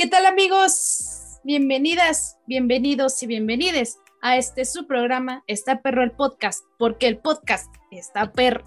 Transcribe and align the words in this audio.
¿Qué 0.00 0.06
tal 0.06 0.24
amigos? 0.24 1.40
Bienvenidas, 1.44 2.38
bienvenidos 2.46 3.22
y 3.22 3.26
bienvenides 3.26 3.98
a 4.22 4.38
este 4.38 4.64
su 4.64 4.86
programa 4.86 5.44
Está 5.46 5.82
Perro 5.82 6.02
el 6.02 6.12
Podcast, 6.12 6.64
porque 6.78 7.06
el 7.06 7.18
podcast 7.18 7.70
está 7.90 8.32
perro. 8.32 8.64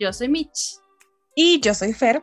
Yo 0.00 0.12
soy 0.12 0.28
Mitch. 0.28 0.80
Y 1.36 1.60
yo 1.60 1.72
soy 1.74 1.92
Fer. 1.92 2.20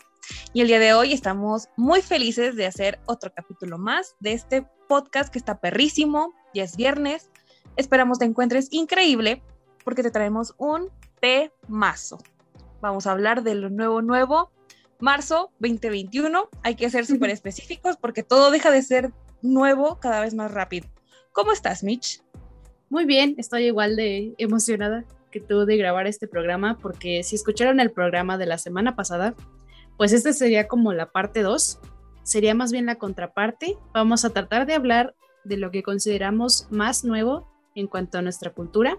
Y 0.52 0.60
el 0.60 0.68
día 0.68 0.80
de 0.80 0.94
hoy 0.94 1.14
estamos 1.14 1.70
muy 1.78 2.02
felices 2.02 2.58
de 2.58 2.66
hacer 2.66 3.00
otro 3.06 3.32
capítulo 3.34 3.78
más 3.78 4.18
de 4.20 4.34
este 4.34 4.68
podcast 4.90 5.32
que 5.32 5.40
está 5.40 5.62
perrísimo. 5.62 6.34
Ya 6.54 6.66
es 6.66 6.76
viernes. 6.76 7.30
Esperamos 7.78 8.20
te 8.20 8.26
encuentres 8.26 8.68
increíble 8.72 9.42
porque 9.86 10.04
te 10.04 10.12
traemos 10.12 10.54
un 10.58 10.90
temazo. 11.22 12.18
Vamos 12.82 13.08
a 13.08 13.14
hablar 13.14 13.42
de 13.44 13.56
lo 13.56 13.70
nuevo, 13.70 14.02
nuevo 14.02 14.52
marzo 15.00 15.52
2021. 15.60 16.50
Hay 16.64 16.76
que 16.76 16.90
ser 16.90 17.06
súper 17.06 17.30
específicos 17.30 17.98
porque 17.98 18.24
todo 18.24 18.52
deja 18.52 18.72
de 18.72 18.82
ser 18.82 19.12
nuevo 19.42 20.00
cada 20.00 20.22
vez 20.22 20.34
más 20.34 20.52
rápido. 20.52 20.88
¿Cómo 21.32 21.52
estás, 21.52 21.84
Mitch? 21.84 22.22
Muy 22.90 23.06
bien, 23.06 23.36
estoy 23.38 23.66
igual 23.66 23.96
de 23.96 24.34
emocionada 24.38 25.06
que 25.32 25.40
tú 25.40 25.66
de 25.66 25.78
grabar 25.78 26.08
este 26.08 26.28
programa 26.28 26.78
porque 26.82 27.24
si 27.24 27.36
escucharon 27.36 27.80
el 27.80 27.92
programa 27.92 28.38
de 28.38 28.48
la 28.48 28.58
semana 28.58 28.96
pasada, 28.96 29.36
pues 29.98 30.12
este 30.12 30.34
sería 30.34 30.68
como 30.68 30.92
la 30.94 31.12
parte 31.12 31.44
2, 31.44 31.80
sería 32.24 32.56
más 32.56 32.72
bien 32.72 32.86
la 32.88 32.96
contraparte. 32.96 33.78
Vamos 33.94 34.26
a 34.26 34.32
tratar 34.32 34.66
de 34.66 34.74
hablar 34.74 35.16
de 35.44 35.58
lo 35.58 35.72
que 35.72 35.84
consideramos 35.84 36.68
más 36.72 37.04
nuevo 37.04 37.48
en 37.76 37.88
cuanto 37.88 38.18
a 38.18 38.22
nuestra 38.22 38.52
cultura 38.54 38.98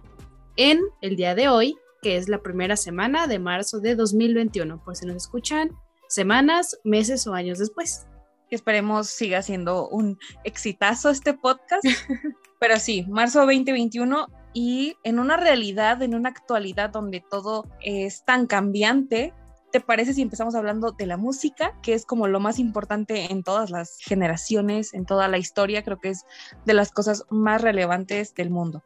en 0.56 0.80
el 1.00 1.16
día 1.16 1.34
de 1.34 1.48
hoy, 1.48 1.76
que 2.02 2.16
es 2.16 2.28
la 2.28 2.42
primera 2.42 2.76
semana 2.76 3.26
de 3.26 3.38
marzo 3.38 3.80
de 3.80 3.94
2021. 3.96 4.82
Por 4.84 4.96
si 4.96 5.06
nos 5.06 5.16
escuchan 5.16 5.70
semanas, 6.10 6.78
meses 6.84 7.26
o 7.26 7.34
años 7.34 7.58
después. 7.58 8.06
Esperemos 8.50 9.06
siga 9.08 9.42
siendo 9.42 9.88
un 9.88 10.18
exitazo 10.44 11.08
este 11.08 11.34
podcast. 11.34 11.84
Pero 12.60 12.78
sí, 12.78 13.06
marzo 13.08 13.40
2021 13.40 14.26
y 14.52 14.96
en 15.04 15.20
una 15.20 15.36
realidad, 15.36 16.02
en 16.02 16.14
una 16.14 16.30
actualidad 16.30 16.90
donde 16.90 17.22
todo 17.30 17.64
es 17.80 18.24
tan 18.24 18.46
cambiante, 18.46 19.32
¿te 19.70 19.80
parece 19.80 20.12
si 20.12 20.22
empezamos 20.22 20.56
hablando 20.56 20.90
de 20.90 21.06
la 21.06 21.16
música, 21.16 21.78
que 21.80 21.94
es 21.94 22.04
como 22.04 22.26
lo 22.26 22.40
más 22.40 22.58
importante 22.58 23.30
en 23.30 23.44
todas 23.44 23.70
las 23.70 23.96
generaciones, 24.00 24.92
en 24.92 25.06
toda 25.06 25.28
la 25.28 25.38
historia? 25.38 25.84
Creo 25.84 26.00
que 26.00 26.10
es 26.10 26.24
de 26.66 26.74
las 26.74 26.90
cosas 26.90 27.24
más 27.30 27.62
relevantes 27.62 28.34
del 28.34 28.50
mundo. 28.50 28.82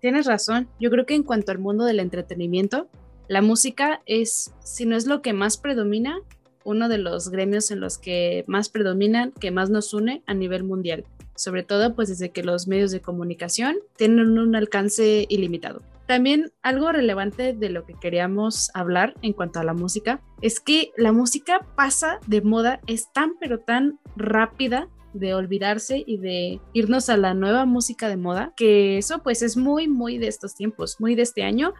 Tienes 0.00 0.26
razón. 0.26 0.68
Yo 0.78 0.88
creo 0.90 1.04
que 1.04 1.14
en 1.14 1.24
cuanto 1.24 1.50
al 1.50 1.58
mundo 1.58 1.84
del 1.84 2.00
entretenimiento, 2.00 2.88
la 3.28 3.42
música 3.42 4.02
es, 4.06 4.52
si 4.64 4.86
no 4.86 4.96
es 4.96 5.06
lo 5.06 5.20
que 5.20 5.32
más 5.32 5.56
predomina, 5.56 6.18
uno 6.64 6.88
de 6.88 6.98
los 6.98 7.30
gremios 7.30 7.70
en 7.70 7.80
los 7.80 7.98
que 7.98 8.44
más 8.46 8.68
predominan, 8.68 9.32
que 9.32 9.50
más 9.50 9.70
nos 9.70 9.94
une 9.94 10.22
a 10.26 10.34
nivel 10.34 10.64
mundial, 10.64 11.04
sobre 11.34 11.62
todo 11.62 11.94
pues 11.94 12.08
desde 12.08 12.30
que 12.30 12.42
los 12.42 12.66
medios 12.68 12.90
de 12.90 13.00
comunicación 13.00 13.76
tienen 13.96 14.38
un 14.38 14.54
alcance 14.56 15.26
ilimitado. 15.28 15.82
También 16.06 16.50
algo 16.62 16.90
relevante 16.90 17.52
de 17.52 17.70
lo 17.70 17.84
que 17.84 17.94
queríamos 17.94 18.70
hablar 18.74 19.14
en 19.22 19.32
cuanto 19.32 19.60
a 19.60 19.64
la 19.64 19.74
música 19.74 20.20
es 20.42 20.58
que 20.58 20.90
la 20.96 21.12
música 21.12 21.64
pasa 21.76 22.18
de 22.26 22.42
moda, 22.42 22.80
es 22.88 23.12
tan 23.12 23.34
pero 23.38 23.60
tan 23.60 24.00
rápida 24.16 24.88
de 25.12 25.34
olvidarse 25.34 26.02
y 26.04 26.18
de 26.18 26.60
irnos 26.72 27.08
a 27.10 27.16
la 27.16 27.34
nueva 27.34 27.64
música 27.64 28.08
de 28.08 28.16
moda, 28.16 28.52
que 28.56 28.98
eso 28.98 29.20
pues 29.22 29.42
es 29.42 29.56
muy, 29.56 29.86
muy 29.86 30.18
de 30.18 30.26
estos 30.26 30.54
tiempos, 30.54 30.96
muy 31.00 31.14
de 31.14 31.22
este 31.22 31.44
año 31.44 31.74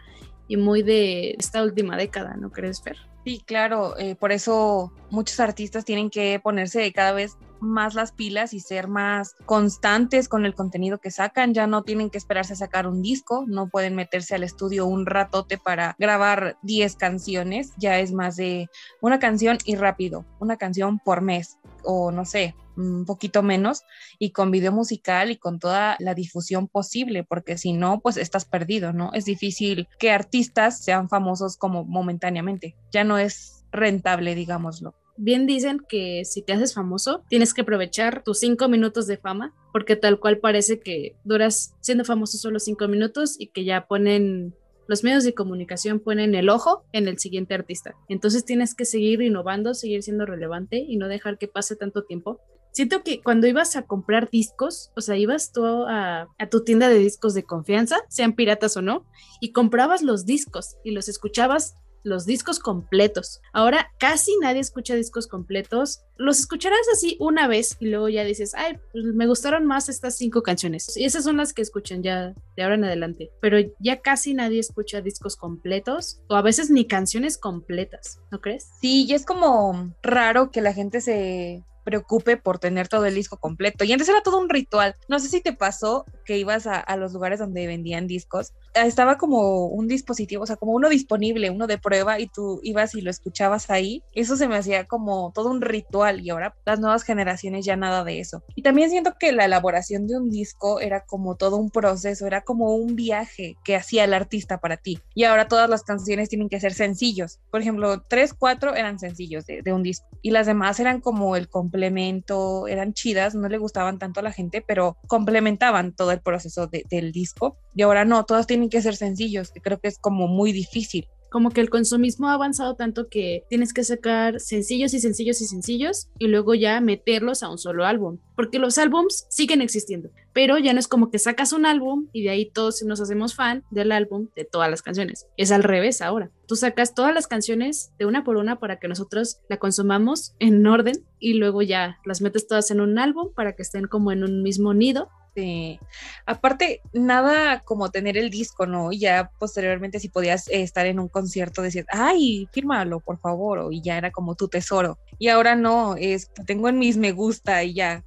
y 0.46 0.56
muy 0.56 0.82
de 0.82 1.36
esta 1.38 1.62
última 1.62 1.96
década, 1.96 2.36
¿no 2.36 2.50
crees, 2.50 2.82
Fer? 2.82 3.09
Sí, 3.24 3.42
claro, 3.46 3.98
eh, 3.98 4.14
por 4.14 4.32
eso 4.32 4.92
muchos 5.10 5.40
artistas 5.40 5.84
tienen 5.84 6.08
que 6.08 6.40
ponerse 6.42 6.90
cada 6.92 7.12
vez 7.12 7.36
más 7.60 7.94
las 7.94 8.12
pilas 8.12 8.54
y 8.54 8.60
ser 8.60 8.88
más 8.88 9.34
constantes 9.46 10.28
con 10.28 10.46
el 10.46 10.54
contenido 10.54 10.98
que 10.98 11.10
sacan. 11.10 11.54
Ya 11.54 11.66
no 11.66 11.82
tienen 11.82 12.10
que 12.10 12.18
esperarse 12.18 12.54
a 12.54 12.56
sacar 12.56 12.86
un 12.86 13.02
disco, 13.02 13.44
no 13.46 13.68
pueden 13.68 13.94
meterse 13.94 14.34
al 14.34 14.42
estudio 14.42 14.86
un 14.86 15.06
ratote 15.06 15.58
para 15.58 15.96
grabar 15.98 16.56
10 16.62 16.96
canciones, 16.96 17.72
ya 17.76 17.98
es 17.98 18.12
más 18.12 18.36
de 18.36 18.68
una 19.00 19.18
canción 19.18 19.58
y 19.64 19.76
rápido, 19.76 20.24
una 20.38 20.56
canción 20.56 20.98
por 20.98 21.20
mes 21.20 21.58
o 21.84 22.10
no 22.10 22.24
sé, 22.24 22.54
un 22.76 23.04
poquito 23.04 23.42
menos 23.42 23.82
y 24.18 24.30
con 24.30 24.50
video 24.50 24.72
musical 24.72 25.30
y 25.30 25.36
con 25.36 25.58
toda 25.58 25.96
la 25.98 26.14
difusión 26.14 26.68
posible, 26.68 27.24
porque 27.24 27.58
si 27.58 27.72
no, 27.72 28.00
pues 28.00 28.16
estás 28.16 28.44
perdido, 28.44 28.92
¿no? 28.92 29.10
Es 29.12 29.24
difícil 29.24 29.88
que 29.98 30.10
artistas 30.10 30.82
sean 30.82 31.08
famosos 31.08 31.56
como 31.56 31.84
momentáneamente, 31.84 32.76
ya 32.90 33.04
no 33.04 33.18
es 33.18 33.64
rentable, 33.72 34.34
digámoslo. 34.34 34.94
Bien 35.22 35.46
dicen 35.46 35.82
que 35.86 36.24
si 36.24 36.40
te 36.40 36.54
haces 36.54 36.72
famoso, 36.72 37.24
tienes 37.28 37.52
que 37.52 37.60
aprovechar 37.60 38.22
tus 38.24 38.38
cinco 38.38 38.70
minutos 38.70 39.06
de 39.06 39.18
fama, 39.18 39.54
porque 39.70 39.94
tal 39.94 40.18
cual 40.18 40.38
parece 40.38 40.80
que 40.80 41.14
duras 41.24 41.74
siendo 41.80 42.06
famoso 42.06 42.38
solo 42.38 42.58
cinco 42.58 42.88
minutos 42.88 43.36
y 43.38 43.48
que 43.48 43.64
ya 43.64 43.86
ponen 43.86 44.54
los 44.88 45.04
medios 45.04 45.22
de 45.22 45.34
comunicación 45.34 46.00
ponen 46.00 46.34
el 46.34 46.48
ojo 46.48 46.84
en 46.92 47.06
el 47.06 47.18
siguiente 47.18 47.52
artista. 47.52 47.94
Entonces 48.08 48.46
tienes 48.46 48.74
que 48.74 48.86
seguir 48.86 49.20
innovando, 49.20 49.74
seguir 49.74 50.02
siendo 50.02 50.24
relevante 50.24 50.78
y 50.78 50.96
no 50.96 51.06
dejar 51.06 51.36
que 51.36 51.48
pase 51.48 51.76
tanto 51.76 52.04
tiempo 52.04 52.40
siento 52.72 53.02
que 53.02 53.20
cuando 53.20 53.46
ibas 53.46 53.76
a 53.76 53.82
comprar 53.82 54.30
discos, 54.30 54.90
o 54.96 55.00
sea, 55.00 55.16
ibas 55.16 55.52
tú 55.52 55.64
a, 55.66 56.28
tu 56.50 56.64
tienda 56.64 56.88
de 56.88 56.98
discos 56.98 57.34
de 57.34 57.44
confianza, 57.44 57.98
sean 58.08 58.34
piratas 58.34 58.76
o 58.76 58.82
no, 58.82 59.06
y 59.40 59.52
comprabas 59.52 60.02
los 60.02 60.26
discos 60.26 60.76
y 60.84 60.92
los 60.92 61.08
escuchabas 61.08 61.74
los 62.02 62.26
discos 62.26 62.58
completos. 62.58 63.40
Ahora 63.52 63.92
casi 63.98 64.36
nadie 64.40 64.60
escucha 64.60 64.94
discos 64.94 65.26
completos. 65.26 66.02
Los 66.16 66.38
escucharás 66.38 66.86
así 66.92 67.16
una 67.18 67.48
vez 67.48 67.76
y 67.80 67.86
luego 67.86 68.08
ya 68.08 68.24
dices, 68.24 68.54
ay, 68.54 68.78
pues 68.92 69.04
me 69.04 69.26
gustaron 69.26 69.66
más 69.66 69.88
estas 69.88 70.16
cinco 70.16 70.42
canciones. 70.42 70.96
Y 70.96 71.04
esas 71.04 71.24
son 71.24 71.36
las 71.36 71.52
que 71.52 71.62
escuchan 71.62 72.02
ya 72.02 72.34
de 72.56 72.62
ahora 72.62 72.74
en 72.74 72.84
adelante. 72.84 73.30
Pero 73.40 73.58
ya 73.78 74.00
casi 74.00 74.34
nadie 74.34 74.60
escucha 74.60 75.00
discos 75.00 75.36
completos 75.36 76.20
o 76.28 76.36
a 76.36 76.42
veces 76.42 76.70
ni 76.70 76.86
canciones 76.86 77.38
completas, 77.38 78.20
¿no 78.30 78.40
crees? 78.40 78.68
Sí, 78.80 79.06
y 79.08 79.14
es 79.14 79.24
como 79.24 79.94
raro 80.02 80.50
que 80.50 80.60
la 80.60 80.74
gente 80.74 81.00
se 81.00 81.64
preocupe 81.84 82.36
por 82.36 82.58
tener 82.58 82.88
todo 82.88 83.06
el 83.06 83.14
disco 83.14 83.36
completo. 83.36 83.84
Y 83.84 83.92
antes 83.92 84.08
era 84.08 84.22
todo 84.22 84.38
un 84.38 84.48
ritual. 84.48 84.94
No 85.08 85.18
sé 85.18 85.28
si 85.28 85.40
te 85.40 85.52
pasó 85.52 86.04
que 86.24 86.38
ibas 86.38 86.66
a, 86.66 86.84
los 86.96 87.12
lugares 87.12 87.38
donde 87.38 87.66
vendían 87.66 88.06
discos. 88.06 88.52
Ah, 88.74 88.86
estaba 88.86 89.18
como 89.18 89.66
un 89.66 89.88
dispositivo, 89.88 90.44
o 90.44 90.46
sea, 90.46 90.56
como 90.56 90.72
uno 90.72 90.88
disponible, 90.88 91.50
uno 91.50 91.66
de 91.66 91.78
prueba, 91.78 92.20
y 92.20 92.28
tú 92.28 92.60
ibas 92.62 92.94
y 92.94 93.00
lo 93.00 93.10
escuchabas 93.10 93.70
ahí. 93.70 94.02
Eso 94.14 94.36
se 94.36 94.46
me 94.48 94.56
hacía 94.56 94.84
como 94.84 95.32
todo 95.34 95.50
un 95.50 95.60
ritual. 95.60 96.20
Y 96.20 96.30
ahora 96.30 96.54
las 96.64 96.78
nuevas 96.78 97.02
generaciones 97.02 97.64
ya 97.64 97.76
nada 97.76 98.04
de 98.04 98.20
eso. 98.20 98.42
Y 98.54 98.62
también 98.62 98.90
siento 98.90 99.14
que 99.18 99.32
la 99.32 99.46
elaboración 99.46 100.06
de 100.06 100.16
un 100.16 100.30
disco 100.30 100.80
era 100.80 101.04
como 101.04 101.36
todo 101.36 101.56
un 101.56 101.70
proceso, 101.70 102.26
era 102.26 102.42
como 102.42 102.74
un 102.74 102.96
viaje 102.96 103.56
que 103.64 103.76
hacía 103.76 104.04
el 104.04 104.14
artista 104.14 104.58
para 104.58 104.76
ti. 104.76 105.00
Y 105.14 105.24
ahora 105.24 105.48
todas 105.48 105.68
las 105.68 105.82
canciones 105.82 106.28
tienen 106.28 106.48
que 106.48 106.60
ser 106.60 106.74
sencillos. 106.74 107.38
Por 107.50 107.60
ejemplo, 107.60 108.02
tres, 108.02 108.34
cuatro 108.34 108.74
eran 108.74 108.98
sencillos 108.98 109.46
de, 109.46 109.62
de 109.62 109.72
un 109.72 109.82
disco. 109.82 110.06
Y 110.22 110.30
las 110.30 110.46
demás 110.46 110.78
eran 110.80 111.00
como 111.00 111.36
el 111.36 111.48
complemento, 111.70 112.66
eran 112.66 112.92
chidas, 112.94 113.36
no 113.36 113.48
le 113.48 113.58
gustaban 113.58 113.98
tanto 113.98 114.18
a 114.18 114.22
la 114.24 114.32
gente, 114.32 114.62
pero 114.66 114.96
complementaban 115.06 115.94
todo 115.94 116.10
el 116.10 116.20
proceso 116.20 116.66
del 116.66 117.12
disco. 117.12 117.56
Y 117.76 117.82
ahora 117.82 118.04
no, 118.04 118.24
todas 118.24 118.48
tienen 118.48 118.68
que 118.68 118.82
ser 118.82 118.96
sencillos, 118.96 119.52
que 119.52 119.60
creo 119.60 119.78
que 119.78 119.88
es 119.88 119.98
como 119.98 120.26
muy 120.26 120.50
difícil 120.52 121.08
como 121.30 121.50
que 121.50 121.60
el 121.60 121.70
consumismo 121.70 122.28
ha 122.28 122.34
avanzado 122.34 122.74
tanto 122.74 123.08
que 123.08 123.44
tienes 123.48 123.72
que 123.72 123.84
sacar 123.84 124.40
sencillos 124.40 124.92
y 124.94 125.00
sencillos 125.00 125.40
y 125.40 125.46
sencillos 125.46 126.08
y 126.18 126.26
luego 126.26 126.54
ya 126.54 126.80
meterlos 126.80 127.42
a 127.42 127.50
un 127.50 127.58
solo 127.58 127.86
álbum, 127.86 128.18
porque 128.36 128.58
los 128.58 128.78
álbums 128.78 129.26
siguen 129.30 129.62
existiendo, 129.62 130.10
pero 130.32 130.58
ya 130.58 130.72
no 130.72 130.80
es 130.80 130.88
como 130.88 131.10
que 131.10 131.18
sacas 131.18 131.52
un 131.52 131.66
álbum 131.66 132.08
y 132.12 132.24
de 132.24 132.30
ahí 132.30 132.50
todos 132.50 132.82
nos 132.82 133.00
hacemos 133.00 133.34
fan 133.34 133.64
del 133.70 133.92
álbum 133.92 134.28
de 134.34 134.44
todas 134.44 134.70
las 134.70 134.82
canciones. 134.82 135.26
Es 135.36 135.52
al 135.52 135.62
revés 135.62 136.02
ahora. 136.02 136.30
Tú 136.46 136.56
sacas 136.56 136.94
todas 136.94 137.14
las 137.14 137.28
canciones 137.28 137.92
de 137.98 138.06
una 138.06 138.24
por 138.24 138.36
una 138.36 138.58
para 138.58 138.78
que 138.78 138.88
nosotros 138.88 139.40
la 139.48 139.58
consumamos 139.58 140.34
en 140.40 140.66
orden 140.66 141.04
y 141.20 141.34
luego 141.34 141.62
ya 141.62 141.98
las 142.04 142.20
metes 142.20 142.48
todas 142.48 142.70
en 142.70 142.80
un 142.80 142.98
álbum 142.98 143.32
para 143.34 143.54
que 143.54 143.62
estén 143.62 143.86
como 143.86 144.10
en 144.10 144.24
un 144.24 144.42
mismo 144.42 144.74
nido 144.74 145.10
Sí, 145.34 145.78
aparte, 146.26 146.80
nada 146.92 147.60
como 147.60 147.90
tener 147.90 148.16
el 148.16 148.30
disco, 148.30 148.66
¿no? 148.66 148.90
Y 148.90 148.98
ya 149.00 149.30
posteriormente 149.38 150.00
si 150.00 150.08
podías 150.08 150.48
eh, 150.48 150.62
estar 150.62 150.86
en 150.86 150.98
un 150.98 151.08
concierto, 151.08 151.62
decías, 151.62 151.86
ay, 151.90 152.48
fírmalo, 152.52 153.00
por 153.00 153.18
favor, 153.18 153.72
y 153.72 153.80
ya 153.80 153.96
era 153.96 154.10
como 154.10 154.34
tu 154.34 154.48
tesoro. 154.48 154.98
Y 155.18 155.28
ahora 155.28 155.54
no, 155.54 155.94
es, 155.96 156.30
tengo 156.46 156.68
en 156.68 156.78
mis 156.78 156.96
me 156.96 157.12
gusta 157.12 157.62
y 157.62 157.74
ya. 157.74 158.04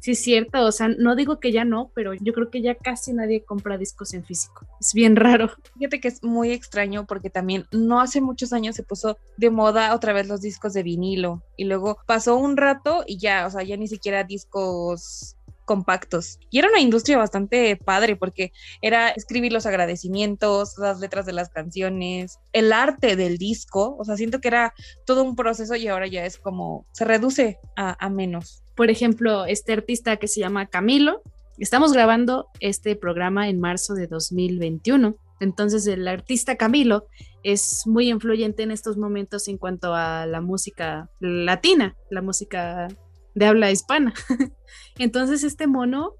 Sí, 0.00 0.12
es 0.12 0.22
cierto, 0.22 0.64
o 0.64 0.72
sea, 0.72 0.88
no 0.88 1.14
digo 1.14 1.40
que 1.40 1.52
ya 1.52 1.66
no, 1.66 1.90
pero 1.94 2.14
yo 2.14 2.32
creo 2.32 2.50
que 2.50 2.62
ya 2.62 2.74
casi 2.74 3.12
nadie 3.12 3.44
compra 3.44 3.76
discos 3.76 4.14
en 4.14 4.24
físico. 4.24 4.66
Es 4.80 4.94
bien 4.94 5.14
raro. 5.14 5.50
Fíjate 5.74 6.00
que 6.00 6.08
es 6.08 6.22
muy 6.22 6.52
extraño 6.52 7.04
porque 7.06 7.28
también 7.28 7.66
no 7.70 8.00
hace 8.00 8.22
muchos 8.22 8.54
años 8.54 8.76
se 8.76 8.82
puso 8.82 9.18
de 9.36 9.50
moda 9.50 9.94
otra 9.94 10.14
vez 10.14 10.26
los 10.26 10.40
discos 10.40 10.72
de 10.72 10.82
vinilo 10.82 11.42
y 11.56 11.64
luego 11.64 11.98
pasó 12.06 12.36
un 12.36 12.56
rato 12.56 13.04
y 13.06 13.18
ya, 13.18 13.46
o 13.46 13.50
sea, 13.50 13.62
ya 13.62 13.76
ni 13.76 13.88
siquiera 13.88 14.24
discos 14.24 15.36
compactos. 15.70 16.40
Y 16.50 16.58
era 16.58 16.68
una 16.68 16.80
industria 16.80 17.16
bastante 17.16 17.76
padre 17.76 18.16
porque 18.16 18.50
era 18.82 19.10
escribir 19.10 19.52
los 19.52 19.66
agradecimientos, 19.66 20.74
las 20.78 20.98
letras 20.98 21.26
de 21.26 21.32
las 21.32 21.48
canciones, 21.48 22.40
el 22.52 22.72
arte 22.72 23.14
del 23.14 23.38
disco. 23.38 23.94
O 23.96 24.04
sea, 24.04 24.16
siento 24.16 24.40
que 24.40 24.48
era 24.48 24.74
todo 25.06 25.22
un 25.22 25.36
proceso 25.36 25.76
y 25.76 25.86
ahora 25.86 26.08
ya 26.08 26.26
es 26.26 26.38
como 26.38 26.86
se 26.90 27.04
reduce 27.04 27.60
a, 27.76 28.04
a 28.04 28.10
menos. 28.10 28.64
Por 28.74 28.90
ejemplo, 28.90 29.44
este 29.46 29.72
artista 29.72 30.16
que 30.16 30.26
se 30.26 30.40
llama 30.40 30.66
Camilo, 30.66 31.22
estamos 31.56 31.92
grabando 31.92 32.48
este 32.58 32.96
programa 32.96 33.48
en 33.48 33.60
marzo 33.60 33.94
de 33.94 34.08
2021. 34.08 35.14
Entonces 35.38 35.86
el 35.86 36.08
artista 36.08 36.56
Camilo 36.56 37.06
es 37.44 37.84
muy 37.86 38.10
influyente 38.10 38.64
en 38.64 38.72
estos 38.72 38.96
momentos 38.96 39.46
en 39.46 39.56
cuanto 39.56 39.94
a 39.94 40.26
la 40.26 40.40
música 40.40 41.08
latina, 41.20 41.94
la 42.10 42.22
música 42.22 42.88
de 43.34 43.46
habla 43.46 43.70
hispana. 43.70 44.14
Entonces 44.98 45.44
este 45.44 45.66
mono, 45.66 46.14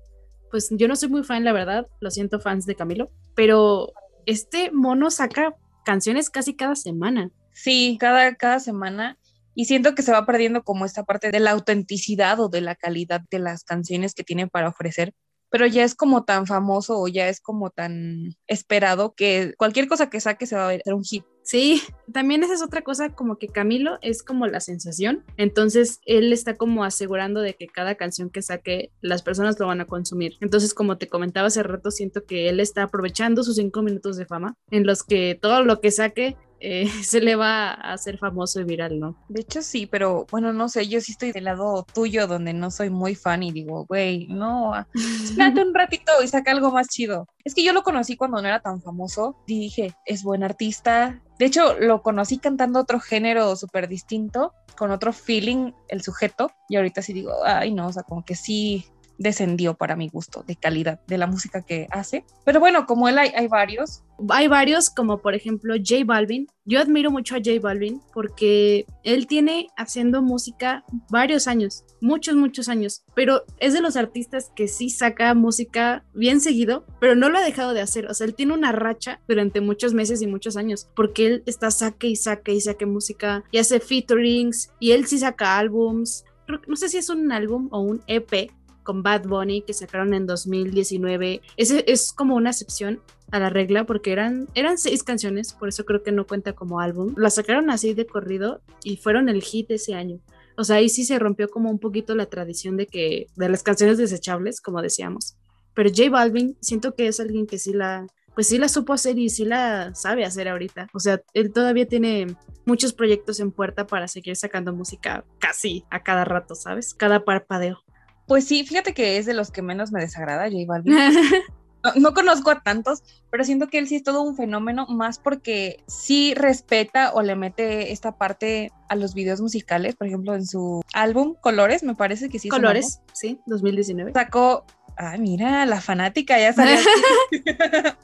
pues 0.50 0.68
yo 0.70 0.88
no 0.88 0.96
soy 0.96 1.08
muy 1.08 1.24
fan, 1.24 1.44
la 1.44 1.52
verdad, 1.52 1.86
lo 2.00 2.10
siento 2.10 2.40
fans 2.40 2.66
de 2.66 2.74
Camilo, 2.74 3.10
pero 3.34 3.92
este 4.26 4.70
mono 4.70 5.10
saca 5.10 5.54
canciones 5.84 6.30
casi 6.30 6.54
cada 6.54 6.76
semana. 6.76 7.30
Sí, 7.52 7.96
cada, 8.00 8.34
cada 8.36 8.60
semana. 8.60 9.18
Y 9.54 9.64
siento 9.64 9.94
que 9.94 10.02
se 10.02 10.12
va 10.12 10.24
perdiendo 10.24 10.62
como 10.62 10.84
esta 10.84 11.04
parte 11.04 11.30
de 11.30 11.40
la 11.40 11.50
autenticidad 11.50 12.38
o 12.40 12.48
de 12.48 12.60
la 12.60 12.74
calidad 12.76 13.20
de 13.30 13.40
las 13.40 13.64
canciones 13.64 14.14
que 14.14 14.24
tiene 14.24 14.46
para 14.46 14.68
ofrecer 14.68 15.12
pero 15.50 15.66
ya 15.66 15.84
es 15.84 15.94
como 15.94 16.24
tan 16.24 16.46
famoso 16.46 16.98
o 16.98 17.08
ya 17.08 17.28
es 17.28 17.40
como 17.40 17.70
tan 17.70 18.36
esperado 18.46 19.14
que 19.14 19.54
cualquier 19.58 19.88
cosa 19.88 20.08
que 20.08 20.20
saque 20.20 20.46
se 20.46 20.56
va 20.56 20.64
a 20.64 20.68
ver 20.68 20.82
un 20.86 21.04
hit. 21.04 21.24
Sí, 21.42 21.82
también 22.12 22.44
esa 22.44 22.54
es 22.54 22.62
otra 22.62 22.82
cosa, 22.82 23.10
como 23.10 23.36
que 23.36 23.48
Camilo 23.48 23.98
es 24.02 24.22
como 24.22 24.46
la 24.46 24.60
sensación, 24.60 25.24
entonces 25.36 25.98
él 26.04 26.32
está 26.32 26.54
como 26.54 26.84
asegurando 26.84 27.40
de 27.40 27.54
que 27.54 27.66
cada 27.66 27.96
canción 27.96 28.30
que 28.30 28.42
saque 28.42 28.92
las 29.00 29.22
personas 29.22 29.58
lo 29.58 29.66
van 29.66 29.80
a 29.80 29.86
consumir. 29.86 30.34
Entonces, 30.40 30.74
como 30.74 30.98
te 30.98 31.08
comentaba 31.08 31.48
hace 31.48 31.62
rato, 31.62 31.90
siento 31.90 32.24
que 32.24 32.48
él 32.48 32.60
está 32.60 32.84
aprovechando 32.84 33.42
sus 33.42 33.56
cinco 33.56 33.82
minutos 33.82 34.16
de 34.16 34.26
fama 34.26 34.54
en 34.70 34.86
los 34.86 35.02
que 35.02 35.36
todo 35.40 35.64
lo 35.64 35.80
que 35.80 35.90
saque 35.90 36.36
eh, 36.60 36.88
se 37.04 37.20
le 37.20 37.36
va 37.36 37.70
a 37.70 37.92
hacer 37.92 38.18
famoso 38.18 38.60
y 38.60 38.64
viral, 38.64 39.00
¿no? 39.00 39.16
De 39.28 39.40
hecho 39.40 39.62
sí, 39.62 39.86
pero 39.86 40.26
bueno, 40.30 40.52
no 40.52 40.68
sé, 40.68 40.86
yo 40.88 41.00
sí 41.00 41.12
estoy 41.12 41.32
del 41.32 41.44
lado 41.44 41.86
tuyo 41.92 42.26
donde 42.26 42.52
no 42.52 42.70
soy 42.70 42.90
muy 42.90 43.14
fan 43.14 43.42
y 43.42 43.52
digo, 43.52 43.86
güey, 43.86 44.26
no, 44.28 44.72
espérate 44.94 45.62
un 45.62 45.74
ratito 45.74 46.12
y 46.22 46.28
saca 46.28 46.50
algo 46.50 46.70
más 46.70 46.88
chido. 46.88 47.26
Es 47.44 47.54
que 47.54 47.64
yo 47.64 47.72
lo 47.72 47.82
conocí 47.82 48.16
cuando 48.16 48.40
no 48.40 48.48
era 48.48 48.60
tan 48.60 48.82
famoso 48.82 49.36
y 49.46 49.58
dije, 49.58 49.94
es 50.04 50.22
buen 50.22 50.44
artista. 50.44 51.20
De 51.38 51.46
hecho, 51.46 51.78
lo 51.78 52.02
conocí 52.02 52.38
cantando 52.38 52.80
otro 52.80 53.00
género 53.00 53.56
súper 53.56 53.88
distinto, 53.88 54.52
con 54.76 54.90
otro 54.90 55.12
feeling, 55.12 55.72
el 55.88 56.02
sujeto, 56.02 56.50
y 56.68 56.76
ahorita 56.76 57.02
sí 57.02 57.12
digo, 57.12 57.32
ay, 57.44 57.72
no, 57.72 57.88
o 57.88 57.92
sea, 57.92 58.02
como 58.02 58.24
que 58.24 58.34
sí, 58.34 58.86
descendió 59.20 59.74
para 59.74 59.96
mi 59.96 60.08
gusto 60.08 60.42
de 60.46 60.56
calidad 60.56 61.00
de 61.06 61.18
la 61.18 61.26
música 61.26 61.62
que 61.62 61.86
hace. 61.90 62.24
Pero 62.44 62.58
bueno, 62.58 62.86
como 62.86 63.06
él 63.06 63.18
hay, 63.18 63.46
varios. 63.48 64.02
Hay 64.30 64.48
varios, 64.48 64.88
como 64.88 65.18
por 65.18 65.34
ejemplo 65.34 65.74
J 65.76 66.04
Balvin. 66.04 66.48
Yo 66.64 66.80
admiro 66.80 67.10
mucho 67.10 67.34
a 67.34 67.38
J 67.38 67.60
Balvin 67.60 68.00
porque 68.14 68.86
él 69.04 69.26
tiene 69.26 69.68
haciendo 69.76 70.22
música 70.22 70.84
varios 71.10 71.48
años, 71.48 71.84
muchos, 72.00 72.34
muchos 72.34 72.68
años, 72.68 73.02
pero 73.14 73.44
es 73.58 73.74
de 73.74 73.82
los 73.82 73.96
artistas 73.96 74.50
que 74.56 74.68
sí 74.68 74.88
saca 74.88 75.34
música 75.34 76.04
bien 76.14 76.40
seguido, 76.40 76.86
pero 76.98 77.14
no 77.14 77.28
lo 77.28 77.38
ha 77.38 77.42
dejado 77.42 77.74
de 77.74 77.82
hacer. 77.82 78.06
O 78.06 78.14
sea, 78.14 78.26
él 78.26 78.34
tiene 78.34 78.54
una 78.54 78.72
racha 78.72 79.20
durante 79.28 79.60
muchos 79.60 79.92
meses 79.92 80.22
y 80.22 80.26
muchos 80.26 80.56
años 80.56 80.88
porque 80.96 81.26
él 81.26 81.42
está 81.44 81.70
saque 81.70 82.06
y 82.06 82.16
saque 82.16 82.54
y 82.54 82.60
saque 82.62 82.86
música 82.86 83.44
y 83.50 83.58
hace 83.58 83.80
featurings 83.80 84.70
y 84.80 84.92
él 84.92 85.06
sí 85.06 85.18
saca 85.18 85.58
álbums. 85.58 86.24
No 86.66 86.74
sé 86.74 86.88
si 86.88 86.96
es 86.96 87.08
un 87.10 87.30
álbum 87.30 87.68
o 87.70 87.80
un 87.80 88.02
EP, 88.08 88.50
con 88.90 89.04
Bad 89.04 89.28
Bunny 89.28 89.62
que 89.62 89.72
sacaron 89.72 90.14
en 90.14 90.26
2019. 90.26 91.42
Ese 91.56 91.84
es 91.86 92.12
como 92.12 92.34
una 92.34 92.50
excepción 92.50 93.00
a 93.30 93.38
la 93.38 93.48
regla 93.48 93.86
porque 93.86 94.10
eran, 94.10 94.48
eran 94.56 94.78
seis 94.78 95.04
canciones, 95.04 95.52
por 95.52 95.68
eso 95.68 95.84
creo 95.84 96.02
que 96.02 96.10
no 96.10 96.26
cuenta 96.26 96.54
como 96.54 96.80
álbum. 96.80 97.14
Las 97.16 97.36
sacaron 97.36 97.70
así 97.70 97.94
de 97.94 98.04
corrido 98.04 98.62
y 98.82 98.96
fueron 98.96 99.28
el 99.28 99.42
hit 99.42 99.70
ese 99.70 99.94
año. 99.94 100.18
O 100.56 100.64
sea, 100.64 100.76
ahí 100.76 100.88
sí 100.88 101.04
se 101.04 101.20
rompió 101.20 101.48
como 101.48 101.70
un 101.70 101.78
poquito 101.78 102.16
la 102.16 102.26
tradición 102.26 102.76
de 102.76 102.88
que 102.88 103.28
de 103.36 103.48
las 103.48 103.62
canciones 103.62 103.96
desechables, 103.96 104.60
como 104.60 104.82
decíamos. 104.82 105.36
Pero 105.72 105.90
J 105.90 106.10
Balvin 106.10 106.56
siento 106.60 106.96
que 106.96 107.06
es 107.06 107.20
alguien 107.20 107.46
que 107.46 107.58
sí 107.58 107.72
la 107.72 108.08
pues 108.34 108.48
sí 108.48 108.58
la 108.58 108.68
supo 108.68 108.92
hacer 108.92 109.18
y 109.20 109.28
sí 109.28 109.44
la 109.44 109.94
sabe 109.94 110.24
hacer 110.24 110.48
ahorita. 110.48 110.88
O 110.92 110.98
sea, 110.98 111.22
él 111.32 111.52
todavía 111.52 111.86
tiene 111.86 112.34
muchos 112.64 112.92
proyectos 112.92 113.38
en 113.38 113.52
puerta 113.52 113.86
para 113.86 114.08
seguir 114.08 114.34
sacando 114.34 114.72
música 114.72 115.24
casi 115.38 115.84
a 115.90 116.02
cada 116.02 116.24
rato, 116.24 116.56
¿sabes? 116.56 116.92
Cada 116.94 117.24
parpadeo. 117.24 117.84
Pues 118.30 118.44
sí, 118.44 118.64
fíjate 118.64 118.94
que 118.94 119.18
es 119.18 119.26
de 119.26 119.34
los 119.34 119.50
que 119.50 119.60
menos 119.60 119.90
me 119.90 120.00
desagrada, 120.00 120.44
J 120.44 120.58
Balvin. 120.64 120.94
No, 121.96 122.12
conozco 122.12 122.50
a 122.50 122.60
tantos, 122.60 123.02
pero 123.30 123.42
siento 123.42 123.68
que 123.68 123.78
él 123.78 123.88
sí 123.88 123.96
es 123.96 124.02
todo 124.02 124.20
un 124.20 124.36
fenómeno, 124.36 124.86
más 124.86 125.18
porque 125.18 125.82
sí 125.88 126.34
respeta 126.34 127.12
o 127.14 127.22
le 127.22 127.36
mete 127.36 127.90
esta 127.90 128.18
parte 128.18 128.70
a 128.90 128.96
los 128.96 129.14
videos 129.14 129.40
musicales, 129.40 129.96
por 129.96 130.06
ejemplo, 130.06 130.34
en 130.34 130.46
su 130.46 130.82
álbum 130.92 131.36
Colores, 131.40 131.82
me 131.82 131.94
parece 131.94 132.28
que 132.28 132.38
sí. 132.38 132.50
Colores, 132.50 133.00
sí, 133.14 133.40
2019. 133.46 134.12
Sacó, 134.12 134.66
ah, 134.98 135.16
mira, 135.18 135.64
la 135.64 135.80
fanática 135.80 136.38
ya 136.38 136.52
salió. 136.52 136.76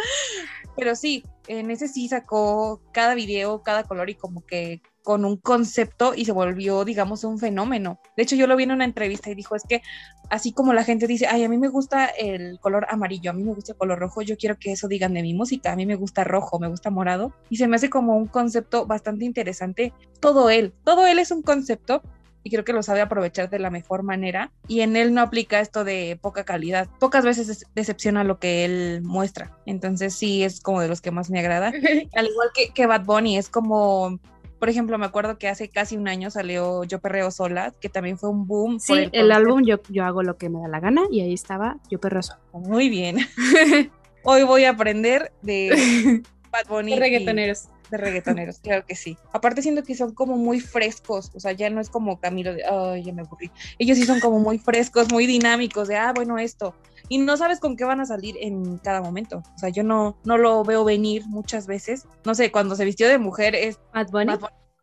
pero 0.76 0.94
sí, 0.94 1.25
en 1.49 1.70
ese 1.70 1.88
sí 1.88 2.08
sacó 2.08 2.82
cada 2.93 3.14
video, 3.14 3.62
cada 3.62 3.84
color 3.84 4.11
y 4.11 4.14
como 4.14 4.44
que 4.44 4.82
con 5.02 5.25
un 5.25 5.37
concepto 5.37 6.14
y 6.17 6.25
se 6.25 6.32
volvió, 6.32 6.84
digamos, 6.84 7.23
un 7.23 7.38
fenómeno. 7.38 8.00
De 8.17 8.25
hecho, 8.25 8.34
yo 8.34 8.49
lo 8.49 8.56
vi 8.56 8.64
en 8.64 8.73
una 8.73 8.84
entrevista 8.84 9.31
y 9.31 9.37
dijo, 9.37 9.55
es 9.55 9.62
que 9.62 9.81
así 10.31 10.52
como 10.52 10.73
la 10.73 10.82
gente 10.82 11.06
dice, 11.06 11.28
ay, 11.28 11.44
a 11.44 11.49
mí 11.49 11.58
me 11.58 11.69
gusta 11.69 12.06
el 12.06 12.58
color 12.58 12.87
amarillo, 12.90 13.31
a 13.31 13.34
mí 13.34 13.44
me 13.44 13.55
gusta 13.55 13.70
el 13.73 13.78
color 13.78 14.00
rojo, 14.00 14.23
yo 14.23 14.37
quiero 14.37 14.56
que 14.58 14.73
eso 14.73 14.88
digan 14.88 15.14
de 15.14 15.23
mi 15.23 15.32
música, 15.32 15.70
a 15.70 15.76
mí 15.76 15.87
me 15.87 15.94
gusta 15.94 16.25
rojo, 16.25 16.58
me 16.58 16.67
gusta 16.67 16.90
morado. 16.90 17.32
Y 17.50 17.56
se 17.56 17.69
me 17.69 17.76
hace 17.76 17.88
como 17.88 18.17
un 18.17 18.26
concepto 18.26 18.84
bastante 18.87 19.25
interesante. 19.25 19.93
Todo 20.19 20.50
él, 20.50 20.75
todo 20.82 21.06
él 21.06 21.20
es 21.20 21.31
un 21.31 21.43
concepto 21.43 22.02
y 22.47 22.51
creo 22.51 22.65
que 22.65 22.73
lo 22.73 22.85
sabe 22.85 23.01
aprovechar 23.01 23.51
de 23.51 23.59
la 23.59 23.71
mejor 23.71 24.05
manera. 24.05 24.53
Y 24.69 24.83
en 24.83 24.95
él 24.95 25.13
no 25.13 25.21
aplica 25.21 25.59
esto 25.59 25.83
de 25.83 26.17
poca 26.23 26.45
calidad. 26.45 26.87
Pocas 27.01 27.25
veces 27.25 27.67
decepciona 27.75 28.23
lo 28.23 28.39
que 28.39 28.65
él 28.65 29.01
muestra. 29.03 29.59
Entonces 29.67 30.15
sí 30.15 30.45
es 30.45 30.61
como 30.61 30.81
de 30.81 30.87
los 30.87 31.01
que 31.01 31.11
más 31.11 31.29
me 31.29 31.41
agrada. 31.41 31.73
Al 32.15 32.27
igual 32.27 32.51
que, 32.55 32.69
que 32.73 32.87
Bad 32.87 33.05
Bunny, 33.05 33.37
es 33.37 33.49
como 33.49 34.21
por 34.61 34.71
ejemplo, 34.71 34.97
me 34.97 35.07
acuerdo 35.07 35.39
que 35.39 35.49
hace 35.49 35.69
casi 35.69 35.97
un 35.97 36.07
año 36.07 36.31
salió 36.31 36.85
Yo 36.85 37.01
Perreo 37.01 37.33
Sola, 37.33 37.75
que 37.81 37.89
también 37.89 38.17
fue 38.17 38.31
un 38.31 38.47
boom. 38.47 38.79
Sí, 38.79 39.09
el, 39.11 39.33
álbum 39.33 39.65
yo, 39.65 39.81
yo 39.89 40.05
hago 40.05 40.23
lo 40.23 40.39
que 40.39 40.49
me 40.49 40.61
da 40.61 40.69
la 40.69 40.79
gana 40.79 41.03
y 41.11 41.23
ahí 41.23 41.35
estaba 41.35 41.79
Yo 41.91 41.99
Perreo 41.99 42.23
Sola. 42.23 42.41
Muy 42.53 42.89
bien. 42.89 43.19
Hoy 44.23 44.45
voy 44.45 44.65
a 44.65 44.71
aprender 44.71 45.33
de 45.43 46.23
Bad 46.53 46.69
Bunny. 46.69 46.97
Reggaetoneros. 46.97 47.69
De 47.91 47.97
reggaetoneros, 47.97 48.59
claro 48.59 48.85
que 48.87 48.94
sí. 48.97 49.17
Aparte 49.33 49.62
siento 49.62 49.83
que 49.83 49.94
son 49.94 50.15
como 50.15 50.37
muy 50.37 50.61
frescos, 50.61 51.31
o 51.35 51.41
sea, 51.41 51.53
ya 51.53 51.71
no 51.71 51.81
es 51.81 51.91
como 51.91 52.19
Camilo 52.19 52.55
de, 52.55 52.65
ay, 52.65 53.05
ya 53.05 53.12
me 53.12 53.23
aburrí. 53.23 53.50
Ellos 53.79 53.99
sí 53.99 54.05
son 54.05 54.21
como 54.21 54.38
muy 54.38 54.59
frescos, 54.59 55.11
muy 55.12 55.27
dinámicos, 55.27 55.88
de, 55.88 55.97
ah, 55.97 56.12
bueno, 56.14 56.38
esto. 56.38 56.75
Y 57.09 57.19
no 57.19 57.37
sabes 57.37 57.61
con 57.61 57.76
qué 57.76 57.85
van 57.85 58.00
a 58.00 58.07
salir 58.07 58.37
en 58.40 58.78
cada 58.78 59.00
momento. 59.00 59.43
O 59.55 59.59
sea, 59.59 59.69
yo 59.69 59.83
no, 59.83 60.16
no 60.25 60.38
lo 60.38 60.64
veo 60.64 60.85
venir 60.85 61.25
muchas 61.26 61.66
veces. 61.66 62.07
No 62.25 62.35
sé, 62.35 62.50
cuando 62.50 62.75
se 62.75 62.85
vistió 62.85 63.09
de 63.09 63.19
mujer 63.19 63.55
es 63.55 63.78
Bad 63.95 64.11
Bunny. 64.11 64.33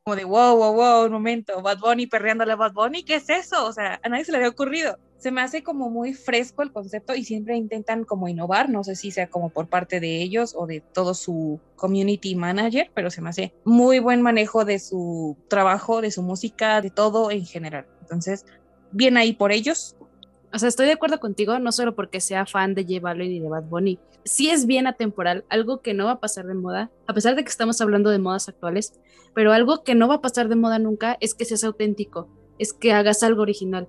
como 0.04 0.16
de, 0.16 0.24
wow, 0.24 0.56
wow, 0.56 0.74
wow, 0.74 1.06
un 1.06 1.12
momento, 1.12 1.62
Bad 1.62 1.80
Bunny 1.80 2.08
perreándole 2.08 2.54
a 2.54 2.56
Bad 2.56 2.74
Bunny, 2.74 3.04
¿qué 3.04 3.16
es 3.16 3.30
eso? 3.30 3.66
O 3.66 3.74
sea, 3.74 4.00
a 4.04 4.10
nadie 4.10 4.26
se 4.26 4.32
le 4.32 4.38
había 4.38 4.50
ocurrido 4.50 4.98
se 5.24 5.32
me 5.32 5.40
hace 5.40 5.64
como 5.64 5.90
muy 5.90 6.14
fresco 6.14 6.64
el 6.64 6.74
concepto 6.74 7.16
y 7.16 7.24
siempre 7.24 7.56
intentan 7.56 8.04
como 8.04 8.28
innovar, 8.28 8.70
no 8.70 8.84
sé 8.84 8.98
si 8.98 9.10
sea 9.10 9.30
como 9.30 9.52
por 9.52 9.70
parte 9.70 10.02
de 10.02 10.22
ellos 10.22 10.54
o 10.54 10.68
de 10.68 10.82
todo 10.82 11.14
su 11.14 11.62
community 11.78 12.36
manager, 12.36 12.92
pero 12.94 13.10
se 13.10 13.22
me 13.22 13.30
hace 13.30 13.54
muy 13.64 14.00
buen 14.00 14.22
manejo 14.22 14.66
de 14.66 14.80
su 14.80 15.38
trabajo, 15.48 16.02
de 16.02 16.12
su 16.12 16.24
música, 16.24 16.82
de 16.82 16.90
todo 16.90 17.32
en 17.32 17.46
general. 17.46 17.86
Entonces, 18.02 18.46
bien 18.92 19.16
ahí 19.16 19.32
por 19.32 19.54
ellos. 19.54 19.96
O 20.52 20.60
sea, 20.60 20.68
estoy 20.68 20.88
de 20.88 20.92
acuerdo 20.92 21.22
contigo, 21.22 21.58
no 21.58 21.72
solo 21.72 21.96
porque 21.96 22.20
sea 22.20 22.46
fan 22.46 22.76
de 22.76 22.84
J 22.84 23.00
Balvin 23.00 23.32
y 23.32 23.40
de 23.40 23.48
Bad 23.48 23.64
Bunny. 23.64 24.00
Sí 24.26 24.50
es 24.50 24.66
bien 24.66 24.88
atemporal, 24.88 25.46
algo 25.48 25.80
que 25.80 25.94
no 25.94 26.08
va 26.08 26.12
a 26.12 26.20
pasar 26.20 26.48
de 26.48 26.54
moda, 26.54 26.92
a 27.08 27.14
pesar 27.14 27.38
de 27.38 27.46
que 27.46 27.50
estamos 27.50 27.80
hablando 27.80 28.10
de 28.10 28.20
modas 28.20 28.50
actuales, 28.50 29.00
pero 29.34 29.54
algo 29.54 29.86
que 29.86 29.96
no 29.96 30.10
va 30.10 30.16
a 30.16 30.22
pasar 30.22 30.50
de 30.50 30.58
moda 30.58 30.80
nunca 30.80 31.16
es 31.22 31.34
que 31.34 31.46
seas 31.46 31.64
auténtico, 31.64 32.28
es 32.60 32.74
que 32.74 32.92
hagas 32.92 33.24
algo 33.24 33.42
original 33.42 33.88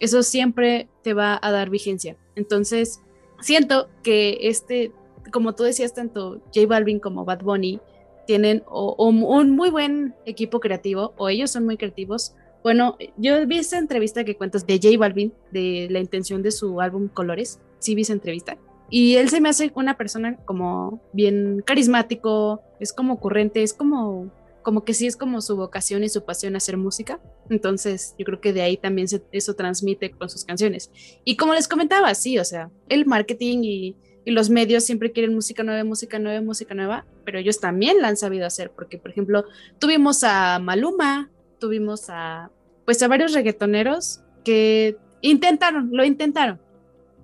eso 0.00 0.22
siempre 0.22 0.88
te 1.02 1.14
va 1.14 1.38
a 1.40 1.50
dar 1.50 1.70
vigencia. 1.70 2.16
Entonces, 2.36 3.00
siento 3.40 3.88
que 4.02 4.38
este, 4.42 4.92
como 5.32 5.54
tú 5.54 5.64
decías, 5.64 5.94
tanto 5.94 6.40
J 6.54 6.66
Balvin 6.66 7.00
como 7.00 7.24
Bad 7.24 7.42
Bunny 7.42 7.80
tienen 8.26 8.62
un 8.68 9.50
muy 9.50 9.70
buen 9.70 10.14
equipo 10.26 10.60
creativo, 10.60 11.14
o 11.16 11.30
ellos 11.30 11.50
son 11.50 11.64
muy 11.64 11.78
creativos. 11.78 12.34
Bueno, 12.62 12.98
yo 13.16 13.46
vi 13.46 13.58
esa 13.58 13.78
entrevista 13.78 14.24
que 14.24 14.36
cuentas 14.36 14.66
de 14.66 14.78
J 14.82 14.98
Balvin, 14.98 15.32
de 15.50 15.88
la 15.90 16.00
intención 16.00 16.42
de 16.42 16.50
su 16.50 16.80
álbum 16.80 17.08
Colores. 17.08 17.58
Sí 17.78 17.94
vi 17.94 18.02
esa 18.02 18.12
entrevista. 18.12 18.58
Y 18.90 19.16
él 19.16 19.28
se 19.28 19.40
me 19.40 19.48
hace 19.48 19.72
una 19.74 19.96
persona 19.96 20.36
como 20.44 21.00
bien 21.12 21.62
carismático, 21.64 22.60
es 22.80 22.92
como 22.92 23.14
ocurrente, 23.14 23.62
es 23.62 23.72
como 23.72 24.30
como 24.62 24.84
que 24.84 24.94
sí 24.94 25.06
es 25.06 25.16
como 25.16 25.40
su 25.40 25.56
vocación 25.56 26.04
y 26.04 26.08
su 26.08 26.24
pasión 26.24 26.56
hacer 26.56 26.76
música. 26.76 27.20
Entonces, 27.48 28.14
yo 28.18 28.24
creo 28.24 28.40
que 28.40 28.52
de 28.52 28.62
ahí 28.62 28.76
también 28.76 29.08
se, 29.08 29.22
eso 29.32 29.54
transmite 29.54 30.10
con 30.10 30.28
sus 30.28 30.44
canciones. 30.44 30.90
Y 31.24 31.36
como 31.36 31.54
les 31.54 31.68
comentaba, 31.68 32.14
sí, 32.14 32.38
o 32.38 32.44
sea, 32.44 32.70
el 32.88 33.06
marketing 33.06 33.58
y, 33.62 33.96
los 34.26 34.50
medios 34.50 34.84
siempre 34.84 35.10
quieren 35.10 35.34
música 35.34 35.62
nueva, 35.62 35.82
música 35.84 36.18
nueva, 36.18 36.42
música 36.42 36.74
nueva, 36.74 37.06
pero 37.24 37.38
ellos 37.38 37.60
también 37.60 38.02
la 38.02 38.08
han 38.08 38.18
sabido 38.18 38.46
hacer, 38.46 38.70
porque, 38.72 38.98
por 38.98 39.10
ejemplo, 39.10 39.46
tuvimos 39.78 40.22
a 40.22 40.58
Maluma, 40.58 41.30
tuvimos 41.58 42.10
a, 42.10 42.50
pues, 42.84 43.02
a 43.02 43.08
varios 43.08 43.32
reggaetoneros 43.32 44.20
que 44.44 44.98
intentaron, 45.22 45.88
lo 45.92 46.04
intentaron. 46.04 46.60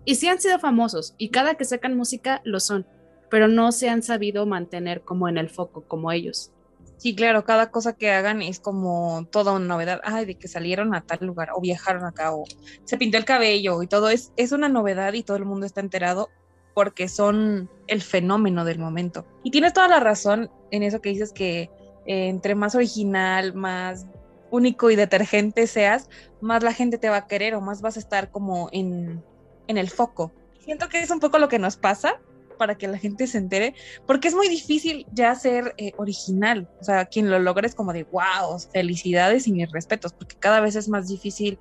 Y 0.07 0.15
sí 0.15 0.29
han 0.29 0.41
sido 0.41 0.59
famosos, 0.59 1.15
y 1.19 1.29
cada 1.29 1.57
que 1.57 1.67
sacan 1.67 1.95
música 1.95 2.41
lo 2.43 2.59
son, 2.59 2.87
pero 3.29 3.49
no 3.49 3.71
se 3.71 3.91
han 3.91 4.03
sabido 4.03 4.47
mantener 4.47 5.03
como 5.03 5.29
en 5.29 5.37
el 5.37 5.51
foco, 5.51 5.85
como 5.87 6.11
ellos. 6.11 6.54
Sí, 6.97 7.15
claro, 7.15 7.45
cada 7.45 7.71
cosa 7.71 7.95
que 7.95 8.11
hagan 8.11 8.41
es 8.41 8.61
como 8.61 9.27
toda 9.31 9.53
una 9.53 9.67
novedad. 9.67 10.01
Ay, 10.05 10.25
de 10.25 10.37
que 10.37 10.49
salieron 10.49 10.95
a 10.95 11.03
tal 11.03 11.27
lugar 11.27 11.51
o 11.55 11.61
viajaron 11.61 12.05
acá 12.05 12.35
o 12.35 12.45
se 12.85 12.97
pintó 12.97 13.19
el 13.19 13.25
cabello 13.25 13.83
y 13.83 13.87
todo 13.87 14.09
es, 14.09 14.33
es 14.37 14.53
una 14.53 14.69
novedad 14.69 15.13
y 15.13 15.23
todo 15.23 15.37
el 15.37 15.45
mundo 15.45 15.67
está 15.67 15.81
enterado 15.81 16.31
porque 16.75 17.09
son 17.09 17.71
el 17.87 18.03
fenómeno 18.03 18.65
del 18.65 18.79
momento. 18.79 19.27
Y 19.43 19.51
tienes 19.51 19.73
toda 19.73 19.89
la 19.89 20.01
razón 20.01 20.51
en 20.71 20.83
eso 20.83 21.01
que 21.01 21.11
dices 21.11 21.33
que 21.33 21.71
eh, 22.07 22.29
entre 22.29 22.55
más 22.55 22.75
original, 22.75 23.55
más 23.55 24.07
único 24.51 24.91
y 24.91 24.97
detergente 24.97 25.67
seas, 25.67 26.09
más 26.41 26.63
la 26.63 26.73
gente 26.73 26.99
te 26.99 27.09
va 27.09 27.17
a 27.17 27.27
querer 27.27 27.55
o 27.55 27.61
más 27.61 27.81
vas 27.81 27.97
a 27.97 28.01
estar 28.01 28.31
como 28.31 28.69
en, 28.73 29.23
en 29.69 29.79
el 29.79 29.91
foco. 29.91 30.33
Siento 30.61 30.89
que 30.89 31.01
es 31.01 31.11
un 31.11 31.21
poco 31.21 31.39
lo 31.39 31.49
que 31.49 31.59
nos 31.59 31.77
pasa 31.77 32.21
para 32.57 32.77
que 32.77 32.89
la 32.89 32.99
gente 32.99 33.27
se 33.27 33.39
entere, 33.39 33.75
porque 34.07 34.29
es 34.29 34.35
muy 34.35 34.49
difícil 34.49 35.07
ya 35.13 35.35
ser 35.35 35.75
eh, 35.77 35.93
original. 35.97 36.69
O 36.81 36.85
sea, 36.85 37.07
quien 37.07 37.31
lo 37.31 37.39
logra 37.39 37.67
es 37.67 37.75
como 37.75 37.93
de 37.93 38.05
wow, 38.05 38.59
felicidades 38.73 39.47
y 39.47 39.53
mis 39.53 39.71
respetos, 39.71 40.13
porque 40.13 40.37
cada 40.39 40.61
vez 40.61 40.77
es 40.77 40.89
más 40.89 41.09
difícil 41.09 41.59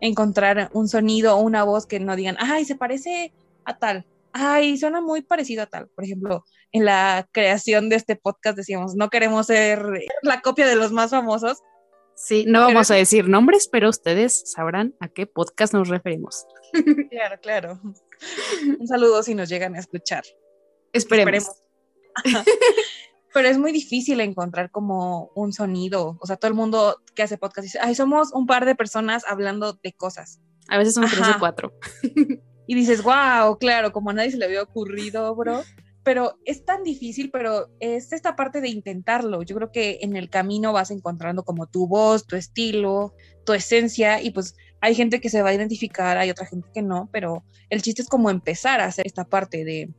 encontrar 0.00 0.70
un 0.72 0.88
sonido 0.88 1.36
o 1.36 1.40
una 1.40 1.64
voz 1.64 1.86
que 1.86 2.00
no 2.00 2.16
digan, 2.16 2.36
ay, 2.38 2.64
se 2.64 2.76
parece 2.76 3.32
a 3.64 3.78
tal, 3.78 4.06
ay, 4.32 4.76
suena 4.76 5.00
muy 5.00 5.22
parecido 5.22 5.62
a 5.62 5.66
tal. 5.66 5.88
Por 5.88 6.04
ejemplo, 6.04 6.44
en 6.72 6.84
la 6.84 7.26
creación 7.32 7.88
de 7.88 7.96
este 7.96 8.16
podcast 8.16 8.56
decíamos, 8.56 8.94
no 8.94 9.08
queremos 9.08 9.46
ser 9.46 9.84
la 10.22 10.40
copia 10.40 10.66
de 10.66 10.76
los 10.76 10.92
más 10.92 11.10
famosos. 11.10 11.62
Sí, 12.14 12.44
no 12.46 12.60
vamos 12.60 12.90
a 12.90 12.94
decir 12.94 13.28
nombres, 13.28 13.68
pero 13.70 13.90
ustedes 13.90 14.50
sabrán 14.50 14.94
a 15.00 15.08
qué 15.08 15.26
podcast 15.26 15.72
nos 15.74 15.88
referimos. 15.88 16.46
Claro, 17.10 17.40
claro. 17.40 17.80
Un 18.80 18.86
saludo 18.86 19.22
si 19.22 19.34
nos 19.34 19.48
llegan 19.48 19.74
a 19.74 19.80
escuchar. 19.80 20.24
Esperemos. 20.92 21.50
Pero 23.34 23.48
es 23.48 23.58
muy 23.58 23.72
difícil 23.72 24.20
encontrar 24.20 24.70
como 24.70 25.30
un 25.34 25.52
sonido. 25.52 26.16
O 26.20 26.26
sea, 26.26 26.36
todo 26.36 26.48
el 26.48 26.56
mundo 26.56 27.02
que 27.14 27.22
hace 27.22 27.36
podcast 27.36 27.64
dice, 27.64 27.78
ay, 27.82 27.94
somos 27.94 28.32
un 28.32 28.46
par 28.46 28.64
de 28.64 28.74
personas 28.74 29.24
hablando 29.28 29.74
de 29.82 29.92
cosas. 29.92 30.40
A 30.68 30.78
veces 30.78 30.94
son 30.94 31.06
tres 31.06 31.28
o 31.36 31.38
cuatro. 31.38 31.74
Y 32.66 32.74
dices, 32.74 33.02
wow, 33.02 33.58
claro, 33.58 33.92
como 33.92 34.10
a 34.10 34.12
nadie 34.12 34.30
se 34.30 34.38
le 34.38 34.46
había 34.46 34.62
ocurrido, 34.62 35.34
bro. 35.36 35.62
Pero 36.02 36.38
es 36.44 36.64
tan 36.64 36.82
difícil, 36.82 37.30
pero 37.30 37.68
es 37.78 38.12
esta 38.12 38.36
parte 38.36 38.60
de 38.60 38.68
intentarlo. 38.68 39.42
Yo 39.42 39.54
creo 39.56 39.70
que 39.70 39.98
en 40.02 40.16
el 40.16 40.30
camino 40.30 40.72
vas 40.72 40.90
encontrando 40.90 41.44
como 41.44 41.66
tu 41.66 41.86
voz, 41.86 42.26
tu 42.26 42.36
estilo, 42.36 43.14
tu 43.44 43.52
esencia 43.52 44.22
y 44.22 44.30
pues 44.30 44.56
hay 44.80 44.94
gente 44.94 45.20
que 45.20 45.30
se 45.30 45.42
va 45.42 45.50
a 45.50 45.54
identificar, 45.54 46.18
hay 46.18 46.30
otra 46.30 46.46
gente 46.46 46.68
que 46.72 46.82
no, 46.82 47.08
pero 47.12 47.44
el 47.70 47.82
chiste 47.82 48.02
es 48.02 48.08
como 48.08 48.30
empezar 48.30 48.80
a 48.80 48.86
hacer 48.86 49.06
esta 49.06 49.24
parte 49.24 49.64
de, 49.64 49.90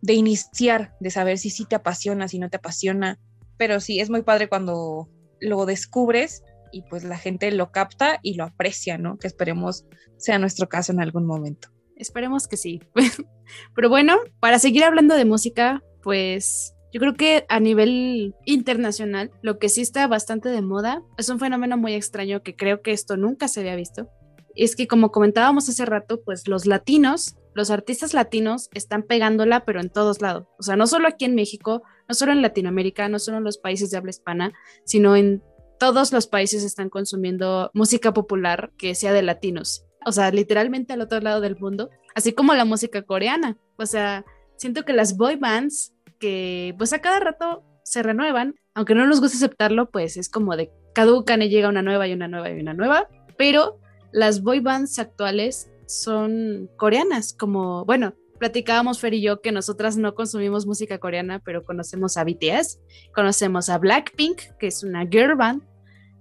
de 0.00 0.14
iniciar, 0.14 0.94
de 1.00 1.10
saber 1.10 1.38
si 1.38 1.50
sí 1.50 1.64
te 1.64 1.76
apasiona, 1.76 2.28
si 2.28 2.38
no 2.38 2.50
te 2.50 2.56
apasiona, 2.56 3.18
pero 3.56 3.80
sí, 3.80 4.00
es 4.00 4.10
muy 4.10 4.22
padre 4.22 4.48
cuando 4.48 5.08
lo 5.40 5.66
descubres 5.66 6.42
y 6.72 6.82
pues 6.82 7.04
la 7.04 7.18
gente 7.18 7.50
lo 7.52 7.70
capta 7.70 8.18
y 8.22 8.34
lo 8.34 8.44
aprecia, 8.44 8.98
¿no? 8.98 9.18
Que 9.18 9.26
esperemos 9.26 9.84
sea 10.16 10.38
nuestro 10.38 10.68
caso 10.68 10.92
en 10.92 11.00
algún 11.00 11.26
momento. 11.26 11.68
Esperemos 11.96 12.48
que 12.48 12.56
sí. 12.56 12.80
Pero 13.74 13.88
bueno, 13.88 14.16
para 14.40 14.58
seguir 14.58 14.84
hablando 14.84 15.14
de 15.14 15.24
música, 15.24 15.82
pues 16.02 16.74
yo 16.92 17.00
creo 17.00 17.14
que 17.14 17.44
a 17.48 17.60
nivel 17.60 18.34
internacional, 18.44 19.30
lo 19.42 19.58
que 19.58 19.68
sí 19.68 19.80
está 19.80 20.06
bastante 20.06 20.48
de 20.48 20.62
moda 20.62 21.02
es 21.16 21.28
un 21.28 21.38
fenómeno 21.38 21.76
muy 21.76 21.94
extraño 21.94 22.42
que 22.42 22.56
creo 22.56 22.82
que 22.82 22.92
esto 22.92 23.16
nunca 23.16 23.48
se 23.48 23.60
había 23.60 23.76
visto, 23.76 24.08
es 24.56 24.76
que 24.76 24.86
como 24.86 25.10
comentábamos 25.10 25.68
hace 25.68 25.84
rato, 25.84 26.22
pues 26.22 26.48
los 26.48 26.66
latinos, 26.66 27.36
los 27.54 27.70
artistas 27.70 28.14
latinos 28.14 28.68
están 28.74 29.02
pegándola, 29.02 29.64
pero 29.64 29.80
en 29.80 29.90
todos 29.90 30.20
lados. 30.20 30.46
O 30.58 30.62
sea, 30.62 30.76
no 30.76 30.86
solo 30.86 31.08
aquí 31.08 31.24
en 31.24 31.34
México, 31.34 31.82
no 32.08 32.14
solo 32.14 32.32
en 32.32 32.42
Latinoamérica, 32.42 33.08
no 33.08 33.18
solo 33.18 33.38
en 33.38 33.44
los 33.44 33.58
países 33.58 33.90
de 33.90 33.98
habla 33.98 34.10
hispana, 34.10 34.52
sino 34.84 35.16
en 35.16 35.42
todos 35.78 36.12
los 36.12 36.26
países 36.26 36.64
están 36.64 36.88
consumiendo 36.88 37.70
música 37.74 38.12
popular 38.12 38.70
que 38.78 38.94
sea 38.94 39.12
de 39.12 39.22
latinos. 39.22 39.84
O 40.06 40.12
sea, 40.12 40.30
literalmente 40.30 40.92
al 40.92 41.00
otro 41.00 41.20
lado 41.20 41.40
del 41.40 41.56
mundo, 41.58 41.90
así 42.14 42.32
como 42.32 42.54
la 42.54 42.64
música 42.64 43.02
coreana. 43.02 43.58
O 43.76 43.86
sea, 43.86 44.24
siento 44.56 44.84
que 44.84 44.92
las 44.92 45.16
boy 45.16 45.36
bands 45.36 45.94
que 46.18 46.74
pues 46.78 46.92
a 46.92 47.00
cada 47.00 47.18
rato 47.18 47.64
se 47.84 48.02
renuevan, 48.02 48.54
aunque 48.74 48.94
no 48.94 49.06
nos 49.06 49.20
guste 49.20 49.36
aceptarlo, 49.36 49.90
pues 49.90 50.16
es 50.16 50.28
como 50.28 50.56
de 50.56 50.70
caducan 50.94 51.42
y 51.42 51.48
llega 51.48 51.68
una 51.68 51.82
nueva 51.82 52.06
y 52.06 52.12
una 52.12 52.28
nueva 52.28 52.50
y 52.50 52.60
una 52.60 52.74
nueva, 52.74 53.08
pero 53.36 53.80
las 54.12 54.42
boy 54.42 54.60
bands 54.60 54.98
actuales 54.98 55.70
son 55.86 56.70
coreanas, 56.76 57.32
como, 57.32 57.84
bueno, 57.84 58.14
platicábamos 58.38 59.00
Fer 59.00 59.14
y 59.14 59.22
yo 59.22 59.40
que 59.40 59.52
nosotras 59.52 59.96
no 59.96 60.14
consumimos 60.14 60.66
música 60.66 60.98
coreana, 60.98 61.38
pero 61.38 61.64
conocemos 61.64 62.16
a 62.16 62.24
BTS, 62.24 62.80
conocemos 63.14 63.68
a 63.68 63.78
Blackpink, 63.78 64.40
que 64.58 64.66
es 64.66 64.82
una 64.82 65.06
girl 65.06 65.36
band, 65.36 65.62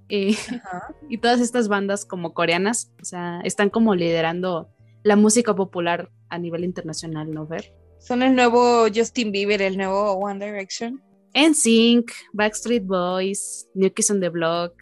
eh, 0.09 0.35
y 1.09 1.17
todas 1.17 1.39
estas 1.39 1.67
bandas 1.67 2.05
como 2.05 2.33
coreanas, 2.33 2.91
o 3.01 3.05
sea, 3.05 3.41
están 3.43 3.69
como 3.69 3.95
liderando 3.95 4.69
la 5.03 5.15
música 5.15 5.55
popular 5.55 6.09
a 6.29 6.37
nivel 6.37 6.63
internacional, 6.63 7.31
¿no, 7.31 7.47
Ver? 7.47 7.73
Son 7.99 8.23
el 8.23 8.35
nuevo 8.35 8.87
Justin 8.93 9.31
Bieber, 9.31 9.61
el 9.61 9.77
nuevo 9.77 10.13
One 10.13 10.43
Direction. 10.43 11.01
NSYNC, 11.33 12.11
Backstreet 12.33 12.83
Boys, 12.83 13.67
New 13.73 13.91
Kids 13.93 14.11
on 14.11 14.19
the 14.19 14.29
Block, 14.29 14.73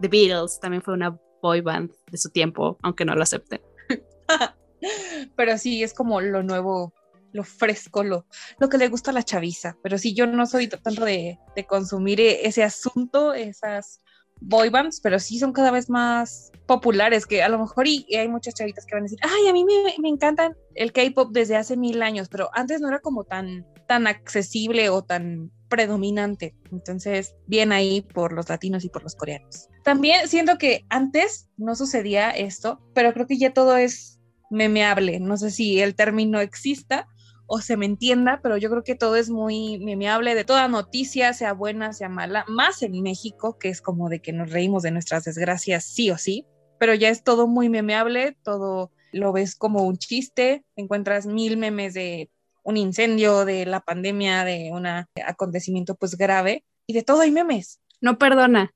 The 0.00 0.08
Beatles 0.08 0.58
también 0.60 0.82
fue 0.82 0.94
una 0.94 1.16
boy 1.40 1.60
band 1.60 1.92
de 2.14 2.18
su 2.18 2.30
tiempo, 2.30 2.78
aunque 2.82 3.04
no 3.04 3.14
lo 3.14 3.22
acepten. 3.22 3.60
Pero 5.36 5.58
sí, 5.58 5.82
es 5.82 5.92
como 5.92 6.20
lo 6.20 6.42
nuevo, 6.42 6.94
lo 7.32 7.42
fresco, 7.42 8.04
lo, 8.04 8.26
lo 8.58 8.68
que 8.68 8.78
le 8.78 8.88
gusta 8.88 9.10
a 9.10 9.14
la 9.14 9.22
chaviza. 9.22 9.76
Pero 9.82 9.98
sí, 9.98 10.14
yo 10.14 10.26
no 10.26 10.46
soy 10.46 10.68
tanto 10.68 11.04
de, 11.04 11.38
de 11.56 11.66
consumir 11.66 12.20
e, 12.20 12.46
ese 12.46 12.62
asunto, 12.62 13.34
esas 13.34 14.00
boy 14.40 14.68
bands, 14.68 15.00
pero 15.00 15.18
sí 15.18 15.38
son 15.38 15.52
cada 15.52 15.70
vez 15.70 15.90
más 15.90 16.52
populares, 16.66 17.26
que 17.26 17.42
a 17.42 17.48
lo 17.48 17.58
mejor 17.58 17.88
y, 17.88 18.06
hay 18.14 18.28
muchas 18.28 18.54
chavitas 18.54 18.86
que 18.86 18.94
van 18.94 19.02
a 19.02 19.04
decir, 19.04 19.18
ay, 19.22 19.48
a 19.48 19.52
mí 19.52 19.64
me, 19.64 19.94
me 20.00 20.08
encantan 20.08 20.56
el 20.74 20.92
K-pop 20.92 21.32
desde 21.32 21.56
hace 21.56 21.76
mil 21.76 22.02
años, 22.02 22.28
pero 22.28 22.50
antes 22.52 22.80
no 22.80 22.88
era 22.88 23.00
como 23.00 23.24
tan, 23.24 23.66
tan 23.94 24.08
accesible 24.08 24.88
o 24.88 25.04
tan 25.04 25.52
predominante. 25.68 26.56
Entonces, 26.72 27.36
bien 27.46 27.70
ahí 27.70 28.00
por 28.00 28.32
los 28.32 28.48
latinos 28.48 28.84
y 28.84 28.88
por 28.88 29.04
los 29.04 29.14
coreanos. 29.14 29.68
También 29.84 30.26
siento 30.26 30.58
que 30.58 30.84
antes 30.88 31.48
no 31.56 31.76
sucedía 31.76 32.30
esto, 32.30 32.80
pero 32.92 33.12
creo 33.12 33.28
que 33.28 33.38
ya 33.38 33.52
todo 33.52 33.76
es 33.76 34.18
memeable. 34.50 35.20
No 35.20 35.36
sé 35.36 35.52
si 35.52 35.80
el 35.80 35.94
término 35.94 36.40
exista 36.40 37.06
o 37.46 37.60
se 37.60 37.76
me 37.76 37.86
entienda, 37.86 38.40
pero 38.42 38.56
yo 38.56 38.68
creo 38.68 38.82
que 38.82 38.96
todo 38.96 39.14
es 39.14 39.30
muy 39.30 39.78
memeable 39.78 40.34
de 40.34 40.44
toda 40.44 40.66
noticia, 40.66 41.32
sea 41.32 41.52
buena, 41.52 41.92
sea 41.92 42.08
mala, 42.08 42.44
más 42.48 42.82
en 42.82 43.00
México, 43.00 43.58
que 43.60 43.68
es 43.68 43.80
como 43.80 44.08
de 44.08 44.20
que 44.20 44.32
nos 44.32 44.50
reímos 44.50 44.82
de 44.82 44.90
nuestras 44.90 45.22
desgracias 45.22 45.84
sí 45.84 46.10
o 46.10 46.18
sí, 46.18 46.46
pero 46.80 46.94
ya 46.94 47.10
es 47.10 47.22
todo 47.22 47.46
muy 47.46 47.68
memeable, 47.68 48.36
todo 48.42 48.90
lo 49.12 49.32
ves 49.32 49.54
como 49.54 49.84
un 49.84 49.98
chiste, 49.98 50.64
encuentras 50.74 51.26
mil 51.26 51.56
memes 51.56 51.94
de 51.94 52.28
un 52.64 52.76
incendio, 52.76 53.44
de 53.44 53.66
la 53.66 53.80
pandemia, 53.80 54.44
de 54.44 54.70
un 54.72 54.86
acontecimiento 54.86 55.94
pues 55.94 56.16
grave, 56.16 56.64
y 56.86 56.94
de 56.94 57.02
todo 57.02 57.20
hay 57.20 57.30
memes. 57.30 57.80
No 58.00 58.18
perdona. 58.18 58.74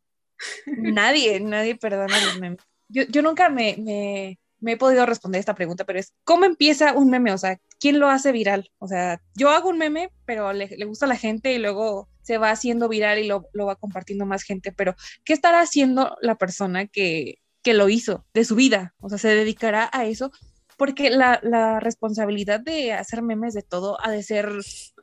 Nadie, 0.66 1.40
nadie 1.40 1.76
perdona 1.76 2.20
los 2.24 2.38
memes. 2.38 2.60
Yo, 2.88 3.02
yo 3.08 3.22
nunca 3.22 3.48
me, 3.48 3.76
me, 3.78 4.38
me, 4.60 4.72
he 4.72 4.76
podido 4.76 5.04
responder 5.04 5.40
esta 5.40 5.54
pregunta, 5.54 5.84
pero 5.84 5.98
es, 5.98 6.14
¿cómo 6.24 6.44
empieza 6.44 6.92
un 6.92 7.10
meme? 7.10 7.32
O 7.32 7.38
sea, 7.38 7.58
¿quién 7.80 7.98
lo 7.98 8.08
hace 8.08 8.32
viral? 8.32 8.70
O 8.78 8.88
sea, 8.88 9.20
yo 9.34 9.50
hago 9.50 9.68
un 9.68 9.78
meme, 9.78 10.10
pero 10.24 10.52
le, 10.52 10.68
le 10.68 10.84
gusta 10.84 11.06
a 11.06 11.08
la 11.08 11.16
gente 11.16 11.52
y 11.52 11.58
luego 11.58 12.08
se 12.22 12.38
va 12.38 12.50
haciendo 12.50 12.88
viral 12.88 13.18
y 13.18 13.26
lo, 13.26 13.48
lo, 13.52 13.66
va 13.66 13.76
compartiendo 13.76 14.26
más 14.26 14.42
gente, 14.42 14.72
pero 14.72 14.94
¿qué 15.24 15.32
estará 15.32 15.60
haciendo 15.60 16.16
la 16.20 16.36
persona 16.36 16.86
que, 16.86 17.40
que 17.62 17.74
lo 17.74 17.88
hizo 17.88 18.26
de 18.34 18.44
su 18.44 18.54
vida? 18.54 18.94
O 19.00 19.08
sea, 19.08 19.18
¿se 19.18 19.28
dedicará 19.28 19.90
a 19.92 20.04
eso? 20.04 20.30
Porque 20.78 21.10
la, 21.10 21.40
la, 21.42 21.80
responsabilidad 21.80 22.60
de 22.60 22.92
hacer 22.92 23.20
memes 23.20 23.52
de 23.52 23.62
todo 23.62 23.98
ha 24.02 24.10
de 24.10 24.22
ser 24.22 24.48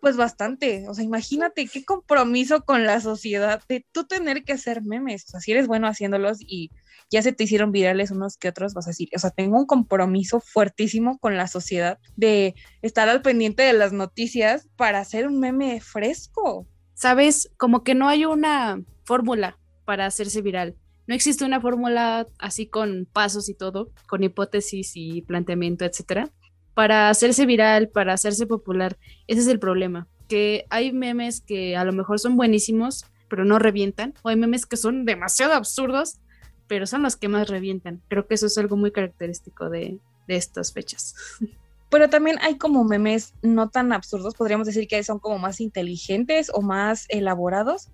pues 0.02 0.16
bastante, 0.16 0.88
o 0.88 0.94
sea, 0.94 1.04
imagínate 1.04 1.68
qué 1.68 1.84
compromiso 1.84 2.64
con 2.64 2.86
la 2.86 3.02
sociedad 3.02 3.62
de 3.68 3.86
tú 3.92 4.06
tener 4.06 4.44
que 4.44 4.54
hacer 4.54 4.82
memes, 4.82 5.26
o 5.26 5.28
sea, 5.32 5.40
si 5.42 5.52
eres 5.52 5.68
bueno 5.68 5.88
haciéndolos 5.88 6.38
y 6.40 6.72
ya 7.12 7.22
se 7.22 7.34
te 7.34 7.44
hicieron 7.44 7.72
virales 7.72 8.10
unos 8.12 8.38
que 8.38 8.48
otros, 8.48 8.74
vas 8.74 8.88
a 8.88 8.92
decir, 8.92 9.10
o 9.16 9.20
sea, 9.20 9.32
tengo 9.32 9.58
un 9.58 9.66
compromiso 9.66 10.40
fuertísimo 10.40 11.20
con 11.20 11.38
la 11.38 11.48
sociedad 11.48 12.00
de 12.16 12.56
estar 12.82 13.10
al 13.10 13.22
pendiente 13.22 13.64
de 13.64 13.74
las 13.74 13.94
noticias 13.94 14.68
para 14.78 15.00
hacer 15.00 15.28
un 15.28 15.40
meme 15.40 15.82
fresco. 15.82 16.68
Sabes, 16.94 17.52
como 17.58 17.84
que 17.84 17.96
no 17.96 18.08
hay 18.08 18.26
una 18.26 18.82
fórmula 19.04 19.60
para 19.86 20.06
hacerse 20.06 20.42
viral. 20.42 20.78
No 21.08 21.16
existe 21.16 21.46
una 21.46 21.62
fórmula 21.62 22.28
así 22.40 22.68
con 22.68 23.08
pasos 23.12 23.50
y 23.50 23.54
todo, 23.54 23.92
con 24.08 24.24
hipótesis 24.24 24.94
y 24.96 25.22
planteamiento, 25.22 25.86
etcétera, 25.86 26.30
para 26.74 27.10
hacerse 27.10 27.46
viral, 27.46 27.90
para 27.90 28.14
hacerse 28.14 28.48
popular. 28.48 28.98
Ese 29.28 29.42
es 29.42 29.48
el 29.48 29.60
problema, 29.60 30.08
que 30.28 30.66
hay 30.70 30.92
memes 30.92 31.42
que 31.42 31.78
a 31.78 31.84
lo 31.86 31.94
mejor 31.94 32.20
son 32.20 32.36
buenísimos, 32.36 33.06
pero 33.30 33.46
no 33.46 33.60
revientan, 33.60 34.14
o 34.24 34.30
hay 34.30 34.36
memes 34.36 34.66
que 34.66 34.78
son 34.78 35.06
demasiado 35.06 35.54
absurdos, 35.54 36.20
pero 36.68 36.88
son 36.88 37.04
los 37.04 37.16
que 37.16 37.28
más 37.28 37.50
revientan. 37.50 38.02
Creo 38.08 38.28
que 38.28 38.36
eso 38.36 38.48
es 38.48 38.58
algo 38.58 38.76
muy 38.76 38.92
característico 38.92 39.70
de, 39.70 40.00
de 40.28 40.36
estas 40.36 40.74
fechas. 40.74 41.16
Pero 41.92 42.10
también 42.10 42.38
hay 42.42 42.58
como 42.58 42.84
memes 42.84 43.36
no 43.44 43.70
tan 43.70 43.94
absurdos, 43.94 44.34
podríamos 44.34 44.66
decir 44.68 44.88
que 44.88 45.04
son 45.04 45.20
como 45.20 45.38
más 45.38 45.62
inteligentes 45.62 46.52
o 46.54 46.62
más 46.62 47.06
elaborados, 47.10 47.90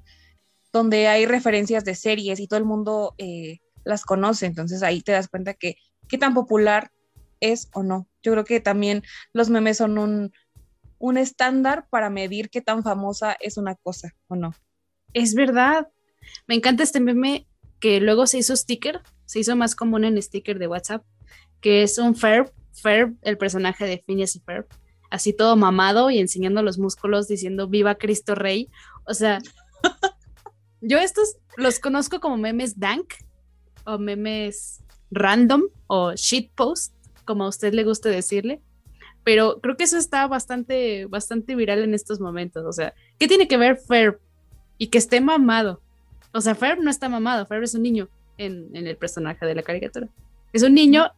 donde 0.73 1.07
hay 1.07 1.25
referencias 1.25 1.83
de 1.85 1.95
series 1.95 2.39
y 2.39 2.47
todo 2.47 2.59
el 2.59 2.65
mundo 2.65 3.15
eh, 3.17 3.59
las 3.83 4.03
conoce. 4.03 4.45
Entonces 4.45 4.83
ahí 4.83 5.01
te 5.01 5.11
das 5.11 5.27
cuenta 5.27 5.53
que 5.53 5.75
qué 6.07 6.17
tan 6.17 6.33
popular 6.33 6.91
es 7.39 7.69
o 7.73 7.83
no. 7.83 8.07
Yo 8.23 8.31
creo 8.33 8.45
que 8.45 8.59
también 8.59 9.03
los 9.33 9.49
memes 9.49 9.77
son 9.77 9.97
un, 9.97 10.31
un 10.99 11.17
estándar 11.17 11.87
para 11.89 12.09
medir 12.09 12.49
qué 12.49 12.61
tan 12.61 12.83
famosa 12.83 13.35
es 13.39 13.57
una 13.57 13.75
cosa 13.75 14.13
o 14.27 14.35
no. 14.35 14.53
Es 15.13 15.33
verdad. 15.33 15.89
Me 16.47 16.55
encanta 16.55 16.83
este 16.83 16.99
meme 16.99 17.47
que 17.79 17.99
luego 17.99 18.27
se 18.27 18.37
hizo 18.37 18.55
sticker, 18.55 19.01
se 19.25 19.39
hizo 19.39 19.55
más 19.55 19.75
común 19.75 20.05
en 20.05 20.21
sticker 20.21 20.59
de 20.59 20.67
WhatsApp, 20.67 21.03
que 21.59 21.83
es 21.83 21.97
un 21.97 22.15
Ferb, 22.15 22.51
Ferb, 22.73 23.15
el 23.23 23.37
personaje 23.37 23.85
de 23.85 23.97
Phineas 23.97 24.35
y 24.35 24.39
Ferb, 24.39 24.67
así 25.09 25.33
todo 25.33 25.55
mamado 25.55 26.11
y 26.11 26.19
enseñando 26.19 26.61
los 26.61 26.77
músculos 26.77 27.27
diciendo 27.27 27.67
viva 27.67 27.95
Cristo 27.95 28.35
Rey. 28.35 28.69
O 29.05 29.15
sea, 29.15 29.39
yo 30.81 30.97
estos 30.97 31.37
los 31.57 31.79
conozco 31.79 32.19
como 32.19 32.37
memes 32.37 32.79
dank 32.79 33.13
o 33.85 33.97
memes 33.97 34.81
random 35.11 35.63
o 35.87 36.13
shitpost, 36.13 36.93
como 37.25 37.45
a 37.45 37.49
usted 37.49 37.73
le 37.73 37.83
guste 37.83 38.09
decirle. 38.09 38.61
Pero 39.23 39.59
creo 39.61 39.77
que 39.77 39.83
eso 39.83 39.97
está 39.97 40.27
bastante, 40.27 41.05
bastante 41.05 41.55
viral 41.55 41.83
en 41.83 41.93
estos 41.93 42.19
momentos. 42.19 42.65
O 42.65 42.71
sea, 42.71 42.93
¿qué 43.19 43.27
tiene 43.27 43.47
que 43.47 43.57
ver 43.57 43.77
Ferb 43.77 44.19
y 44.77 44.87
que 44.87 44.97
esté 44.97 45.21
mamado? 45.21 45.81
O 46.33 46.41
sea, 46.41 46.55
Ferb 46.55 46.81
no 46.81 46.89
está 46.89 47.07
mamado, 47.07 47.45
Ferb 47.45 47.63
es 47.63 47.75
un 47.75 47.83
niño 47.83 48.09
en, 48.37 48.75
en 48.75 48.87
el 48.87 48.97
personaje 48.97 49.45
de 49.45 49.53
la 49.53 49.61
caricatura. 49.61 50.07
Es 50.53 50.63
un 50.63 50.73
niño, 50.73 51.11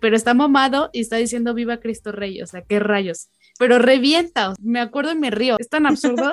pero 0.00 0.16
está 0.16 0.34
mamado 0.34 0.90
y 0.92 1.00
está 1.00 1.16
diciendo 1.16 1.54
viva 1.54 1.78
Cristo 1.78 2.12
Rey. 2.12 2.42
O 2.42 2.46
sea, 2.46 2.60
qué 2.62 2.78
rayos. 2.78 3.30
Pero 3.58 3.78
revienta, 3.78 4.52
me 4.60 4.80
acuerdo 4.80 5.12
y 5.12 5.16
me 5.16 5.30
río. 5.30 5.56
Es 5.58 5.70
tan 5.70 5.86
absurdo 5.86 6.32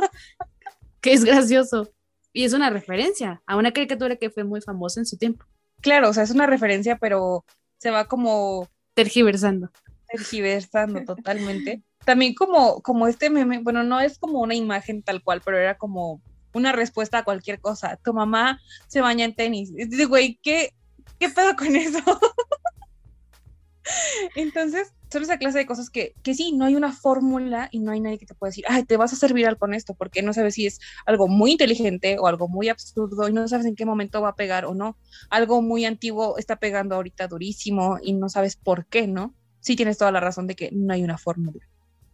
que 1.01 1.13
es 1.13 1.23
gracioso. 1.23 1.89
Y 2.33 2.43
es 2.43 2.53
una 2.53 2.71
referencia 2.71 3.41
a 3.45 3.55
una 3.55 3.71
caricatura 3.71 4.15
que 4.15 4.31
fue 4.31 4.43
muy 4.43 4.59
famosa 4.59 4.99
en 4.99 5.05
su 5.05 5.17
tiempo. 5.17 5.45
Claro, 5.81 6.09
o 6.09 6.13
sea, 6.13 6.23
es 6.23 6.31
una 6.31 6.47
referencia, 6.47 6.97
pero 6.97 7.45
se 7.77 7.91
va 7.91 8.05
como 8.05 8.67
tergiversando. 8.95 9.69
Tergiversando 10.07 11.01
totalmente. 11.05 11.83
También 12.05 12.33
como, 12.33 12.81
como 12.81 13.07
este 13.07 13.29
meme, 13.29 13.59
bueno, 13.59 13.83
no 13.83 14.01
es 14.01 14.17
como 14.17 14.41
una 14.41 14.55
imagen 14.55 15.03
tal 15.03 15.23
cual, 15.23 15.41
pero 15.45 15.57
era 15.57 15.77
como 15.77 16.21
una 16.53 16.71
respuesta 16.71 17.19
a 17.19 17.23
cualquier 17.23 17.59
cosa. 17.59 17.99
Tu 18.03 18.13
mamá 18.13 18.59
se 18.87 19.01
baña 19.01 19.25
en 19.25 19.35
tenis. 19.35 19.73
Dice, 19.73 20.05
güey, 20.05 20.39
¿qué, 20.41 20.73
¿qué 21.19 21.29
pedo 21.29 21.55
con 21.55 21.75
eso? 21.75 21.99
Entonces, 24.35 24.91
son 25.13 25.23
esa 25.23 25.37
clase 25.37 25.59
de 25.59 25.65
cosas 25.67 25.91
que, 25.91 26.15
que 26.23 26.33
sí, 26.33 26.53
no 26.53 26.65
hay 26.65 26.75
una 26.75 26.91
fórmula 26.91 27.69
y 27.71 27.79
no 27.79 27.91
hay 27.91 27.99
nadie 27.99 28.17
que 28.17 28.25
te 28.25 28.33
pueda 28.33 28.49
decir, 28.49 28.65
ay, 28.67 28.83
te 28.83 28.97
vas 28.97 29.13
a 29.13 29.15
hacer 29.15 29.31
viral 29.31 29.57
con 29.57 29.75
esto, 29.75 29.93
porque 29.93 30.23
no 30.23 30.33
sabes 30.33 30.55
si 30.55 30.65
es 30.65 30.79
algo 31.05 31.27
muy 31.27 31.51
inteligente 31.51 32.17
o 32.19 32.25
algo 32.25 32.47
muy 32.47 32.67
absurdo 32.67 33.29
y 33.29 33.33
no 33.33 33.47
sabes 33.47 33.67
en 33.67 33.75
qué 33.75 33.85
momento 33.85 34.21
va 34.21 34.29
a 34.29 34.35
pegar 34.35 34.65
o 34.65 34.73
no. 34.73 34.97
Algo 35.29 35.61
muy 35.61 35.85
antiguo 35.85 36.37
está 36.39 36.55
pegando 36.55 36.95
ahorita 36.95 37.27
durísimo 37.27 37.99
y 38.01 38.13
no 38.13 38.27
sabes 38.27 38.55
por 38.55 38.87
qué, 38.87 39.07
¿no? 39.07 39.35
Sí 39.59 39.75
tienes 39.75 39.99
toda 39.99 40.11
la 40.11 40.19
razón 40.19 40.47
de 40.47 40.55
que 40.55 40.71
no 40.71 40.93
hay 40.93 41.03
una 41.03 41.19
fórmula. 41.19 41.63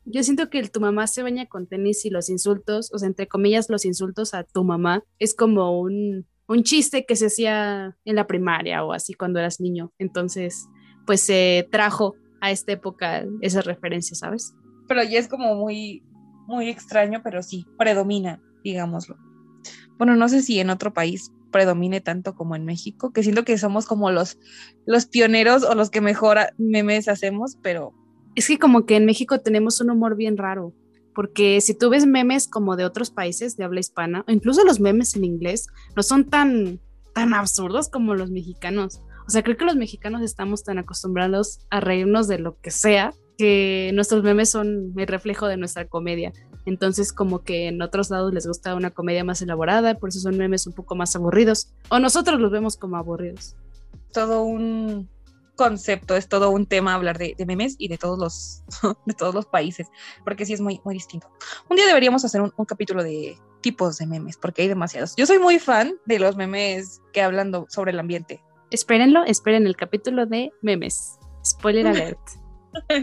Yo 0.03 0.21
siento 0.23 0.49
que 0.49 0.67
tu 0.67 0.81
mamá 0.81 1.07
se 1.07 1.23
baña 1.23 1.45
con 1.45 1.67
tenis 1.67 2.03
y 2.03 2.09
los 2.09 2.29
insultos, 2.29 2.91
o 2.93 2.99
sea, 2.99 3.07
entre 3.07 3.27
comillas, 3.27 3.69
los 3.69 3.85
insultos 3.85 4.33
a 4.33 4.43
tu 4.43 4.65
mamá, 4.65 5.03
es 5.19 5.33
como 5.33 5.79
un, 5.79 6.25
un 6.47 6.63
chiste 6.63 7.05
que 7.05 7.15
se 7.15 7.27
hacía 7.27 7.97
en 8.03 8.15
la 8.15 8.27
primaria 8.27 8.83
o 8.83 8.91
así 8.91 9.13
cuando 9.13 9.39
eras 9.39 9.61
niño. 9.61 9.93
Entonces, 9.99 10.67
pues 11.05 11.21
se 11.21 11.67
trajo 11.71 12.15
a 12.41 12.51
esta 12.51 12.71
época 12.71 13.25
esa 13.41 13.61
referencia, 13.61 14.15
¿sabes? 14.15 14.53
Pero 14.87 15.03
ya 15.03 15.19
es 15.19 15.27
como 15.27 15.55
muy, 15.55 16.03
muy 16.47 16.69
extraño, 16.69 17.21
pero 17.23 17.43
sí, 17.43 17.65
predomina, 17.77 18.41
digámoslo. 18.63 19.17
Bueno, 19.97 20.15
no 20.15 20.29
sé 20.29 20.41
si 20.41 20.59
en 20.59 20.69
otro 20.69 20.93
país 20.93 21.31
predomine 21.51 22.01
tanto 22.01 22.35
como 22.35 22.55
en 22.55 22.65
México, 22.65 23.11
que 23.11 23.23
siento 23.23 23.43
que 23.43 23.57
somos 23.57 23.85
como 23.85 24.11
los, 24.11 24.37
los 24.85 25.05
pioneros 25.05 25.63
o 25.63 25.75
los 25.75 25.89
que 25.89 26.01
mejor 26.01 26.37
memes 26.57 27.07
hacemos, 27.07 27.57
pero... 27.61 27.93
Es 28.35 28.47
que 28.47 28.59
como 28.59 28.85
que 28.85 28.95
en 28.95 29.05
México 29.05 29.39
tenemos 29.39 29.81
un 29.81 29.89
humor 29.89 30.15
bien 30.15 30.37
raro, 30.37 30.73
porque 31.13 31.59
si 31.61 31.73
tú 31.73 31.89
ves 31.89 32.05
memes 32.05 32.47
como 32.47 32.77
de 32.77 32.85
otros 32.85 33.11
países 33.11 33.57
de 33.57 33.65
habla 33.65 33.79
hispana, 33.79 34.23
o 34.27 34.31
incluso 34.31 34.63
los 34.63 34.79
memes 34.79 35.15
en 35.15 35.25
inglés, 35.25 35.67
no 35.95 36.03
son 36.03 36.29
tan, 36.29 36.79
tan 37.13 37.33
absurdos 37.33 37.89
como 37.89 38.15
los 38.15 38.31
mexicanos. 38.31 39.01
O 39.29 39.31
sea, 39.31 39.43
creo 39.43 39.57
que 39.57 39.65
los 39.65 39.75
mexicanos 39.75 40.23
estamos 40.23 40.63
tan 40.63 40.79
acostumbrados 40.79 41.59
a 41.69 41.79
reírnos 41.79 42.27
de 42.27 42.39
lo 42.39 42.59
que 42.61 42.71
sea 42.71 43.13
que 43.37 43.91
nuestros 43.93 44.23
memes 44.23 44.49
son 44.49 44.91
el 44.97 45.05
reflejo 45.05 45.45
de 45.45 45.55
nuestra 45.55 45.85
comedia. 45.85 46.33
Entonces, 46.65 47.13
como 47.13 47.43
que 47.43 47.67
en 47.67 47.79
otros 47.83 48.09
lados 48.09 48.33
les 48.33 48.47
gusta 48.47 48.73
una 48.73 48.89
comedia 48.89 49.23
más 49.23 49.43
elaborada, 49.43 49.99
por 49.99 50.09
eso 50.09 50.19
son 50.19 50.35
memes 50.35 50.65
un 50.65 50.73
poco 50.73 50.95
más 50.95 51.15
aburridos. 51.15 51.71
O 51.89 51.99
nosotros 51.99 52.39
los 52.39 52.49
vemos 52.49 52.75
como 52.75 52.97
aburridos. 52.97 53.55
Todo 54.13 54.41
un 54.41 55.07
concepto, 55.55 56.15
es 56.15 56.27
todo 56.27 56.49
un 56.49 56.65
tema 56.65 56.95
hablar 56.95 57.19
de, 57.19 57.35
memes 57.45 57.75
y 57.77 57.87
de 57.87 57.99
todos 57.99 58.17
los 58.17 58.63
de 59.05 59.13
todos 59.13 59.35
los 59.35 59.45
países, 59.45 59.89
porque 60.23 60.47
sí 60.47 60.53
es 60.53 60.61
muy, 60.61 60.81
muy 60.83 60.95
distinto. 60.95 61.29
Un 61.69 61.77
día 61.77 61.85
deberíamos 61.85 62.25
hacer 62.25 62.41
un, 62.41 62.65
capítulo 62.65 63.03
de 63.03 63.37
tipos 63.61 63.99
de 63.99 64.07
memes, 64.07 64.37
porque 64.37 64.63
hay 64.63 64.69
demasiados. 64.69 65.15
Yo 65.15 65.27
soy 65.27 65.37
muy 65.37 65.59
fan 65.59 65.93
de 66.05 66.17
los 66.17 66.35
memes 66.35 66.99
que 67.13 67.21
hablan 67.21 67.53
sobre 67.69 67.91
el 67.91 67.99
ambiente 67.99 68.41
espérenlo, 68.71 69.23
esperen 69.25 69.67
el 69.67 69.75
capítulo 69.75 70.25
de 70.25 70.51
memes. 70.61 71.19
Spoiler 71.45 71.87
alert. 71.87 72.19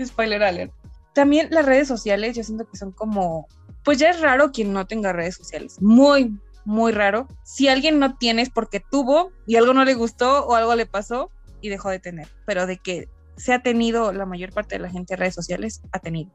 Spoiler 0.04 0.42
alert. 0.42 0.72
También 1.14 1.48
las 1.50 1.64
redes 1.64 1.88
sociales, 1.88 2.36
yo 2.36 2.42
siento 2.42 2.68
que 2.68 2.76
son 2.76 2.92
como, 2.92 3.46
pues 3.84 3.98
ya 3.98 4.10
es 4.10 4.20
raro 4.20 4.52
quien 4.52 4.72
no 4.72 4.86
tenga 4.86 5.12
redes 5.12 5.36
sociales. 5.36 5.80
Muy, 5.80 6.38
muy 6.64 6.92
raro. 6.92 7.26
Si 7.44 7.68
alguien 7.68 7.98
no 7.98 8.16
tiene 8.16 8.42
es 8.42 8.50
porque 8.50 8.80
tuvo 8.80 9.32
y 9.46 9.56
algo 9.56 9.72
no 9.72 9.84
le 9.84 9.94
gustó 9.94 10.46
o 10.46 10.54
algo 10.54 10.74
le 10.74 10.86
pasó 10.86 11.30
y 11.60 11.68
dejó 11.68 11.90
de 11.90 12.00
tener. 12.00 12.28
Pero 12.44 12.66
de 12.66 12.76
que 12.76 13.08
se 13.36 13.52
ha 13.52 13.62
tenido 13.62 14.12
la 14.12 14.26
mayor 14.26 14.52
parte 14.52 14.74
de 14.74 14.82
la 14.82 14.90
gente 14.90 15.16
redes 15.16 15.34
sociales, 15.34 15.80
ha 15.92 15.98
tenido. 15.98 16.30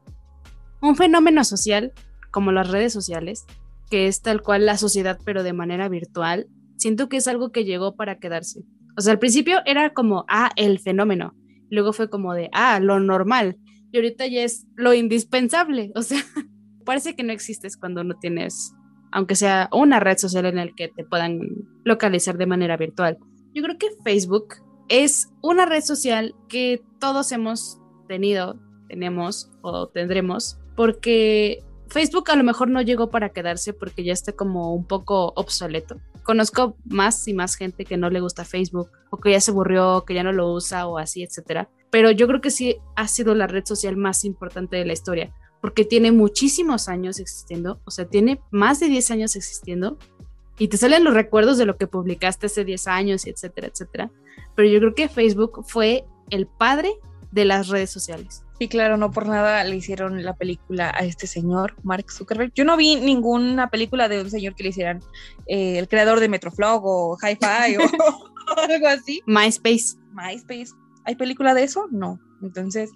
Un 0.80 0.96
fenómeno 0.96 1.44
social, 1.44 1.92
como 2.30 2.50
las 2.50 2.70
redes 2.70 2.92
sociales, 2.92 3.44
que 3.90 4.08
es 4.08 4.22
tal 4.22 4.42
cual 4.42 4.66
la 4.66 4.78
sociedad, 4.78 5.18
pero 5.24 5.42
de 5.42 5.52
manera 5.52 5.88
virtual, 5.88 6.48
siento 6.76 7.08
que 7.08 7.18
es 7.18 7.28
algo 7.28 7.52
que 7.52 7.64
llegó 7.64 7.94
para 7.94 8.18
quedarse. 8.18 8.62
O 8.96 9.00
sea, 9.00 9.12
al 9.12 9.18
principio 9.18 9.60
era 9.64 9.92
como, 9.92 10.24
ah, 10.28 10.50
el 10.56 10.78
fenómeno. 10.78 11.34
Luego 11.70 11.92
fue 11.92 12.10
como 12.10 12.34
de, 12.34 12.50
ah, 12.52 12.80
lo 12.80 13.00
normal. 13.00 13.56
Y 13.90 13.96
ahorita 13.96 14.26
ya 14.26 14.42
es 14.42 14.66
lo 14.76 14.94
indispensable. 14.94 15.92
O 15.96 16.02
sea, 16.02 16.22
parece 16.84 17.14
que 17.14 17.22
no 17.22 17.32
existes 17.32 17.76
cuando 17.76 18.04
no 18.04 18.18
tienes, 18.18 18.74
aunque 19.12 19.34
sea 19.34 19.68
una 19.72 20.00
red 20.00 20.18
social 20.18 20.46
en 20.46 20.56
la 20.56 20.68
que 20.76 20.88
te 20.88 21.04
puedan 21.04 21.40
localizar 21.84 22.36
de 22.36 22.46
manera 22.46 22.76
virtual. 22.76 23.18
Yo 23.54 23.62
creo 23.62 23.78
que 23.78 23.88
Facebook 24.04 24.54
es 24.88 25.30
una 25.42 25.64
red 25.64 25.82
social 25.82 26.34
que 26.48 26.82
todos 26.98 27.32
hemos 27.32 27.78
tenido, 28.08 28.58
tenemos 28.88 29.50
o 29.62 29.88
tendremos, 29.88 30.58
porque 30.76 31.62
Facebook 31.88 32.30
a 32.30 32.36
lo 32.36 32.44
mejor 32.44 32.68
no 32.68 32.82
llegó 32.82 33.10
para 33.10 33.30
quedarse 33.30 33.72
porque 33.72 34.04
ya 34.04 34.12
está 34.12 34.32
como 34.32 34.74
un 34.74 34.86
poco 34.86 35.32
obsoleto 35.36 36.00
conozco 36.22 36.76
más 36.84 37.26
y 37.28 37.34
más 37.34 37.56
gente 37.56 37.84
que 37.84 37.96
no 37.96 38.10
le 38.10 38.20
gusta 38.20 38.44
Facebook 38.44 38.90
o 39.10 39.18
que 39.18 39.32
ya 39.32 39.40
se 39.40 39.50
aburrió, 39.50 40.04
que 40.06 40.14
ya 40.14 40.22
no 40.22 40.32
lo 40.32 40.52
usa 40.52 40.86
o 40.86 40.98
así, 40.98 41.22
etcétera. 41.22 41.68
Pero 41.90 42.10
yo 42.10 42.26
creo 42.26 42.40
que 42.40 42.50
sí 42.50 42.76
ha 42.96 43.08
sido 43.08 43.34
la 43.34 43.46
red 43.46 43.64
social 43.64 43.96
más 43.96 44.24
importante 44.24 44.76
de 44.76 44.84
la 44.84 44.92
historia 44.92 45.32
porque 45.62 45.84
tiene 45.84 46.10
muchísimos 46.10 46.88
años 46.88 47.20
existiendo, 47.20 47.80
o 47.84 47.92
sea, 47.92 48.04
tiene 48.04 48.40
más 48.50 48.80
de 48.80 48.88
10 48.88 49.12
años 49.12 49.36
existiendo 49.36 49.96
y 50.58 50.66
te 50.66 50.76
salen 50.76 51.04
los 51.04 51.14
recuerdos 51.14 51.56
de 51.56 51.66
lo 51.66 51.76
que 51.76 51.86
publicaste 51.86 52.46
hace 52.46 52.64
10 52.64 52.88
años, 52.88 53.26
etcétera, 53.26 53.68
etcétera. 53.68 54.10
Pero 54.56 54.68
yo 54.68 54.80
creo 54.80 54.94
que 54.94 55.08
Facebook 55.08 55.64
fue 55.64 56.04
el 56.30 56.48
padre 56.48 56.92
de 57.30 57.44
las 57.44 57.68
redes 57.68 57.90
sociales. 57.90 58.44
Sí, 58.62 58.68
claro, 58.68 58.96
no 58.96 59.10
por 59.10 59.26
nada 59.26 59.64
le 59.64 59.74
hicieron 59.74 60.22
la 60.22 60.36
película 60.36 60.94
a 60.94 61.00
este 61.04 61.26
señor, 61.26 61.74
Mark 61.82 62.12
Zuckerberg. 62.12 62.52
Yo 62.54 62.64
no 62.64 62.76
vi 62.76 62.94
ninguna 62.94 63.70
película 63.70 64.08
de 64.08 64.20
un 64.20 64.30
señor 64.30 64.54
que 64.54 64.62
le 64.62 64.68
hicieran 64.68 65.00
eh, 65.48 65.80
el 65.80 65.88
creador 65.88 66.20
de 66.20 66.28
Metroflog 66.28 66.80
o 66.84 67.18
Hi-Fi 67.20 67.76
o 67.78 67.80
algo 68.70 68.86
así. 68.86 69.20
MySpace. 69.26 69.96
MySpace. 70.12 70.70
¿Hay 71.04 71.16
película 71.16 71.54
de 71.54 71.64
eso? 71.64 71.88
No, 71.90 72.20
Entonces, 72.40 72.90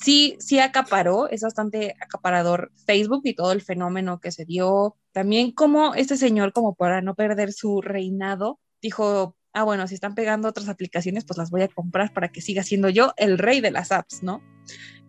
sí, 0.00 0.36
sí 0.38 0.60
acaparó, 0.60 1.28
es 1.28 1.40
bastante 1.40 1.96
acaparador 2.00 2.70
Facebook 2.86 3.22
y 3.24 3.34
todo 3.34 3.50
el 3.50 3.62
fenómeno 3.62 4.20
que 4.20 4.30
se 4.30 4.44
dio. 4.44 4.94
También 5.10 5.50
como 5.50 5.96
este 5.96 6.16
señor, 6.16 6.52
como 6.52 6.76
para 6.76 7.02
no 7.02 7.16
perder 7.16 7.52
su 7.52 7.82
reinado, 7.82 8.60
dijo, 8.80 9.34
ah, 9.54 9.64
bueno, 9.64 9.88
si 9.88 9.94
están 9.94 10.14
pegando 10.14 10.46
otras 10.46 10.68
aplicaciones, 10.68 11.24
pues 11.24 11.36
las 11.36 11.50
voy 11.50 11.62
a 11.62 11.68
comprar 11.68 12.12
para 12.12 12.28
que 12.28 12.40
siga 12.40 12.62
siendo 12.62 12.88
yo 12.88 13.12
el 13.16 13.38
rey 13.38 13.60
de 13.60 13.72
las 13.72 13.90
apps, 13.90 14.22
¿no? 14.22 14.40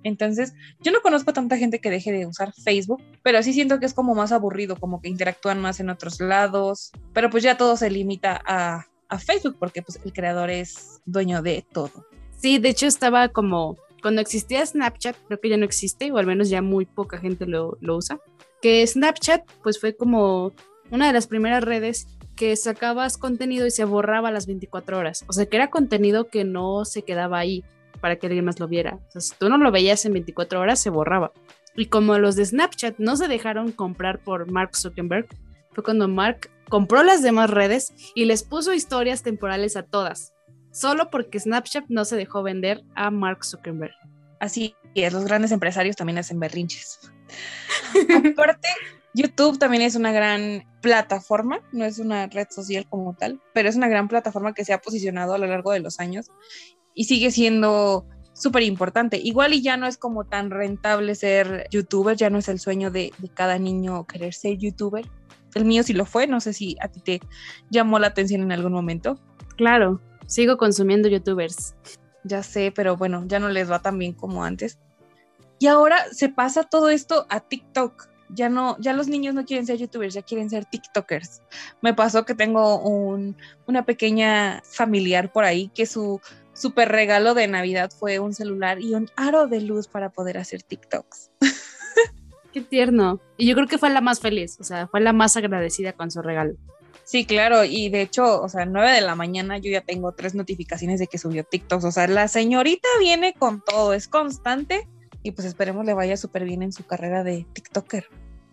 Entonces, 0.03 0.53
yo 0.81 0.91
no 0.91 1.01
conozco 1.01 1.33
tanta 1.33 1.57
gente 1.57 1.79
que 1.79 1.89
deje 1.89 2.11
de 2.11 2.25
usar 2.25 2.53
Facebook, 2.53 3.01
pero 3.23 3.41
sí 3.43 3.53
siento 3.53 3.79
que 3.79 3.85
es 3.85 3.93
como 3.93 4.15
más 4.15 4.31
aburrido, 4.31 4.75
como 4.75 5.01
que 5.01 5.09
interactúan 5.09 5.59
más 5.61 5.79
en 5.79 5.89
otros 5.89 6.19
lados, 6.19 6.91
pero 7.13 7.29
pues 7.29 7.43
ya 7.43 7.57
todo 7.57 7.77
se 7.77 7.89
limita 7.89 8.41
a, 8.45 8.85
a 9.09 9.19
Facebook 9.19 9.57
porque 9.59 9.81
pues 9.81 9.99
el 10.03 10.13
creador 10.13 10.49
es 10.49 11.01
dueño 11.05 11.41
de 11.41 11.65
todo. 11.71 12.05
Sí, 12.37 12.57
de 12.57 12.69
hecho 12.69 12.87
estaba 12.87 13.29
como 13.29 13.77
cuando 14.01 14.21
existía 14.21 14.65
Snapchat, 14.65 15.15
creo 15.27 15.39
que 15.39 15.49
ya 15.49 15.57
no 15.57 15.65
existe, 15.65 16.11
o 16.11 16.17
al 16.17 16.25
menos 16.25 16.49
ya 16.49 16.61
muy 16.61 16.85
poca 16.85 17.19
gente 17.19 17.45
lo, 17.45 17.77
lo 17.81 17.97
usa, 17.97 18.19
que 18.61 18.85
Snapchat 18.85 19.43
pues 19.63 19.79
fue 19.79 19.95
como 19.95 20.53
una 20.89 21.07
de 21.07 21.13
las 21.13 21.27
primeras 21.27 21.63
redes 21.63 22.07
que 22.35 22.55
sacabas 22.55 23.17
contenido 23.17 23.67
y 23.67 23.71
se 23.71 23.85
borraba 23.85 24.29
a 24.29 24.31
las 24.31 24.47
24 24.47 24.97
horas. 24.97 25.23
O 25.27 25.33
sea, 25.33 25.45
que 25.45 25.55
era 25.55 25.69
contenido 25.69 26.29
que 26.29 26.43
no 26.43 26.85
se 26.85 27.03
quedaba 27.03 27.37
ahí 27.37 27.63
para 28.01 28.17
que 28.17 28.27
alguien 28.27 28.45
más 28.45 28.59
lo 28.59 28.67
viera. 28.67 28.99
O 29.15 29.19
si 29.19 29.33
tú 29.35 29.47
no 29.47 29.57
lo 29.57 29.71
veías 29.71 30.05
en 30.05 30.13
24 30.13 30.59
horas, 30.59 30.79
se 30.79 30.89
borraba. 30.89 31.31
Y 31.75 31.85
como 31.85 32.17
los 32.17 32.35
de 32.35 32.45
Snapchat 32.45 32.97
no 32.97 33.15
se 33.15 33.27
dejaron 33.27 33.71
comprar 33.71 34.19
por 34.19 34.51
Mark 34.51 34.75
Zuckerberg, 34.75 35.27
fue 35.71 35.83
cuando 35.83 36.07
Mark 36.07 36.49
compró 36.69 37.03
las 37.03 37.21
demás 37.21 37.49
redes 37.49 37.93
y 38.13 38.25
les 38.25 38.43
puso 38.43 38.73
historias 38.73 39.23
temporales 39.23 39.77
a 39.77 39.83
todas, 39.83 40.33
solo 40.71 41.09
porque 41.09 41.39
Snapchat 41.39 41.85
no 41.87 42.03
se 42.03 42.17
dejó 42.17 42.43
vender 42.43 42.83
a 42.95 43.09
Mark 43.09 43.45
Zuckerberg. 43.45 43.93
Así 44.39 44.75
es, 44.95 45.13
los 45.13 45.25
grandes 45.25 45.51
empresarios 45.51 45.95
también 45.95 46.17
hacen 46.17 46.39
berrinches. 46.39 47.11
Aparte, 48.33 48.67
YouTube 49.13 49.59
también 49.59 49.83
es 49.83 49.95
una 49.95 50.11
gran 50.11 50.63
plataforma, 50.81 51.61
no 51.71 51.85
es 51.85 51.99
una 51.99 52.27
red 52.27 52.47
social 52.49 52.85
como 52.89 53.13
tal, 53.13 53.41
pero 53.53 53.69
es 53.69 53.75
una 53.75 53.87
gran 53.87 54.07
plataforma 54.07 54.53
que 54.53 54.65
se 54.65 54.73
ha 54.73 54.79
posicionado 54.79 55.33
a 55.33 55.37
lo 55.37 55.47
largo 55.47 55.71
de 55.71 55.79
los 55.79 55.99
años 55.99 56.31
y 56.93 57.05
sigue 57.05 57.31
siendo 57.31 58.05
súper 58.33 58.63
importante. 58.63 59.17
Igual 59.17 59.53
y 59.53 59.61
ya 59.61 59.77
no 59.77 59.87
es 59.87 59.97
como 59.97 60.25
tan 60.25 60.49
rentable 60.49 61.15
ser 61.15 61.67
youtuber, 61.71 62.15
ya 62.17 62.29
no 62.29 62.37
es 62.39 62.47
el 62.49 62.59
sueño 62.59 62.91
de, 62.91 63.13
de, 63.17 63.29
cada 63.29 63.59
niño 63.59 64.05
querer 64.05 64.33
ser 64.33 64.57
youtuber. 64.57 65.05
El 65.53 65.65
mío 65.65 65.83
sí 65.83 65.93
lo 65.93 66.05
fue, 66.05 66.27
no 66.27 66.39
sé 66.39 66.53
si 66.53 66.77
a 66.81 66.87
ti 66.87 67.01
te 67.01 67.21
llamó 67.69 67.99
la 67.99 68.07
atención 68.07 68.41
en 68.41 68.51
algún 68.51 68.71
momento. 68.71 69.19
Claro, 69.57 70.01
sigo 70.27 70.57
consumiendo 70.57 71.09
youtubers. 71.09 71.75
Ya 72.23 72.41
sé, 72.43 72.71
pero 72.73 72.97
bueno, 72.97 73.23
ya 73.27 73.39
no 73.39 73.49
les 73.49 73.69
va 73.69 73.81
tan 73.81 73.97
bien 73.97 74.13
como 74.13 74.43
antes. 74.43 74.79
Y 75.59 75.67
ahora 75.67 75.97
se 76.11 76.29
pasa 76.29 76.63
todo 76.63 76.89
esto 76.89 77.27
a 77.29 77.39
TikTok. 77.39 78.09
Ya 78.29 78.47
no, 78.47 78.77
ya 78.79 78.93
los 78.93 79.07
niños 79.07 79.35
no 79.35 79.43
quieren 79.45 79.67
ser 79.67 79.77
youtubers, 79.77 80.13
ya 80.13 80.21
quieren 80.21 80.49
ser 80.49 80.65
TikTokers. 80.65 81.41
Me 81.81 81.93
pasó 81.93 82.25
que 82.25 82.33
tengo 82.33 82.79
un, 82.79 83.35
una 83.67 83.85
pequeña 83.85 84.63
familiar 84.63 85.31
por 85.33 85.43
ahí 85.43 85.67
que 85.75 85.85
su 85.85 86.21
super 86.61 86.89
regalo 86.89 87.33
de 87.33 87.47
Navidad 87.47 87.91
fue 87.91 88.19
un 88.19 88.33
celular 88.33 88.79
y 88.79 88.93
un 88.93 89.09
aro 89.15 89.47
de 89.47 89.61
luz 89.61 89.87
para 89.87 90.09
poder 90.09 90.37
hacer 90.37 90.61
TikToks. 90.63 91.31
Qué 92.53 92.61
tierno. 92.61 93.19
Y 93.37 93.47
yo 93.47 93.55
creo 93.55 93.67
que 93.67 93.77
fue 93.77 93.89
la 93.89 94.01
más 94.01 94.19
feliz, 94.19 94.57
o 94.59 94.63
sea, 94.63 94.87
fue 94.87 95.01
la 95.01 95.13
más 95.13 95.35
agradecida 95.37 95.93
con 95.93 96.11
su 96.11 96.21
regalo. 96.21 96.53
Sí, 97.03 97.25
claro, 97.25 97.65
y 97.65 97.89
de 97.89 98.01
hecho, 98.01 98.41
o 98.41 98.47
sea, 98.47 98.65
9 98.65 98.91
de 98.91 99.01
la 99.01 99.15
mañana 99.15 99.57
yo 99.57 99.69
ya 99.69 99.81
tengo 99.81 100.13
tres 100.13 100.35
notificaciones 100.35 100.99
de 100.99 101.07
que 101.07 101.17
subió 101.17 101.43
TikToks, 101.43 101.83
o 101.83 101.91
sea, 101.91 102.07
la 102.07 102.27
señorita 102.27 102.87
viene 102.99 103.33
con 103.33 103.61
todo, 103.61 103.93
es 103.93 104.07
constante 104.07 104.87
y 105.23 105.31
pues 105.31 105.45
esperemos 105.47 105.85
le 105.85 105.93
vaya 105.93 106.15
súper 106.15 106.45
bien 106.45 106.61
en 106.61 106.71
su 106.71 106.85
carrera 106.85 107.23
de 107.23 107.45
TikToker. 107.53 108.07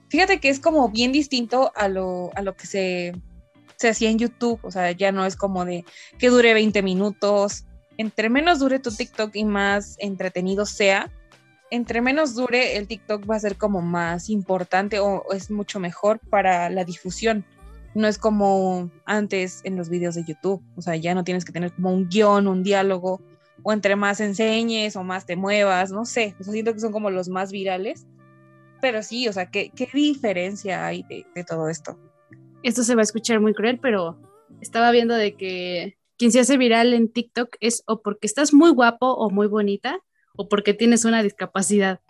Fíjate 0.08 0.40
que 0.40 0.48
es 0.48 0.58
como 0.58 0.88
bien 0.88 1.12
distinto 1.12 1.70
a 1.76 1.88
lo, 1.88 2.30
a 2.34 2.42
lo 2.42 2.56
que 2.56 2.66
se, 2.66 3.12
se 3.76 3.90
hacía 3.90 4.10
en 4.10 4.18
YouTube, 4.18 4.58
o 4.62 4.70
sea, 4.70 4.90
ya 4.92 5.12
no 5.12 5.24
es 5.24 5.36
como 5.36 5.64
de 5.64 5.84
que 6.18 6.28
dure 6.28 6.54
20 6.54 6.82
minutos, 6.82 7.64
entre 7.98 8.30
menos 8.30 8.60
dure 8.60 8.78
tu 8.78 8.90
TikTok 8.90 9.34
y 9.34 9.44
más 9.44 9.96
entretenido 9.98 10.64
sea, 10.64 11.10
entre 11.70 12.00
menos 12.00 12.34
dure 12.34 12.76
el 12.76 12.86
TikTok 12.86 13.28
va 13.28 13.36
a 13.36 13.40
ser 13.40 13.56
como 13.56 13.82
más 13.82 14.30
importante 14.30 15.00
o, 15.00 15.24
es 15.32 15.50
mucho 15.50 15.80
mejor 15.80 16.20
para 16.30 16.70
la 16.70 16.84
difusión. 16.84 17.44
No 17.94 18.06
es 18.06 18.16
como 18.16 18.90
antes 19.04 19.60
en 19.64 19.76
los 19.76 19.88
videos 19.88 20.14
de 20.14 20.24
YouTube, 20.24 20.62
o 20.76 20.82
sea, 20.82 20.94
ya 20.96 21.14
no 21.14 21.24
tienes 21.24 21.44
que 21.44 21.52
tener 21.52 21.72
como 21.72 21.92
un 21.92 22.08
guion, 22.08 22.46
un 22.46 22.62
diálogo, 22.62 23.20
o 23.64 23.72
entre 23.72 23.96
más 23.96 24.20
enseñes 24.20 24.94
o 24.94 25.02
más 25.02 25.26
te 25.26 25.34
muevas, 25.34 25.90
no 25.90 26.04
sé, 26.04 26.36
o 26.38 26.44
sea, 26.44 26.52
siento 26.52 26.72
que 26.72 26.80
son 26.80 26.92
como 26.92 27.10
los 27.10 27.28
más 27.28 27.50
virales, 27.50 28.06
pero 28.80 29.02
sí, 29.02 29.26
o 29.26 29.32
sea, 29.32 29.46
¿qué, 29.46 29.72
qué 29.74 29.88
diferencia 29.92 30.86
hay 30.86 31.02
de, 31.08 31.26
de 31.34 31.44
todo 31.44 31.68
esto? 31.68 31.98
Esto 32.62 32.84
se 32.84 32.94
va 32.94 33.00
a 33.00 33.04
escuchar 33.04 33.40
muy 33.40 33.54
cruel, 33.54 33.80
pero 33.80 34.16
estaba 34.60 34.92
viendo 34.92 35.14
de 35.14 35.34
que 35.34 35.97
quien 36.18 36.32
se 36.32 36.40
hace 36.40 36.58
viral 36.58 36.92
en 36.92 37.10
TikTok 37.10 37.56
es 37.60 37.82
o 37.86 38.02
porque 38.02 38.26
estás 38.26 38.52
muy 38.52 38.70
guapo 38.70 39.12
o 39.12 39.30
muy 39.30 39.46
bonita 39.46 40.00
o 40.36 40.48
porque 40.48 40.74
tienes 40.74 41.04
una 41.04 41.22
discapacidad. 41.22 42.00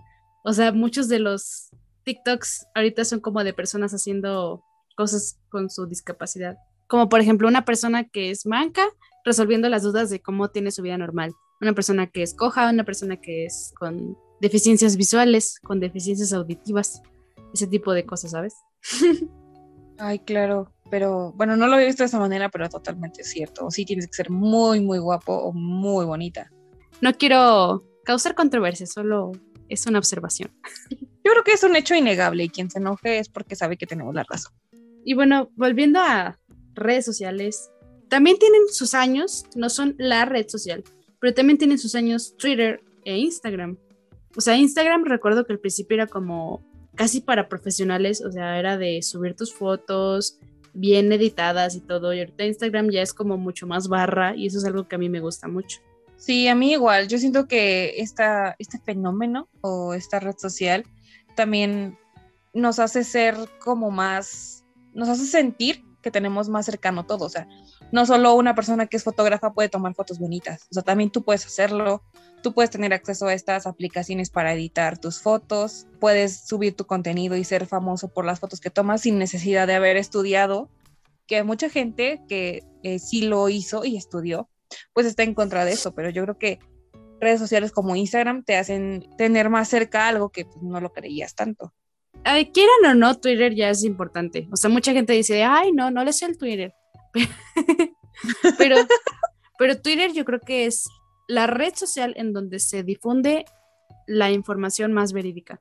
O 0.45 0.53
sea, 0.53 0.73
muchos 0.73 1.09
de 1.09 1.19
los 1.19 1.71
TikToks 2.05 2.67
ahorita 2.75 3.05
son 3.05 3.21
como 3.21 3.45
de 3.45 3.53
personas 3.53 3.93
haciendo 3.93 4.65
cosas 4.97 5.39
con 5.51 5.71
su 5.71 5.87
discapacidad. 5.87 6.57
Como 6.87 7.09
por 7.09 7.21
ejemplo 7.21 7.49
una 7.49 7.65
persona 7.65 8.05
que 8.05 8.31
es 8.31 8.47
manca 8.47 8.89
resolviendo 9.25 9.69
las 9.69 9.83
dudas 9.83 10.09
de 10.09 10.23
cómo 10.23 10.49
tiene 10.49 10.71
su 10.71 10.83
vida 10.83 10.97
normal. 10.97 11.33
Una 11.61 11.75
persona 11.75 12.07
que 12.07 12.23
es 12.23 12.35
coja, 12.35 12.71
una 12.71 12.85
persona 12.85 13.21
que 13.21 13.45
es 13.45 13.75
con 13.79 14.17
deficiencias 14.41 14.97
visuales, 14.97 15.61
con 15.63 15.81
deficiencias 15.81 16.33
auditivas, 16.33 17.03
ese 17.53 17.67
tipo 17.67 17.93
de 17.93 18.07
cosas, 18.07 18.31
¿sabes? 18.31 18.55
Ay, 19.99 20.21
claro 20.21 20.73
pero 20.91 21.33
bueno, 21.33 21.57
no 21.57 21.67
lo 21.67 21.75
había 21.75 21.87
visto 21.87 22.03
de 22.03 22.09
esa 22.09 22.19
manera, 22.19 22.49
pero 22.49 22.69
totalmente 22.69 23.25
cierto. 23.25 23.67
O 23.67 23.71
sí 23.71 23.85
tienes 23.85 24.07
que 24.07 24.15
ser 24.15 24.31
muy, 24.31 24.81
muy 24.81 24.99
guapo 24.99 25.33
o 25.33 25.53
muy 25.53 26.05
bonita. 26.05 26.51
No 27.01 27.13
quiero 27.15 27.85
causar 28.05 28.35
controversia, 28.35 28.87
solo 28.87 29.33
es 29.69 29.87
una 29.87 29.99
observación. 29.99 30.51
Yo 31.25 31.33
creo 31.33 31.45
que 31.45 31.53
es 31.53 31.63
un 31.63 31.77
hecho 31.77 31.95
innegable 31.95 32.45
y 32.45 32.49
quien 32.49 32.71
se 32.71 32.79
enoje 32.79 33.19
es 33.19 33.29
porque 33.29 33.57
sabe 33.57 33.77
que 33.77 33.87
tenemos 33.87 34.15
la 34.15 34.25
razón. 34.25 34.53
Y 35.05 35.15
bueno, 35.15 35.51
volviendo 35.57 36.01
a 36.01 36.39
redes 36.75 37.05
sociales, 37.05 37.71
también 38.09 38.39
tienen 38.39 38.63
sus 38.69 38.95
años, 38.95 39.45
no 39.55 39.69
son 39.69 39.95
la 39.99 40.25
red 40.25 40.49
social, 40.49 40.83
pero 41.21 41.35
también 41.35 41.59
tienen 41.59 41.79
sus 41.79 41.95
años 41.95 42.35
Twitter 42.39 42.81
e 43.05 43.19
Instagram. 43.19 43.77
O 44.37 44.41
sea, 44.41 44.57
Instagram 44.57 45.05
recuerdo 45.05 45.45
que 45.45 45.53
al 45.53 45.59
principio 45.59 45.97
era 45.97 46.07
como 46.07 46.65
casi 46.99 47.21
para 47.21 47.49
profesionales, 47.49 48.21
o 48.21 48.33
sea, 48.33 48.59
era 48.59 48.77
de 48.77 49.01
subir 49.03 49.37
tus 49.37 49.55
fotos, 49.55 50.41
bien 50.75 51.13
editadas 51.13 51.77
y 51.77 51.81
todo. 51.81 52.13
Y 52.13 52.19
ahorita 52.19 52.45
Instagram 52.45 52.91
ya 52.91 53.03
es 53.03 53.15
como 53.15 53.37
mucho 53.37 53.69
más 53.69 53.87
barra 53.87 54.35
y 54.35 54.49
eso 54.49 54.59
es 54.59 54.65
algo 54.65 54.89
que 54.89 54.97
a 54.97 54.99
mí 54.99 55.09
me 55.09 55.21
gusta 55.21 55.47
mucho. 55.47 55.79
Sí, 56.17 56.49
a 56.49 56.57
mí 56.57 56.73
igual. 56.73 57.07
Yo 57.07 57.19
siento 57.19 57.47
que 57.47 57.95
esta, 57.99 58.57
este 58.59 58.81
fenómeno 58.81 59.49
o 59.61 59.95
esta 59.95 60.19
red 60.19 60.37
social 60.37 60.85
también 61.37 61.97
nos 62.53 62.81
hace 62.81 63.05
ser 63.05 63.37
como 63.61 63.93
más, 63.93 64.65
nos 64.93 65.09
hace 65.09 65.25
sentir 65.25 65.85
que 66.03 66.11
tenemos 66.11 66.49
más 66.49 66.67
cercano 66.67 67.07
todo. 67.07 67.27
O 67.27 67.29
sea, 67.29 67.47
no 67.93 68.07
solo 68.07 68.35
una 68.35 68.55
persona 68.55 68.87
que 68.87 68.97
es 68.97 69.05
fotógrafa 69.05 69.53
puede 69.53 69.69
tomar 69.69 69.95
fotos 69.95 70.19
bonitas, 70.19 70.67
o 70.71 70.75
sea, 70.75 70.83
también 70.83 71.11
tú 71.11 71.23
puedes 71.23 71.47
hacerlo. 71.47 72.03
Tú 72.41 72.55
puedes 72.55 72.71
tener 72.71 72.93
acceso 72.93 73.27
a 73.27 73.35
estas 73.35 73.67
aplicaciones 73.67 74.31
para 74.31 74.53
editar 74.53 74.97
tus 74.97 75.21
fotos, 75.21 75.89
puedes 75.99 76.47
subir 76.47 76.77
tu 76.77 76.87
contenido 76.87 77.37
y 77.37 77.43
ser 77.43 77.67
famoso 77.67 78.07
por 78.13 78.25
las 78.25 78.39
fotos 78.39 78.61
que 78.61 78.71
tomas 78.71 79.01
sin 79.01 79.19
necesidad 79.19 79.67
de 79.67 79.75
haber 79.75 79.97
estudiado, 79.97 80.71
que 81.27 81.43
mucha 81.43 81.69
gente 81.69 82.23
que 82.29 82.63
eh, 82.85 83.01
sí 83.01 83.23
lo 83.23 83.49
hizo 83.49 83.85
y 83.85 83.97
estudió, 83.97 84.49
pues 84.93 85.05
está 85.05 85.25
en 85.25 85.35
contra 85.35 85.65
de 85.65 85.73
eso, 85.73 85.95
pero 85.97 86.11
yo 86.11 86.23
creo 86.23 86.39
que 86.39 86.61
redes 87.21 87.41
sociales 87.41 87.73
como 87.73 87.97
Instagram 87.97 88.45
te 88.45 88.57
hacen 88.57 89.09
tener 89.17 89.51
más 89.51 89.69
cerca 89.69 90.09
algo 90.09 90.31
que 90.31 90.45
pues, 90.45 90.63
no 90.63 90.81
lo 90.81 90.93
creías 90.93 91.35
tanto. 91.35 91.75
Ay, 92.25 92.51
quieran 92.53 92.85
o 92.87 92.95
no, 92.95 93.19
Twitter 93.19 93.55
ya 93.55 93.71
es 93.71 93.85
importante. 93.85 94.49
O 94.53 94.57
sea, 94.57 94.71
mucha 94.71 94.93
gente 94.93 95.13
dice, 95.13 95.45
ay, 95.45 95.73
no, 95.73 95.91
no 95.91 96.05
le 96.05 96.13
sé 96.13 96.27
el 96.27 96.39
Twitter. 96.39 96.75
pero, 98.59 98.77
pero 99.59 99.81
Twitter 99.81 100.13
yo 100.13 100.25
creo 100.25 100.41
que 100.41 100.67
es 100.67 100.89
la 101.29 101.47
red 101.47 101.75
social 101.75 102.15
en 102.17 102.33
donde 102.33 102.59
se 102.59 102.83
difunde 102.83 103.45
la 104.07 104.31
información 104.31 104.93
más 104.93 105.13
verídica. 105.13 105.61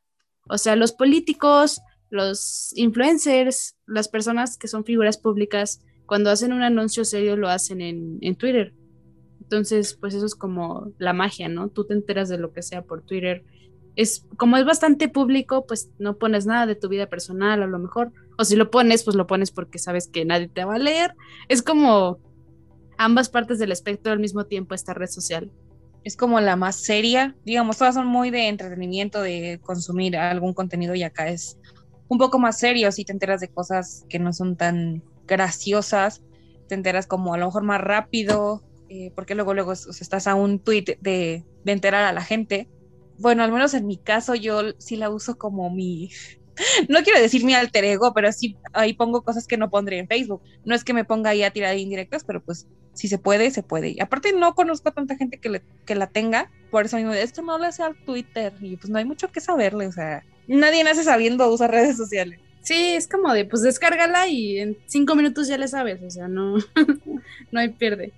O 0.50 0.58
sea, 0.58 0.76
los 0.76 0.94
políticos, 0.94 1.82
los 2.10 2.72
influencers, 2.76 3.76
las 3.86 4.08
personas 4.08 4.58
que 4.58 4.70
son 4.70 4.86
figuras 4.86 5.18
públicas, 5.18 5.82
cuando 6.06 6.30
hacen 6.30 6.54
un 6.54 6.64
anuncio 6.64 7.04
serio 7.04 7.36
lo 7.36 7.50
hacen 7.50 7.82
en, 7.82 8.18
en, 8.22 8.36
Twitter. 8.38 8.74
Entonces, 9.42 9.94
pues 9.94 10.14
eso 10.14 10.26
es 10.26 10.36
como 10.36 10.94
la 10.98 11.12
magia, 11.12 11.50
¿no? 11.50 11.70
Tú 11.70 11.86
te 11.86 11.94
enteras 11.94 12.30
de 12.30 12.38
lo 12.38 12.54
que 12.54 12.62
sea 12.62 12.84
por 12.84 13.02
Twitter. 13.04 13.44
Es, 13.98 14.26
como 14.38 14.56
es 14.56 14.66
bastante 14.66 15.10
público, 15.10 15.66
pues 15.68 15.92
no 16.00 16.18
pones 16.18 16.46
nada 16.46 16.66
de 16.66 16.76
tu 16.76 16.88
vida 16.88 17.08
personal 17.08 17.62
a 17.62 17.68
lo 17.68 17.78
mejor. 17.78 18.14
O 18.38 18.46
si 18.46 18.56
lo 18.56 18.70
pones, 18.70 19.04
pues 19.04 19.16
lo 19.16 19.28
pones 19.28 19.52
porque 19.52 19.80
sabes 19.80 20.08
que 20.08 20.26
nadie 20.26 20.48
te 20.48 20.64
va 20.64 20.76
a 20.76 20.80
leer. 20.80 21.16
Es 21.48 21.62
como 21.62 22.20
ambas 22.98 23.30
partes 23.30 23.60
del 23.60 23.72
espectro 23.72 24.12
al 24.12 24.20
mismo 24.20 24.46
tiempo 24.46 24.76
esta 24.76 24.94
red 24.94 25.08
social. 25.10 25.52
es 26.04 26.16
como 26.16 26.40
la 26.40 26.56
más 26.56 26.78
seria. 26.78 27.36
Digamos, 27.46 27.78
todas 27.78 27.96
son 27.96 28.08
muy 28.08 28.30
de 28.30 28.48
entretenimiento, 28.48 29.22
de 29.22 29.60
consumir 29.64 30.16
algún 30.18 30.54
contenido 30.54 30.96
y 30.96 31.04
acá 31.04 31.28
es 31.30 31.58
un 32.08 32.18
poco 32.18 32.40
más 32.40 32.60
serio 32.60 32.92
si 32.92 33.04
te 33.04 33.12
enteras 33.12 33.42
de 33.42 33.50
cosas 33.50 34.06
que 34.10 34.20
no 34.20 34.32
son 34.32 34.56
tan 34.56 35.04
graciosas, 35.28 36.24
te 36.68 36.76
enteras 36.76 37.08
como 37.08 37.34
a 37.34 37.38
lo 37.38 37.48
mejor 37.48 37.64
más 37.64 37.82
rápido, 37.82 38.64
eh, 38.90 39.12
porque 39.16 39.36
luego 39.36 39.54
luego 39.54 39.74
estás 39.74 40.28
a 40.28 40.36
un 40.36 40.60
tweet 40.60 40.98
de, 41.02 41.44
de 41.66 41.72
enterar 41.72 42.06
a 42.06 42.14
la 42.14 42.24
gente. 42.24 42.70
Bueno, 43.20 43.44
al 43.44 43.52
menos 43.52 43.74
en 43.74 43.86
mi 43.86 43.98
caso 43.98 44.36
yo 44.36 44.62
sí 44.78 44.96
la 44.96 45.10
uso 45.10 45.38
como 45.38 45.70
mi, 45.70 46.12
no 46.90 47.04
quiero 47.04 47.20
decir 47.20 47.44
mi 47.44 47.54
alter 47.54 47.86
ego, 47.86 48.14
pero 48.14 48.32
sí 48.32 48.58
ahí 48.74 48.94
pongo 48.94 49.24
cosas 49.24 49.48
que 49.48 49.58
no 49.58 49.70
pondré 49.70 50.00
en 50.00 50.08
Facebook. 50.08 50.42
No 50.66 50.76
es 50.76 50.84
que 50.84 50.94
me 50.94 51.06
ponga 51.06 51.32
ahí 51.32 51.44
a 51.44 51.52
tirar 51.52 51.78
indirectas, 51.78 52.24
pero 52.24 52.42
pues 52.42 52.68
si 52.94 53.08
se 53.08 53.18
puede, 53.18 53.52
se 53.52 53.64
puede. 53.64 53.90
Y 53.90 54.00
aparte 54.02 54.34
no 54.34 54.56
conozco 54.56 54.90
a 54.90 54.94
tanta 54.94 55.16
gente 55.16 55.40
que, 55.40 55.62
que 55.86 55.96
la 55.96 56.08
tenga, 56.08 56.52
por 56.72 56.86
eso 56.86 56.98
mismo, 56.98 57.14
esto 57.14 57.42
no 57.42 57.58
le 57.58 57.68
hace 57.68 57.84
al 57.84 57.96
Twitter 57.96 58.54
y 58.62 58.78
pues 58.78 58.90
no 58.90 58.98
hay 58.98 59.06
mucho 59.06 59.32
que 59.32 59.40
saberle, 59.40 59.88
o 59.88 59.92
sea, 59.92 60.24
nadie 60.48 60.84
nace 60.84 61.04
sabiendo 61.04 61.48
usar 61.50 61.72
redes 61.72 61.98
sociales. 61.98 62.40
Sí, 62.62 62.96
es 62.96 63.08
como 63.08 63.32
de, 63.32 63.46
pues 63.46 63.62
descárgala 63.62 64.28
y 64.28 64.58
en 64.60 64.78
cinco 64.88 65.16
minutos 65.16 65.48
ya 65.48 65.58
le 65.58 65.70
sabes, 65.70 66.02
o 66.04 66.10
sea, 66.10 66.28
no, 66.28 66.58
no 67.52 67.60
hay 67.60 67.70
pierde. 67.70 68.12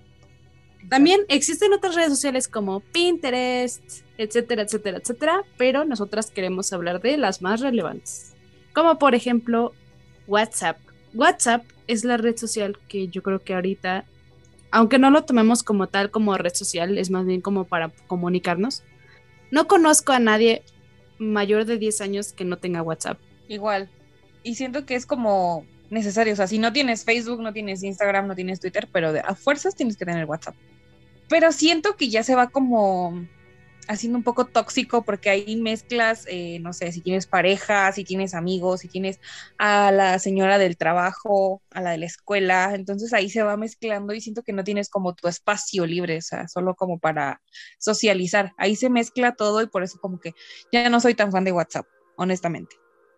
También 0.88 1.20
existen 1.28 1.72
otras 1.72 1.94
redes 1.94 2.08
sociales 2.08 2.48
como 2.48 2.80
Pinterest, 2.80 3.82
etcétera, 4.18 4.62
etcétera, 4.62 4.98
etcétera, 4.98 5.42
pero 5.56 5.84
nosotras 5.84 6.32
queremos 6.32 6.72
hablar 6.72 7.00
de 7.00 7.16
las 7.16 7.42
más 7.42 7.60
relevantes, 7.60 8.29
como 8.74 8.98
por 8.98 9.14
ejemplo 9.14 9.72
WhatsApp. 10.26 10.78
WhatsApp 11.14 11.64
es 11.86 12.04
la 12.04 12.16
red 12.16 12.36
social 12.36 12.78
que 12.88 13.08
yo 13.08 13.22
creo 13.22 13.40
que 13.40 13.54
ahorita 13.54 14.04
aunque 14.70 14.98
no 14.98 15.10
lo 15.10 15.24
tomemos 15.24 15.62
como 15.62 15.88
tal, 15.88 16.10
como 16.10 16.36
red 16.36 16.54
social, 16.54 16.96
es 16.98 17.10
más 17.10 17.26
bien 17.26 17.40
como 17.40 17.64
para 17.64 17.90
comunicarnos. 18.06 18.82
No 19.50 19.66
conozco 19.66 20.12
a 20.12 20.18
nadie 20.18 20.62
mayor 21.18 21.64
de 21.64 21.78
10 21.78 22.00
años 22.00 22.32
que 22.32 22.44
no 22.44 22.56
tenga 22.56 22.82
WhatsApp. 22.82 23.18
Igual. 23.48 23.90
Y 24.42 24.54
siento 24.54 24.86
que 24.86 24.94
es 24.94 25.06
como 25.06 25.66
necesario. 25.90 26.32
O 26.32 26.36
sea, 26.36 26.46
si 26.46 26.58
no 26.58 26.72
tienes 26.72 27.04
Facebook, 27.04 27.40
no 27.40 27.52
tienes 27.52 27.82
Instagram, 27.82 28.28
no 28.28 28.36
tienes 28.36 28.60
Twitter, 28.60 28.88
pero 28.92 29.12
de, 29.12 29.20
a 29.20 29.34
fuerzas 29.34 29.74
tienes 29.74 29.96
que 29.96 30.04
tener 30.04 30.24
WhatsApp. 30.24 30.54
Pero 31.28 31.52
siento 31.52 31.96
que 31.96 32.08
ya 32.08 32.22
se 32.22 32.36
va 32.36 32.48
como 32.48 33.26
haciendo 33.88 34.18
un 34.18 34.24
poco 34.24 34.46
tóxico 34.46 35.02
porque 35.02 35.30
ahí 35.30 35.56
mezclas, 35.56 36.24
eh, 36.28 36.58
no 36.60 36.72
sé, 36.72 36.92
si 36.92 37.00
tienes 37.00 37.26
pareja, 37.26 37.90
si 37.92 38.04
tienes 38.04 38.34
amigos, 38.34 38.80
si 38.80 38.88
tienes 38.88 39.20
a 39.58 39.90
la 39.92 40.18
señora 40.18 40.58
del 40.58 40.76
trabajo, 40.76 41.62
a 41.70 41.80
la 41.80 41.90
de 41.92 41.98
la 41.98 42.06
escuela, 42.06 42.72
entonces 42.74 43.12
ahí 43.12 43.28
se 43.28 43.42
va 43.42 43.56
mezclando 43.56 44.14
y 44.14 44.20
siento 44.20 44.42
que 44.42 44.52
no 44.52 44.64
tienes 44.64 44.88
como 44.88 45.14
tu 45.14 45.28
espacio 45.28 45.86
libre, 45.86 46.18
o 46.18 46.22
sea, 46.22 46.48
solo 46.48 46.74
como 46.74 46.98
para 46.98 47.42
socializar. 47.78 48.52
Ahí 48.56 48.76
se 48.76 48.90
mezcla 48.90 49.34
todo 49.34 49.62
y 49.62 49.66
por 49.66 49.82
eso 49.82 49.98
como 50.00 50.20
que 50.20 50.34
ya 50.72 50.88
no 50.88 51.00
soy 51.00 51.14
tan 51.14 51.32
fan 51.32 51.44
de 51.44 51.52
WhatsApp, 51.52 51.86
honestamente. 52.16 52.76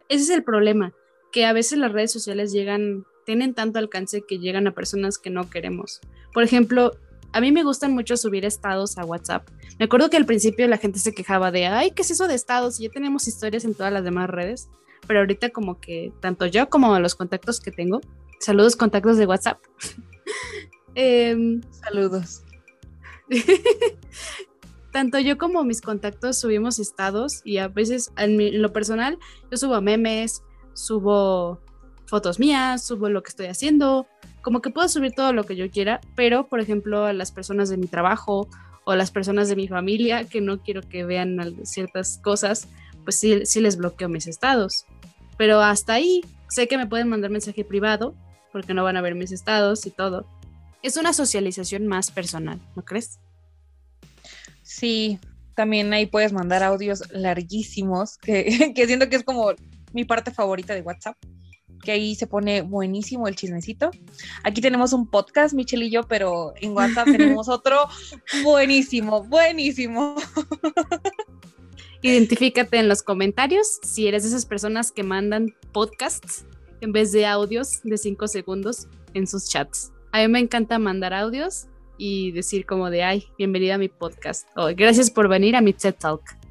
Ese 0.08 0.24
es 0.24 0.30
el 0.30 0.44
problema, 0.44 0.94
que 1.32 1.44
a 1.44 1.52
veces 1.52 1.78
las 1.78 1.92
redes 1.92 2.12
sociales 2.12 2.52
llegan, 2.52 3.04
tienen 3.24 3.54
tanto 3.54 3.78
alcance 3.78 4.22
que 4.26 4.38
llegan 4.38 4.66
a 4.66 4.74
personas 4.74 5.18
que 5.18 5.30
no 5.30 5.48
queremos. 5.48 6.00
Por 6.32 6.42
ejemplo, 6.42 6.92
a 7.32 7.40
mí 7.40 7.52
me 7.52 7.64
gustan 7.64 7.92
mucho 7.92 8.16
subir 8.16 8.44
estados 8.44 8.98
a 8.98 9.04
WhatsApp. 9.04 9.48
Me 9.78 9.86
acuerdo 9.86 10.10
que 10.10 10.16
al 10.16 10.26
principio 10.26 10.68
la 10.68 10.78
gente 10.78 10.98
se 10.98 11.14
quejaba 11.14 11.50
de, 11.50 11.66
ay, 11.66 11.92
¿qué 11.92 12.02
es 12.02 12.10
eso 12.10 12.28
de 12.28 12.34
estados? 12.34 12.78
Y 12.78 12.84
ya 12.84 12.90
tenemos 12.90 13.26
historias 13.26 13.64
en 13.64 13.74
todas 13.74 13.92
las 13.92 14.04
demás 14.04 14.28
redes. 14.28 14.68
Pero 15.06 15.20
ahorita 15.20 15.50
como 15.50 15.80
que 15.80 16.12
tanto 16.20 16.46
yo 16.46 16.68
como 16.68 16.98
los 16.98 17.14
contactos 17.14 17.60
que 17.60 17.72
tengo, 17.72 18.00
saludos 18.38 18.76
contactos 18.76 19.16
de 19.16 19.26
WhatsApp. 19.26 19.58
Em, 20.94 21.62
saludos. 21.70 22.42
tanto 24.92 25.18
yo 25.18 25.38
como 25.38 25.64
mis 25.64 25.80
contactos 25.80 26.38
subimos 26.38 26.78
estados 26.78 27.40
y 27.44 27.56
a 27.56 27.68
veces 27.68 28.12
en, 28.18 28.60
lo 28.60 28.74
personal 28.74 29.18
yo 29.50 29.56
subo 29.56 29.80
memes, 29.80 30.42
subo 30.74 31.61
fotos 32.12 32.38
mías, 32.38 32.84
subo 32.84 33.08
lo 33.08 33.22
que 33.22 33.30
estoy 33.30 33.46
haciendo, 33.46 34.06
como 34.42 34.60
que 34.60 34.68
puedo 34.68 34.86
subir 34.86 35.12
todo 35.12 35.32
lo 35.32 35.44
que 35.44 35.56
yo 35.56 35.70
quiera, 35.70 35.98
pero 36.14 36.46
por 36.46 36.60
ejemplo 36.60 37.06
a 37.06 37.14
las 37.14 37.32
personas 37.32 37.70
de 37.70 37.78
mi 37.78 37.86
trabajo 37.86 38.50
o 38.84 38.94
las 38.94 39.10
personas 39.10 39.48
de 39.48 39.56
mi 39.56 39.66
familia 39.66 40.24
que 40.24 40.42
no 40.42 40.60
quiero 40.60 40.82
que 40.82 41.06
vean 41.06 41.56
ciertas 41.64 42.18
cosas, 42.18 42.68
pues 43.04 43.16
sí, 43.18 43.46
sí 43.46 43.62
les 43.62 43.78
bloqueo 43.78 44.10
mis 44.10 44.26
estados. 44.26 44.84
Pero 45.38 45.62
hasta 45.62 45.94
ahí 45.94 46.20
sé 46.50 46.68
que 46.68 46.76
me 46.76 46.86
pueden 46.86 47.08
mandar 47.08 47.30
mensaje 47.30 47.64
privado 47.64 48.14
porque 48.52 48.74
no 48.74 48.84
van 48.84 48.98
a 48.98 49.00
ver 49.00 49.14
mis 49.14 49.32
estados 49.32 49.86
y 49.86 49.90
todo. 49.90 50.26
Es 50.82 50.98
una 50.98 51.14
socialización 51.14 51.86
más 51.86 52.10
personal, 52.10 52.60
¿no 52.76 52.84
crees? 52.84 53.20
Sí, 54.62 55.18
también 55.56 55.90
ahí 55.94 56.04
puedes 56.04 56.34
mandar 56.34 56.62
audios 56.62 57.10
larguísimos, 57.10 58.18
que, 58.18 58.70
que 58.76 58.86
siento 58.86 59.08
que 59.08 59.16
es 59.16 59.24
como 59.24 59.52
mi 59.94 60.04
parte 60.04 60.30
favorita 60.30 60.74
de 60.74 60.82
WhatsApp 60.82 61.16
que 61.82 61.92
ahí 61.92 62.14
se 62.14 62.26
pone 62.26 62.62
buenísimo 62.62 63.28
el 63.28 63.36
chismecito. 63.36 63.90
Aquí 64.44 64.60
tenemos 64.60 64.92
un 64.92 65.06
podcast, 65.06 65.52
Michelle 65.52 65.84
y 65.86 65.90
yo, 65.90 66.04
pero 66.04 66.54
en 66.60 66.72
WhatsApp 66.72 67.06
tenemos 67.10 67.48
otro 67.48 67.88
buenísimo, 68.42 69.24
buenísimo. 69.24 70.16
Identifícate 72.02 72.78
en 72.78 72.88
los 72.88 73.02
comentarios 73.02 73.78
si 73.82 74.08
eres 74.08 74.22
de 74.22 74.30
esas 74.30 74.46
personas 74.46 74.90
que 74.90 75.02
mandan 75.02 75.54
podcasts 75.72 76.46
en 76.80 76.92
vez 76.92 77.12
de 77.12 77.26
audios 77.26 77.80
de 77.84 77.96
cinco 77.98 78.26
segundos 78.26 78.88
en 79.14 79.26
sus 79.26 79.48
chats. 79.48 79.92
A 80.10 80.18
mí 80.18 80.28
me 80.28 80.40
encanta 80.40 80.78
mandar 80.78 81.14
audios 81.14 81.66
y 81.98 82.32
decir 82.32 82.66
como 82.66 82.90
de, 82.90 83.04
ay, 83.04 83.26
bienvenida 83.38 83.76
a 83.76 83.78
mi 83.78 83.88
podcast. 83.88 84.48
O 84.56 84.66
gracias 84.74 85.10
por 85.10 85.28
venir 85.28 85.54
a 85.54 85.60
mi 85.60 85.72
TED 85.72 85.94
Talk. 85.94 86.41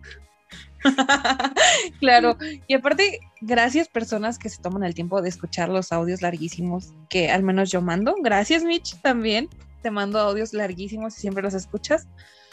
claro, 2.00 2.38
y 2.68 2.74
aparte, 2.74 3.20
gracias 3.42 3.88
personas 3.88 4.40
que 4.40 4.50
se 4.50 4.62
toman 4.62 4.84
el 4.84 4.94
tiempo 4.94 5.22
de 5.22 5.30
escuchar 5.30 5.70
los 5.70 5.92
audios 5.92 6.22
larguísimos 6.22 6.94
que 7.10 7.30
al 7.32 7.44
menos 7.44 7.72
yo 7.72 7.82
mando. 7.82 8.16
Gracias, 8.22 8.64
Mitch, 8.64 9.00
también. 9.02 9.50
Te 9.82 9.92
mando 9.92 10.20
audios 10.20 10.54
larguísimos 10.54 11.18
y 11.18 11.22
siempre 11.22 11.44
los 11.44 11.54
escuchas. 11.54 12.08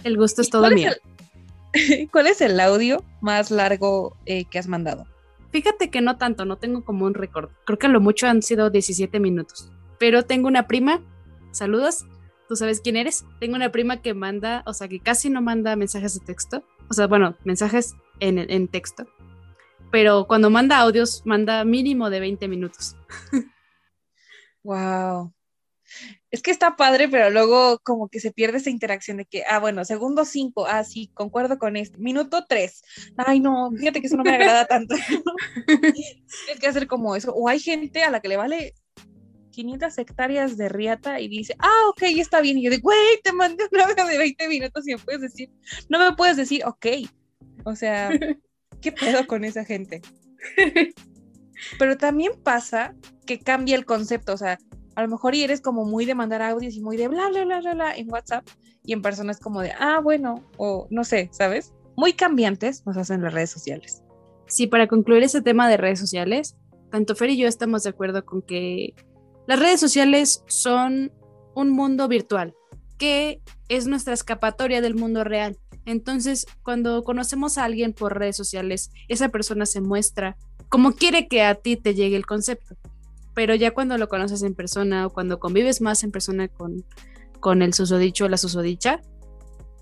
El 0.04 0.16
gusto 0.16 0.42
es 0.42 0.50
todo 0.50 0.70
mío. 0.70 0.92
¿Cuál 2.12 2.26
es 2.26 2.40
el 2.40 2.58
audio 2.60 3.04
más 3.20 3.50
largo 3.50 4.16
eh, 4.26 4.44
que 4.46 4.58
has 4.58 4.68
mandado? 4.68 5.06
Fíjate 5.50 5.90
que 5.90 6.00
no 6.00 6.18
tanto, 6.18 6.44
no 6.44 6.56
tengo 6.56 6.84
como 6.84 7.06
un 7.06 7.14
récord. 7.14 7.50
Creo 7.64 7.78
que 7.78 7.88
lo 7.88 8.00
mucho 8.00 8.26
han 8.26 8.42
sido 8.42 8.70
17 8.70 9.18
minutos. 9.20 9.70
Pero 9.98 10.24
tengo 10.24 10.46
una 10.46 10.66
prima, 10.66 11.02
saludos, 11.52 12.06
tú 12.48 12.56
sabes 12.56 12.80
quién 12.80 12.96
eres. 12.96 13.24
Tengo 13.40 13.56
una 13.56 13.72
prima 13.72 14.00
que 14.02 14.14
manda, 14.14 14.62
o 14.66 14.74
sea, 14.74 14.88
que 14.88 15.00
casi 15.00 15.30
no 15.30 15.42
manda 15.42 15.76
mensajes 15.76 16.18
de 16.18 16.24
texto. 16.24 16.64
O 16.90 16.94
sea, 16.94 17.06
bueno, 17.06 17.36
mensajes 17.44 17.96
en, 18.20 18.38
en 18.38 18.68
texto. 18.68 19.06
Pero 19.90 20.26
cuando 20.26 20.50
manda 20.50 20.78
audios, 20.78 21.22
manda 21.24 21.64
mínimo 21.64 22.10
de 22.10 22.20
20 22.20 22.48
minutos. 22.48 22.96
wow. 24.62 25.32
Es 26.30 26.42
que 26.42 26.50
está 26.50 26.76
padre, 26.76 27.08
pero 27.08 27.30
luego 27.30 27.78
como 27.82 28.08
que 28.08 28.20
se 28.20 28.30
pierde 28.30 28.58
esa 28.58 28.68
interacción 28.68 29.16
de 29.16 29.24
que, 29.24 29.44
ah, 29.48 29.58
bueno, 29.58 29.84
segundo 29.86 30.26
5, 30.26 30.66
ah, 30.66 30.84
sí, 30.84 31.10
concuerdo 31.14 31.58
con 31.58 31.76
esto. 31.76 31.98
Minuto 31.98 32.44
3, 32.46 32.82
ay, 33.16 33.40
no, 33.40 33.70
fíjate 33.70 34.00
que 34.00 34.08
eso 34.08 34.16
no 34.18 34.24
me 34.24 34.34
agrada 34.34 34.66
tanto. 34.66 34.94
Tienes 35.66 36.60
que 36.60 36.66
hacer 36.66 36.86
como 36.86 37.16
eso. 37.16 37.32
O 37.34 37.48
hay 37.48 37.60
gente 37.60 38.02
a 38.02 38.10
la 38.10 38.20
que 38.20 38.28
le 38.28 38.36
vale 38.36 38.74
500 39.52 39.96
hectáreas 39.96 40.58
de 40.58 40.68
riata 40.68 41.18
y 41.20 41.28
dice, 41.28 41.56
ah, 41.58 41.88
ok, 41.88 42.02
está 42.02 42.42
bien. 42.42 42.58
Y 42.58 42.64
yo 42.64 42.70
digo, 42.70 42.82
güey, 42.82 43.20
te 43.24 43.32
mandé 43.32 43.64
un 43.72 43.80
audio 43.80 44.04
de 44.04 44.18
20 44.18 44.48
minutos 44.48 44.86
y 44.86 44.92
me 44.92 44.98
puedes 44.98 45.22
decir, 45.22 45.50
no 45.88 45.98
me 45.98 46.14
puedes 46.14 46.36
decir, 46.36 46.62
ok, 46.66 46.86
o 47.64 47.74
sea, 47.74 48.10
¿qué 48.80 48.92
pedo 48.92 49.26
con 49.26 49.44
esa 49.44 49.64
gente? 49.64 50.02
Pero 51.78 51.96
también 51.96 52.32
pasa 52.42 52.94
que 53.26 53.38
cambia 53.38 53.76
el 53.76 53.84
concepto, 53.84 54.34
o 54.34 54.36
sea, 54.36 54.58
a 54.94 55.02
lo 55.02 55.08
mejor 55.08 55.34
y 55.34 55.42
eres 55.42 55.60
como 55.60 55.84
muy 55.84 56.06
de 56.06 56.14
mandar 56.14 56.42
audios 56.42 56.74
y 56.74 56.80
muy 56.80 56.96
de 56.96 57.08
bla, 57.08 57.28
bla, 57.28 57.44
bla, 57.44 57.60
bla, 57.60 57.74
bla 57.74 57.96
en 57.96 58.10
WhatsApp 58.10 58.46
y 58.84 58.92
en 58.92 59.02
personas 59.02 59.38
como 59.38 59.60
de, 59.60 59.72
ah, 59.78 60.00
bueno, 60.02 60.44
o 60.56 60.86
no 60.90 61.04
sé, 61.04 61.28
¿sabes? 61.32 61.74
Muy 61.96 62.14
cambiantes 62.14 62.86
nos 62.86 62.96
hacen 62.96 63.22
las 63.22 63.32
redes 63.32 63.50
sociales. 63.50 64.02
Sí, 64.46 64.66
para 64.66 64.86
concluir 64.86 65.22
ese 65.22 65.42
tema 65.42 65.68
de 65.68 65.76
redes 65.76 65.98
sociales, 65.98 66.56
tanto 66.90 67.14
Fer 67.14 67.30
y 67.30 67.36
yo 67.36 67.48
estamos 67.48 67.82
de 67.82 67.90
acuerdo 67.90 68.24
con 68.24 68.42
que 68.42 68.94
las 69.46 69.58
redes 69.58 69.78
sociales 69.80 70.42
son 70.46 71.12
un 71.54 71.70
mundo 71.70 72.08
virtual, 72.08 72.54
que 72.98 73.40
es 73.68 73.86
nuestra 73.86 74.14
escapatoria 74.14 74.80
del 74.80 74.94
mundo 74.94 75.22
real. 75.22 75.58
Entonces, 75.88 76.46
cuando 76.62 77.02
conocemos 77.02 77.56
a 77.56 77.64
alguien 77.64 77.94
por 77.94 78.18
redes 78.18 78.36
sociales, 78.36 78.90
esa 79.08 79.30
persona 79.30 79.64
se 79.64 79.80
muestra 79.80 80.36
como 80.68 80.92
quiere 80.92 81.28
que 81.28 81.42
a 81.42 81.54
ti 81.54 81.76
te 81.76 81.94
llegue 81.94 82.14
el 82.14 82.26
concepto. 82.26 82.76
Pero 83.34 83.54
ya 83.54 83.70
cuando 83.70 83.96
lo 83.96 84.06
conoces 84.06 84.42
en 84.42 84.54
persona 84.54 85.06
o 85.06 85.10
cuando 85.10 85.38
convives 85.38 85.80
más 85.80 86.04
en 86.04 86.10
persona 86.10 86.46
con, 86.48 86.84
con 87.40 87.62
el 87.62 87.72
susodicho 87.72 88.26
o 88.26 88.28
la 88.28 88.36
susodicha, 88.36 89.00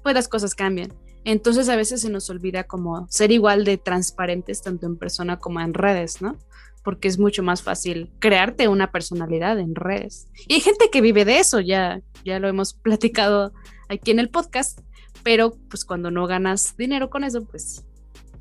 pues 0.05 0.15
las 0.15 0.29
cosas 0.29 0.55
cambian. 0.55 0.93
Entonces 1.25 1.69
a 1.69 1.75
veces 1.75 2.03
se 2.03 2.09
nos 2.09 2.31
olvida 2.31 2.63
como 2.63 3.09
ser 3.11 3.33
igual 3.33 3.65
de 3.65 3.77
transparentes 3.77 4.63
tanto 4.63 4.87
en 4.87 4.99
persona 4.99 5.41
como 5.41 5.61
en 5.61 5.75
redes, 5.75 6.23
¿no? 6.23 6.37
Porque 6.85 7.09
es 7.09 7.19
mucho 7.19 7.43
más 7.43 7.63
fácil 7.63 8.13
crearte 8.21 8.69
una 8.69 8.93
personalidad 8.93 9.59
en 9.59 9.75
redes. 9.75 10.29
Y 10.47 10.55
hay 10.55 10.61
gente 10.61 10.89
que 10.93 11.01
vive 11.01 11.25
de 11.25 11.41
eso, 11.41 11.59
ya, 11.59 12.01
ya 12.25 12.39
lo 12.39 12.47
hemos 12.47 12.75
platicado 12.85 13.53
aquí 13.89 14.13
en 14.13 14.21
el 14.21 14.31
podcast, 14.31 14.86
pero 15.23 15.53
pues 15.69 15.85
cuando 15.85 16.11
no 16.11 16.27
ganas 16.27 16.77
dinero 16.77 17.11
con 17.11 17.25
eso, 17.25 17.45
pues... 17.45 17.85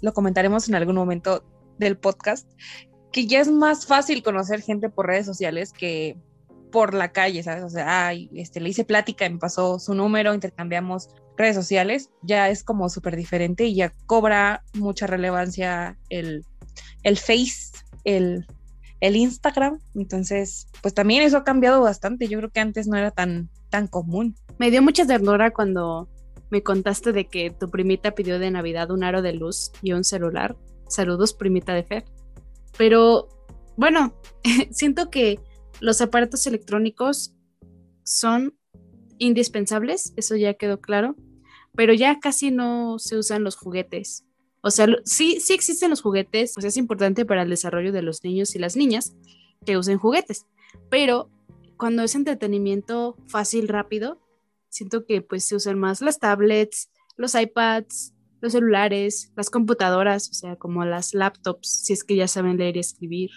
Lo 0.01 0.13
comentaremos 0.13 0.67
en 0.67 0.75
algún 0.75 0.95
momento 0.95 1.43
del 1.79 1.97
podcast, 1.97 2.47
que 3.11 3.27
ya 3.27 3.39
es 3.39 3.49
más 3.49 3.85
fácil 3.85 4.21
conocer 4.23 4.61
gente 4.61 4.89
por 4.89 5.07
redes 5.07 5.25
sociales 5.25 5.71
que 5.71 6.17
por 6.71 6.93
la 6.93 7.13
calle, 7.13 7.41
¿sabes? 7.41 7.63
O 7.63 7.69
sea, 7.69 8.07
ay, 8.07 8.29
este, 8.33 8.59
le 8.59 8.69
hice 8.69 8.83
plática, 8.83 9.27
me 9.29 9.37
pasó 9.37 9.79
su 9.79 9.95
número, 9.95 10.33
intercambiamos 10.33 11.09
redes 11.37 11.55
sociales, 11.55 12.09
ya 12.21 12.49
es 12.49 12.63
como 12.63 12.89
súper 12.89 13.15
diferente 13.15 13.65
y 13.65 13.75
ya 13.75 13.93
cobra 14.05 14.63
mucha 14.73 15.07
relevancia 15.07 15.97
el, 16.09 16.45
el 17.03 17.17
Face, 17.17 17.71
el, 18.03 18.45
el 18.99 19.15
Instagram. 19.15 19.79
Entonces, 19.95 20.67
pues 20.81 20.93
también 20.93 21.23
eso 21.23 21.37
ha 21.37 21.43
cambiado 21.45 21.81
bastante. 21.81 22.27
Yo 22.27 22.37
creo 22.39 22.51
que 22.51 22.59
antes 22.59 22.87
no 22.87 22.97
era 22.97 23.11
tan, 23.11 23.49
tan 23.69 23.87
común. 23.87 24.35
Me 24.57 24.71
dio 24.71 24.81
mucha 24.81 25.05
ternura 25.05 25.51
cuando 25.51 26.09
me 26.49 26.63
contaste 26.63 27.11
de 27.11 27.27
que 27.27 27.49
tu 27.51 27.69
primita 27.69 28.11
pidió 28.15 28.39
de 28.39 28.51
Navidad 28.51 28.91
un 28.91 29.03
aro 29.03 29.21
de 29.21 29.33
luz 29.33 29.71
y 29.81 29.93
un 29.93 30.03
celular. 30.03 30.55
Saludos, 30.87 31.33
primita 31.33 31.73
de 31.73 31.83
Fer. 31.83 32.05
Pero 32.77 33.29
bueno, 33.77 34.13
siento 34.71 35.09
que 35.09 35.39
los 35.79 36.01
aparatos 36.01 36.45
electrónicos 36.47 37.35
son 38.03 38.57
indispensables, 39.17 40.13
eso 40.15 40.35
ya 40.35 40.53
quedó 40.53 40.79
claro, 40.79 41.15
pero 41.75 41.93
ya 41.93 42.19
casi 42.19 42.51
no 42.51 42.99
se 42.99 43.17
usan 43.17 43.43
los 43.43 43.55
juguetes. 43.55 44.25
O 44.61 44.71
sea, 44.71 44.87
sí, 45.03 45.39
sí 45.39 45.53
existen 45.53 45.89
los 45.89 46.01
juguetes, 46.01 46.53
pues 46.55 46.65
es 46.65 46.77
importante 46.77 47.25
para 47.25 47.43
el 47.43 47.49
desarrollo 47.49 47.91
de 47.91 48.01
los 48.01 48.23
niños 48.23 48.55
y 48.55 48.59
las 48.59 48.75
niñas 48.75 49.15
que 49.65 49.77
usen 49.77 49.97
juguetes, 49.97 50.45
pero 50.89 51.29
cuando 51.77 52.03
es 52.03 52.15
entretenimiento 52.15 53.17
fácil, 53.27 53.67
rápido, 53.67 54.19
siento 54.75 55.05
que 55.05 55.21
pues 55.21 55.45
se 55.45 55.55
usan 55.55 55.79
más 55.79 56.01
las 56.01 56.19
tablets, 56.19 56.89
los 57.15 57.33
iPads, 57.33 58.13
los 58.41 58.51
celulares, 58.51 59.31
las 59.37 59.49
computadoras, 59.49 60.29
o 60.29 60.33
sea, 60.33 60.57
como 60.57 60.83
las 60.83 61.13
laptops, 61.13 61.85
si 61.85 61.93
es 61.93 62.03
que 62.03 62.17
ya 62.17 62.27
saben 62.27 62.57
leer 62.57 62.75
y 62.75 62.81
escribir. 62.81 63.31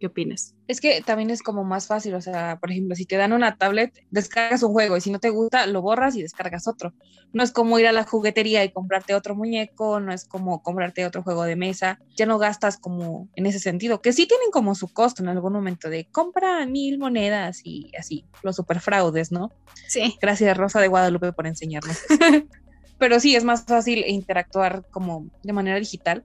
¿Qué 0.00 0.06
opinas? 0.06 0.54
Es 0.66 0.80
que 0.80 1.02
también 1.02 1.28
es 1.28 1.42
como 1.42 1.62
más 1.62 1.86
fácil, 1.86 2.14
o 2.14 2.22
sea, 2.22 2.56
por 2.58 2.70
ejemplo, 2.70 2.96
si 2.96 3.04
te 3.04 3.18
dan 3.18 3.34
una 3.34 3.56
tablet, 3.56 3.92
descargas 4.10 4.62
un 4.62 4.72
juego 4.72 4.96
y 4.96 5.02
si 5.02 5.10
no 5.10 5.18
te 5.18 5.28
gusta, 5.28 5.66
lo 5.66 5.82
borras 5.82 6.16
y 6.16 6.22
descargas 6.22 6.66
otro. 6.66 6.94
No 7.34 7.42
es 7.42 7.52
como 7.52 7.78
ir 7.78 7.86
a 7.86 7.92
la 7.92 8.04
juguetería 8.04 8.64
y 8.64 8.72
comprarte 8.72 9.14
otro 9.14 9.34
muñeco, 9.36 10.00
no 10.00 10.10
es 10.14 10.24
como 10.24 10.62
comprarte 10.62 11.04
otro 11.04 11.22
juego 11.22 11.42
de 11.44 11.54
mesa, 11.54 11.98
ya 12.16 12.24
no 12.24 12.38
gastas 12.38 12.78
como 12.78 13.28
en 13.34 13.44
ese 13.44 13.58
sentido, 13.58 14.00
que 14.00 14.14
sí 14.14 14.26
tienen 14.26 14.50
como 14.50 14.74
su 14.74 14.88
costo 14.88 15.22
en 15.22 15.28
algún 15.28 15.52
momento 15.52 15.90
de 15.90 16.06
compra 16.10 16.64
mil 16.64 16.98
monedas 16.98 17.60
y 17.62 17.92
así, 17.98 18.24
los 18.42 18.56
super 18.56 18.80
fraudes, 18.80 19.30
¿no? 19.30 19.52
Sí. 19.86 20.16
Gracias 20.18 20.56
Rosa 20.56 20.80
de 20.80 20.88
Guadalupe 20.88 21.34
por 21.34 21.46
enseñarnos. 21.46 21.98
pero 23.00 23.18
sí 23.18 23.34
es 23.34 23.44
más 23.44 23.64
fácil 23.64 24.04
interactuar 24.06 24.84
como 24.90 25.30
de 25.42 25.54
manera 25.54 25.78
digital. 25.78 26.22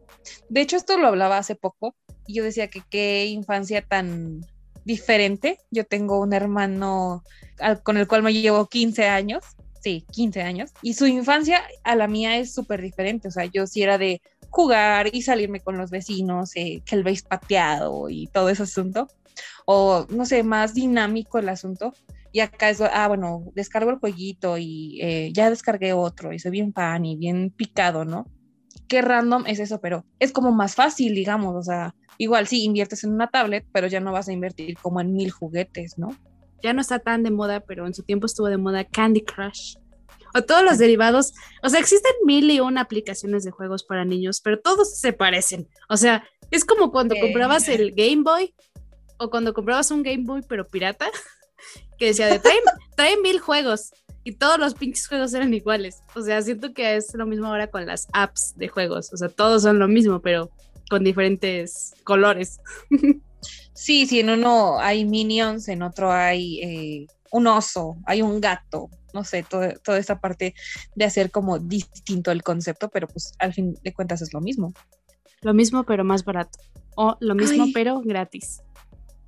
De 0.50 0.60
hecho, 0.60 0.76
esto 0.76 0.98
lo 0.98 1.08
hablaba 1.08 1.38
hace 1.38 1.56
poco 1.56 1.96
y 2.28 2.36
yo 2.36 2.44
decía 2.44 2.68
que 2.68 2.82
qué 2.90 3.26
infancia 3.28 3.82
tan 3.82 4.42
diferente. 4.84 5.58
Yo 5.72 5.86
tengo 5.86 6.20
un 6.20 6.34
hermano 6.34 7.24
con 7.84 7.96
el 7.98 8.08
cual 8.08 8.24
me 8.24 8.34
llevo 8.34 8.68
15 8.68 9.06
años, 9.06 9.46
sí, 9.82 10.06
15 10.12 10.42
años, 10.42 10.72
y 10.82 10.96
su 10.96 11.08
infancia 11.08 11.64
a 11.86 11.96
la 11.96 12.10
mía 12.10 12.38
es 12.38 12.54
súper 12.54 12.82
diferente. 12.82 13.30
O 13.30 13.32
sea, 13.32 13.46
yo 13.46 13.66
sí 13.68 13.82
era 13.82 13.98
de 13.98 14.22
jugar 14.50 15.16
y 15.16 15.22
salirme 15.22 15.62
con 15.62 15.78
los 15.78 15.92
vecinos, 15.92 16.52
eh, 16.56 16.82
que 16.86 16.96
el 16.96 17.04
veis 17.04 17.24
pateado 17.24 18.10
y 18.10 18.28
todo 18.28 18.50
ese 18.50 18.64
asunto, 18.64 19.08
o 19.66 20.06
no 20.10 20.26
sé, 20.26 20.44
más 20.44 20.74
dinámico 20.74 21.40
el 21.40 21.48
asunto. 21.48 21.94
Y 22.36 22.42
acá 22.42 22.70
es, 22.70 22.82
ah, 22.82 23.08
bueno, 23.08 23.46
descargo 23.56 23.92
el 23.92 24.00
jueguito 24.00 24.58
y 24.58 25.00
eh, 25.02 25.32
ya 25.32 25.50
descargué 25.50 25.94
otro 25.94 26.34
y 26.34 26.40
soy 26.40 26.52
bien 26.52 26.74
pan 26.74 27.06
y 27.06 27.16
bien 27.16 27.50
picado, 27.50 28.04
¿no? 28.04 28.26
Qué 28.90 29.02
random 29.02 29.46
es 29.48 29.60
eso, 29.60 29.80
pero 29.80 30.04
es 30.20 30.34
como 30.34 30.52
más 30.52 30.76
fácil, 30.76 31.16
digamos, 31.16 31.56
o 31.56 31.62
sea, 31.62 31.96
igual 32.18 32.46
sí 32.46 32.66
inviertes 32.66 33.06
en 33.06 33.14
una 33.14 33.30
tablet, 33.30 33.66
pero 33.72 33.88
ya 33.88 34.02
no 34.02 34.12
vas 34.12 34.28
a 34.28 34.34
invertir 34.34 34.78
como 34.82 35.00
en 35.00 35.14
mil 35.14 35.32
juguetes, 35.32 35.98
¿no? 35.98 36.14
Ya 36.62 36.74
no 36.74 36.82
está 36.82 37.00
tan 37.00 37.24
de 37.24 37.32
moda, 37.32 37.62
pero 37.62 37.88
en 37.88 37.94
su 37.94 38.04
tiempo 38.04 38.26
estuvo 38.26 38.48
de 38.48 38.58
moda 38.58 38.84
Candy 38.84 39.22
Crush. 39.22 39.78
O 40.34 40.42
todos 40.42 40.66
los 40.66 40.78
derivados. 40.78 41.32
O 41.64 41.70
sea, 41.70 41.80
existen 41.80 42.12
mil 42.26 42.52
y 42.52 42.60
una 42.60 42.82
aplicaciones 42.82 43.46
de 43.46 43.52
juegos 43.52 43.86
para 43.86 44.04
niños, 44.04 44.42
pero 44.42 44.60
todos 44.60 45.00
se 45.00 45.14
parecen. 45.14 45.70
O 45.88 45.96
sea, 45.96 46.26
es 46.52 46.66
como 46.66 46.92
cuando 46.92 47.16
comprabas 47.16 47.70
el 47.70 47.94
Game 47.94 48.24
Boy 48.24 48.54
o 49.20 49.30
cuando 49.30 49.54
comprabas 49.54 49.90
un 49.92 50.04
Game 50.04 50.26
Boy, 50.26 50.42
pero 50.50 50.68
pirata 50.68 51.10
que 51.98 52.08
decía 52.08 52.28
de 52.28 52.40
trae, 52.40 53.18
mil 53.24 53.40
juegos 53.40 53.92
y 54.24 54.34
todos 54.34 54.58
los 54.58 54.74
pinches 54.74 55.08
juegos 55.08 55.34
eran 55.34 55.54
iguales. 55.54 56.02
O 56.16 56.22
sea, 56.22 56.42
siento 56.42 56.74
que 56.74 56.96
es 56.96 57.14
lo 57.14 57.26
mismo 57.26 57.48
ahora 57.48 57.68
con 57.68 57.86
las 57.86 58.08
apps 58.14 58.54
de 58.56 58.68
juegos. 58.68 59.14
O 59.14 59.18
sea, 59.18 59.30
todos 59.30 59.62
son 59.64 59.80
lo 59.80 59.88
mismo, 59.88 60.22
pero 60.22 60.50
con 60.90 61.04
diferentes 61.04 61.94
colores. 62.04 62.60
Sí, 63.76 64.08
sí, 64.08 64.22
en 64.22 64.30
uno 64.30 64.80
hay 64.80 65.04
minions, 65.04 65.68
en 65.68 65.82
otro 65.82 66.10
hay 66.10 66.62
eh, 66.62 67.08
un 67.32 67.46
oso, 67.46 67.98
hay 68.06 68.22
un 68.22 68.40
gato, 68.40 68.90
no 69.14 69.26
sé, 69.26 69.44
toda 69.44 70.00
esa 70.00 70.22
parte 70.22 70.56
de 70.96 71.06
hacer 71.06 71.30
como 71.30 71.60
distinto 71.60 72.32
el 72.32 72.42
concepto, 72.42 72.90
pero 72.90 73.08
pues 73.08 73.34
al 73.38 73.54
fin 73.54 73.78
de 73.84 73.94
cuentas 73.94 74.22
es 74.22 74.34
lo 74.34 74.40
mismo. 74.40 74.74
Lo 75.42 75.54
mismo, 75.54 75.84
pero 75.84 76.06
más 76.06 76.24
barato. 76.24 76.58
O 76.96 77.18
lo 77.20 77.36
mismo, 77.36 77.66
pero 77.74 78.00
gratis. 78.00 78.62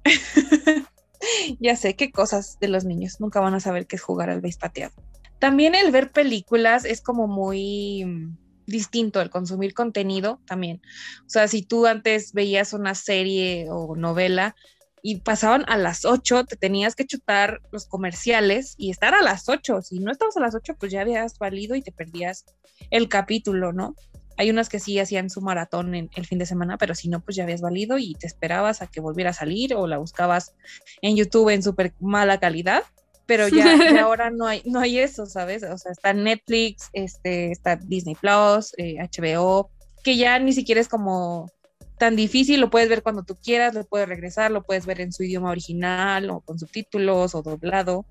ya 1.59 1.75
sé 1.75 1.95
qué 1.95 2.11
cosas 2.11 2.57
de 2.59 2.67
los 2.67 2.85
niños, 2.85 3.19
nunca 3.19 3.39
van 3.39 3.53
a 3.53 3.59
saber 3.59 3.87
qué 3.87 3.95
es 3.95 4.01
jugar 4.01 4.29
al 4.29 4.41
base 4.41 4.57
pateado. 4.59 4.93
También 5.39 5.75
el 5.75 5.91
ver 5.91 6.11
películas 6.11 6.85
es 6.85 7.01
como 7.01 7.27
muy 7.27 8.05
mm, 8.05 8.37
distinto, 8.65 9.21
el 9.21 9.29
consumir 9.29 9.73
contenido 9.73 10.39
también. 10.45 10.81
O 11.25 11.29
sea, 11.29 11.47
si 11.47 11.61
tú 11.61 11.85
antes 11.85 12.33
veías 12.33 12.73
una 12.73 12.95
serie 12.95 13.67
o 13.69 13.95
novela 13.95 14.55
y 15.03 15.17
pasaban 15.21 15.63
a 15.67 15.77
las 15.77 16.05
8, 16.05 16.45
te 16.45 16.57
tenías 16.57 16.95
que 16.95 17.05
chutar 17.05 17.61
los 17.71 17.85
comerciales 17.87 18.73
y 18.77 18.89
estar 18.89 19.13
a 19.13 19.21
las 19.21 19.47
8. 19.47 19.81
Si 19.83 19.99
no 19.99 20.11
estabas 20.11 20.37
a 20.37 20.41
las 20.41 20.55
8, 20.55 20.75
pues 20.79 20.91
ya 20.91 21.01
habías 21.01 21.37
valido 21.37 21.75
y 21.75 21.81
te 21.81 21.91
perdías 21.91 22.45
el 22.89 23.07
capítulo, 23.07 23.73
¿no? 23.73 23.95
Hay 24.37 24.49
unas 24.49 24.69
que 24.69 24.79
sí 24.79 24.99
hacían 24.99 25.29
su 25.29 25.41
maratón 25.41 25.95
en 25.95 26.09
el 26.15 26.25
fin 26.25 26.37
de 26.37 26.45
semana, 26.45 26.77
pero 26.77 26.95
si 26.95 27.09
no, 27.09 27.19
pues 27.21 27.35
ya 27.35 27.43
habías 27.43 27.61
valido 27.61 27.97
y 27.97 28.13
te 28.13 28.27
esperabas 28.27 28.81
a 28.81 28.87
que 28.87 29.01
volviera 29.01 29.31
a 29.31 29.33
salir 29.33 29.73
o 29.73 29.87
la 29.87 29.97
buscabas 29.97 30.55
en 31.01 31.15
YouTube 31.15 31.49
en 31.49 31.63
súper 31.63 31.93
mala 31.99 32.39
calidad. 32.39 32.83
Pero 33.25 33.47
ya, 33.49 34.03
ahora 34.03 34.29
no 34.29 34.45
hay, 34.45 34.61
no 34.65 34.79
hay 34.79 34.99
eso, 34.99 35.25
¿sabes? 35.25 35.63
O 35.63 35.77
sea, 35.77 35.91
está 35.91 36.13
Netflix, 36.13 36.89
este, 36.93 37.51
está 37.51 37.75
Disney 37.75 38.15
Plus, 38.15 38.73
HBO, 38.77 39.69
eh, 39.69 39.99
que 40.03 40.17
ya 40.17 40.39
ni 40.39 40.53
siquiera 40.53 40.79
es 40.79 40.87
como 40.87 41.51
tan 41.97 42.15
difícil, 42.15 42.61
lo 42.61 42.69
puedes 42.69 42.89
ver 42.89 43.01
cuando 43.01 43.23
tú 43.23 43.35
quieras, 43.35 43.73
lo 43.73 43.83
puedes 43.83 44.07
regresar, 44.07 44.51
lo 44.51 44.63
puedes 44.63 44.85
ver 44.85 45.01
en 45.01 45.11
su 45.11 45.23
idioma 45.23 45.49
original 45.49 46.29
o 46.29 46.41
con 46.41 46.59
subtítulos 46.59 47.33
o 47.33 47.41
doblado. 47.41 48.05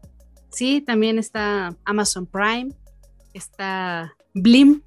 Sí, 0.50 0.80
también 0.80 1.18
está 1.18 1.76
Amazon 1.84 2.26
Prime, 2.26 2.70
está 3.32 4.14
Blim. 4.34 4.82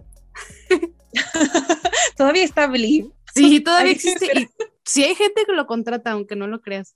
todavía 2.17 2.43
está 2.43 2.67
Blim. 2.67 3.11
Sí, 3.33 3.59
todavía 3.63 3.91
existe. 3.91 4.49
Si 4.83 5.03
hay 5.03 5.15
gente 5.15 5.43
que 5.45 5.53
lo 5.53 5.65
contrata, 5.65 6.11
aunque 6.11 6.35
no 6.35 6.47
lo 6.47 6.61
creas. 6.61 6.95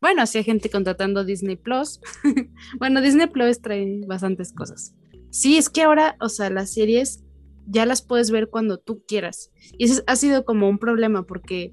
Bueno, 0.00 0.26
si 0.26 0.38
hay 0.38 0.44
gente 0.44 0.68
contratando 0.70 1.24
Disney 1.24 1.56
Plus. 1.56 2.00
bueno, 2.78 3.00
Disney 3.00 3.28
Plus 3.28 3.60
trae 3.60 4.00
bastantes 4.06 4.52
cosas. 4.52 4.94
Sí, 5.30 5.56
es 5.56 5.70
que 5.70 5.82
ahora, 5.82 6.16
o 6.20 6.28
sea, 6.28 6.50
las 6.50 6.72
series 6.72 7.22
ya 7.66 7.86
las 7.86 8.02
puedes 8.02 8.30
ver 8.30 8.50
cuando 8.50 8.78
tú 8.78 9.04
quieras. 9.06 9.50
Y 9.78 9.84
eso 9.84 10.02
ha 10.06 10.16
sido 10.16 10.44
como 10.44 10.68
un 10.68 10.78
problema 10.78 11.22
porque 11.24 11.72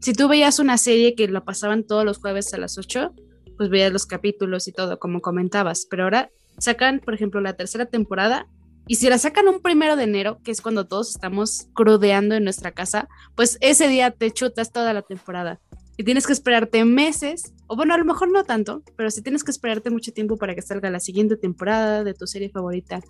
si 0.00 0.12
tú 0.12 0.28
veías 0.28 0.58
una 0.58 0.78
serie 0.78 1.14
que 1.14 1.28
la 1.28 1.44
pasaban 1.44 1.84
todos 1.84 2.04
los 2.04 2.18
jueves 2.18 2.52
a 2.54 2.58
las 2.58 2.78
8, 2.78 3.14
pues 3.56 3.68
veías 3.68 3.92
los 3.92 4.06
capítulos 4.06 4.68
y 4.68 4.72
todo, 4.72 4.98
como 4.98 5.20
comentabas. 5.20 5.86
Pero 5.90 6.04
ahora 6.04 6.30
sacan, 6.58 7.00
por 7.00 7.14
ejemplo, 7.14 7.40
la 7.40 7.56
tercera 7.56 7.86
temporada 7.86 8.48
y 8.88 8.96
si 8.96 9.08
la 9.08 9.18
sacan 9.18 9.48
un 9.48 9.60
primero 9.60 9.96
de 9.96 10.04
enero, 10.04 10.40
que 10.44 10.52
es 10.52 10.60
cuando 10.60 10.86
todos 10.86 11.10
estamos 11.10 11.68
crudeando 11.74 12.36
en 12.36 12.44
nuestra 12.44 12.70
casa, 12.72 13.08
pues 13.34 13.58
ese 13.60 13.88
día 13.88 14.12
te 14.12 14.30
chutas 14.30 14.70
toda 14.70 14.92
la 14.92 15.02
temporada. 15.02 15.60
Y 15.96 16.04
tienes 16.04 16.26
que 16.26 16.32
esperarte 16.32 16.84
meses, 16.84 17.54
o 17.66 17.74
bueno, 17.74 17.94
a 17.94 17.98
lo 17.98 18.04
mejor 18.04 18.30
no 18.30 18.44
tanto, 18.44 18.82
pero 18.96 19.10
sí 19.10 19.22
tienes 19.22 19.42
que 19.42 19.50
esperarte 19.50 19.90
mucho 19.90 20.12
tiempo 20.12 20.36
para 20.36 20.54
que 20.54 20.62
salga 20.62 20.90
la 20.90 21.00
siguiente 21.00 21.36
temporada 21.36 22.04
de 22.04 22.14
tu 22.14 22.26
serie 22.26 22.50
favorita. 22.50 23.00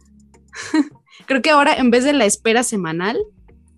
Creo 1.27 1.43
que 1.43 1.51
ahora 1.51 1.75
en 1.75 1.91
vez 1.91 2.05
de 2.05 2.15
la 2.15 2.25
espera 2.25 2.63
semanal 2.63 3.19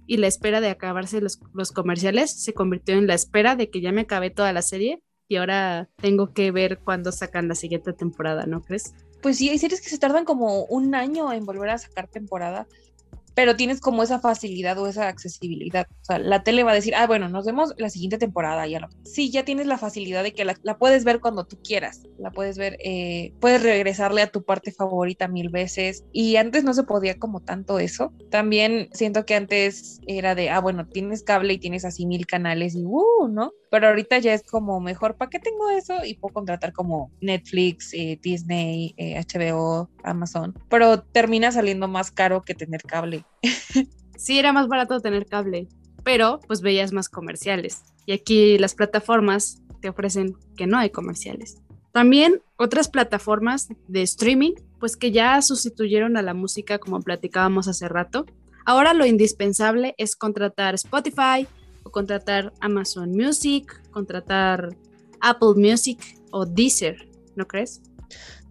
y 0.07 0.19
la 0.19 0.27
espera 0.29 0.61
de 0.61 0.69
acabarse 0.69 1.21
los, 1.21 1.41
los 1.53 1.73
comerciales, 1.73 2.31
se 2.31 2.53
convirtió 2.53 2.97
en 2.97 3.07
la 3.07 3.15
espera 3.15 3.57
de 3.57 3.71
que 3.71 3.81
ya 3.81 3.93
me 3.93 4.03
acabé 4.03 4.31
toda 4.31 4.53
la 4.53 4.63
serie 4.63 5.03
y 5.27 5.37
ahora 5.37 5.89
tengo 5.97 6.33
que 6.33 6.51
ver 6.53 6.79
cuándo 6.79 7.11
sacan 7.11 7.49
la 7.49 7.55
siguiente 7.55 7.93
temporada, 7.93 8.47
¿no 8.47 8.62
crees? 8.62 8.95
Pues 9.21 9.39
sí, 9.39 9.49
hay 9.49 9.59
series 9.59 9.81
que 9.81 9.91
se 9.91 9.99
tardan 9.99 10.25
como 10.25 10.64
un 10.66 10.95
año 10.95 11.33
en 11.33 11.45
volver 11.45 11.71
a 11.71 11.79
sacar 11.79 12.09
temporada. 12.09 12.69
Pero 13.39 13.55
tienes 13.55 13.80
como 13.80 14.03
esa 14.03 14.18
facilidad 14.18 14.76
o 14.78 14.89
esa 14.89 15.07
accesibilidad. 15.07 15.86
O 16.03 16.05
sea, 16.05 16.18
la 16.18 16.43
tele 16.43 16.64
va 16.64 16.72
a 16.72 16.74
decir, 16.74 16.97
ah, 16.97 17.07
bueno, 17.07 17.28
nos 17.28 17.47
vemos 17.47 17.72
la 17.76 17.89
siguiente 17.89 18.18
temporada, 18.18 18.66
ya 18.66 18.80
lo. 18.80 18.89
Sí, 19.05 19.30
ya 19.30 19.45
tienes 19.45 19.68
la 19.68 19.78
facilidad 19.78 20.24
de 20.24 20.34
que 20.34 20.45
la, 20.45 20.57
puedes 20.76 21.05
ver 21.05 21.20
cuando 21.20 21.45
tú 21.45 21.57
quieras, 21.62 22.03
la 22.18 22.32
puedes 22.32 22.59
ver, 22.59 22.76
eh, 22.82 23.32
puedes 23.39 23.62
regresarle 23.62 24.22
a 24.22 24.26
tu 24.26 24.43
parte 24.43 24.72
favorita 24.72 25.28
mil 25.28 25.51
veces. 25.51 26.03
Y 26.12 26.34
antes 26.34 26.64
no 26.64 26.74
se 26.74 26.82
podía 26.82 27.16
como 27.20 27.39
tanto 27.39 27.78
eso. 27.78 28.12
También 28.28 28.89
siento 28.93 29.24
que 29.24 29.36
antes 29.36 30.01
era 30.09 30.34
de, 30.34 30.51
ah, 30.51 30.59
bueno, 30.59 30.89
tienes 30.89 31.22
cable 31.22 31.53
y 31.53 31.59
tienes 31.59 31.84
así 31.84 32.07
mil 32.07 32.26
canales 32.26 32.74
y, 32.74 32.82
uh, 32.84 33.28
¿no? 33.28 33.53
Pero 33.70 33.89
ahorita 33.89 34.18
ya 34.18 34.34
es 34.34 34.43
como 34.43 34.80
mejor, 34.80 35.16
¿para 35.16 35.30
qué 35.30 35.39
tengo 35.39 35.70
eso? 35.70 36.05
Y 36.05 36.14
puedo 36.14 36.34
contratar 36.34 36.72
como 36.72 37.12
Netflix, 37.20 37.93
eh, 37.93 38.18
Disney, 38.20 38.95
HBO, 38.99 39.84
eh, 39.84 40.01
Amazon. 40.05 40.55
Pero 40.68 41.03
termina 41.03 41.53
saliendo 41.53 41.86
más 41.86 42.11
caro 42.11 42.43
que 42.43 42.55
tener 42.55 42.82
cable. 42.82 43.24
sí, 44.16 44.39
era 44.39 44.53
más 44.53 44.68
barato 44.68 45.01
tener 45.01 45.26
cable, 45.26 45.68
pero 46.05 46.41
pues 46.47 46.61
veías 46.61 46.93
más 46.93 47.09
comerciales. 47.09 47.83
Y 48.07 48.12
aquí 48.12 48.59
las 48.59 48.74
plataformas 48.74 49.62
te 49.81 49.89
ofrecen 49.89 50.37
que 50.57 50.66
no 50.66 50.79
hay 50.79 50.91
comerciales. 50.91 51.59
También 51.93 52.43
otras 52.57 52.89
plataformas 52.89 53.68
de 53.89 54.03
streaming, 54.03 54.53
pues 54.79 54.97
que 54.97 55.11
ya 55.11 55.41
sustituyeron 55.43 56.16
a 56.16 56.22
la 56.22 56.35
música 56.35 56.79
como 56.79 57.01
platicábamos 57.01 57.68
hace 57.68 57.89
rato. 57.89 58.26
Ahora 58.64 58.95
lo 58.95 59.07
indispensable 59.07 59.95
es 59.99 60.14
contratar 60.14 60.74
Spotify 60.74 61.47
o 61.83 61.91
contratar 61.91 62.53
Amazon 62.61 63.11
Music, 63.11 63.83
contratar 63.91 64.76
Apple 65.20 65.55
Music 65.57 65.99
o 66.31 66.45
Deezer, 66.47 67.09
¿no 67.35 67.47
crees? 67.47 67.81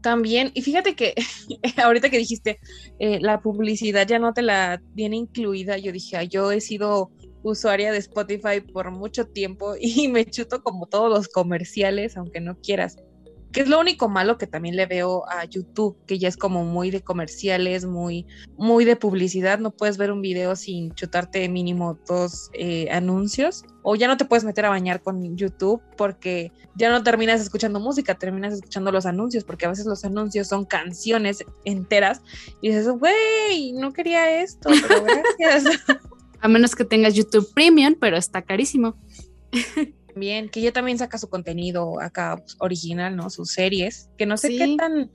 También, 0.08 0.52
y 0.54 0.62
fíjate 0.62 0.96
que 0.96 1.14
ahorita 1.84 2.10
que 2.10 2.18
dijiste, 2.18 2.62
eh, 2.98 3.20
la 3.20 3.42
publicidad 3.42 4.08
ya 4.08 4.20
no 4.20 4.32
te 4.32 4.42
la 4.42 4.82
viene 4.94 5.18
incluida, 5.18 5.78
yo 5.78 5.92
dije, 5.92 6.26
yo 6.30 6.50
he 6.54 6.62
sido 6.62 7.12
usuaria 7.44 7.92
de 7.92 7.98
Spotify 7.98 8.62
por 8.62 8.90
mucho 8.92 9.26
tiempo 9.26 9.76
y 9.82 10.08
me 10.08 10.24
chuto 10.24 10.64
como 10.64 10.86
todos 10.86 11.10
los 11.10 11.28
comerciales, 11.28 12.16
aunque 12.16 12.40
no 12.40 12.56
quieras 12.56 12.96
que 13.52 13.62
es 13.62 13.68
lo 13.68 13.80
único 13.80 14.10
malo 14.10 14.38
que 14.38 14.48
también 14.48 14.76
le 14.76 14.86
veo 14.86 15.28
a 15.30 15.46
YouTube, 15.46 15.98
que 16.06 16.20
ya 16.20 16.28
es 16.28 16.38
como 16.38 16.64
muy 16.64 16.92
de 16.92 17.02
comerciales, 17.02 17.86
muy, 17.86 18.26
muy 18.58 18.86
de 18.86 18.96
publicidad, 18.96 19.60
no 19.60 19.72
puedes 19.72 19.98
ver 19.98 20.12
un 20.12 20.22
video 20.22 20.56
sin 20.56 20.94
chutarte 20.94 21.48
mínimo 21.50 21.98
dos 22.08 22.50
eh, 22.54 22.90
anuncios, 22.92 23.64
o 23.84 23.96
ya 23.96 24.08
no 24.08 24.18
te 24.18 24.26
puedes 24.26 24.44
meter 24.44 24.66
a 24.66 24.70
bañar 24.70 25.02
con 25.02 25.38
YouTube 25.38 25.82
porque 25.96 26.52
ya 26.76 26.92
no 26.92 27.04
terminas 27.04 27.42
escuchando 27.42 27.80
música, 27.80 28.16
terminas 28.16 28.54
escuchando 28.54 28.92
los 28.92 29.06
anuncios, 29.06 29.44
porque 29.44 29.66
a 29.66 29.70
veces 29.70 29.86
los 29.86 30.04
anuncios 30.04 30.48
son 30.48 30.66
canciones 30.66 31.44
enteras 31.64 32.22
y 32.62 32.70
dices, 32.70 32.90
güey, 32.90 33.72
no 33.74 33.94
quería 33.94 34.42
esto, 34.42 34.70
pero 34.88 35.04
gracias. 35.40 35.82
a 36.42 36.48
menos 36.48 36.76
que 36.76 36.84
tengas 36.84 37.14
YouTube 37.14 37.50
Premium, 37.54 37.96
pero 38.00 38.18
está 38.18 38.42
carísimo. 38.42 38.96
Bien, 40.18 40.50
que 40.50 40.60
ella 40.60 40.74
también 40.74 40.98
saca 40.98 41.18
su 41.18 41.30
contenido 41.30 42.00
acá 42.02 42.38
pues, 42.38 42.56
original, 42.60 43.16
¿no? 43.16 43.30
Sus 43.30 43.52
series, 43.52 44.10
que 44.18 44.26
no 44.26 44.38
sé 44.38 44.50
qué 44.58 44.76
tan 44.78 45.12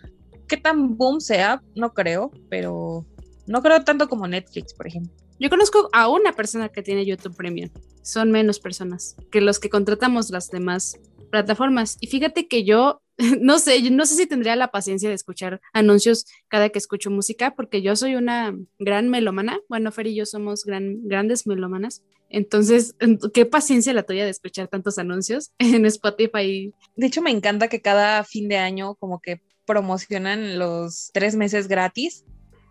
qué 0.48 0.56
tan 0.56 0.96
boom 0.96 1.20
sea, 1.20 1.62
no 1.74 1.94
creo, 1.94 2.30
pero 2.50 3.06
no 3.46 3.62
creo 3.62 3.82
tanto 3.84 4.08
como 4.08 4.28
Netflix, 4.28 4.74
por 4.74 4.86
ejemplo. 4.86 5.12
Yo 5.38 5.50
conozco 5.50 5.88
a 5.92 6.08
una 6.08 6.34
persona 6.34 6.68
que 6.68 6.82
tiene 6.82 7.06
YouTube 7.06 7.34
Premium. 7.34 7.70
Son 8.02 8.30
menos 8.30 8.60
personas 8.60 9.16
que 9.30 9.40
los 9.40 9.58
que 9.58 9.70
contratamos 9.70 10.30
las 10.30 10.50
demás 10.50 10.98
plataformas. 11.30 11.96
Y 12.00 12.06
fíjate 12.08 12.46
que 12.48 12.64
yo 12.64 13.02
no 13.40 13.58
sé, 13.58 13.90
no 13.90 14.06
sé 14.06 14.16
si 14.16 14.26
tendría 14.26 14.56
la 14.56 14.70
paciencia 14.70 15.08
de 15.08 15.14
escuchar 15.14 15.60
anuncios 15.72 16.26
cada 16.48 16.68
que 16.68 16.78
escucho 16.78 17.10
música, 17.10 17.54
porque 17.54 17.82
yo 17.82 17.96
soy 17.96 18.14
una 18.14 18.56
gran 18.78 19.08
melómana. 19.08 19.58
Bueno, 19.68 19.90
Fer 19.90 20.08
y 20.08 20.14
yo 20.14 20.26
somos 20.26 20.64
gran, 20.64 21.06
grandes 21.08 21.46
melómanas. 21.46 22.02
Entonces, 22.32 22.96
qué 23.34 23.46
paciencia 23.46 23.92
la 23.92 24.02
tuya 24.02 24.24
de 24.24 24.30
escuchar 24.30 24.66
tantos 24.66 24.98
anuncios 24.98 25.52
en 25.58 25.86
Spotify. 25.86 26.74
De 26.96 27.06
hecho, 27.06 27.22
me 27.22 27.30
encanta 27.30 27.68
que 27.68 27.82
cada 27.82 28.24
fin 28.24 28.48
de 28.48 28.56
año 28.56 28.94
como 28.96 29.20
que 29.20 29.42
promocionan 29.66 30.58
los 30.58 31.10
tres 31.12 31.36
meses 31.36 31.68
gratis 31.68 32.24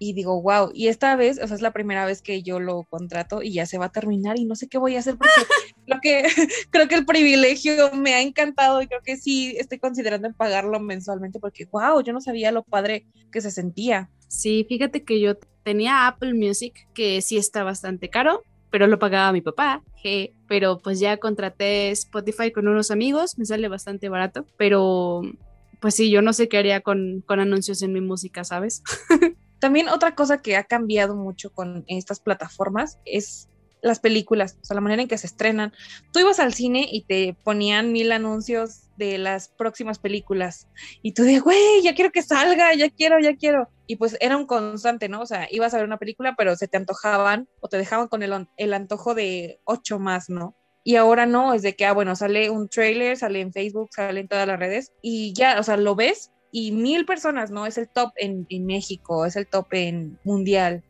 y 0.03 0.13
digo, 0.13 0.41
wow, 0.41 0.71
y 0.73 0.87
esta 0.87 1.15
vez, 1.15 1.39
o 1.39 1.45
sea, 1.45 1.55
es 1.55 1.61
la 1.61 1.73
primera 1.73 2.05
vez 2.05 2.23
que 2.23 2.41
yo 2.41 2.59
lo 2.59 2.85
contrato 2.85 3.43
y 3.43 3.53
ya 3.53 3.67
se 3.67 3.77
va 3.77 3.85
a 3.85 3.91
terminar 3.91 4.39
y 4.39 4.45
no 4.45 4.55
sé 4.55 4.67
qué 4.67 4.79
voy 4.79 4.95
a 4.95 4.99
hacer 4.99 5.15
porque 5.15 5.31
lo 5.85 5.99
que 6.01 6.23
creo 6.71 6.87
que 6.87 6.95
el 6.95 7.05
privilegio 7.05 7.93
me 7.93 8.15
ha 8.15 8.21
encantado 8.21 8.81
y 8.81 8.87
creo 8.87 9.01
que 9.05 9.15
sí 9.15 9.55
estoy 9.59 9.77
considerando 9.77 10.27
en 10.27 10.33
pagarlo 10.33 10.79
mensualmente 10.79 11.39
porque, 11.39 11.65
wow, 11.65 12.01
yo 12.01 12.13
no 12.13 12.19
sabía 12.19 12.51
lo 12.51 12.63
padre 12.63 13.05
que 13.31 13.41
se 13.41 13.51
sentía. 13.51 14.09
Sí, 14.27 14.65
fíjate 14.67 15.03
que 15.03 15.19
yo 15.19 15.35
tenía 15.63 16.07
Apple 16.07 16.33
Music, 16.33 16.73
que 16.95 17.21
sí 17.21 17.37
está 17.37 17.63
bastante 17.63 18.09
caro, 18.09 18.43
pero 18.71 18.87
lo 18.87 18.97
pagaba 18.97 19.31
mi 19.31 19.41
papá, 19.41 19.83
pero 20.47 20.79
pues 20.79 20.99
ya 20.99 21.17
contraté 21.17 21.91
Spotify 21.91 22.51
con 22.51 22.67
unos 22.67 22.89
amigos, 22.89 23.37
me 23.37 23.45
sale 23.45 23.67
bastante 23.67 24.09
barato, 24.09 24.45
pero 24.57 25.21
pues 25.79 25.95
sí, 25.95 26.09
yo 26.09 26.21
no 26.21 26.31
sé 26.33 26.47
qué 26.47 26.57
haría 26.57 26.81
con, 26.81 27.23
con 27.27 27.39
anuncios 27.39 27.81
en 27.81 27.93
mi 27.93 28.01
música, 28.01 28.43
¿sabes? 28.43 28.81
También 29.59 29.89
otra 29.89 30.15
cosa 30.15 30.41
que 30.41 30.55
ha 30.55 30.63
cambiado 30.63 31.15
mucho 31.15 31.51
con 31.51 31.83
estas 31.87 32.19
plataformas 32.19 32.97
es 33.05 33.49
las 33.81 33.99
películas, 33.99 34.57
o 34.61 34.65
sea, 34.65 34.75
la 34.75 34.81
manera 34.81 35.01
en 35.01 35.07
que 35.07 35.17
se 35.17 35.27
estrenan. 35.27 35.73
Tú 36.13 36.19
ibas 36.19 36.39
al 36.39 36.53
cine 36.53 36.87
y 36.89 37.01
te 37.01 37.35
ponían 37.43 37.91
mil 37.91 38.11
anuncios 38.11 38.83
de 39.01 39.17
las 39.17 39.49
próximas 39.49 39.99
películas 39.99 40.67
y 41.01 41.13
tú 41.13 41.23
de, 41.23 41.39
güey, 41.39 41.81
ya 41.83 41.95
quiero 41.95 42.11
que 42.11 42.21
salga, 42.21 42.73
ya 42.75 42.89
quiero, 42.89 43.19
ya 43.19 43.35
quiero. 43.35 43.69
Y 43.87 43.97
pues 43.97 44.15
era 44.21 44.37
un 44.37 44.45
constante, 44.45 45.09
¿no? 45.09 45.21
O 45.21 45.25
sea, 45.25 45.47
ibas 45.51 45.73
a 45.73 45.77
ver 45.77 45.85
una 45.85 45.97
película, 45.97 46.35
pero 46.37 46.55
se 46.55 46.67
te 46.67 46.77
antojaban 46.77 47.47
o 47.59 47.67
te 47.67 47.77
dejaban 47.77 48.07
con 48.07 48.23
el, 48.23 48.47
el 48.57 48.73
antojo 48.73 49.15
de 49.15 49.59
ocho 49.65 49.99
más, 49.99 50.29
¿no? 50.29 50.55
Y 50.83 50.95
ahora 50.95 51.25
no, 51.25 51.53
es 51.53 51.61
de 51.61 51.75
que, 51.75 51.85
ah, 51.85 51.93
bueno, 51.93 52.15
sale 52.15 52.49
un 52.49 52.67
trailer, 52.67 53.17
sale 53.17 53.41
en 53.41 53.53
Facebook, 53.53 53.89
sale 53.93 54.19
en 54.19 54.27
todas 54.27 54.47
las 54.47 54.59
redes 54.59 54.91
y 55.01 55.33
ya, 55.33 55.59
o 55.59 55.63
sea, 55.63 55.77
lo 55.77 55.95
ves 55.95 56.31
y 56.51 56.71
mil 56.71 57.05
personas, 57.05 57.51
¿no? 57.51 57.65
Es 57.65 57.77
el 57.77 57.87
top 57.87 58.11
en, 58.17 58.47
México, 58.65 59.25
es 59.25 59.35
el 59.35 59.47
top 59.47 59.67
en 59.71 60.19
mundial. 60.23 60.83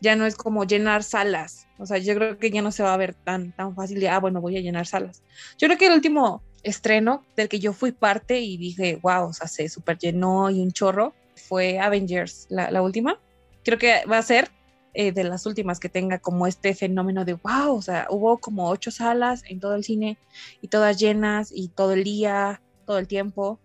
Ya 0.00 0.16
no 0.16 0.26
es 0.26 0.36
como 0.36 0.64
llenar 0.64 1.02
salas. 1.02 1.66
O 1.78 1.86
sea, 1.86 1.98
yo 1.98 2.14
creo 2.14 2.38
que 2.38 2.50
ya 2.50 2.62
no 2.62 2.72
se 2.72 2.82
va 2.82 2.92
a 2.92 2.96
ver 2.96 3.14
tan, 3.14 3.52
tan 3.52 3.74
fácil 3.74 4.00
de, 4.00 4.08
ah, 4.08 4.20
bueno, 4.20 4.40
voy 4.40 4.56
a 4.56 4.60
llenar 4.60 4.86
salas. 4.86 5.22
Yo 5.58 5.68
creo 5.68 5.78
que 5.78 5.86
el 5.86 5.94
último 5.94 6.42
estreno 6.62 7.24
del 7.36 7.48
que 7.48 7.58
yo 7.58 7.72
fui 7.72 7.92
parte 7.92 8.40
y 8.40 8.56
dije, 8.56 8.98
wow, 9.02 9.28
o 9.28 9.32
sea, 9.32 9.48
se 9.48 9.68
super 9.68 9.98
llenó 9.98 10.50
y 10.50 10.60
un 10.60 10.72
chorro, 10.72 11.14
fue 11.34 11.78
Avengers, 11.78 12.46
la, 12.50 12.82
última. 12.82 13.18
Creo 13.64 13.78
que 13.78 14.04
va 14.10 14.18
a 14.18 14.22
ser 14.22 14.50
eh, 14.94 15.12
de 15.12 15.24
las 15.24 15.46
últimas 15.46 15.80
que 15.80 15.88
tenga 15.88 16.18
como 16.18 16.46
este 16.46 16.74
fenómeno 16.74 17.24
de, 17.24 17.34
wow, 17.34 17.74
o 17.74 17.82
sea, 17.82 18.06
hubo 18.10 18.38
como 18.38 18.68
ocho 18.68 18.90
salas 18.90 19.42
en 19.48 19.60
todo 19.60 19.74
el 19.74 19.84
cine 19.84 20.18
y 20.60 20.68
todas 20.68 20.98
llenas 20.98 21.50
y 21.54 21.68
todo 21.68 21.92
el 21.92 22.04
día, 22.04 22.60
todo 22.86 22.98
el 22.98 23.06
tiempo. 23.06 23.58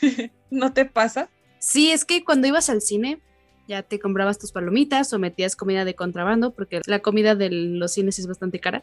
¿No 0.50 0.72
te 0.72 0.84
pasa? 0.84 1.28
Sí, 1.58 1.90
es 1.90 2.04
que 2.04 2.24
cuando 2.24 2.48
ibas 2.48 2.70
al 2.70 2.80
cine 2.80 3.20
ya 3.68 3.84
te 3.84 4.00
comprabas 4.00 4.38
tus 4.38 4.50
palomitas 4.50 5.12
o 5.12 5.18
metías 5.20 5.54
comida 5.54 5.84
de 5.84 5.94
contrabando, 5.94 6.52
porque 6.52 6.80
la 6.86 6.98
comida 6.98 7.36
de 7.36 7.50
los 7.50 7.92
cines 7.92 8.18
es 8.18 8.26
bastante 8.26 8.58
cara. 8.58 8.82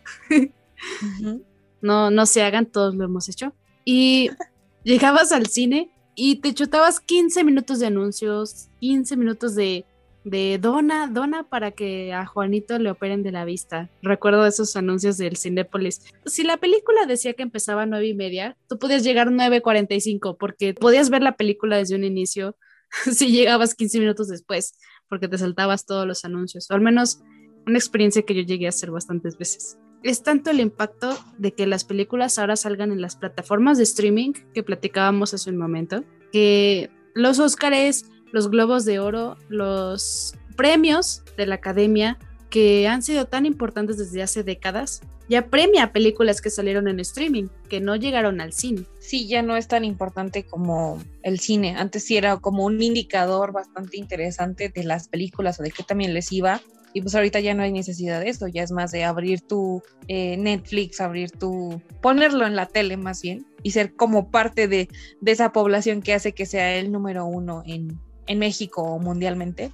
No, 1.81 2.11
no 2.11 2.25
se 2.25 2.43
hagan, 2.43 2.65
todos 2.65 2.95
lo 2.95 3.05
hemos 3.05 3.29
hecho. 3.29 3.53
Y 3.85 4.29
llegabas 4.83 5.31
al 5.31 5.47
cine 5.47 5.89
y 6.15 6.37
te 6.37 6.53
chutabas 6.53 6.99
15 6.99 7.43
minutos 7.43 7.79
de 7.79 7.87
anuncios, 7.87 8.69
15 8.79 9.17
minutos 9.17 9.55
de 9.55 9.85
de 10.29 10.59
dona, 10.61 11.07
dona 11.07 11.43
para 11.43 11.71
que 11.71 12.13
a 12.13 12.25
Juanito 12.25 12.77
le 12.79 12.91
operen 12.91 13.23
de 13.23 13.31
la 13.31 13.45
vista. 13.45 13.89
Recuerdo 14.01 14.45
esos 14.45 14.75
anuncios 14.75 15.17
del 15.17 15.37
Cinépolis. 15.37 16.01
Si 16.25 16.43
la 16.43 16.57
película 16.57 17.05
decía 17.05 17.33
que 17.33 17.43
empezaba 17.43 17.83
a 17.83 17.85
nueve 17.85 18.07
y 18.07 18.13
media, 18.13 18.57
tú 18.67 18.77
podías 18.77 19.03
llegar 19.03 19.29
a 19.29 19.31
9.45 19.31 20.35
porque 20.37 20.73
podías 20.73 21.09
ver 21.09 21.23
la 21.23 21.37
película 21.37 21.77
desde 21.77 21.95
un 21.95 22.03
inicio 22.03 22.57
si 23.11 23.31
llegabas 23.31 23.73
15 23.73 23.99
minutos 23.99 24.27
después, 24.27 24.77
porque 25.09 25.27
te 25.27 25.37
saltabas 25.37 25.85
todos 25.85 26.05
los 26.05 26.25
anuncios, 26.25 26.69
al 26.71 26.81
menos 26.81 27.21
una 27.65 27.77
experiencia 27.77 28.21
que 28.21 28.35
yo 28.35 28.41
llegué 28.41 28.65
a 28.65 28.69
hacer 28.69 28.91
bastantes 28.91 29.37
veces. 29.37 29.77
Es 30.03 30.23
tanto 30.23 30.51
el 30.51 30.59
impacto 30.59 31.17
de 31.37 31.53
que 31.53 31.67
las 31.67 31.83
películas 31.83 32.37
ahora 32.39 32.55
salgan 32.55 32.91
en 32.91 33.01
las 33.01 33.15
plataformas 33.15 33.77
de 33.77 33.83
streaming 33.83 34.33
que 34.53 34.63
platicábamos 34.63 35.33
hace 35.33 35.49
un 35.49 35.57
momento, 35.57 36.03
que 36.31 36.89
los 37.13 37.39
Óscares 37.39 38.05
los 38.31 38.49
Globos 38.49 38.85
de 38.85 38.99
Oro, 38.99 39.37
los 39.49 40.35
premios 40.55 41.23
de 41.37 41.47
la 41.47 41.55
Academia 41.55 42.17
que 42.49 42.87
han 42.87 43.03
sido 43.03 43.25
tan 43.25 43.45
importantes 43.45 43.97
desde 43.97 44.23
hace 44.23 44.43
décadas, 44.43 45.01
ya 45.29 45.47
premia 45.47 45.91
películas 45.91 46.39
que 46.39 46.49
salieron 46.49 46.87
en 46.87 47.01
streaming, 47.01 47.47
que 47.67 47.81
no 47.81 47.97
llegaron 47.97 48.39
al 48.39 48.53
cine. 48.53 48.83
Sí, 48.99 49.27
ya 49.27 49.41
no 49.41 49.57
es 49.57 49.67
tan 49.67 49.83
importante 49.83 50.45
como 50.45 51.03
el 51.23 51.39
cine. 51.39 51.75
Antes 51.75 52.05
sí 52.05 52.15
era 52.15 52.37
como 52.37 52.63
un 52.63 52.81
indicador 52.81 53.51
bastante 53.51 53.97
interesante 53.97 54.69
de 54.69 54.83
las 54.85 55.09
películas 55.09 55.59
o 55.59 55.63
de 55.63 55.71
qué 55.71 55.83
también 55.83 56.13
les 56.13 56.31
iba. 56.31 56.61
Y 56.93 57.01
pues 57.01 57.13
ahorita 57.15 57.39
ya 57.39 57.53
no 57.53 57.63
hay 57.63 57.71
necesidad 57.71 58.21
de 58.21 58.29
eso, 58.29 58.47
ya 58.47 58.63
es 58.63 58.71
más 58.71 58.91
de 58.91 59.03
abrir 59.03 59.41
tu 59.41 59.81
eh, 60.07 60.37
Netflix, 60.37 60.99
abrir 61.01 61.31
tu, 61.31 61.81
ponerlo 62.01 62.47
en 62.47 62.55
la 62.55 62.65
tele 62.65 62.97
más 62.97 63.21
bien 63.21 63.45
y 63.61 63.71
ser 63.71 63.95
como 63.95 64.31
parte 64.31 64.67
de, 64.67 64.87
de 65.21 65.31
esa 65.31 65.51
población 65.51 66.01
que 66.01 66.13
hace 66.13 66.31
que 66.31 66.45
sea 66.45 66.75
el 66.75 66.91
número 66.91 67.25
uno 67.25 67.61
en, 67.65 67.99
en 68.25 68.39
México 68.39 68.81
o 68.81 68.99
mundialmente. 68.99 69.71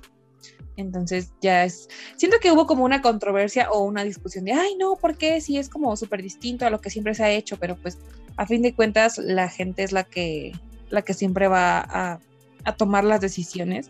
Entonces 0.75 1.31
ya 1.41 1.65
es, 1.65 1.87
siento 2.15 2.37
que 2.41 2.51
hubo 2.51 2.65
como 2.65 2.83
una 2.83 3.01
controversia 3.01 3.69
o 3.71 3.83
una 3.83 4.03
discusión 4.03 4.45
de, 4.45 4.53
ay, 4.53 4.75
no, 4.75 4.95
¿por 4.95 5.17
qué? 5.17 5.39
Si 5.39 5.57
es 5.57 5.69
como 5.69 5.95
súper 5.95 6.23
distinto 6.23 6.65
a 6.65 6.69
lo 6.69 6.81
que 6.81 6.89
siempre 6.89 7.13
se 7.13 7.23
ha 7.23 7.31
hecho, 7.31 7.57
pero 7.57 7.75
pues 7.75 7.99
a 8.37 8.47
fin 8.47 8.63
de 8.63 8.73
cuentas 8.73 9.19
la 9.19 9.49
gente 9.49 9.83
es 9.83 9.91
la 9.91 10.03
que, 10.03 10.51
la 10.89 11.03
que 11.03 11.13
siempre 11.13 11.47
va 11.47 11.79
a, 11.79 12.19
a 12.63 12.75
tomar 12.75 13.03
las 13.03 13.21
decisiones 13.21 13.89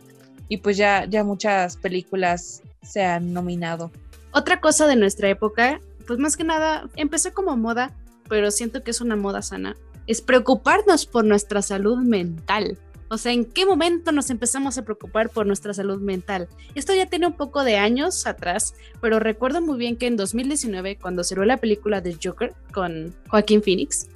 y 0.50 0.58
pues 0.58 0.78
ya, 0.78 1.06
ya 1.06 1.24
muchas 1.24 1.78
películas 1.78 2.62
se 2.84 3.04
han 3.04 3.34
nominado. 3.34 3.92
Otra 4.32 4.60
cosa 4.60 4.88
de 4.88 4.96
nuestra 4.96 5.30
época, 5.30 5.80
pues 6.06 6.20
más 6.20 6.38
que 6.38 6.44
nada, 6.44 6.90
empezó 6.96 7.34
como 7.34 7.56
moda, 7.56 7.92
pero 8.30 8.52
siento 8.52 8.84
que 8.84 8.92
es 8.92 9.02
una 9.02 9.16
moda 9.16 9.42
sana, 9.42 9.76
es 10.08 10.22
preocuparnos 10.22 11.06
por 11.06 11.26
nuestra 11.26 11.62
salud 11.62 11.98
mental. 11.98 12.78
O 13.10 13.18
sea, 13.20 13.32
¿en 13.32 13.46
qué 13.46 13.66
momento 13.66 14.12
nos 14.12 14.32
empezamos 14.32 14.78
a 14.78 14.86
preocupar 14.86 15.30
por 15.30 15.46
nuestra 15.46 15.74
salud 15.74 16.02
mental? 16.02 16.48
Esto 16.74 16.96
ya 16.96 17.06
tiene 17.06 17.28
un 17.28 17.34
poco 17.34 17.64
de 17.64 17.78
años 17.78 18.26
atrás, 18.26 18.74
pero 19.02 19.20
recuerdo 19.20 19.62
muy 19.62 19.78
bien 19.78 19.98
que 19.98 20.08
en 20.08 20.18
2019, 20.18 20.98
cuando 20.98 21.24
salió 21.24 21.46
la 21.46 21.58
película 21.58 22.02
de 22.02 22.18
Joker 22.22 22.56
con 22.74 23.14
Joaquín 23.28 23.62
Phoenix, 23.62 24.08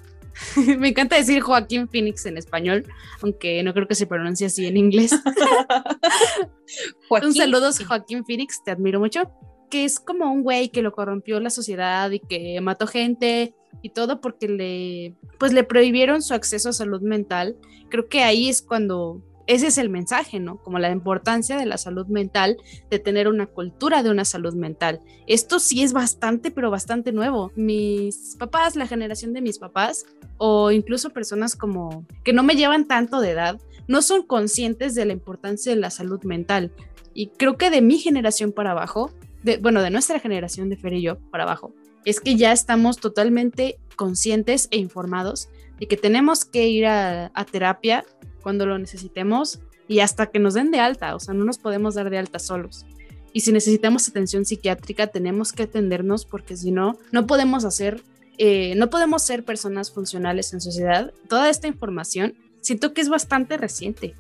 me 0.78 0.90
encanta 0.90 1.16
decir 1.16 1.42
Joaquín 1.42 1.88
Phoenix 1.90 2.26
en 2.26 2.38
español, 2.38 2.86
aunque 3.22 3.64
no 3.64 3.74
creo 3.74 3.88
que 3.88 3.96
se 3.96 4.08
pronuncie 4.08 4.48
así 4.48 4.66
en 4.66 4.78
inglés. 4.78 5.12
un 7.10 7.34
saludo, 7.34 7.72
Joaquín 7.88 8.26
Phoenix, 8.26 8.64
te 8.64 8.72
admiro 8.72 9.00
mucho. 9.00 9.32
Que 9.70 9.84
es 9.84 10.00
como 10.00 10.32
un 10.32 10.44
güey 10.44 10.70
que 10.70 10.82
lo 10.82 10.94
corrompió 10.94 11.40
la 11.42 11.50
sociedad 11.50 12.10
y 12.12 12.20
que 12.20 12.62
mató 12.62 12.88
gente 12.88 13.54
y 13.82 13.90
todo 13.90 14.22
porque 14.22 14.48
le, 14.48 15.16
pues 15.40 15.52
le 15.52 15.66
prohibieron 15.66 16.22
su 16.22 16.34
acceso 16.34 16.70
a 16.70 16.74
salud 16.74 17.02
mental. 17.02 17.58
Creo 17.90 18.08
que 18.08 18.24
ahí 18.24 18.48
es 18.48 18.62
cuando 18.62 19.22
ese 19.48 19.68
es 19.68 19.78
el 19.78 19.90
mensaje, 19.90 20.40
¿no? 20.40 20.58
Como 20.58 20.78
la 20.78 20.92
importancia 20.92 21.58
de 21.58 21.66
la 21.66 21.78
salud 21.78 22.06
mental, 22.08 22.58
de 22.90 23.00
tener 23.00 23.28
una 23.28 23.48
cultura 23.48 24.04
de 24.04 24.12
una 24.12 24.26
salud 24.26 24.54
mental. 24.54 25.02
Esto 25.26 25.60
sí 25.60 25.84
es 25.84 25.94
bastante, 25.94 26.52
pero 26.52 26.70
bastante 26.70 27.12
nuevo. 27.12 27.52
Mis 27.56 28.36
papás, 28.38 28.76
la 28.76 28.88
generación 28.88 29.34
de 29.34 29.42
mis 29.42 29.58
papás, 29.58 30.06
o 30.38 30.72
incluso 30.72 31.12
personas 31.12 31.56
como 31.56 32.06
que 32.24 32.34
no 32.34 32.44
me 32.44 32.56
llevan 32.56 32.86
tanto 32.86 33.22
de 33.22 33.32
edad, 33.32 33.60
no 33.88 34.02
son 34.02 34.24
conscientes 34.24 34.96
de 34.96 35.06
la 35.06 35.14
importancia 35.14 35.74
de 35.74 35.80
la 35.80 35.90
salud 35.90 36.22
mental. 36.24 36.72
Y 37.14 37.28
creo 37.28 37.58
que 37.58 37.70
de 37.70 37.82
mi 37.82 37.98
generación 37.98 38.52
para 38.52 38.72
abajo, 38.72 39.12
de, 39.44 39.58
bueno, 39.58 39.82
de 39.82 39.90
nuestra 39.90 40.20
generación 40.20 40.70
de 40.70 40.78
Fer 40.78 40.94
y 40.94 41.02
yo 41.02 41.18
para 41.32 41.44
abajo, 41.44 41.74
es 42.06 42.20
que 42.20 42.36
ya 42.36 42.52
estamos 42.52 42.98
totalmente 42.98 43.80
conscientes 43.96 44.68
e 44.72 44.78
informados 44.78 45.50
de 45.80 45.88
que 45.88 45.98
tenemos 45.98 46.46
que 46.46 46.68
ir 46.68 46.86
a, 46.86 47.32
terapia 47.52 48.06
cuando 48.48 48.66
lo 48.66 48.80
necesitemos 48.80 49.60
y 49.90 50.00
hasta 50.00 50.28
que 50.28 50.40
nos 50.40 50.54
den 50.54 50.72
de 50.72 50.80
alta, 50.80 51.18
o 51.18 51.20
sea, 51.20 51.34
no 51.34 51.44
nos 51.44 51.58
podemos 51.58 51.96
dar 51.96 52.10
de 52.10 52.18
alta 52.18 52.40
solos. 52.40 52.86
Y 53.34 53.42
si 53.42 53.52
necesitamos 53.52 54.08
atención 54.08 54.46
psiquiátrica, 54.46 55.08
tenemos 55.08 55.52
que 55.52 55.64
atendernos 55.64 56.24
porque 56.24 56.56
si 56.56 56.72
no, 56.72 56.98
no 57.12 57.28
podemos 57.28 57.66
hacer, 57.66 58.02
eh, 58.38 58.74
no 58.78 58.90
podemos 58.90 59.22
ser 59.22 59.44
personas 59.44 59.92
funcionales 59.92 60.54
en 60.54 60.62
sociedad. 60.62 61.12
Toda 61.28 61.50
esta 61.50 61.68
información 61.68 62.36
siento 62.62 62.94
que 62.94 63.02
es 63.02 63.10
bastante 63.10 63.58
reciente. 63.58 64.16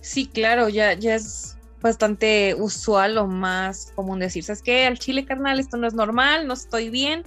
Sí, 0.00 0.26
claro, 0.26 0.68
ya, 0.68 0.92
ya 0.92 1.16
es 1.16 1.56
bastante 1.82 2.54
usual 2.56 3.18
o 3.18 3.26
más 3.26 3.90
común 3.96 4.20
decir, 4.20 4.44
¿sabes 4.44 4.62
qué? 4.62 4.86
Al 4.86 5.00
chile 5.00 5.24
carnal, 5.24 5.58
esto 5.58 5.76
no 5.76 5.88
es 5.88 5.94
normal, 5.94 6.46
no 6.46 6.54
estoy 6.54 6.88
bien, 6.88 7.24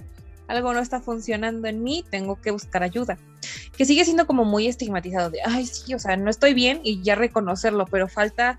algo 0.48 0.72
no 0.72 0.80
está 0.80 1.00
funcionando 1.00 1.68
en 1.68 1.82
mí, 1.82 2.04
tengo 2.10 2.40
que 2.40 2.50
buscar 2.50 2.82
ayuda. 2.82 3.18
Que 3.76 3.84
sigue 3.84 4.04
siendo 4.04 4.26
como 4.26 4.44
muy 4.44 4.66
estigmatizado 4.66 5.30
de, 5.30 5.40
ay, 5.44 5.66
sí, 5.66 5.94
o 5.94 5.98
sea, 5.98 6.16
no 6.16 6.30
estoy 6.30 6.54
bien 6.54 6.80
y 6.82 7.02
ya 7.02 7.14
reconocerlo, 7.14 7.86
pero 7.86 8.08
falta 8.08 8.58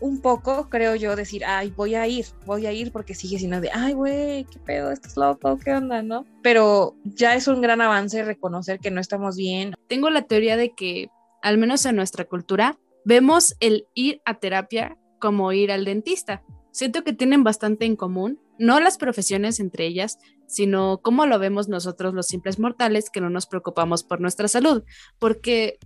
un 0.00 0.20
poco, 0.20 0.68
creo 0.68 0.94
yo, 0.96 1.16
decir, 1.16 1.44
ay, 1.44 1.72
voy 1.74 1.94
a 1.94 2.06
ir, 2.06 2.26
voy 2.44 2.66
a 2.66 2.72
ir 2.72 2.92
porque 2.92 3.14
sigue 3.14 3.38
siendo 3.38 3.60
de, 3.60 3.70
ay, 3.72 3.94
güey, 3.94 4.44
qué 4.44 4.58
pedo, 4.58 4.90
estás 4.90 5.16
loco, 5.16 5.58
qué 5.58 5.72
onda, 5.72 6.02
¿no? 6.02 6.26
Pero 6.42 6.94
ya 7.04 7.34
es 7.34 7.48
un 7.48 7.62
gran 7.62 7.80
avance 7.80 8.22
reconocer 8.22 8.80
que 8.80 8.90
no 8.90 9.00
estamos 9.00 9.36
bien. 9.36 9.74
Tengo 9.88 10.10
la 10.10 10.22
teoría 10.22 10.56
de 10.56 10.74
que, 10.74 11.08
al 11.42 11.58
menos 11.58 11.86
en 11.86 11.96
nuestra 11.96 12.24
cultura, 12.24 12.78
vemos 13.04 13.54
el 13.60 13.86
ir 13.94 14.20
a 14.24 14.34
terapia 14.34 14.98
como 15.20 15.52
ir 15.52 15.72
al 15.72 15.84
dentista. 15.84 16.42
Siento 16.70 17.04
que 17.04 17.12
tienen 17.12 17.44
bastante 17.44 17.86
en 17.86 17.96
común, 17.96 18.40
no 18.58 18.80
las 18.80 18.98
profesiones 18.98 19.60
entre 19.60 19.86
ellas, 19.86 20.18
sino 20.46 21.00
cómo 21.02 21.26
lo 21.26 21.38
vemos 21.38 21.68
nosotros 21.68 22.14
los 22.14 22.26
simples 22.26 22.58
mortales 22.58 23.10
que 23.10 23.20
no 23.20 23.30
nos 23.30 23.46
preocupamos 23.46 24.04
por 24.04 24.20
nuestra 24.20 24.48
salud, 24.48 24.84
porque 25.18 25.78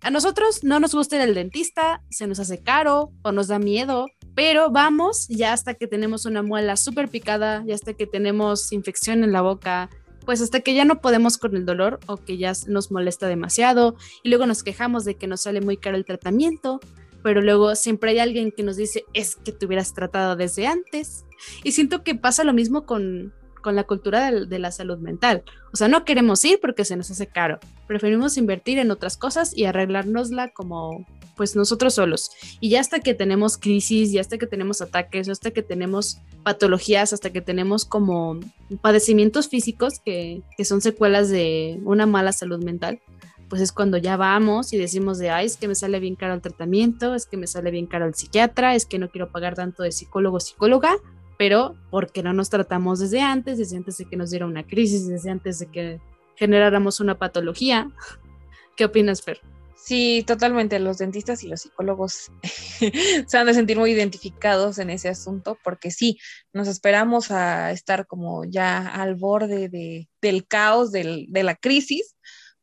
a 0.00 0.10
nosotros 0.10 0.62
no 0.64 0.80
nos 0.80 0.94
gusta 0.94 1.16
ir 1.16 1.22
al 1.22 1.34
dentista, 1.34 2.02
se 2.10 2.26
nos 2.26 2.38
hace 2.38 2.62
caro 2.62 3.10
o 3.22 3.32
nos 3.32 3.48
da 3.48 3.58
miedo, 3.58 4.06
pero 4.34 4.70
vamos 4.70 5.26
ya 5.28 5.52
hasta 5.52 5.74
que 5.74 5.86
tenemos 5.86 6.26
una 6.26 6.42
muela 6.42 6.76
súper 6.76 7.08
picada, 7.08 7.64
ya 7.66 7.74
hasta 7.74 7.94
que 7.94 8.06
tenemos 8.06 8.72
infección 8.72 9.24
en 9.24 9.32
la 9.32 9.40
boca, 9.40 9.88
pues 10.26 10.40
hasta 10.40 10.60
que 10.60 10.74
ya 10.74 10.84
no 10.84 11.00
podemos 11.00 11.38
con 11.38 11.56
el 11.56 11.64
dolor 11.64 12.00
o 12.06 12.16
que 12.16 12.36
ya 12.36 12.52
nos 12.66 12.90
molesta 12.90 13.28
demasiado 13.28 13.96
y 14.22 14.28
luego 14.28 14.46
nos 14.46 14.62
quejamos 14.62 15.04
de 15.04 15.16
que 15.16 15.26
nos 15.26 15.42
sale 15.42 15.60
muy 15.60 15.76
caro 15.76 15.96
el 15.96 16.04
tratamiento 16.04 16.80
pero 17.24 17.40
luego 17.40 17.74
siempre 17.74 18.10
hay 18.10 18.18
alguien 18.18 18.52
que 18.52 18.62
nos 18.62 18.76
dice, 18.76 19.06
es 19.14 19.34
que 19.34 19.50
te 19.50 19.64
hubieras 19.64 19.94
tratado 19.94 20.36
desde 20.36 20.66
antes. 20.66 21.24
Y 21.62 21.72
siento 21.72 22.04
que 22.04 22.14
pasa 22.14 22.44
lo 22.44 22.52
mismo 22.52 22.84
con, 22.84 23.32
con 23.64 23.76
la 23.76 23.84
cultura 23.84 24.30
de, 24.30 24.58
la 24.58 24.70
salud 24.70 24.98
mental. 24.98 25.42
O 25.72 25.76
sea, 25.78 25.88
no 25.88 26.04
queremos 26.04 26.44
ir 26.44 26.60
porque 26.60 26.84
se 26.84 26.96
nos 26.96 27.10
hace 27.10 27.26
caro. 27.26 27.58
Preferimos 27.86 28.36
invertir 28.36 28.78
en 28.78 28.90
otras 28.90 29.16
cosas 29.16 29.56
y 29.56 29.64
arreglárnosla 29.64 30.50
como 30.50 31.06
pues 31.34 31.56
nosotros 31.56 31.94
solos. 31.94 32.30
Y 32.60 32.68
ya 32.68 32.80
hasta 32.80 33.00
que 33.00 33.14
tenemos 33.14 33.56
crisis, 33.56 34.12
ya 34.12 34.20
hasta 34.20 34.36
que 34.36 34.46
tenemos 34.46 34.82
ataques, 34.82 35.30
hasta 35.30 35.50
que 35.50 35.62
tenemos 35.62 36.18
patologías, 36.42 37.14
hasta 37.14 37.30
que 37.30 37.40
tenemos 37.40 37.86
como 37.86 38.38
padecimientos 38.82 39.48
físicos 39.48 39.98
que, 39.98 40.42
que 40.58 40.66
son 40.66 40.82
secuelas 40.82 41.30
de 41.30 41.80
una 41.84 42.04
mala 42.04 42.32
salud 42.32 42.62
mental, 42.62 43.00
pues 43.48 43.62
es 43.62 43.72
cuando 43.72 43.96
ya 43.96 44.18
vamos 44.18 44.74
y 44.74 44.76
decimos 44.76 45.16
de, 45.16 45.30
ay, 45.30 45.46
es 45.46 45.56
que 45.56 45.68
me 45.68 45.74
sale 45.74 46.00
bien 46.00 46.16
caro 46.16 46.34
el 46.34 46.42
tratamiento, 46.42 47.14
es 47.14 47.24
que 47.24 47.38
me 47.38 47.46
sale 47.46 47.70
bien 47.70 47.86
caro 47.86 48.04
el 48.04 48.14
psiquiatra, 48.14 48.74
es 48.74 48.84
que 48.84 48.98
no 48.98 49.08
quiero 49.08 49.30
pagar 49.30 49.54
tanto 49.54 49.82
de 49.82 49.90
psicólogo, 49.90 50.38
psicóloga, 50.38 50.98
pero 51.38 51.76
porque 51.90 52.22
no 52.22 52.32
nos 52.32 52.50
tratamos 52.50 53.00
desde 53.00 53.20
antes, 53.20 53.58
desde 53.58 53.76
antes 53.76 53.98
de 53.98 54.04
que 54.06 54.16
nos 54.16 54.30
diera 54.30 54.46
una 54.46 54.66
crisis, 54.66 55.08
desde 55.08 55.30
antes 55.30 55.58
de 55.58 55.66
que 55.66 56.00
generáramos 56.36 57.00
una 57.00 57.18
patología. 57.18 57.90
¿Qué 58.76 58.84
opinas, 58.84 59.22
Fer? 59.22 59.40
Sí, 59.76 60.24
totalmente. 60.26 60.78
Los 60.78 60.98
dentistas 60.98 61.44
y 61.44 61.48
los 61.48 61.60
psicólogos 61.62 62.32
se 63.26 63.38
han 63.38 63.46
de 63.46 63.54
sentir 63.54 63.78
muy 63.78 63.90
identificados 63.90 64.78
en 64.78 64.90
ese 64.90 65.08
asunto 65.08 65.58
porque 65.62 65.90
sí, 65.90 66.18
nos 66.52 66.68
esperamos 66.68 67.30
a 67.30 67.70
estar 67.70 68.06
como 68.06 68.44
ya 68.44 68.88
al 68.88 69.14
borde 69.14 69.68
de, 69.68 70.08
del 70.22 70.46
caos, 70.46 70.90
del, 70.90 71.26
de 71.28 71.42
la 71.42 71.54
crisis 71.54 72.16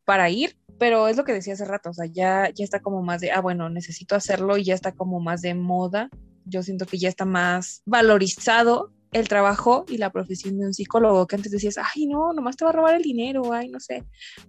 para 0.03 0.30
ir 0.30 0.57
pero 0.82 1.07
es 1.07 1.15
lo 1.15 1.24
que 1.26 1.34
decía 1.34 1.53
hace 1.53 1.63
rato, 1.63 1.91
o 1.91 1.93
sea, 1.93 2.07
ya, 2.07 2.49
ya 2.55 2.63
está 2.63 2.80
como 2.80 3.03
más 3.03 3.22
de, 3.22 3.32
ah, 3.32 3.39
bueno, 3.39 3.69
necesito 3.69 4.15
hacerlo 4.15 4.57
y 4.57 4.63
ya 4.63 4.74
está 4.74 4.93
como 4.93 5.19
más 5.19 5.43
de 5.43 5.53
moda. 5.53 6.09
Yo 6.45 6.63
siento 6.63 6.85
que 6.85 6.97
ya 6.97 7.09
está 7.09 7.25
más 7.25 7.81
valorizado 7.85 8.91
el 9.11 9.27
trabajo 9.27 9.85
y 9.89 9.97
la 9.97 10.11
profesión 10.11 10.57
de 10.57 10.65
un 10.67 10.73
psicólogo, 10.73 11.27
que 11.27 11.35
antes 11.35 11.51
decías, 11.51 11.75
ay, 11.77 12.07
no, 12.07 12.31
nomás 12.31 12.55
te 12.55 12.63
va 12.63 12.69
a 12.69 12.73
robar 12.73 12.95
el 12.95 13.01
dinero, 13.01 13.51
ay, 13.51 13.67
no 13.67 13.79
sé, 13.79 14.05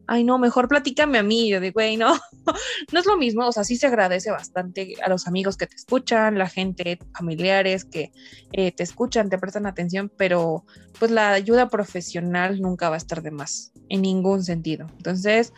ay, 0.07 0.23
no, 0.23 0.39
mejor 0.39 0.69
platícame 0.69 1.19
a 1.19 1.23
mí, 1.25 1.51
yo 1.51 1.61
de, 1.61 1.73
güey, 1.73 1.97
no, 1.97 2.15
no 2.93 3.01
es 3.01 3.07
lo 3.07 3.17
mismo, 3.17 3.47
o 3.47 3.53
sea, 3.53 3.65
sí 3.65 3.77
se 3.77 3.89
agradece 3.89 4.31
bastante 4.31 4.95
a 5.05 5.09
los 5.09 5.27
amigos 5.27 5.57
que 5.57 5.67
te 5.67 5.75
escuchan, 5.75 6.39
la 6.39 6.49
gente, 6.49 6.99
familiares 7.17 7.85
que 7.85 8.13
eh, 8.53 8.71
te 8.71 8.85
escuchan, 8.85 9.29
te 9.29 9.39
prestan 9.39 9.67
atención, 9.67 10.13
pero 10.17 10.65
pues 10.99 11.11
la 11.11 11.33
ayuda 11.33 11.69
profesional 11.69 12.61
nunca 12.61 12.89
va 12.89 12.95
a 12.95 12.99
estar 12.99 13.23
de 13.23 13.33
más, 13.33 13.73
en 13.89 14.03
ningún 14.03 14.45
sentido. 14.45 14.87
Entonces, 14.97 15.53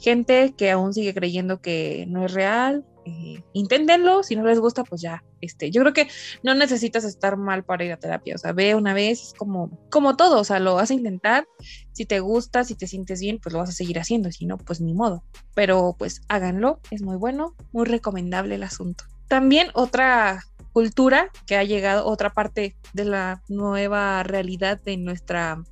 gente 0.00 0.54
que 0.56 0.72
aún 0.72 0.92
sigue 0.94 1.14
creyendo 1.14 1.60
que 1.60 2.06
no 2.08 2.26
es 2.26 2.34
real, 2.34 2.84
eh, 3.08 3.42
inténtenlo, 3.54 4.22
si 4.22 4.36
no 4.36 4.44
les 4.44 4.60
gusta, 4.60 4.84
pues 4.84 5.00
ya, 5.00 5.24
este, 5.40 5.70
yo 5.70 5.80
creo 5.80 5.94
que 5.94 6.08
no 6.42 6.54
necesitas 6.54 7.04
estar 7.04 7.36
mal 7.36 7.64
para 7.64 7.84
ir 7.84 7.92
a 7.92 7.96
terapia, 7.96 8.34
o 8.34 8.38
sea, 8.38 8.52
ve 8.52 8.74
una 8.74 8.92
vez 8.92 9.32
como, 9.38 9.70
como 9.90 10.16
todo, 10.16 10.40
o 10.40 10.44
sea, 10.44 10.58
lo 10.58 10.74
vas 10.74 10.90
a 10.90 10.94
intentar, 10.94 11.46
si 11.92 12.04
te 12.04 12.20
gusta, 12.20 12.64
si 12.64 12.74
te 12.74 12.86
sientes 12.86 13.20
bien, 13.20 13.38
pues 13.42 13.54
lo 13.54 13.60
vas 13.60 13.70
a 13.70 13.72
seguir 13.72 13.98
haciendo, 13.98 14.30
si 14.30 14.44
no, 14.44 14.58
pues 14.58 14.80
ni 14.80 14.92
modo, 14.92 15.24
pero 15.54 15.96
pues 15.98 16.20
háganlo, 16.28 16.80
es 16.90 17.00
muy 17.02 17.16
bueno, 17.16 17.54
muy 17.72 17.86
recomendable 17.86 18.56
el 18.56 18.62
asunto. 18.62 19.04
También 19.28 19.68
otra 19.74 20.44
cultura 20.72 21.30
que 21.46 21.56
ha 21.56 21.64
llegado, 21.64 22.06
otra 22.06 22.30
parte 22.30 22.76
de 22.92 23.04
la 23.04 23.42
nueva 23.48 24.22
realidad 24.22 24.80
de 24.82 24.98
nuestra 24.98 25.62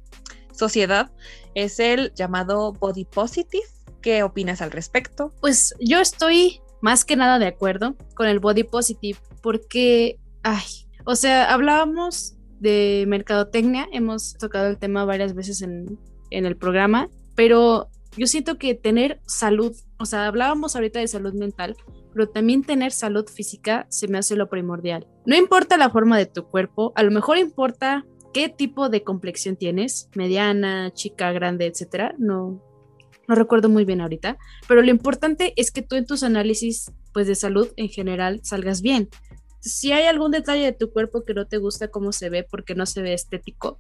sociedad, 0.53 1.11
es 1.55 1.81
el 1.81 2.13
llamado 2.15 2.73
body 2.73 3.05
positive 3.05 3.67
¿Qué 4.07 4.23
opinas 4.23 4.63
al 4.63 4.71
respecto? 4.71 5.33
Pues 5.41 5.75
yo 5.81 5.99
estoy 5.99 6.61
más 6.81 7.05
que 7.05 7.17
nada 7.17 7.39
de 7.39 7.47
acuerdo 7.47 7.97
con 8.15 8.27
el 8.27 8.39
body 8.39 8.65
positive 8.65 9.19
porque, 9.43 10.19
ay, 10.43 10.65
o 11.05 11.15
sea, 11.15 11.53
hablábamos 11.53 12.37
de 12.59 13.05
mercadotecnia, 13.07 13.89
hemos 13.93 14.35
tocado 14.39 14.69
el 14.69 14.79
tema 14.79 15.05
varias 15.05 15.35
veces 15.35 15.63
en, 15.63 15.99
en 16.31 16.47
el 16.47 16.57
programa, 16.57 17.09
pero 17.35 17.91
yo 18.17 18.27
siento 18.27 18.59
que 18.59 18.75
tener 18.75 19.21
salud, 19.27 19.77
o 19.99 20.07
sea, 20.07 20.27
hablábamos 20.27 20.75
ahorita 20.75 21.01
de 21.01 21.09
salud 21.09 21.35
mental, 21.35 21.77
pero 22.13 22.29
también 22.29 22.65
tener 22.65 22.93
salud 22.93 23.27
física 23.29 23.87
se 23.91 24.09
me 24.09 24.19
hace 24.19 24.37
lo 24.37 24.49
primordial. 24.49 25.07
No 25.27 25.37
importa 25.37 25.77
la 25.77 25.91
forma 25.91 26.17
de 26.17 26.27
tu 26.27 26.47
cuerpo, 26.47 26.93
a 26.97 27.03
lo 27.03 27.11
mejor 27.11 27.37
importa 27.37 28.07
qué 28.33 28.49
tipo 28.49 28.89
de 28.89 29.03
complexión 29.03 29.57
tienes, 29.57 30.09
mediana, 30.15 30.91
chica, 30.93 31.33
grande, 31.33 31.67
etcétera. 31.67 32.15
No, 32.19 32.63
no 33.29 33.35
recuerdo 33.35 33.69
muy 33.69 33.85
bien 33.85 34.01
ahorita, 34.01 34.39
pero 34.69 34.83
lo 34.83 34.91
importante 34.91 35.53
es 35.57 35.71
que 35.71 35.83
tú 35.83 35.97
en 35.97 36.07
tus 36.07 36.23
análisis 36.23 36.93
pues 37.13 37.27
de 37.27 37.35
salud 37.35 37.69
en 37.77 37.89
general 37.89 38.41
salgas 38.43 38.83
bien. 38.83 39.09
Si 39.61 39.93
hay 39.93 40.05
algún 40.05 40.31
detalle 40.31 40.65
de 40.65 40.73
tu 40.73 40.93
cuerpo 40.93 41.25
que 41.25 41.35
no 41.35 41.47
te 41.47 41.59
gusta 41.59 41.89
cómo 41.89 42.13
se 42.13 42.31
ve 42.31 42.45
porque 42.45 42.75
no 42.75 42.87
se 42.87 43.03
ve 43.03 43.15
estético, 43.15 43.79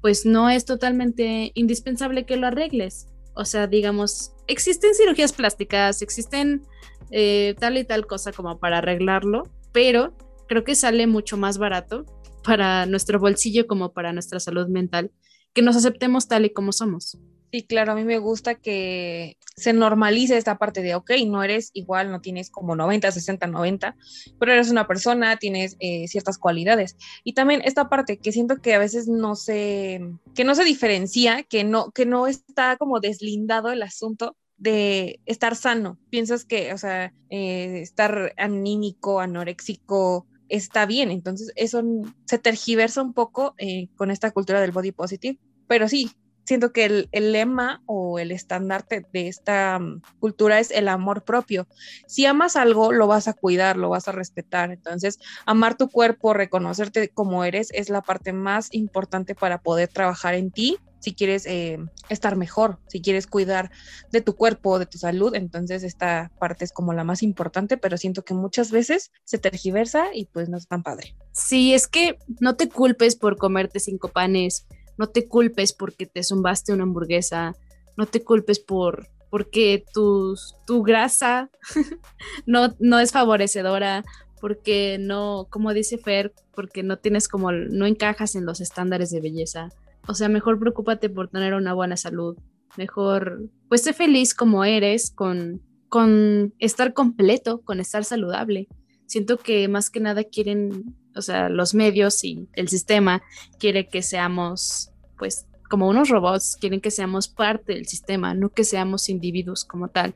pues 0.00 0.24
no 0.24 0.48
es 0.50 0.64
totalmente 0.64 1.52
indispensable 1.54 2.26
que 2.26 2.36
lo 2.36 2.46
arregles. 2.46 3.08
O 3.34 3.44
sea, 3.44 3.66
digamos, 3.66 4.32
existen 4.46 4.94
cirugías 4.94 5.32
plásticas, 5.32 6.00
existen 6.00 6.62
eh, 7.10 7.54
tal 7.58 7.76
y 7.76 7.84
tal 7.84 8.06
cosa 8.06 8.32
como 8.32 8.58
para 8.58 8.78
arreglarlo, 8.78 9.42
pero 9.72 10.16
creo 10.48 10.64
que 10.64 10.74
sale 10.74 11.06
mucho 11.06 11.36
más 11.36 11.58
barato 11.58 12.06
para 12.42 12.86
nuestro 12.86 13.18
bolsillo 13.18 13.66
como 13.66 13.92
para 13.92 14.12
nuestra 14.12 14.40
salud 14.40 14.68
mental 14.68 15.10
que 15.52 15.62
nos 15.62 15.74
aceptemos 15.74 16.28
tal 16.28 16.44
y 16.44 16.50
como 16.50 16.70
somos. 16.70 17.18
Sí, 17.56 17.62
claro, 17.62 17.92
a 17.92 17.94
mí 17.94 18.04
me 18.04 18.18
gusta 18.18 18.56
que 18.56 19.38
se 19.56 19.72
normalice 19.72 20.36
esta 20.36 20.58
parte 20.58 20.82
de, 20.82 20.94
ok, 20.94 21.12
no 21.26 21.42
eres 21.42 21.70
igual, 21.72 22.10
no 22.10 22.20
tienes 22.20 22.50
como 22.50 22.76
90, 22.76 23.10
60, 23.10 23.46
90, 23.46 23.96
pero 24.38 24.52
eres 24.52 24.70
una 24.70 24.86
persona, 24.86 25.38
tienes 25.38 25.74
eh, 25.80 26.06
ciertas 26.06 26.36
cualidades. 26.36 26.98
Y 27.24 27.32
también 27.32 27.62
esta 27.64 27.88
parte 27.88 28.18
que 28.18 28.30
siento 28.30 28.58
que 28.58 28.74
a 28.74 28.78
veces 28.78 29.08
no 29.08 29.36
se, 29.36 30.02
que 30.34 30.44
no 30.44 30.54
se 30.54 30.64
diferencia, 30.64 31.44
que 31.44 31.64
no, 31.64 31.92
que 31.92 32.04
no 32.04 32.26
está 32.26 32.76
como 32.76 33.00
deslindado 33.00 33.70
el 33.70 33.82
asunto 33.82 34.36
de 34.58 35.20
estar 35.24 35.56
sano. 35.56 35.98
Piensas 36.10 36.44
que, 36.44 36.74
o 36.74 36.76
sea, 36.76 37.14
eh, 37.30 37.80
estar 37.80 38.34
anímico, 38.36 39.18
anoréxico, 39.18 40.26
está 40.50 40.84
bien. 40.84 41.10
Entonces, 41.10 41.52
eso 41.56 41.82
se 42.26 42.38
tergiversa 42.38 43.00
un 43.00 43.14
poco 43.14 43.54
eh, 43.56 43.88
con 43.96 44.10
esta 44.10 44.30
cultura 44.30 44.60
del 44.60 44.72
body 44.72 44.92
positive. 44.92 45.38
Pero 45.66 45.88
sí, 45.88 46.10
siento 46.46 46.72
que 46.72 46.84
el, 46.84 47.32
lema 47.32 47.82
o 47.86 48.18
el 48.18 48.30
estandarte 48.30 49.04
de 49.12 49.28
esta 49.28 49.78
mm, 49.78 50.02
cultura 50.20 50.60
es 50.60 50.70
el 50.70 50.88
amor 50.88 51.24
propio. 51.24 51.66
Si 52.06 52.24
amas 52.24 52.56
algo, 52.56 52.92
lo 52.92 53.06
vas 53.06 53.28
a 53.28 53.34
cuidar, 53.34 53.76
lo 53.76 53.90
vas 53.90 54.08
a 54.08 54.12
respetar. 54.12 54.70
Entonces, 54.70 55.18
amar 55.44 55.76
tu 55.76 55.90
cuerpo, 55.90 56.32
reconocerte 56.32 57.08
como 57.08 57.44
eres, 57.44 57.68
es 57.72 57.90
la 57.90 58.00
parte 58.00 58.32
más 58.32 58.68
importante 58.72 59.34
para 59.34 59.58
poder 59.58 59.88
trabajar 59.88 60.34
en 60.34 60.50
ti. 60.50 60.78
Si 61.00 61.14
quieres 61.14 61.46
eh, 61.46 61.78
estar 62.08 62.36
mejor, 62.36 62.80
si 62.88 63.00
quieres 63.00 63.26
cuidar 63.26 63.70
de 64.10 64.22
tu 64.22 64.34
cuerpo, 64.34 64.78
de 64.78 64.86
tu 64.86 64.98
salud, 64.98 65.34
entonces 65.34 65.84
esta 65.84 66.32
parte 66.40 66.64
es 66.64 66.72
como 66.72 66.94
la 66.94 67.04
más 67.04 67.22
importante, 67.22 67.76
pero 67.76 67.96
siento 67.96 68.24
que 68.24 68.34
muchas 68.34 68.72
veces 68.72 69.12
se 69.24 69.38
tergiversa 69.38 70.06
y 70.14 70.24
pues 70.26 70.48
no 70.48 70.56
es 70.56 70.66
tan 70.66 70.82
padre. 70.82 71.14
Sí, 71.32 71.74
es 71.74 71.86
que 71.86 72.18
no 72.40 72.56
te 72.56 72.68
culpes 72.68 73.14
por 73.14 73.36
comerte 73.36 73.78
cinco 73.78 74.08
panes, 74.08 74.66
no 74.98 75.08
te 75.08 75.28
culpes 75.28 75.72
porque 75.72 76.06
te 76.06 76.22
zumbaste 76.22 76.72
una 76.72 76.84
hamburguesa, 76.84 77.54
no 77.96 78.06
te 78.06 78.22
culpes 78.22 78.58
por 78.60 79.08
porque 79.30 79.84
tu, 79.92 80.34
tu 80.66 80.82
grasa 80.82 81.50
no, 82.46 82.74
no 82.78 82.98
es 82.98 83.12
favorecedora, 83.12 84.04
porque 84.40 84.98
no, 85.00 85.46
como 85.50 85.74
dice 85.74 85.98
Fer, 85.98 86.32
porque 86.54 86.82
no 86.82 86.98
tienes 86.98 87.28
como, 87.28 87.52
no 87.52 87.86
encajas 87.86 88.34
en 88.34 88.46
los 88.46 88.60
estándares 88.60 89.10
de 89.10 89.20
belleza. 89.20 89.68
O 90.06 90.14
sea, 90.14 90.28
mejor 90.28 90.58
preocúpate 90.58 91.08
por 91.10 91.28
tener 91.28 91.54
una 91.54 91.74
buena 91.74 91.96
salud. 91.96 92.36
Mejor, 92.76 93.50
pues 93.68 93.82
sé 93.82 93.92
feliz 93.92 94.34
como 94.34 94.64
eres, 94.64 95.10
con, 95.10 95.62
con 95.88 96.54
estar 96.58 96.92
completo, 96.92 97.62
con 97.62 97.80
estar 97.80 98.04
saludable. 98.04 98.68
Siento 99.06 99.38
que 99.38 99.66
más 99.68 99.90
que 99.90 100.00
nada 100.00 100.24
quieren 100.24 100.96
o 101.16 101.22
sea, 101.22 101.48
los 101.48 101.74
medios 101.74 102.22
y 102.24 102.48
el 102.54 102.68
sistema 102.68 103.22
quiere 103.58 103.88
que 103.88 104.02
seamos, 104.02 104.90
pues, 105.18 105.46
como 105.68 105.88
unos 105.88 106.08
robots, 106.08 106.56
quieren 106.60 106.80
que 106.80 106.90
seamos 106.90 107.28
parte 107.28 107.74
del 107.74 107.86
sistema, 107.86 108.34
no 108.34 108.50
que 108.50 108.64
seamos 108.64 109.08
individuos 109.08 109.64
como 109.64 109.88
tal, 109.88 110.14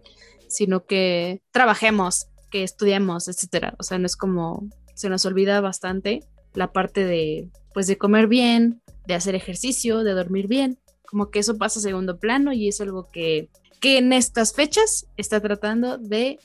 sino 0.48 0.84
que 0.84 1.42
trabajemos, 1.50 2.28
que 2.50 2.62
estudiemos, 2.62 3.28
etcétera. 3.28 3.74
O 3.78 3.82
sea, 3.82 3.98
no 3.98 4.06
es 4.06 4.16
como 4.16 4.68
se 4.94 5.08
nos 5.08 5.24
olvida 5.24 5.60
bastante 5.60 6.24
la 6.54 6.72
parte 6.72 7.04
de, 7.04 7.48
pues, 7.72 7.86
de 7.86 7.96
comer 7.96 8.26
bien, 8.26 8.82
de 9.06 9.14
hacer 9.14 9.34
ejercicio, 9.34 10.04
de 10.04 10.12
dormir 10.12 10.46
bien, 10.46 10.78
como 11.08 11.30
que 11.30 11.40
eso 11.40 11.58
pasa 11.58 11.80
a 11.80 11.82
segundo 11.82 12.18
plano 12.18 12.52
y 12.52 12.68
es 12.68 12.80
algo 12.80 13.08
que, 13.10 13.48
que 13.80 13.98
en 13.98 14.12
estas 14.12 14.52
fechas 14.52 15.06
está 15.16 15.40
tratando 15.40 15.98
de 15.98 16.38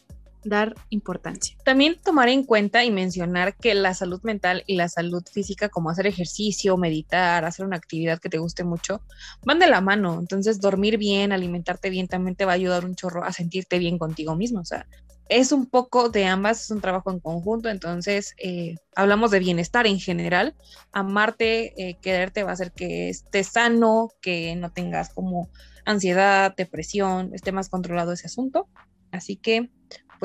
dar 0.46 0.76
importancia. 0.89 1.58
También 1.66 1.98
tomar 2.04 2.30
en 2.30 2.43
cuenta 2.43 2.84
y 2.84 2.91
mencionar 2.91 3.56
que 3.56 3.74
la 3.74 3.93
salud 3.93 4.22
mental 4.24 4.64
y 4.68 4.76
la 4.76 4.88
salud 4.89 5.24
física, 5.32 5.70
como 5.70 5.89
hacer 5.89 6.08
ejercicio, 6.08 6.78
meditar, 6.78 7.46
hacer 7.46 7.66
una 7.66 7.78
actividad 7.78 8.20
que 8.20 8.30
te 8.30 8.38
guste 8.38 8.64
mucho, 8.64 9.02
van 9.43 9.60
de 9.60 9.68
la 9.68 9.82
mano. 9.82 10.20
Entonces, 10.20 10.62
dormir 10.62 10.98
bien, 10.98 11.32
alimentarte 11.32 11.89
bien, 11.89 12.08
también 12.08 12.36
te 12.36 12.46
va 12.46 12.54
a 12.54 12.56
ayudar 12.56 12.86
un 12.86 12.96
chorro 12.96 13.24
a 13.24 13.32
sentirte 13.32 13.80
bien 13.80 13.98
contigo 13.98 14.36
mismo. 14.36 14.62
O 14.62 14.66
sea, 14.66 14.88
es 15.28 15.52
un 15.52 15.66
poco 15.66 16.10
de 16.10 16.26
ambas, 16.26 16.64
es 16.64 16.72
un 16.72 16.82
trabajo 16.82 17.12
en 17.12 17.20
conjunto. 17.20 17.70
Entonces, 17.70 18.36
eh, 18.38 18.76
hablamos 18.96 19.32
de 19.32 19.39
bienestar 19.39 19.88
en 19.88 20.00
general. 20.00 20.56
Amarte, 20.91 21.74
eh, 21.82 21.98
quererte 22.02 22.43
va 22.43 22.52
a 22.52 22.54
hacer 22.54 22.72
que 22.72 23.10
estés 23.10 23.48
sano, 23.48 24.12
que 24.22 24.56
no 24.56 24.72
tengas 24.72 25.10
como 25.14 25.50
ansiedad, 25.86 26.56
depresión, 26.56 27.32
esté 27.34 27.52
más 27.52 27.70
controlado 27.70 28.14
ese 28.14 28.28
asunto. 28.28 28.68
Así 29.12 29.38
que 29.38 29.70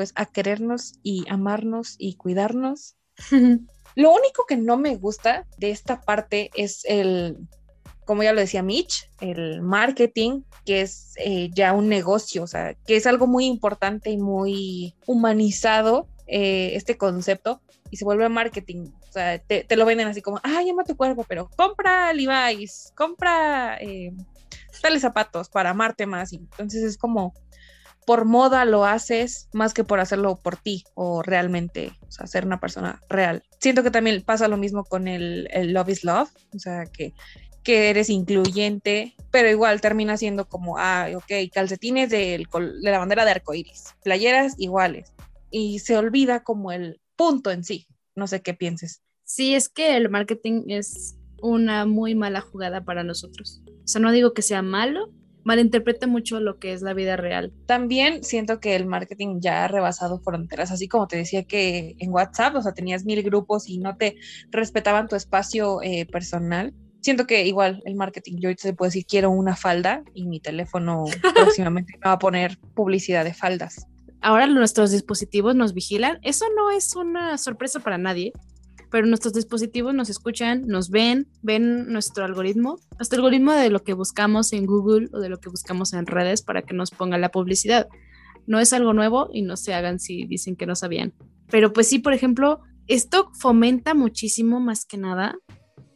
pues 0.01 0.13
a 0.15 0.25
querernos 0.25 0.95
y 1.03 1.25
amarnos 1.29 1.93
y 1.99 2.15
cuidarnos. 2.15 2.95
lo 3.95 4.11
único 4.11 4.47
que 4.47 4.57
no 4.57 4.75
me 4.75 4.95
gusta 4.95 5.45
de 5.59 5.69
esta 5.69 6.01
parte 6.01 6.49
es 6.55 6.83
el, 6.85 7.37
como 8.03 8.23
ya 8.23 8.33
lo 8.33 8.39
decía 8.39 8.63
Mitch, 8.63 9.07
el 9.19 9.61
marketing, 9.61 10.41
que 10.65 10.81
es 10.81 11.13
eh, 11.17 11.51
ya 11.53 11.73
un 11.73 11.87
negocio, 11.87 12.41
o 12.41 12.47
sea, 12.47 12.73
que 12.87 12.95
es 12.95 13.05
algo 13.05 13.27
muy 13.27 13.45
importante 13.45 14.09
y 14.09 14.17
muy 14.17 14.95
humanizado 15.05 16.07
eh, 16.25 16.71
este 16.73 16.97
concepto 16.97 17.61
y 17.91 17.97
se 17.97 18.05
vuelve 18.05 18.27
marketing. 18.27 18.87
O 19.07 19.11
sea, 19.11 19.37
te, 19.37 19.67
lo 19.75 19.85
venden 19.85 20.07
así 20.07 20.23
como, 20.23 20.39
ay, 20.41 20.67
ama 20.71 20.83
tu 20.83 20.97
cuerpo, 20.97 21.27
pero 21.29 21.47
compra 21.55 22.11
Levi's, 22.11 22.91
compra 22.95 23.77
eh, 23.79 24.11
tales 24.81 25.03
zapatos 25.03 25.47
para 25.47 25.69
amarte 25.69 26.07
más. 26.07 26.33
Y 26.33 26.37
entonces 26.37 26.81
es 26.81 26.97
como, 26.97 27.35
por 28.05 28.25
moda 28.25 28.65
lo 28.65 28.85
haces 28.85 29.49
más 29.53 29.73
que 29.73 29.83
por 29.83 29.99
hacerlo 29.99 30.39
por 30.41 30.57
ti 30.57 30.83
o 30.95 31.21
realmente, 31.21 31.91
o 32.07 32.11
sea, 32.11 32.27
ser 32.27 32.45
una 32.45 32.59
persona 32.59 33.01
real. 33.09 33.43
Siento 33.59 33.83
que 33.83 33.91
también 33.91 34.21
pasa 34.21 34.47
lo 34.47 34.57
mismo 34.57 34.83
con 34.83 35.07
el, 35.07 35.47
love 35.73 35.89
is 35.89 36.03
love, 36.03 36.29
o 36.53 36.59
sea, 36.59 36.85
que, 36.85 37.13
que 37.63 37.89
eres 37.89 38.09
incluyente, 38.09 39.15
pero 39.29 39.49
igual 39.49 39.81
termina 39.81 40.17
siendo 40.17 40.47
como, 40.47 40.77
ah, 40.77 41.07
ok, 41.15 41.51
calcetines 41.53 42.09
de 42.09 42.45
la 42.81 42.99
bandera 42.99 43.25
de 43.25 43.31
arcoiris, 43.31 43.95
playeras 44.03 44.55
iguales, 44.57 45.13
y 45.51 45.79
se 45.79 45.97
olvida 45.97 46.43
como 46.43 46.71
el 46.71 46.99
punto 47.15 47.51
en 47.51 47.63
sí. 47.63 47.87
No 48.15 48.27
sé 48.27 48.41
qué 48.41 48.53
pienses. 48.53 49.01
Sí, 49.23 49.55
es 49.55 49.69
que 49.69 49.95
el 49.95 50.09
marketing 50.09 50.63
es 50.67 51.15
una 51.41 51.85
muy 51.85 52.15
mala 52.15 52.41
jugada 52.41 52.83
para 52.83 53.03
nosotros. 53.03 53.61
O 53.67 53.87
sea, 53.87 54.01
no 54.01 54.11
digo 54.11 54.33
que 54.33 54.41
sea 54.41 54.61
malo, 54.61 55.09
malinterpreta 55.43 56.07
mucho 56.07 56.39
lo 56.39 56.59
que 56.59 56.73
es 56.73 56.81
la 56.81 56.93
vida 56.93 57.15
real. 57.15 57.51
También 57.65 58.23
siento 58.23 58.59
que 58.59 58.75
el 58.75 58.85
marketing 58.85 59.39
ya 59.39 59.65
ha 59.65 59.67
rebasado 59.67 60.19
fronteras, 60.19 60.71
así 60.71 60.87
como 60.87 61.07
te 61.07 61.17
decía 61.17 61.43
que 61.43 61.95
en 61.99 62.11
WhatsApp, 62.11 62.55
o 62.55 62.61
sea, 62.61 62.73
tenías 62.73 63.05
mil 63.05 63.21
grupos 63.23 63.67
y 63.67 63.77
no 63.77 63.97
te 63.97 64.15
respetaban 64.51 65.07
tu 65.07 65.15
espacio 65.15 65.81
eh, 65.81 66.05
personal. 66.05 66.73
Siento 67.01 67.25
que 67.25 67.45
igual 67.45 67.81
el 67.85 67.95
marketing, 67.95 68.37
yo 68.37 68.49
ahorita 68.49 68.63
se 68.63 68.73
puede 68.73 68.89
decir 68.89 69.05
quiero 69.07 69.31
una 69.31 69.55
falda 69.55 70.03
y 70.13 70.27
mi 70.27 70.39
teléfono 70.39 71.05
próximamente 71.35 71.93
me 71.97 72.07
va 72.07 72.13
a 72.13 72.19
poner 72.19 72.57
publicidad 72.75 73.23
de 73.23 73.33
faldas. 73.33 73.87
Ahora 74.23 74.45
nuestros 74.45 74.91
dispositivos 74.91 75.55
nos 75.55 75.73
vigilan. 75.73 76.19
Eso 76.21 76.45
no 76.55 76.69
es 76.69 76.95
una 76.95 77.39
sorpresa 77.39 77.79
para 77.79 77.97
nadie 77.97 78.33
pero 78.91 79.07
nuestros 79.07 79.33
dispositivos 79.33 79.95
nos 79.95 80.09
escuchan, 80.09 80.67
nos 80.67 80.89
ven, 80.89 81.27
ven 81.41 81.91
nuestro 81.91 82.25
algoritmo, 82.25 82.77
nuestro 82.99 83.17
algoritmo 83.17 83.53
de 83.53 83.69
lo 83.69 83.83
que 83.83 83.93
buscamos 83.93 84.51
en 84.51 84.65
Google 84.65 85.07
o 85.13 85.19
de 85.19 85.29
lo 85.29 85.39
que 85.39 85.49
buscamos 85.49 85.93
en 85.93 86.05
redes 86.05 86.41
para 86.41 86.61
que 86.61 86.73
nos 86.73 86.91
ponga 86.91 87.17
la 87.17 87.31
publicidad. 87.31 87.87
No 88.47 88.59
es 88.59 88.73
algo 88.73 88.91
nuevo 88.93 89.29
y 89.31 89.43
no 89.43 89.55
se 89.55 89.73
hagan 89.73 89.99
si 89.99 90.25
dicen 90.25 90.57
que 90.57 90.65
no 90.65 90.75
sabían. 90.75 91.13
Pero 91.49 91.71
pues 91.71 91.87
sí, 91.87 91.99
por 91.99 92.13
ejemplo, 92.13 92.59
esto 92.87 93.31
fomenta 93.39 93.93
muchísimo 93.93 94.59
más 94.59 94.85
que 94.85 94.97
nada 94.97 95.37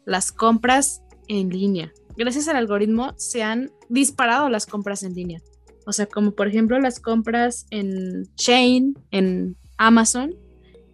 las 0.06 0.32
compras 0.32 1.02
en 1.28 1.50
línea. 1.50 1.92
Gracias 2.16 2.48
al 2.48 2.56
algoritmo 2.56 3.14
se 3.18 3.44
han 3.44 3.72
disparado 3.90 4.48
las 4.48 4.66
compras 4.66 5.04
en 5.04 5.16
línea. 5.16 5.42
O 5.86 5.92
sea, 5.92 6.06
como 6.06 6.32
por 6.32 6.48
ejemplo 6.48 6.80
las 6.80 7.02
compras 7.02 7.66
en 7.72 8.24
Chain, 8.36 8.98
en 9.12 9.58
Amazon, 9.78 10.34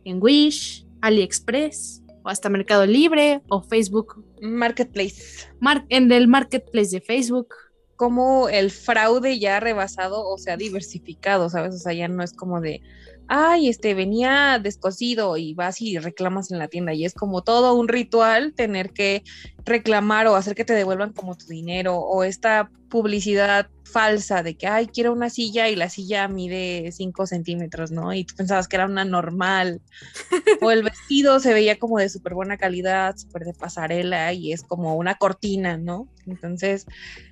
en 0.04 0.18
Wish, 0.20 0.88
AliExpress 1.02 2.04
o 2.24 2.30
hasta 2.30 2.50
Mercado 2.50 2.86
Libre 2.86 3.42
o 3.50 3.62
Facebook. 3.62 4.24
Marketplace. 4.42 5.48
en 5.90 6.12
el 6.12 6.28
marketplace 6.28 6.90
de 6.92 7.02
Facebook. 7.02 7.50
Como 7.96 8.50
el 8.50 8.72
fraude 8.72 9.38
ya 9.38 9.58
ha 9.58 9.60
rebasado 9.60 10.28
o 10.28 10.38
sea 10.40 10.58
diversificado, 10.58 11.50
¿sabes? 11.50 11.76
O 11.76 11.78
sea, 11.78 11.94
ya 11.94 12.08
no 12.08 12.24
es 12.24 12.34
como 12.34 12.60
de, 12.60 12.82
ay, 13.28 13.70
este 13.70 13.94
venía 13.94 14.60
descosido 14.62 15.38
y 15.38 15.54
vas 15.54 15.82
y 15.82 16.00
reclamas 16.00 16.52
en 16.52 16.58
la 16.58 16.68
tienda 16.68 16.94
y 16.94 17.06
es 17.06 17.14
como 17.14 17.44
todo 17.44 17.76
un 17.76 17.88
ritual 17.88 18.54
tener 18.54 18.92
que 18.92 19.24
reclamar 19.66 20.26
o 20.26 20.36
hacer 20.36 20.56
que 20.56 20.66
te 20.66 20.74
devuelvan 20.74 21.14
como 21.14 21.38
tu 21.38 21.46
dinero 21.46 21.98
o 21.98 22.24
esta 22.24 22.72
publicidad 22.92 23.70
falsa 23.84 24.44
de 24.44 24.56
que, 24.56 24.68
ay, 24.68 24.88
quiero 24.88 25.12
una 25.12 25.30
silla 25.32 25.68
y 25.70 25.76
la 25.76 25.90
silla 25.90 26.28
mide 26.28 26.92
5 26.92 27.26
centímetros, 27.26 27.92
¿no? 27.92 28.14
Y 28.14 28.26
tú 28.26 28.36
pensabas 28.36 28.68
que 28.68 28.76
era 28.76 28.86
una 28.86 29.06
normal. 29.06 29.82
o 30.62 30.70
el 30.70 30.84
vestido 30.84 31.40
se 31.40 31.54
veía 31.54 31.80
como 31.80 31.98
de 31.98 32.10
súper 32.10 32.36
buena 32.36 32.58
calidad, 32.58 33.18
súper 33.18 33.46
de 33.46 33.54
pasarela 33.54 34.32
y 34.34 34.54
es 34.54 34.62
como 34.62 34.96
una 34.96 35.16
cortina, 35.16 35.78
¿no? 35.78 36.08
Entonces, 36.28 36.86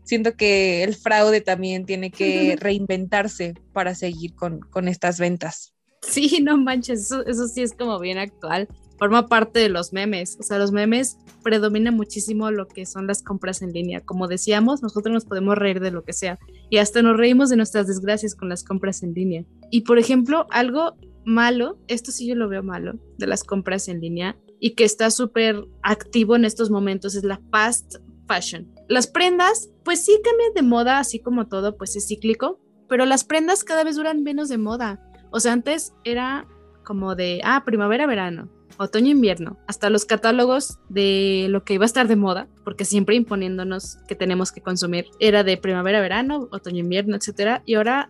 siento 0.03 0.35
que 0.35 0.83
el 0.83 0.95
fraude 0.95 1.41
también 1.41 1.85
tiene 1.85 2.09
que 2.09 2.55
reinventarse 2.59 3.53
para 3.73 3.93
seguir 3.93 4.33
con, 4.33 4.61
con 4.61 4.87
estas 4.87 5.19
ventas. 5.19 5.73
Sí, 6.01 6.39
no 6.41 6.57
manches, 6.57 7.01
eso, 7.01 7.25
eso 7.27 7.47
sí 7.47 7.61
es 7.61 7.73
como 7.73 7.99
bien 7.99 8.17
actual 8.17 8.67
forma 8.99 9.27
parte 9.27 9.59
de 9.59 9.69
los 9.69 9.93
memes. 9.93 10.37
O 10.39 10.43
sea, 10.43 10.59
los 10.59 10.71
memes 10.71 11.17
predominan 11.41 11.95
muchísimo 11.95 12.51
lo 12.51 12.67
que 12.67 12.85
son 12.85 13.07
las 13.07 13.23
compras 13.23 13.61
en 13.61 13.71
línea. 13.71 14.01
Como 14.01 14.27
decíamos, 14.27 14.83
nosotros 14.83 15.13
nos 15.13 15.25
podemos 15.25 15.57
reír 15.57 15.79
de 15.79 15.91
lo 15.91 16.03
que 16.03 16.13
sea 16.13 16.37
y 16.69 16.77
hasta 16.77 17.01
nos 17.01 17.17
reímos 17.17 17.49
de 17.49 17.55
nuestras 17.55 17.87
desgracias 17.87 18.35
con 18.35 18.49
las 18.49 18.63
compras 18.63 19.01
en 19.01 19.13
línea. 19.13 19.45
Y 19.71 19.81
por 19.81 19.97
ejemplo, 19.97 20.45
algo 20.51 20.95
malo, 21.25 21.79
esto 21.87 22.11
sí 22.11 22.27
yo 22.27 22.35
lo 22.35 22.49
veo 22.49 22.61
malo, 22.61 22.93
de 23.17 23.27
las 23.27 23.43
compras 23.43 23.87
en 23.87 24.01
línea 24.01 24.37
y 24.59 24.71
que 24.71 24.83
está 24.83 25.09
súper 25.09 25.63
activo 25.81 26.35
en 26.35 26.45
estos 26.45 26.69
momentos 26.69 27.15
es 27.15 27.23
la 27.23 27.41
fast 27.51 27.95
fashion. 28.27 28.71
Las 28.87 29.07
prendas, 29.07 29.69
pues 29.83 30.03
sí 30.03 30.19
cambian 30.23 30.53
de 30.53 30.61
moda, 30.61 30.99
así 30.99 31.19
como 31.19 31.47
todo, 31.47 31.77
pues 31.77 31.95
es 31.95 32.07
cíclico, 32.07 32.59
pero 32.87 33.05
las 33.05 33.23
prendas 33.23 33.63
cada 33.63 33.83
vez 33.83 33.95
duran 33.95 34.23
menos 34.23 34.49
de 34.49 34.57
moda. 34.57 35.01
O 35.31 35.39
sea, 35.39 35.53
antes 35.53 35.93
era 36.03 36.47
como 36.83 37.15
de, 37.15 37.41
ah, 37.43 37.63
primavera, 37.65 38.07
verano, 38.07 38.49
otoño-invierno, 38.77 39.57
hasta 39.67 39.89
los 39.89 40.05
catálogos 40.05 40.79
de 40.89 41.47
lo 41.49 41.63
que 41.63 41.73
iba 41.73 41.85
a 41.85 41.87
estar 41.87 42.07
de 42.07 42.15
moda, 42.15 42.47
porque 42.63 42.85
siempre 42.85 43.15
imponiéndonos 43.15 43.97
que 44.07 44.15
tenemos 44.15 44.51
que 44.51 44.61
consumir, 44.61 45.07
era 45.19 45.43
de 45.43 45.57
primavera-verano, 45.57 46.47
otoño-invierno, 46.51 47.15
etcétera, 47.15 47.61
y 47.65 47.75
ahora 47.75 48.09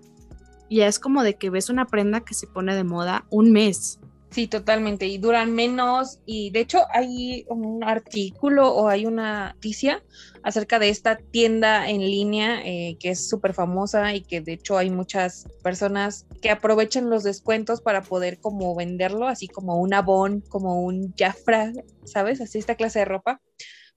ya 0.70 0.88
es 0.88 1.00
como 1.00 1.24
de 1.24 1.36
que 1.36 1.50
ves 1.50 1.70
una 1.70 1.86
prenda 1.86 2.22
que 2.22 2.34
se 2.34 2.48
pone 2.48 2.76
de 2.76 2.84
moda 2.84 3.26
un 3.30 3.52
mes 3.52 4.00
Sí, 4.32 4.48
totalmente. 4.48 5.08
Y 5.08 5.18
duran 5.18 5.54
menos. 5.54 6.20
Y 6.26 6.52
de 6.52 6.60
hecho 6.62 6.80
hay 6.94 7.46
un 7.50 7.84
artículo 7.84 8.72
o 8.74 8.88
hay 8.88 9.06
una 9.06 9.54
noticia 9.54 10.04
acerca 10.44 10.80
de 10.80 10.90
esta 10.90 11.18
tienda 11.18 11.90
en 11.90 12.02
línea 12.02 12.62
eh, 12.64 12.96
que 13.00 13.10
es 13.10 13.28
súper 13.28 13.54
famosa 13.54 14.14
y 14.14 14.22
que 14.22 14.42
de 14.42 14.54
hecho 14.54 14.78
hay 14.78 14.90
muchas 14.92 15.48
personas 15.64 16.28
que 16.42 16.52
aprovechan 16.52 17.10
los 17.10 17.24
descuentos 17.24 17.82
para 17.82 18.04
poder 18.04 18.40
como 18.40 18.76
venderlo, 18.76 19.28
así 19.28 19.48
como 19.48 19.80
un 19.80 19.94
Avon, 19.94 20.42
como 20.48 20.82
un 20.84 21.14
Jafra, 21.18 21.72
¿sabes? 22.06 22.40
Así 22.40 22.60
esta 22.60 22.76
clase 22.76 23.00
de 23.00 23.06
ropa 23.06 23.42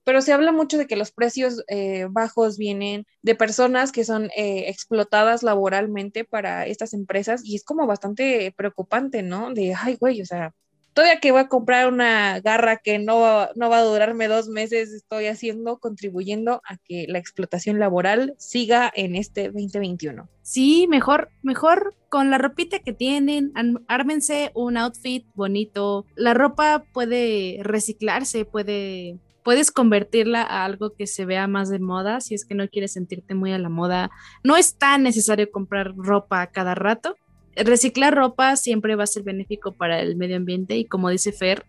pero 0.04 0.20
se 0.20 0.32
habla 0.32 0.52
mucho 0.52 0.78
de 0.78 0.86
que 0.86 0.96
los 0.96 1.12
precios 1.12 1.62
eh, 1.68 2.06
bajos 2.10 2.58
vienen 2.58 3.06
de 3.22 3.34
personas 3.34 3.92
que 3.92 4.04
son 4.04 4.30
eh, 4.36 4.68
explotadas 4.68 5.42
laboralmente 5.42 6.24
para 6.24 6.66
estas 6.66 6.94
empresas 6.94 7.42
y 7.44 7.56
es 7.56 7.64
como 7.64 7.86
bastante 7.86 8.52
preocupante, 8.56 9.22
¿no? 9.22 9.52
De, 9.52 9.74
ay, 9.74 9.96
güey, 10.00 10.22
o 10.22 10.26
sea, 10.26 10.52
todavía 10.92 11.20
que 11.20 11.32
voy 11.32 11.40
a 11.40 11.48
comprar 11.48 11.88
una 11.88 12.40
garra 12.40 12.78
que 12.78 12.98
no, 12.98 13.48
no 13.54 13.70
va 13.70 13.78
a 13.78 13.84
durarme 13.84 14.28
dos 14.28 14.48
meses, 14.48 14.92
estoy 14.92 15.26
haciendo, 15.26 15.78
contribuyendo 15.78 16.62
a 16.68 16.76
que 16.84 17.06
la 17.08 17.18
explotación 17.18 17.78
laboral 17.78 18.34
siga 18.38 18.92
en 18.94 19.16
este 19.16 19.50
2021. 19.50 20.28
Sí, 20.42 20.86
mejor, 20.88 21.30
mejor 21.42 21.94
con 22.08 22.30
la 22.30 22.38
ropita 22.38 22.80
que 22.80 22.92
tienen, 22.92 23.52
ármense 23.88 24.50
un 24.54 24.76
outfit 24.76 25.24
bonito. 25.34 26.04
La 26.14 26.34
ropa 26.34 26.84
puede 26.92 27.60
reciclarse, 27.62 28.44
puede 28.44 29.18
puedes 29.42 29.70
convertirla 29.70 30.42
a 30.42 30.64
algo 30.64 30.94
que 30.94 31.06
se 31.06 31.24
vea 31.24 31.46
más 31.46 31.68
de 31.68 31.78
moda 31.78 32.20
si 32.20 32.34
es 32.34 32.44
que 32.44 32.54
no 32.54 32.68
quieres 32.68 32.92
sentirte 32.92 33.34
muy 33.34 33.52
a 33.52 33.58
la 33.58 33.68
moda. 33.68 34.10
No 34.42 34.56
es 34.56 34.76
tan 34.76 35.02
necesario 35.02 35.50
comprar 35.50 35.94
ropa 35.96 36.46
cada 36.48 36.74
rato. 36.74 37.16
Reciclar 37.56 38.14
ropa 38.14 38.56
siempre 38.56 38.96
va 38.96 39.04
a 39.04 39.08
ser 39.08 39.22
benéfico 39.22 39.72
para 39.72 40.00
el 40.00 40.16
medio 40.16 40.36
ambiente 40.36 40.76
y 40.76 40.84
como 40.84 41.10
dice 41.10 41.32
Fer, 41.32 41.66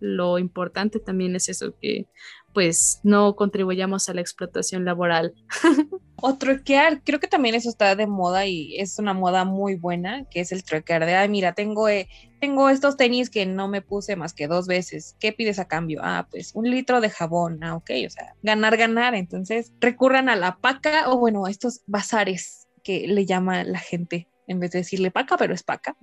lo 0.00 0.38
importante 0.38 1.00
también 1.00 1.36
es 1.36 1.48
eso, 1.48 1.74
que 1.80 2.06
pues 2.54 3.00
no 3.02 3.34
contribuyamos 3.34 4.08
a 4.08 4.14
la 4.14 4.20
explotación 4.20 4.84
laboral. 4.84 5.34
o 6.16 6.38
truquear, 6.38 7.02
creo 7.02 7.20
que 7.20 7.26
también 7.26 7.54
eso 7.54 7.68
está 7.68 7.94
de 7.96 8.06
moda 8.06 8.46
y 8.46 8.78
es 8.78 8.98
una 8.98 9.12
moda 9.12 9.44
muy 9.44 9.74
buena, 9.74 10.24
que 10.30 10.40
es 10.40 10.52
el 10.52 10.64
truquear 10.64 11.04
de, 11.04 11.14
ay, 11.14 11.28
mira, 11.28 11.52
tengo, 11.52 11.88
eh, 11.88 12.08
tengo 12.40 12.70
estos 12.70 12.96
tenis 12.96 13.28
que 13.28 13.44
no 13.44 13.68
me 13.68 13.82
puse 13.82 14.16
más 14.16 14.32
que 14.32 14.46
dos 14.46 14.66
veces, 14.66 15.16
¿qué 15.20 15.32
pides 15.32 15.58
a 15.58 15.66
cambio? 15.66 16.00
Ah, 16.02 16.26
pues 16.30 16.52
un 16.54 16.70
litro 16.70 17.02
de 17.02 17.10
jabón, 17.10 17.62
ah, 17.62 17.76
ok, 17.76 17.90
o 18.06 18.10
sea, 18.10 18.34
ganar, 18.42 18.78
ganar, 18.78 19.14
entonces 19.14 19.72
recurran 19.80 20.30
a 20.30 20.36
la 20.36 20.56
paca 20.56 21.10
o 21.10 21.18
bueno, 21.18 21.44
a 21.44 21.50
estos 21.50 21.82
bazares 21.86 22.68
que 22.82 23.06
le 23.06 23.26
llama 23.26 23.64
la 23.64 23.80
gente, 23.80 24.28
en 24.46 24.60
vez 24.60 24.70
de 24.70 24.78
decirle 24.78 25.10
paca, 25.10 25.36
pero 25.36 25.52
es 25.52 25.62
paca. 25.62 25.96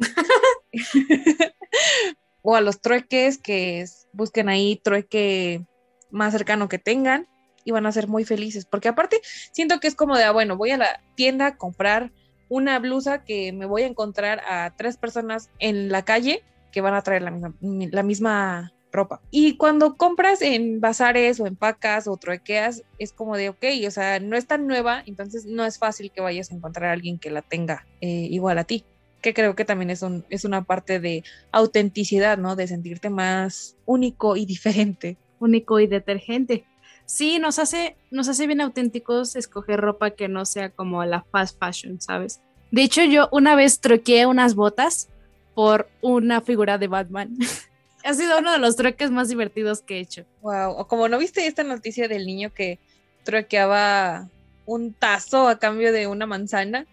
o 2.41 2.55
a 2.55 2.61
los 2.61 2.81
trueques 2.81 3.37
que 3.37 3.85
busquen 4.13 4.49
ahí 4.49 4.79
trueque 4.83 5.65
más 6.09 6.33
cercano 6.33 6.67
que 6.67 6.79
tengan 6.79 7.27
y 7.63 7.71
van 7.71 7.85
a 7.85 7.91
ser 7.91 8.07
muy 8.07 8.25
felices. 8.25 8.65
Porque 8.65 8.89
aparte, 8.89 9.21
siento 9.51 9.79
que 9.79 9.87
es 9.87 9.95
como 9.95 10.17
de, 10.17 10.23
ah, 10.23 10.31
bueno, 10.31 10.57
voy 10.57 10.71
a 10.71 10.77
la 10.77 11.01
tienda 11.15 11.47
a 11.47 11.57
comprar 11.57 12.11
una 12.49 12.79
blusa 12.79 13.23
que 13.23 13.53
me 13.53 13.65
voy 13.65 13.83
a 13.83 13.87
encontrar 13.87 14.41
a 14.47 14.75
tres 14.75 14.97
personas 14.97 15.49
en 15.59 15.89
la 15.89 16.03
calle 16.03 16.43
que 16.71 16.81
van 16.81 16.93
a 16.93 17.01
traer 17.01 17.21
la 17.21 18.03
misma, 18.03 18.73
ropa. 18.91 19.21
Y 19.31 19.57
cuando 19.57 19.95
compras 19.95 20.41
en 20.41 20.81
bazares 20.81 21.39
o 21.39 21.47
en 21.47 21.55
pacas 21.55 22.07
o 22.07 22.17
truequeas, 22.17 22.83
es 22.99 23.13
como 23.13 23.37
de, 23.37 23.49
ok, 23.49 23.63
o 23.87 23.91
sea, 23.91 24.19
no 24.19 24.35
es 24.35 24.47
tan 24.47 24.67
nueva, 24.67 25.01
entonces 25.05 25.45
no 25.45 25.65
es 25.65 25.79
fácil 25.79 26.11
que 26.11 26.21
vayas 26.21 26.51
a 26.51 26.55
encontrar 26.55 26.89
a 26.89 26.93
alguien 26.93 27.17
que 27.17 27.31
la 27.31 27.41
tenga 27.41 27.87
eh, 28.01 28.27
igual 28.29 28.57
a 28.57 28.65
ti 28.65 28.85
que 29.22 29.34
creo 29.34 29.55
que 29.55 29.65
también 29.65 29.89
es, 29.89 30.01
un, 30.01 30.26
es 30.30 30.45
una 30.45 30.63
parte 30.63 30.99
de 30.99 31.24
autenticidad, 31.51 32.38
¿no? 32.38 32.55
De 32.55 32.67
sentirte 32.67 33.09
más 33.09 33.76
único 33.86 34.36
y 34.36 34.45
diferente 34.45 35.17
único 35.41 35.80
y 35.80 35.88
detergente. 35.88 36.63
Sí, 37.05 37.39
nos 37.39 37.59
hace, 37.59 37.97
nos 38.09 38.30
hace 38.30 38.47
bien 38.47 38.61
auténticos 38.61 39.36
escoger 39.36 39.82
ropa 39.82 40.11
que 40.11 40.30
no 40.30 40.45
sea 40.45 40.69
como 40.69 41.03
la 41.03 41.24
fast 41.24 41.59
fashion, 41.59 41.99
¿sabes? 41.99 42.39
De 42.69 42.84
hecho, 42.84 43.03
yo 43.03 43.28
una 43.32 43.55
vez 43.55 43.82
troqué 43.82 44.26
unas 44.26 44.55
botas 44.55 45.09
por 45.53 45.89
una 45.99 46.39
figura 46.39 46.78
de 46.78 46.88
Batman. 46.88 47.36
ha 48.05 48.13
sido 48.13 48.39
uno 48.39 48.53
de 48.53 48.59
los 48.59 48.78
trueques 48.78 49.11
más 49.11 49.28
divertidos 49.28 49.82
que 49.82 49.97
he 49.97 49.99
hecho. 49.99 50.26
Wow, 50.41 50.72
o 50.78 50.88
como 50.88 51.09
no 51.09 51.17
viste 51.17 51.45
esta 51.45 51.63
noticia 51.63 52.07
del 52.07 52.26
niño 52.26 52.53
que 52.53 52.80
troqueaba 53.24 54.30
un 54.65 54.93
tazo 54.93 55.49
a 55.49 55.59
cambio 55.59 55.91
de 55.91 56.07
una 56.07 56.26
manzana. 56.26 56.86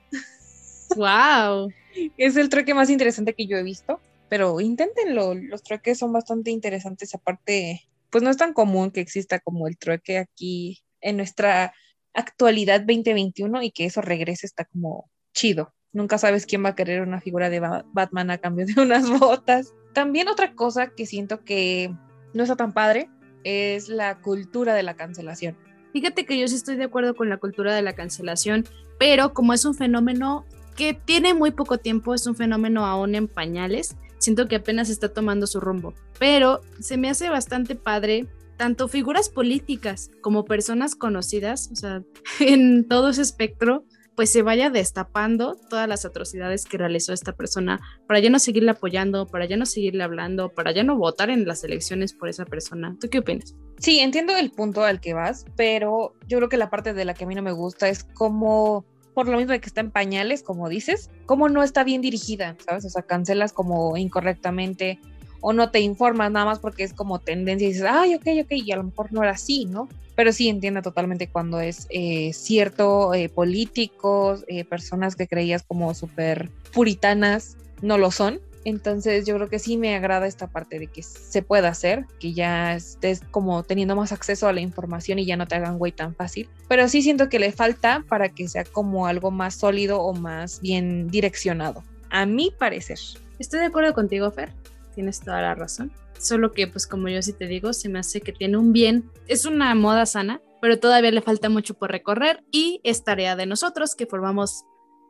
Wow. 0.96 1.70
Es 2.16 2.36
el 2.36 2.48
trueque 2.48 2.74
más 2.74 2.90
interesante 2.90 3.34
que 3.34 3.46
yo 3.46 3.56
he 3.56 3.62
visto, 3.62 4.00
pero 4.28 4.60
inténtenlo, 4.60 5.34
los 5.34 5.62
trueques 5.62 5.98
son 5.98 6.12
bastante 6.12 6.50
interesantes 6.50 7.14
aparte 7.14 7.88
pues 8.10 8.24
no 8.24 8.30
es 8.30 8.36
tan 8.36 8.52
común 8.52 8.90
que 8.90 9.00
exista 9.00 9.38
como 9.38 9.68
el 9.68 9.76
trueque 9.76 10.18
aquí 10.18 10.82
en 11.00 11.16
nuestra 11.16 11.74
actualidad 12.14 12.80
2021 12.80 13.62
y 13.62 13.70
que 13.70 13.84
eso 13.84 14.00
regrese 14.00 14.46
está 14.46 14.64
como 14.64 15.10
chido. 15.32 15.74
Nunca 15.92 16.18
sabes 16.18 16.46
quién 16.46 16.64
va 16.64 16.70
a 16.70 16.74
querer 16.74 17.02
una 17.02 17.20
figura 17.20 17.50
de 17.50 17.60
Batman 17.60 18.30
a 18.30 18.38
cambio 18.38 18.66
de 18.66 18.80
unas 18.80 19.08
botas. 19.20 19.74
También 19.92 20.28
otra 20.28 20.54
cosa 20.54 20.88
que 20.88 21.06
siento 21.06 21.44
que 21.44 21.94
no 22.34 22.42
está 22.42 22.56
tan 22.56 22.72
padre 22.72 23.08
es 23.44 23.88
la 23.88 24.20
cultura 24.20 24.74
de 24.74 24.82
la 24.82 24.94
cancelación. 24.94 25.56
Fíjate 25.92 26.26
que 26.26 26.38
yo 26.38 26.46
sí 26.48 26.56
estoy 26.56 26.76
de 26.76 26.84
acuerdo 26.84 27.14
con 27.14 27.28
la 27.28 27.38
cultura 27.38 27.74
de 27.74 27.82
la 27.82 27.94
cancelación, 27.94 28.64
pero 28.98 29.32
como 29.32 29.54
es 29.54 29.64
un 29.64 29.74
fenómeno 29.74 30.44
que 30.78 30.94
tiene 30.94 31.34
muy 31.34 31.50
poco 31.50 31.78
tiempo, 31.78 32.14
es 32.14 32.24
un 32.28 32.36
fenómeno 32.36 32.86
aún 32.86 33.16
en 33.16 33.26
pañales, 33.26 33.96
siento 34.18 34.46
que 34.46 34.54
apenas 34.54 34.90
está 34.90 35.12
tomando 35.12 35.48
su 35.48 35.58
rumbo. 35.58 35.92
Pero 36.20 36.60
se 36.78 36.96
me 36.96 37.10
hace 37.10 37.28
bastante 37.28 37.74
padre 37.74 38.28
tanto 38.56 38.86
figuras 38.86 39.28
políticas 39.28 40.12
como 40.20 40.44
personas 40.44 40.94
conocidas, 40.94 41.70
o 41.72 41.76
sea, 41.76 42.02
en 42.40 42.86
todo 42.86 43.08
ese 43.08 43.22
espectro, 43.22 43.84
pues 44.14 44.30
se 44.30 44.42
vaya 44.42 44.70
destapando 44.70 45.56
todas 45.68 45.88
las 45.88 46.04
atrocidades 46.04 46.64
que 46.64 46.78
realizó 46.78 47.12
esta 47.12 47.32
persona 47.32 47.80
para 48.06 48.20
ya 48.20 48.30
no 48.30 48.38
seguirle 48.38 48.70
apoyando, 48.70 49.26
para 49.26 49.46
ya 49.46 49.56
no 49.56 49.66
seguirle 49.66 50.04
hablando, 50.04 50.48
para 50.50 50.70
ya 50.70 50.84
no 50.84 50.96
votar 50.96 51.28
en 51.30 51.44
las 51.44 51.64
elecciones 51.64 52.12
por 52.12 52.28
esa 52.28 52.44
persona. 52.44 52.96
¿Tú 53.00 53.08
qué 53.10 53.18
opinas? 53.18 53.56
Sí, 53.78 53.98
entiendo 53.98 54.36
el 54.36 54.52
punto 54.52 54.84
al 54.84 55.00
que 55.00 55.12
vas, 55.12 55.44
pero 55.56 56.14
yo 56.28 56.38
creo 56.38 56.48
que 56.48 56.56
la 56.56 56.70
parte 56.70 56.94
de 56.94 57.04
la 57.04 57.14
que 57.14 57.24
a 57.24 57.26
mí 57.26 57.34
no 57.34 57.42
me 57.42 57.52
gusta 57.52 57.88
es 57.88 58.04
cómo 58.04 58.84
por 59.18 59.26
lo 59.26 59.36
mismo 59.36 59.50
de 59.50 59.58
que 59.58 59.66
está 59.66 59.80
en 59.80 59.90
pañales, 59.90 60.44
como 60.44 60.68
dices, 60.68 61.10
cómo 61.26 61.48
no 61.48 61.64
está 61.64 61.82
bien 61.82 62.00
dirigida, 62.00 62.56
¿sabes? 62.64 62.84
O 62.84 62.88
sea, 62.88 63.02
cancelas 63.02 63.52
como 63.52 63.96
incorrectamente 63.96 65.00
o 65.40 65.52
no 65.52 65.72
te 65.72 65.80
informas 65.80 66.30
nada 66.30 66.46
más 66.46 66.60
porque 66.60 66.84
es 66.84 66.92
como 66.92 67.18
tendencia 67.18 67.66
y 67.66 67.72
dices, 67.72 67.88
ay, 67.90 68.14
ok, 68.14 68.26
ok, 68.44 68.52
y 68.52 68.70
a 68.70 68.76
lo 68.76 68.84
mejor 68.84 69.12
no 69.12 69.24
era 69.24 69.32
así, 69.32 69.64
¿no? 69.64 69.88
Pero 70.14 70.32
sí 70.32 70.48
entiendo 70.48 70.82
totalmente 70.82 71.26
cuando 71.26 71.58
es 71.58 71.88
eh, 71.90 72.32
cierto, 72.32 73.12
eh, 73.12 73.28
políticos, 73.28 74.44
eh, 74.46 74.64
personas 74.64 75.16
que 75.16 75.26
creías 75.26 75.64
como 75.64 75.92
súper 75.94 76.48
puritanas, 76.72 77.56
no 77.82 77.98
lo 77.98 78.12
son. 78.12 78.38
Entonces 78.64 79.26
yo 79.26 79.36
creo 79.36 79.48
que 79.48 79.58
sí 79.58 79.76
me 79.76 79.94
agrada 79.94 80.26
esta 80.26 80.46
parte 80.48 80.78
de 80.78 80.86
que 80.88 81.02
se 81.02 81.42
pueda 81.42 81.68
hacer, 81.68 82.06
que 82.20 82.32
ya 82.32 82.74
estés 82.74 83.20
como 83.30 83.62
teniendo 83.62 83.96
más 83.96 84.12
acceso 84.12 84.48
a 84.48 84.52
la 84.52 84.60
información 84.60 85.18
y 85.18 85.26
ya 85.26 85.36
no 85.36 85.46
te 85.46 85.54
hagan 85.54 85.78
güey 85.78 85.92
tan 85.92 86.14
fácil. 86.14 86.48
Pero 86.68 86.88
sí 86.88 87.02
siento 87.02 87.28
que 87.28 87.38
le 87.38 87.52
falta 87.52 88.04
para 88.08 88.28
que 88.28 88.48
sea 88.48 88.64
como 88.64 89.06
algo 89.06 89.30
más 89.30 89.54
sólido 89.54 90.00
o 90.00 90.14
más 90.14 90.60
bien 90.60 91.08
direccionado, 91.08 91.82
a 92.10 92.26
mi 92.26 92.50
parecer. 92.50 92.98
Estoy 93.38 93.60
de 93.60 93.66
acuerdo 93.66 93.94
contigo, 93.94 94.30
Fer. 94.30 94.52
Tienes 94.94 95.20
toda 95.20 95.40
la 95.40 95.54
razón. 95.54 95.92
Solo 96.18 96.52
que, 96.52 96.66
pues 96.66 96.86
como 96.86 97.08
yo 97.08 97.22
sí 97.22 97.32
te 97.32 97.46
digo, 97.46 97.72
se 97.72 97.88
me 97.88 98.00
hace 98.00 98.20
que 98.20 98.32
tiene 98.32 98.56
un 98.56 98.72
bien. 98.72 99.08
Es 99.28 99.44
una 99.44 99.72
moda 99.76 100.04
sana, 100.06 100.40
pero 100.60 100.80
todavía 100.80 101.12
le 101.12 101.22
falta 101.22 101.48
mucho 101.48 101.74
por 101.74 101.92
recorrer 101.92 102.42
y 102.50 102.80
es 102.82 103.04
tarea 103.04 103.36
de 103.36 103.46
nosotros 103.46 103.94
que 103.94 104.06
formamos 104.06 104.64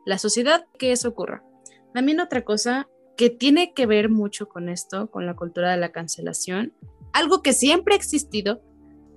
la 0.05 0.19
sociedad 0.19 0.65
que 0.77 0.91
eso 0.91 1.09
ocurra. 1.09 1.43
También 1.93 2.19
otra 2.19 2.43
cosa 2.43 2.87
que 3.19 3.29
tiene 3.29 3.73
que 3.73 3.85
ver 3.85 4.07
mucho 4.07 4.47
con 4.47 4.69
esto, 4.69 5.11
con 5.11 5.25
la 5.25 5.35
cultura 5.35 5.71
de 5.71 5.75
la 5.75 5.91
cancelación, 5.91 6.71
algo 7.11 7.41
que 7.41 7.51
siempre 7.51 7.93
ha 7.93 7.97
existido, 7.97 8.61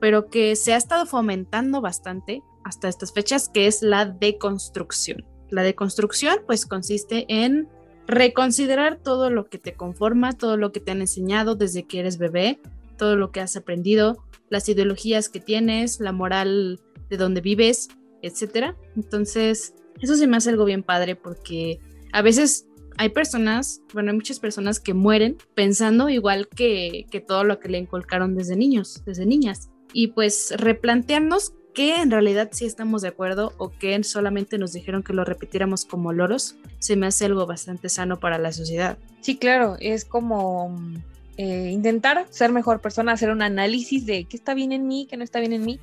pero 0.00 0.26
que 0.26 0.56
se 0.56 0.72
ha 0.72 0.76
estado 0.76 1.06
fomentando 1.06 1.80
bastante 1.80 2.42
hasta 2.64 2.88
estas 2.88 3.12
fechas, 3.12 3.48
que 3.48 3.68
es 3.68 3.80
la 3.80 4.04
deconstrucción. 4.04 5.24
La 5.50 5.62
deconstrucción 5.62 6.38
pues 6.48 6.66
consiste 6.66 7.26
en 7.28 7.68
reconsiderar 8.08 8.98
todo 8.98 9.30
lo 9.30 9.48
que 9.48 9.58
te 9.58 9.74
conforma, 9.74 10.32
todo 10.32 10.56
lo 10.56 10.72
que 10.72 10.80
te 10.80 10.90
han 10.90 11.00
enseñado 11.00 11.54
desde 11.54 11.84
que 11.84 12.00
eres 12.00 12.18
bebé, 12.18 12.58
todo 12.98 13.14
lo 13.14 13.30
que 13.30 13.38
has 13.38 13.54
aprendido, 13.54 14.24
las 14.50 14.68
ideologías 14.68 15.28
que 15.28 15.38
tienes, 15.38 16.00
la 16.00 16.10
moral 16.10 16.80
de 17.08 17.16
donde 17.16 17.40
vives, 17.40 17.86
etc. 18.22 18.74
Entonces, 18.96 19.74
eso 20.00 20.16
se 20.16 20.26
me 20.26 20.38
hace 20.38 20.50
algo 20.50 20.64
bien 20.64 20.82
padre 20.82 21.14
porque 21.14 21.78
a 22.12 22.20
veces 22.20 22.66
hay 22.98 23.10
personas, 23.10 23.80
bueno, 23.92 24.10
hay 24.10 24.16
muchas 24.16 24.40
personas 24.40 24.80
que 24.80 24.94
mueren 24.94 25.36
pensando 25.54 26.08
igual 26.08 26.48
que, 26.48 27.06
que 27.10 27.20
todo 27.20 27.44
lo 27.44 27.58
que 27.58 27.68
le 27.68 27.78
inculcaron 27.78 28.34
desde 28.34 28.56
niños, 28.56 29.02
desde 29.04 29.26
niñas. 29.26 29.70
Y 29.92 30.08
pues 30.08 30.54
replantearnos 30.56 31.52
que 31.74 31.96
en 31.96 32.10
realidad 32.10 32.50
sí 32.52 32.64
estamos 32.64 33.02
de 33.02 33.08
acuerdo 33.08 33.52
o 33.58 33.70
que 33.70 34.02
solamente 34.04 34.58
nos 34.58 34.72
dijeron 34.72 35.02
que 35.02 35.12
lo 35.12 35.24
repitiéramos 35.24 35.84
como 35.84 36.12
loros, 36.12 36.56
se 36.78 36.96
me 36.96 37.06
hace 37.06 37.26
algo 37.26 37.46
bastante 37.46 37.88
sano 37.88 38.20
para 38.20 38.38
la 38.38 38.52
sociedad. 38.52 38.98
Sí, 39.20 39.36
claro, 39.38 39.76
es 39.80 40.04
como 40.04 40.76
eh, 41.36 41.70
intentar 41.70 42.26
ser 42.30 42.52
mejor 42.52 42.80
persona, 42.80 43.12
hacer 43.12 43.30
un 43.30 43.42
análisis 43.42 44.04
de 44.04 44.24
qué 44.24 44.36
está 44.36 44.54
bien 44.54 44.72
en 44.72 44.86
mí, 44.86 45.06
qué 45.08 45.16
no 45.16 45.24
está 45.24 45.40
bien 45.40 45.52
en 45.52 45.64
mí. 45.64 45.80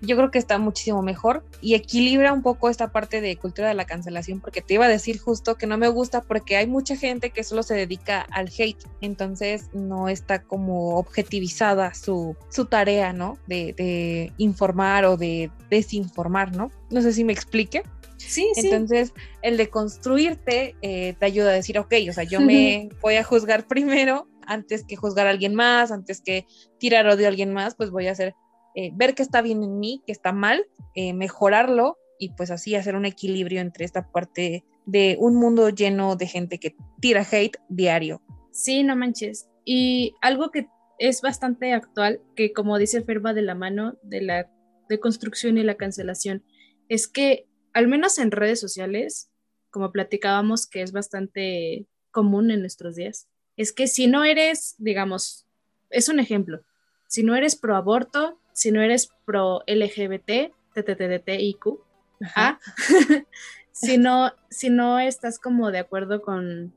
Yo 0.00 0.16
creo 0.16 0.30
que 0.30 0.38
está 0.38 0.58
muchísimo 0.58 1.02
mejor 1.02 1.44
y 1.60 1.74
equilibra 1.74 2.32
un 2.32 2.42
poco 2.42 2.68
esta 2.68 2.92
parte 2.92 3.20
de 3.20 3.36
cultura 3.36 3.68
de 3.68 3.74
la 3.74 3.84
cancelación, 3.84 4.40
porque 4.40 4.62
te 4.62 4.74
iba 4.74 4.86
a 4.86 4.88
decir 4.88 5.18
justo 5.18 5.56
que 5.56 5.66
no 5.66 5.78
me 5.78 5.88
gusta 5.88 6.22
porque 6.22 6.56
hay 6.56 6.66
mucha 6.66 6.96
gente 6.96 7.30
que 7.30 7.44
solo 7.44 7.62
se 7.62 7.74
dedica 7.74 8.26
al 8.30 8.50
hate, 8.56 8.82
entonces 9.00 9.70
no 9.72 10.08
está 10.08 10.42
como 10.42 10.96
objetivizada 10.96 11.94
su, 11.94 12.36
su 12.50 12.66
tarea, 12.66 13.12
¿no? 13.12 13.38
De, 13.46 13.72
de 13.76 14.32
informar 14.38 15.04
o 15.04 15.16
de 15.16 15.50
desinformar, 15.70 16.54
¿no? 16.54 16.70
No 16.90 17.02
sé 17.02 17.12
si 17.12 17.24
me 17.24 17.32
explique. 17.32 17.82
Sí, 18.16 18.50
Entonces, 18.56 19.12
el 19.42 19.56
de 19.56 19.68
construirte 19.68 20.74
eh, 20.82 21.14
te 21.18 21.26
ayuda 21.26 21.50
a 21.50 21.54
decir, 21.54 21.78
ok, 21.78 21.94
o 22.08 22.12
sea, 22.12 22.24
yo 22.24 22.40
me 22.40 22.88
voy 23.02 23.16
a 23.16 23.24
juzgar 23.24 23.66
primero 23.66 24.28
antes 24.46 24.84
que 24.84 24.96
juzgar 24.96 25.26
a 25.26 25.30
alguien 25.30 25.54
más, 25.54 25.90
antes 25.90 26.20
que 26.20 26.46
tirar 26.78 27.06
odio 27.08 27.26
a 27.26 27.28
alguien 27.28 27.52
más, 27.52 27.74
pues 27.74 27.90
voy 27.90 28.06
a 28.06 28.12
hacer, 28.12 28.34
eh, 28.76 28.90
ver 28.94 29.14
qué 29.14 29.22
está 29.22 29.40
bien 29.40 29.62
en 29.62 29.80
mí, 29.80 30.02
qué 30.06 30.12
está 30.12 30.32
mal, 30.32 30.66
eh, 30.94 31.14
mejorarlo 31.14 31.96
y 32.18 32.34
pues 32.34 32.50
así 32.50 32.74
hacer 32.74 32.94
un 32.94 33.06
equilibrio 33.06 33.62
entre 33.62 33.86
esta 33.86 34.12
parte 34.12 34.64
de 34.84 35.16
un 35.18 35.34
mundo 35.34 35.70
lleno 35.70 36.14
de 36.14 36.26
gente 36.26 36.58
que 36.58 36.76
tira 37.00 37.26
hate 37.28 37.56
diario. 37.70 38.20
Sí, 38.52 38.82
no 38.82 38.94
manches. 38.94 39.48
Y 39.64 40.14
algo 40.20 40.50
que 40.50 40.68
es 40.98 41.22
bastante 41.22 41.72
actual, 41.72 42.20
que 42.34 42.52
como 42.52 42.76
dice 42.76 43.00
Ferba 43.00 43.32
de 43.32 43.42
la 43.42 43.54
mano 43.54 43.96
de 44.02 44.20
la 44.20 44.50
deconstrucción 44.90 45.56
y 45.56 45.62
la 45.62 45.76
cancelación, 45.76 46.44
es 46.90 47.08
que 47.08 47.46
al 47.72 47.88
menos 47.88 48.18
en 48.18 48.30
redes 48.30 48.60
sociales, 48.60 49.30
como 49.70 49.90
platicábamos, 49.90 50.66
que 50.66 50.82
es 50.82 50.92
bastante 50.92 51.86
común 52.10 52.50
en 52.50 52.60
nuestros 52.60 52.96
días, 52.96 53.26
es 53.56 53.72
que 53.72 53.86
si 53.86 54.06
no 54.06 54.24
eres, 54.24 54.74
digamos, 54.76 55.46
es 55.88 56.10
un 56.10 56.20
ejemplo, 56.20 56.60
si 57.08 57.22
no 57.22 57.36
eres 57.36 57.56
pro 57.56 57.74
aborto, 57.74 58.38
si 58.56 58.72
no 58.72 58.80
eres 58.80 59.10
pro 59.26 59.62
LGBT, 59.66 60.50
TTTTIQ, 60.72 61.78
si, 63.70 63.98
no, 63.98 64.32
si 64.48 64.70
no 64.70 64.98
estás 64.98 65.38
como 65.38 65.70
de 65.70 65.78
acuerdo 65.78 66.22
con, 66.22 66.72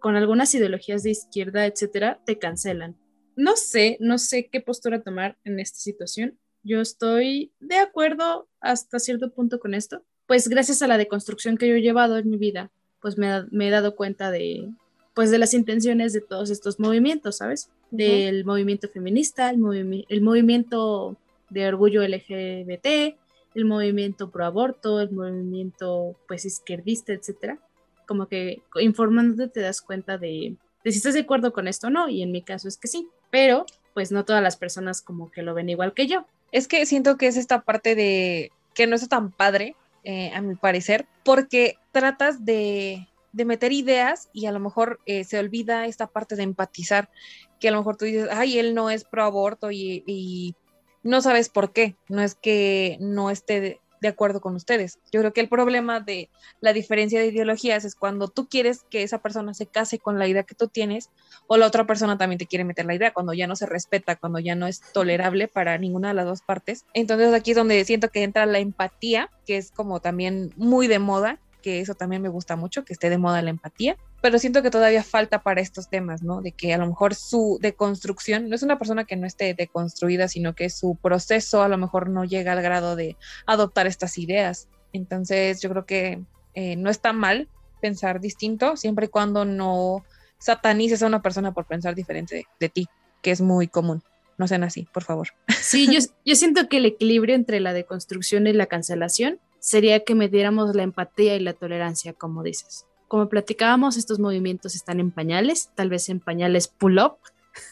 con 0.00 0.16
algunas 0.16 0.54
ideologías 0.54 1.02
de 1.02 1.12
izquierda, 1.12 1.64
etcétera, 1.64 2.20
te 2.26 2.38
cancelan. 2.38 2.94
No 3.36 3.56
sé, 3.56 3.96
no 4.00 4.18
sé 4.18 4.50
qué 4.52 4.60
postura 4.60 5.02
tomar 5.02 5.38
en 5.44 5.60
esta 5.60 5.78
situación. 5.78 6.38
Yo 6.62 6.82
estoy 6.82 7.52
de 7.58 7.78
acuerdo 7.78 8.46
hasta 8.60 8.98
cierto 8.98 9.32
punto 9.32 9.58
con 9.60 9.72
esto. 9.72 10.02
Pues 10.26 10.48
gracias 10.48 10.82
a 10.82 10.88
la 10.88 10.98
deconstrucción 10.98 11.56
que 11.56 11.68
yo 11.68 11.74
he 11.74 11.80
llevado 11.80 12.18
en 12.18 12.28
mi 12.28 12.36
vida, 12.36 12.70
pues 13.00 13.16
me 13.16 13.66
he 13.66 13.70
dado 13.70 13.96
cuenta 13.96 14.30
de, 14.30 14.70
pues 15.14 15.30
de 15.30 15.38
las 15.38 15.54
intenciones 15.54 16.12
de 16.12 16.20
todos 16.20 16.50
estos 16.50 16.78
movimientos, 16.78 17.38
¿sabes? 17.38 17.70
Del 17.90 18.44
movimiento 18.44 18.88
feminista, 18.88 19.50
el, 19.50 20.06
el 20.08 20.22
movimiento 20.22 21.16
de 21.50 21.68
orgullo 21.68 22.02
LGBT, 22.02 23.16
el 23.54 23.64
movimiento 23.64 24.30
pro 24.30 24.44
aborto, 24.44 25.00
el 25.00 25.12
movimiento 25.12 26.16
pues 26.26 26.44
izquierdista, 26.44 27.12
etcétera. 27.12 27.58
Como 28.06 28.26
que 28.26 28.62
informándote 28.80 29.48
te 29.48 29.60
das 29.60 29.80
cuenta 29.80 30.18
de, 30.18 30.56
de 30.82 30.92
si 30.92 30.98
estás 30.98 31.14
de 31.14 31.20
acuerdo 31.20 31.52
con 31.52 31.68
esto 31.68 31.86
o 31.86 31.90
no, 31.90 32.08
y 32.08 32.22
en 32.22 32.32
mi 32.32 32.42
caso 32.42 32.68
es 32.68 32.76
que 32.76 32.88
sí, 32.88 33.08
pero 33.30 33.64
pues 33.94 34.10
no 34.10 34.24
todas 34.24 34.42
las 34.42 34.56
personas 34.56 35.00
como 35.00 35.30
que 35.30 35.42
lo 35.42 35.54
ven 35.54 35.68
igual 35.68 35.94
que 35.94 36.06
yo. 36.06 36.26
Es 36.52 36.68
que 36.68 36.84
siento 36.86 37.16
que 37.16 37.28
es 37.28 37.36
esta 37.36 37.62
parte 37.62 37.94
de 37.94 38.50
que 38.74 38.86
no 38.86 38.96
es 38.96 39.08
tan 39.08 39.30
padre, 39.30 39.76
eh, 40.02 40.30
a 40.34 40.42
mi 40.42 40.54
parecer, 40.54 41.06
porque 41.24 41.78
tratas 41.92 42.44
de 42.44 43.08
de 43.34 43.44
meter 43.44 43.72
ideas 43.72 44.30
y 44.32 44.46
a 44.46 44.52
lo 44.52 44.60
mejor 44.60 45.00
eh, 45.06 45.24
se 45.24 45.38
olvida 45.38 45.86
esta 45.86 46.06
parte 46.06 46.36
de 46.36 46.44
empatizar, 46.44 47.10
que 47.58 47.68
a 47.68 47.72
lo 47.72 47.78
mejor 47.78 47.96
tú 47.96 48.04
dices, 48.04 48.28
ay, 48.30 48.58
él 48.58 48.74
no 48.74 48.90
es 48.90 49.04
pro 49.04 49.24
aborto 49.24 49.70
y, 49.70 50.54
no 51.02 51.20
sabes 51.20 51.50
por 51.50 51.72
qué, 51.72 51.96
no 52.08 52.22
es 52.22 52.34
que 52.34 52.96
no 52.98 53.30
esté 53.30 53.60
de, 53.60 53.80
de, 54.00 54.08
acuerdo 54.08 54.40
con 54.40 54.54
ustedes. 54.54 54.98
Yo 55.12 55.20
creo 55.20 55.34
que 55.34 55.42
el 55.42 55.50
problema 55.50 56.00
de 56.00 56.30
la 56.62 56.72
diferencia 56.72 57.20
de 57.20 57.26
ideologías 57.26 57.84
es 57.84 57.94
cuando 57.94 58.28
tú 58.28 58.48
quieres 58.48 58.84
que 58.88 59.02
esa 59.02 59.18
persona 59.18 59.52
se 59.52 59.66
case 59.66 59.98
con 59.98 60.18
la 60.18 60.26
idea 60.28 60.44
que 60.44 60.54
tú 60.54 60.68
tienes 60.68 61.10
o 61.46 61.58
la 61.58 61.66
otra 61.66 61.86
persona 61.86 62.16
también 62.16 62.38
te 62.38 62.46
quiere 62.46 62.64
meter 62.64 62.86
la 62.86 62.94
idea, 62.94 63.12
cuando 63.12 63.34
ya 63.34 63.46
no 63.46 63.54
se 63.54 63.66
respeta, 63.66 64.16
cuando 64.16 64.38
ya 64.38 64.54
no 64.54 64.66
es 64.66 64.80
tolerable 64.94 65.46
para 65.46 65.76
ninguna 65.76 66.08
de 66.08 66.14
las 66.14 66.24
dos 66.24 66.40
partes. 66.40 66.86
Entonces 66.94 67.34
aquí 67.34 67.50
es 67.50 67.56
donde 67.58 67.84
siento 67.84 68.08
que 68.08 68.22
entra 68.22 68.46
la 68.46 68.60
empatía, 68.60 69.28
que 69.44 69.58
es 69.58 69.72
como 69.72 70.00
también 70.00 70.54
muy 70.56 70.86
de 70.86 71.00
moda 71.00 71.38
que 71.64 71.80
eso 71.80 71.94
también 71.94 72.20
me 72.20 72.28
gusta 72.28 72.56
mucho, 72.56 72.84
que 72.84 72.92
esté 72.92 73.08
de 73.08 73.16
moda 73.16 73.40
la 73.40 73.48
empatía, 73.48 73.96
pero 74.20 74.38
siento 74.38 74.62
que 74.62 74.70
todavía 74.70 75.02
falta 75.02 75.42
para 75.42 75.62
estos 75.62 75.88
temas, 75.88 76.22
¿no? 76.22 76.42
De 76.42 76.52
que 76.52 76.74
a 76.74 76.78
lo 76.78 76.86
mejor 76.86 77.14
su 77.14 77.58
deconstrucción, 77.62 78.50
no 78.50 78.54
es 78.54 78.62
una 78.62 78.78
persona 78.78 79.06
que 79.06 79.16
no 79.16 79.26
esté 79.26 79.54
deconstruida, 79.54 80.28
sino 80.28 80.54
que 80.54 80.68
su 80.68 80.96
proceso 80.96 81.62
a 81.62 81.68
lo 81.68 81.78
mejor 81.78 82.10
no 82.10 82.26
llega 82.26 82.52
al 82.52 82.60
grado 82.60 82.96
de 82.96 83.16
adoptar 83.46 83.86
estas 83.86 84.18
ideas. 84.18 84.68
Entonces 84.92 85.62
yo 85.62 85.70
creo 85.70 85.86
que 85.86 86.22
eh, 86.52 86.76
no 86.76 86.90
está 86.90 87.14
mal 87.14 87.48
pensar 87.80 88.20
distinto, 88.20 88.76
siempre 88.76 89.06
y 89.06 89.08
cuando 89.08 89.46
no 89.46 90.04
satanices 90.36 91.02
a 91.02 91.06
una 91.06 91.22
persona 91.22 91.54
por 91.54 91.64
pensar 91.64 91.94
diferente 91.94 92.44
de, 92.60 92.68
ti, 92.68 92.88
que 93.22 93.30
es 93.30 93.40
muy 93.40 93.68
común 93.68 94.02
no 94.36 94.48
sean 94.48 94.64
así, 94.64 94.88
por 94.92 95.04
favor. 95.04 95.28
Sí, 95.60 95.86
yo, 95.86 96.00
yo, 96.24 96.34
siento 96.34 96.68
que 96.68 96.78
el 96.78 96.86
equilibrio 96.86 97.36
entre 97.36 97.60
la 97.60 97.72
deconstrucción 97.72 98.48
y 98.48 98.52
la 98.52 98.66
cancelación 98.66 99.38
sería 99.64 100.04
que 100.04 100.14
mediéramos 100.14 100.76
la 100.76 100.82
empatía 100.82 101.36
y 101.36 101.40
la 101.40 101.54
tolerancia, 101.54 102.12
como 102.12 102.42
dices. 102.42 102.84
Como 103.08 103.30
platicábamos, 103.30 103.96
estos 103.96 104.18
movimientos 104.18 104.74
están 104.74 105.00
en 105.00 105.10
pañales, 105.10 105.70
tal 105.74 105.88
vez 105.88 106.10
en 106.10 106.20
pañales 106.20 106.68
pull-up. 106.68 107.16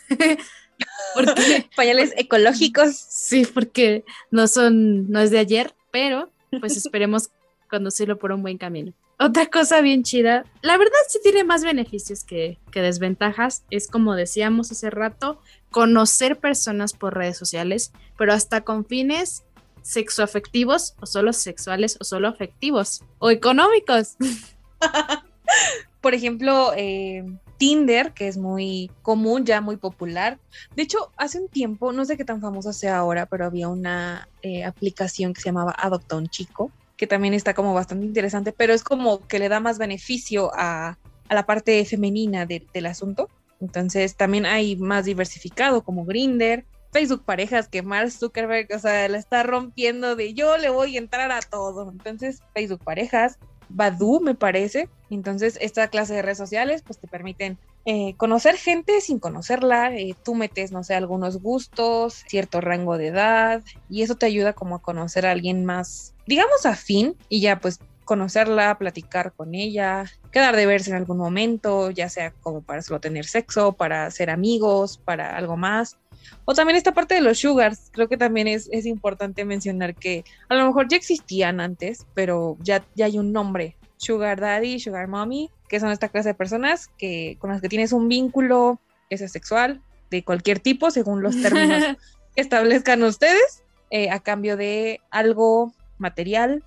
porque, 1.14 1.68
pañales 1.76 2.14
ecológicos. 2.16 2.97
Sí, 2.97 3.45
porque 3.45 4.07
no 4.30 4.49
son, 4.49 5.11
no 5.11 5.20
es 5.20 5.30
de 5.30 5.38
ayer, 5.38 5.74
pero 5.90 6.30
pues 6.61 6.78
esperemos 6.78 7.28
conducirlo 7.68 8.18
por 8.18 8.32
un 8.32 8.40
buen 8.40 8.57
camino. 8.57 8.95
Otra 9.18 9.47
cosa 9.47 9.82
bien 9.82 10.03
chida, 10.03 10.47
la 10.62 10.78
verdad 10.78 10.99
sí 11.09 11.18
tiene 11.22 11.45
más 11.45 11.62
beneficios 11.62 12.24
que, 12.24 12.59
que 12.70 12.80
desventajas, 12.80 13.64
es 13.70 13.86
como 13.86 14.14
decíamos 14.14 14.72
hace 14.72 14.88
rato, 14.88 15.40
conocer 15.70 16.38
personas 16.38 16.95
por 16.95 17.14
redes 17.14 17.36
sociales, 17.36 17.93
pero 18.16 18.32
hasta 18.32 18.62
con 18.62 18.86
fines 18.86 19.45
sexoafectivos 19.83 20.95
o 21.01 21.07
solo 21.07 21.33
sexuales 21.33 21.97
o 22.01 22.05
solo 22.05 22.28
afectivos 22.28 23.03
o 23.18 23.30
económicos. 23.30 24.16
Por 26.01 26.14
ejemplo, 26.14 26.72
eh, 26.76 27.24
Tinder, 27.59 28.12
que 28.12 28.26
es 28.26 28.37
muy 28.37 28.91
común, 29.03 29.45
ya 29.45 29.61
muy 29.61 29.76
popular. 29.76 30.39
De 30.74 30.83
hecho, 30.83 31.12
hace 31.16 31.39
un 31.39 31.49
tiempo, 31.49 31.93
no 31.93 32.05
sé 32.05 32.16
qué 32.16 32.24
tan 32.24 32.41
famoso 32.41 32.72
sea 32.72 32.99
ahora, 32.99 33.26
pero 33.26 33.45
había 33.45 33.68
una 33.68 34.28
eh, 34.43 34.64
aplicación 34.64 35.33
que 35.33 35.43
se 35.43 35.51
llamaba 35.51 35.74
Adopta 35.78 36.16
un 36.16 36.28
Chico, 36.28 36.72
que 36.97 37.07
también 37.07 37.35
está 37.35 37.55
como 37.55 37.72
bastante 37.72 38.05
interesante, 38.05 38.53
pero 38.53 38.74
es 38.74 38.83
como 38.83 39.26
que 39.28 39.39
le 39.39 39.49
da 39.49 39.61
más 39.61 39.78
beneficio 39.78 40.51
a, 40.55 40.99
a 41.28 41.35
la 41.35 41.47
parte 41.47 41.85
femenina 41.85 42.47
del 42.47 42.87
asunto. 42.87 43.28
Entonces 43.61 44.16
también 44.16 44.45
hay 44.45 44.74
más 44.74 45.05
diversificado 45.05 45.83
como 45.83 46.05
Grinder, 46.05 46.64
Facebook 46.93 47.24
Parejas, 47.24 47.68
que 47.68 47.82
Mark 47.82 48.11
Zuckerberg, 48.11 48.68
o 48.74 48.78
sea, 48.78 49.09
la 49.09 49.18
está 49.18 49.43
rompiendo 49.43 50.14
de 50.14 50.34
yo 50.34 50.59
le 50.59 50.68
voy 50.68 50.97
a 50.97 50.99
entrar 50.99 51.32
a 51.32 51.40
todo. 51.40 51.90
Entonces, 51.90 52.43
Facebook 52.55 52.84
Parejas, 52.84 53.38
Badu, 53.70 54.20
me 54.20 54.34
parece. 54.34 54.90
Entonces, 55.11 55.59
esta 55.61 55.88
clase 55.88 56.14
de 56.14 56.22
redes 56.22 56.38
sociales, 56.38 56.82
pues 56.82 56.99
te 56.99 57.09
permiten 57.09 57.59
eh, 57.86 58.14
conocer 58.16 58.57
gente 58.57 59.01
sin 59.01 59.18
conocerla. 59.18 59.97
Eh, 59.97 60.14
tú 60.22 60.34
metes, 60.34 60.70
no 60.70 60.84
sé, 60.84 60.95
algunos 60.95 61.40
gustos, 61.40 62.24
cierto 62.28 62.61
rango 62.61 62.99
de 62.99 63.09
edad, 63.09 63.62
y 63.88 64.03
eso 64.03 64.16
te 64.16 64.26
ayuda 64.26 64.53
como 64.53 64.76
a 64.76 64.82
conocer 64.82 65.24
a 65.24 65.30
alguien 65.30 65.64
más, 65.64 66.14
digamos, 66.26 66.66
afín, 66.66 67.16
y 67.30 67.40
ya 67.40 67.59
pues 67.59 67.80
conocerla, 68.05 68.76
platicar 68.78 69.32
con 69.32 69.55
ella, 69.55 70.05
quedar 70.30 70.57
de 70.57 70.66
verse 70.66 70.90
en 70.90 70.97
algún 70.97 71.18
momento, 71.18 71.90
ya 71.90 72.09
sea 72.09 72.32
como 72.32 72.62
para 72.62 72.82
solo 72.82 73.01
tener 73.01 73.24
sexo, 73.24 73.72
para 73.72 74.11
ser 74.11 74.28
amigos, 74.28 74.99
para 74.99 75.36
algo 75.36 75.57
más. 75.57 75.97
O 76.45 76.55
también 76.55 76.77
esta 76.77 76.93
parte 76.93 77.14
de 77.14 77.20
los 77.20 77.39
sugars, 77.39 77.91
creo 77.93 78.09
que 78.09 78.16
también 78.16 78.49
es, 78.49 78.68
es 78.73 78.87
importante 78.87 79.45
mencionar 79.45 79.95
que 79.95 80.25
a 80.49 80.55
lo 80.55 80.66
mejor 80.66 80.89
ya 80.89 80.97
existían 80.97 81.61
antes, 81.61 82.07
pero 82.14 82.57
ya, 82.61 82.85
ya 82.95 83.07
hay 83.07 83.18
un 83.18 83.33
nombre, 83.33 83.77
sugar 83.97 84.41
daddy, 84.41 84.81
sugar 84.81 85.09
mommy, 85.09 85.51
que 85.68 85.81
son 85.81 85.91
esta 85.91 86.09
clase 86.09 86.31
de 86.31 86.35
personas 86.35 86.89
que, 86.99 87.37
con 87.39 87.51
las 87.51 87.61
que 87.61 87.68
tienes 87.68 87.93
un 87.93 88.09
vínculo, 88.09 88.81
ese 89.11 89.29
sexual, 89.29 89.81
de 90.11 90.25
cualquier 90.25 90.61
tipo, 90.61 90.91
según 90.91 91.23
los 91.23 91.41
términos 91.41 91.83
que 92.35 92.43
establezcan 92.43 93.03
ustedes, 93.03 93.62
eh, 93.91 94.11
a 94.11 94.20
cambio 94.20 94.57
de 94.57 95.01
algo 95.11 95.73
material, 95.99 96.64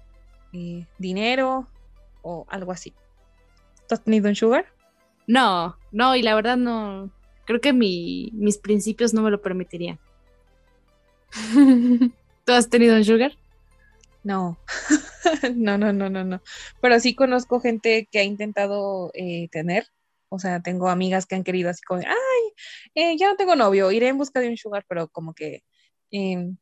eh, 0.54 0.86
dinero 0.98 1.68
o 2.22 2.46
algo 2.50 2.72
así. 2.72 2.94
¿Tú 3.88 3.96
has 3.96 4.04
tenido 4.04 4.30
un 4.30 4.36
sugar? 4.36 4.66
No, 5.28 5.78
no, 5.92 6.16
y 6.16 6.22
la 6.22 6.36
verdad 6.36 6.58
no, 6.58 7.12
creo 7.46 7.62
que 7.62 7.74
mi, 7.74 8.32
mis 8.34 8.58
principios 8.58 9.14
no 9.14 9.22
me 9.22 9.32
lo 9.32 9.42
permitirían. 9.42 10.00
¿Tú 12.46 12.52
has 12.52 12.70
tenido 12.70 12.96
un 12.96 13.06
sugar? 13.06 13.38
No, 14.24 14.58
no, 15.56 15.78
no, 15.78 15.94
no, 15.94 16.10
no, 16.10 16.24
no. 16.24 16.42
Pero 16.82 17.00
sí 17.00 17.16
conozco 17.16 17.60
gente 17.60 18.08
que 18.12 18.20
ha 18.20 18.24
intentado 18.24 19.12
eh, 19.14 19.50
tener. 19.52 19.88
O 20.30 20.40
sea, 20.40 20.62
tengo 20.62 20.90
amigas 20.90 21.26
que 21.26 21.36
han 21.36 21.44
querido 21.44 21.70
así 21.70 21.82
como, 21.84 22.02
ay, 22.02 22.54
eh, 22.96 23.18
ya 23.18 23.30
no 23.30 23.36
tengo 23.36 23.56
novio, 23.56 23.92
iré 23.92 24.08
en 24.08 24.18
busca 24.18 24.40
de 24.40 24.50
un 24.50 24.58
sugar, 24.58 24.84
pero 24.88 25.08
como 25.10 25.34
que 25.34 25.64
em, 26.12 26.58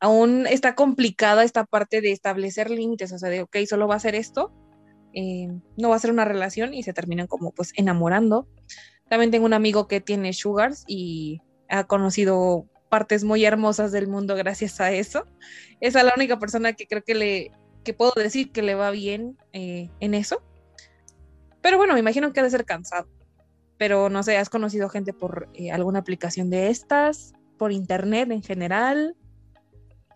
aún 0.00 0.46
está 0.48 0.74
complicada 0.74 1.44
esta 1.44 1.64
parte 1.64 2.00
de 2.00 2.12
establecer 2.12 2.70
límites, 2.70 3.12
o 3.12 3.18
sea, 3.18 3.30
de, 3.30 3.42
ok, 3.42 3.56
solo 3.68 3.88
va 3.88 3.94
a 3.94 4.00
ser 4.00 4.16
esto, 4.16 4.52
em, 5.12 5.60
no 5.76 5.90
va 5.90 5.96
a 5.96 6.00
ser 6.00 6.10
una 6.10 6.24
relación 6.24 6.74
y 6.74 6.82
se 6.82 6.92
terminan 6.92 7.28
como 7.28 7.52
pues 7.52 7.72
enamorando. 7.76 8.48
También 9.08 9.30
tengo 9.30 9.46
un 9.46 9.52
amigo 9.52 9.86
que 9.88 10.00
tiene 10.00 10.32
sugars 10.32 10.84
y 10.86 11.40
ha 11.68 11.84
conocido 11.84 12.66
partes 12.88 13.24
muy 13.24 13.44
hermosas 13.44 13.92
del 13.92 14.08
mundo 14.08 14.34
gracias 14.36 14.80
a 14.80 14.92
eso. 14.92 15.24
Esa 15.80 16.00
es 16.00 16.04
la 16.04 16.14
única 16.16 16.38
persona 16.38 16.72
que 16.72 16.86
creo 16.86 17.02
que 17.04 17.14
le 17.14 17.52
que 17.84 17.94
puedo 17.94 18.12
decir 18.16 18.50
que 18.50 18.62
le 18.62 18.74
va 18.74 18.90
bien 18.90 19.38
eh, 19.52 19.88
en 20.00 20.14
eso. 20.14 20.42
Pero 21.62 21.78
bueno, 21.78 21.94
me 21.94 22.00
imagino 22.00 22.32
que 22.32 22.40
ha 22.40 22.42
de 22.42 22.50
ser 22.50 22.64
cansado. 22.64 23.08
Pero 23.78 24.10
no 24.10 24.22
sé, 24.22 24.36
¿has 24.36 24.50
conocido 24.50 24.88
gente 24.88 25.12
por 25.12 25.48
eh, 25.54 25.70
alguna 25.70 26.00
aplicación 26.00 26.50
de 26.50 26.68
estas? 26.68 27.34
¿Por 27.56 27.72
internet 27.72 28.30
en 28.32 28.42
general? 28.42 29.16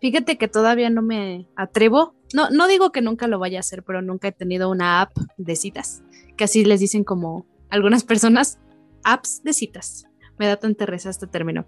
Fíjate 0.00 0.36
que 0.36 0.48
todavía 0.48 0.90
no 0.90 1.02
me 1.02 1.46
atrevo. 1.56 2.14
No, 2.34 2.50
no 2.50 2.66
digo 2.66 2.90
que 2.90 3.02
nunca 3.02 3.28
lo 3.28 3.38
vaya 3.38 3.58
a 3.58 3.60
hacer, 3.60 3.84
pero 3.84 4.02
nunca 4.02 4.28
he 4.28 4.32
tenido 4.32 4.70
una 4.70 5.02
app 5.02 5.16
de 5.36 5.56
citas, 5.56 6.02
que 6.36 6.44
así 6.44 6.64
les 6.64 6.80
dicen 6.80 7.04
como 7.04 7.46
algunas 7.68 8.02
personas, 8.02 8.58
apps 9.04 9.42
de 9.42 9.52
citas. 9.52 10.06
Me 10.38 10.46
da 10.46 10.56
tanta 10.56 10.86
risa 10.86 11.10
este 11.10 11.26
término. 11.26 11.66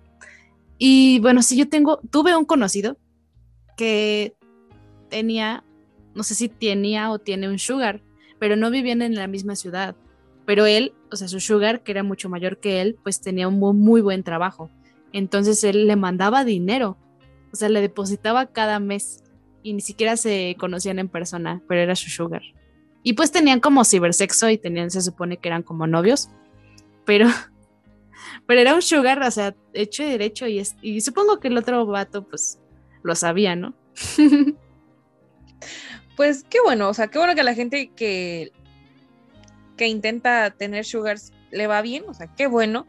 Y 0.79 1.21
bueno, 1.21 1.43
si 1.43 1.57
yo 1.57 1.69
tengo, 1.69 2.01
tuve 2.11 2.37
un 2.37 2.45
conocido 2.45 2.97
que 3.77 4.35
tenía, 5.09 5.65
no 6.15 6.23
sé 6.23 6.35
si 6.35 6.49
tenía 6.49 7.11
o 7.11 7.19
tiene 7.19 7.49
un 7.49 7.59
sugar, 7.59 8.03
pero 8.39 8.57
no 8.57 8.71
vivían 8.71 9.03
en 9.03 9.15
la 9.15 9.27
misma 9.29 9.55
ciudad. 9.55 9.95
Pero 10.45 10.67
él, 10.67 10.93
o 11.13 11.17
sea, 11.17 11.29
su 11.29 11.39
sugar, 11.39 11.83
que 11.83 11.93
era 11.93 12.03
mucho 12.03 12.29
mayor 12.29 12.59
que 12.59 12.81
él, 12.81 12.97
pues 13.03 13.21
tenía 13.21 13.47
un 13.47 13.59
muy, 13.59 14.01
buen 14.01 14.25
trabajo. 14.25 14.71
Entonces 15.13 15.63
él 15.63 15.87
le 15.87 15.95
mandaba 15.95 16.45
dinero, 16.45 16.97
o 17.53 17.57
sea, 17.57 17.69
le 17.69 17.81
depositaba 17.81 18.47
cada 18.47 18.81
mes 18.81 19.23
y 19.63 19.75
ni 19.75 19.81
siquiera 19.81 20.17
se 20.17 20.57
conocían 20.59 20.99
en 20.99 21.09
persona, 21.09 21.63
pero 21.69 21.81
era 21.81 21.95
su 21.95 22.11
sugar. 22.11 22.43
Y 23.05 23.13
pues 23.13 23.31
tenían 23.31 23.61
como 23.61 23.85
cibersexo 23.85 24.49
y 24.51 24.59
tenían, 24.59 24.91
se 24.91 25.03
supone 25.03 25.37
que 25.37 25.49
eran 25.49 25.63
como 25.63 25.87
novios, 25.87 26.29
pero, 27.05 27.27
pero 28.47 28.61
era 28.61 28.75
un 28.75 28.83
sugar, 28.83 29.23
o 29.23 29.31
sea, 29.31 29.55
hecho 29.73 30.03
y 30.03 30.11
derecho, 30.11 30.47
y, 30.47 30.63
y 30.83 31.01
supongo 31.01 31.41
que 31.41 31.49
el 31.49 31.57
otro 31.57 31.87
vato, 31.87 32.27
pues, 32.27 32.59
lo 33.03 33.15
sabía, 33.15 33.57
¿no? 33.57 33.75
pues 36.17 36.45
qué 36.49 36.59
bueno, 36.65 36.89
o 36.89 36.95
sea, 36.95 37.09
qué 37.09 37.19
bueno 37.19 37.35
que 37.35 37.43
la 37.43 37.55
gente 37.55 37.91
que, 37.95 38.53
que 39.77 39.89
intenta 39.89 40.51
tener 40.51 40.85
sugars 40.85 41.33
le 41.51 41.67
va 41.67 41.83
bien, 41.83 42.05
o 42.09 42.15
sea, 42.15 42.29
qué 42.35 42.47
bueno, 42.47 42.87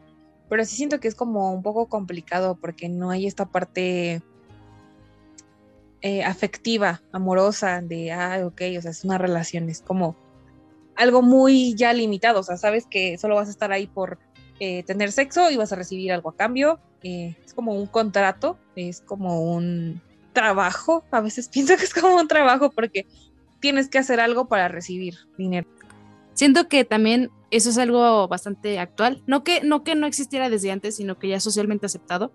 pero 0.48 0.64
sí 0.64 0.76
siento 0.76 1.00
que 1.00 1.08
es 1.08 1.14
como 1.14 1.52
un 1.52 1.62
poco 1.62 1.86
complicado 1.86 2.56
porque 2.56 2.88
no 2.88 3.10
hay 3.10 3.26
esta 3.26 3.46
parte 3.46 4.22
eh, 6.00 6.22
afectiva, 6.22 7.02
amorosa, 7.12 7.80
de, 7.80 8.12
ah, 8.12 8.42
ok, 8.46 8.60
o 8.78 8.82
sea, 8.82 8.90
es 8.90 9.04
una 9.04 9.18
relación, 9.18 9.68
es 9.68 9.80
como 9.80 10.16
algo 10.96 11.22
muy 11.22 11.74
ya 11.74 11.92
limitado, 11.92 12.40
o 12.40 12.42
sea, 12.42 12.56
sabes 12.56 12.86
que 12.86 13.18
solo 13.18 13.34
vas 13.34 13.48
a 13.48 13.50
estar 13.50 13.72
ahí 13.72 13.86
por 13.86 14.18
eh, 14.60 14.82
tener 14.84 15.12
sexo 15.12 15.50
y 15.50 15.56
vas 15.56 15.72
a 15.72 15.76
recibir 15.76 16.12
algo 16.12 16.30
a 16.30 16.36
cambio, 16.36 16.78
eh, 17.02 17.36
es 17.44 17.54
como 17.54 17.74
un 17.74 17.86
contrato, 17.86 18.58
es 18.76 19.00
como 19.00 19.42
un 19.42 20.00
trabajo, 20.32 21.04
a 21.10 21.20
veces 21.20 21.48
pienso 21.52 21.76
que 21.76 21.84
es 21.84 21.94
como 21.94 22.16
un 22.16 22.28
trabajo 22.28 22.70
porque 22.70 23.06
tienes 23.60 23.88
que 23.88 23.98
hacer 23.98 24.20
algo 24.20 24.46
para 24.46 24.68
recibir 24.68 25.14
dinero. 25.38 25.66
Siento 26.34 26.68
que 26.68 26.84
también 26.84 27.30
eso 27.50 27.70
es 27.70 27.78
algo 27.78 28.26
bastante 28.28 28.78
actual, 28.78 29.22
no 29.26 29.44
que 29.44 29.62
no, 29.62 29.84
que 29.84 29.94
no 29.94 30.06
existiera 30.06 30.50
desde 30.50 30.72
antes, 30.72 30.96
sino 30.96 31.18
que 31.18 31.28
ya 31.28 31.36
es 31.36 31.44
socialmente 31.44 31.86
aceptado. 31.86 32.32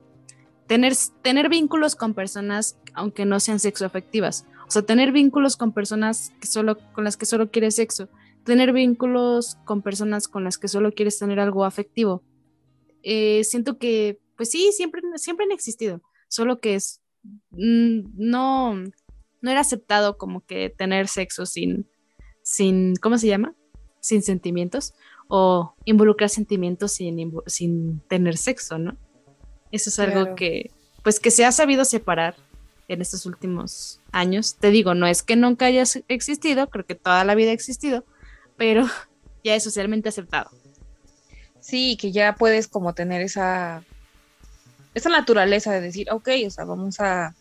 Tener, 0.67 0.93
tener 1.21 1.49
vínculos 1.49 1.95
con 1.95 2.13
personas, 2.13 2.77
aunque 2.93 3.25
no 3.25 3.39
sean 3.39 3.59
sexoafectivas, 3.59 4.45
o 4.67 4.71
sea, 4.71 4.83
tener 4.83 5.11
vínculos 5.11 5.57
con 5.57 5.71
personas 5.71 6.31
que 6.39 6.47
solo, 6.47 6.77
con 6.93 7.03
las 7.03 7.17
que 7.17 7.25
solo 7.25 7.49
quieres 7.49 7.75
sexo, 7.75 8.07
tener 8.43 8.73
vínculos 8.73 9.57
con 9.65 9.81
personas 9.81 10.27
con 10.27 10.43
las 10.43 10.57
que 10.57 10.67
solo 10.67 10.91
quieres 10.91 11.19
tener 11.19 11.39
algo 11.39 11.65
afectivo. 11.65 12.23
Eh, 13.03 13.43
siento 13.43 13.77
que, 13.77 14.19
pues 14.35 14.49
sí, 14.49 14.71
siempre, 14.73 15.01
siempre 15.15 15.45
han 15.45 15.51
existido, 15.51 16.01
solo 16.27 16.59
que 16.59 16.75
es, 16.75 17.01
mm, 17.51 18.01
no, 18.15 18.73
no 19.41 19.51
era 19.51 19.61
aceptado 19.61 20.17
como 20.17 20.45
que 20.45 20.69
tener 20.69 21.07
sexo 21.07 21.45
sin, 21.45 21.87
sin, 22.41 22.95
¿cómo 22.97 23.17
se 23.17 23.27
llama? 23.27 23.55
Sin 24.01 24.21
sentimientos 24.23 24.93
o 25.27 25.75
involucrar 25.85 26.29
sentimientos 26.29 26.93
sin, 26.93 27.33
sin 27.45 27.99
tener 28.07 28.37
sexo, 28.37 28.79
¿no? 28.79 28.97
Eso 29.71 29.89
es 29.89 29.99
algo 29.99 30.35
que, 30.35 30.71
pues 31.03 31.19
que 31.19 31.29
se 31.29 31.45
ha 31.45 31.51
sabido 31.51 31.85
separar 31.85 32.35
en 32.87 33.01
estos 33.01 33.25
últimos 33.27 34.01
años. 34.11 34.55
Te 34.55 34.71
digo, 34.71 34.95
no 34.95 35.05
es 35.05 35.21
que 35.21 35.35
nunca 35.35 35.67
haya 35.67 35.83
existido, 36.07 36.69
creo 36.69 36.85
que 36.85 36.95
toda 36.95 37.23
la 37.23 37.35
vida 37.35 37.51
ha 37.51 37.53
existido, 37.53 38.03
pero 38.59 38.85
ya 39.43 39.55
es 39.55 39.63
socialmente 39.63 40.09
aceptado. 40.09 40.51
Sí, 41.61 41.97
que 41.99 42.11
ya 42.11 42.35
puedes 42.35 42.67
como 42.67 42.93
tener 42.93 43.21
esa, 43.21 43.83
esa 44.93 45.09
naturaleza 45.09 45.71
de 45.71 45.81
decir, 45.81 46.11
ok, 46.11 46.29
o 46.45 46.49
sea, 46.51 46.65
vamos 46.65 46.99
a 46.99 47.35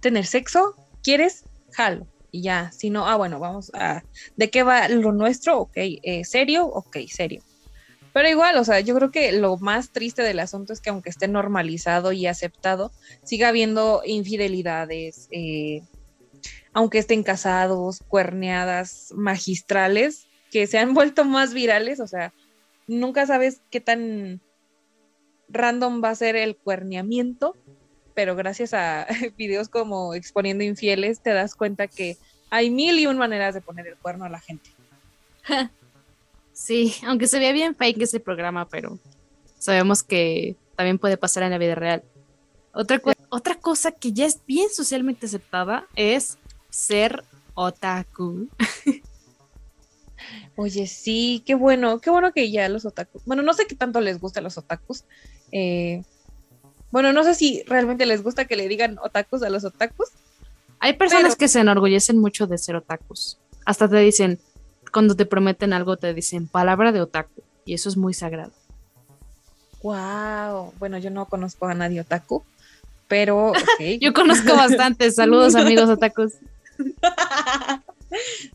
tener 0.00 0.26
sexo, 0.26 0.76
¿quieres? 1.02 1.44
Jalo. 1.72 2.06
Y 2.30 2.42
ya, 2.42 2.72
si 2.72 2.90
no, 2.90 3.06
ah, 3.06 3.16
bueno, 3.16 3.38
vamos 3.38 3.70
a, 3.74 4.02
¿de 4.36 4.50
qué 4.50 4.62
va 4.62 4.88
lo 4.88 5.12
nuestro? 5.12 5.58
Ok, 5.60 5.76
eh, 5.76 6.24
serio, 6.24 6.66
ok, 6.66 6.98
serio. 7.08 7.42
Pero 8.12 8.28
igual, 8.28 8.56
o 8.58 8.64
sea, 8.64 8.80
yo 8.80 8.94
creo 8.94 9.10
que 9.10 9.32
lo 9.32 9.56
más 9.56 9.90
triste 9.90 10.22
del 10.22 10.40
asunto 10.40 10.72
es 10.72 10.80
que 10.80 10.90
aunque 10.90 11.10
esté 11.10 11.28
normalizado 11.28 12.12
y 12.12 12.26
aceptado, 12.26 12.92
siga 13.22 13.48
habiendo 13.48 14.02
infidelidades, 14.04 15.28
eh, 15.30 15.82
aunque 16.72 16.98
estén 16.98 17.22
casados, 17.22 18.00
cuerneadas 18.08 19.12
magistrales, 19.14 20.26
que 20.54 20.68
se 20.68 20.78
han 20.78 20.94
vuelto 20.94 21.24
más 21.24 21.52
virales, 21.52 21.98
o 21.98 22.06
sea, 22.06 22.32
nunca 22.86 23.26
sabes 23.26 23.60
qué 23.72 23.80
tan 23.80 24.40
random 25.48 26.02
va 26.02 26.10
a 26.10 26.14
ser 26.14 26.36
el 26.36 26.56
cuerneamiento, 26.56 27.56
pero 28.14 28.36
gracias 28.36 28.72
a 28.72 29.08
videos 29.36 29.68
como 29.68 30.14
Exponiendo 30.14 30.62
Infieles 30.62 31.20
te 31.20 31.30
das 31.30 31.56
cuenta 31.56 31.88
que 31.88 32.16
hay 32.50 32.70
mil 32.70 33.00
y 33.00 33.08
un 33.08 33.18
maneras 33.18 33.54
de 33.54 33.62
poner 33.62 33.88
el 33.88 33.96
cuerno 33.96 34.24
a 34.24 34.30
la 34.30 34.40
gente. 34.40 34.70
Sí, 36.56 36.94
aunque 37.04 37.26
se 37.26 37.40
vea 37.40 37.50
bien 37.50 37.74
fake 37.74 38.02
ese 38.02 38.20
programa, 38.20 38.68
pero 38.68 39.00
sabemos 39.58 40.04
que 40.04 40.54
también 40.76 41.00
puede 41.00 41.16
pasar 41.16 41.42
en 41.42 41.50
la 41.50 41.58
vida 41.58 41.74
real. 41.74 42.04
Otra, 42.72 43.02
otra 43.28 43.56
cosa 43.56 43.90
que 43.90 44.12
ya 44.12 44.24
es 44.24 44.38
bien 44.46 44.68
socialmente 44.70 45.26
aceptada 45.26 45.88
es 45.96 46.38
ser 46.70 47.24
otaku. 47.54 48.48
Oye, 50.56 50.86
sí, 50.86 51.42
qué 51.44 51.54
bueno, 51.54 51.98
qué 52.00 52.10
bueno 52.10 52.32
que 52.32 52.50
ya 52.50 52.68
los 52.68 52.84
otakus. 52.84 53.22
Bueno, 53.24 53.42
no 53.42 53.54
sé 53.54 53.66
qué 53.66 53.74
tanto 53.74 54.00
les 54.00 54.20
gusta 54.20 54.40
a 54.40 54.42
los 54.42 54.56
otakus. 54.56 55.04
Eh, 55.50 56.02
bueno, 56.92 57.12
no 57.12 57.24
sé 57.24 57.34
si 57.34 57.64
realmente 57.64 58.06
les 58.06 58.22
gusta 58.22 58.44
que 58.44 58.54
le 58.54 58.68
digan 58.68 58.98
otakus 59.02 59.42
a 59.42 59.50
los 59.50 59.64
otakus. 59.64 60.10
Hay 60.78 60.92
personas 60.92 61.34
que 61.34 61.48
se 61.48 61.60
enorgullecen 61.60 62.18
mucho 62.18 62.46
de 62.46 62.58
ser 62.58 62.76
otakus. 62.76 63.38
Hasta 63.64 63.88
te 63.88 63.96
dicen, 63.96 64.38
cuando 64.92 65.16
te 65.16 65.26
prometen 65.26 65.72
algo, 65.72 65.96
te 65.96 66.14
dicen 66.14 66.46
palabra 66.46 66.92
de 66.92 67.00
otaku. 67.00 67.42
Y 67.64 67.74
eso 67.74 67.88
es 67.88 67.96
muy 67.96 68.14
sagrado. 68.14 68.52
Wow. 69.82 70.72
Bueno, 70.78 70.98
yo 70.98 71.10
no 71.10 71.26
conozco 71.26 71.66
a 71.66 71.74
nadie 71.74 72.00
otaku, 72.00 72.44
pero. 73.08 73.52
yo 74.00 74.12
conozco 74.12 74.54
bastante. 74.54 75.10
Saludos, 75.10 75.54
amigos 75.56 75.88
otakus. 75.88 76.34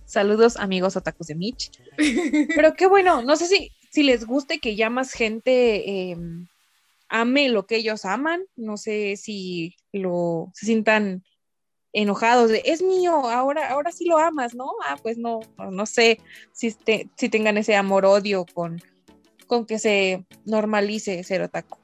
Saludos, 0.06 0.58
amigos 0.58 0.96
otakus 0.96 1.28
de 1.28 1.36
Mitch. 1.36 1.72
Pero 2.56 2.74
qué 2.74 2.88
bueno, 2.88 3.22
no 3.22 3.36
sé 3.36 3.48
si, 3.48 3.72
si 3.92 4.04
les 4.04 4.26
guste 4.26 4.60
que 4.60 4.76
ya 4.76 4.90
más 4.90 5.14
gente 5.14 6.12
em, 6.12 6.48
ame 7.08 7.50
lo 7.50 7.66
que 7.66 7.78
ellos 7.78 8.06
aman. 8.06 8.44
No 8.56 8.78
sé 8.78 9.18
si 9.18 9.76
lo 9.92 10.52
se 10.54 10.66
sientan 10.66 11.24
enojados 11.94 12.50
de 12.50 12.62
es 12.66 12.82
mío, 12.82 13.30
ahora, 13.30 13.70
ahora 13.70 13.92
sí 13.92 14.06
lo 14.06 14.18
amas, 14.18 14.54
¿no? 14.54 14.72
Ah, 14.86 14.98
pues 15.02 15.18
no, 15.18 15.40
no, 15.58 15.86
sé 15.86 16.20
si, 16.54 16.76
si 17.16 17.30
tengan 17.30 17.58
ese 17.58 17.76
amor-odio 17.76 18.46
con, 18.54 18.82
con 19.48 19.66
que 19.66 19.80
se 19.80 20.26
normalice 20.46 21.24
ser 21.24 21.42
otaku. 21.42 21.80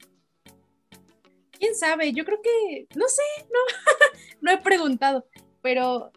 ¿Quién 1.57 1.75
sabe? 1.75 2.13
Yo 2.13 2.25
creo 2.25 2.41
que, 2.41 2.87
no 2.95 3.07
sé, 3.07 3.23
no, 3.51 3.59
no 4.41 4.51
he 4.51 4.57
preguntado, 4.59 5.25
pero 5.61 6.11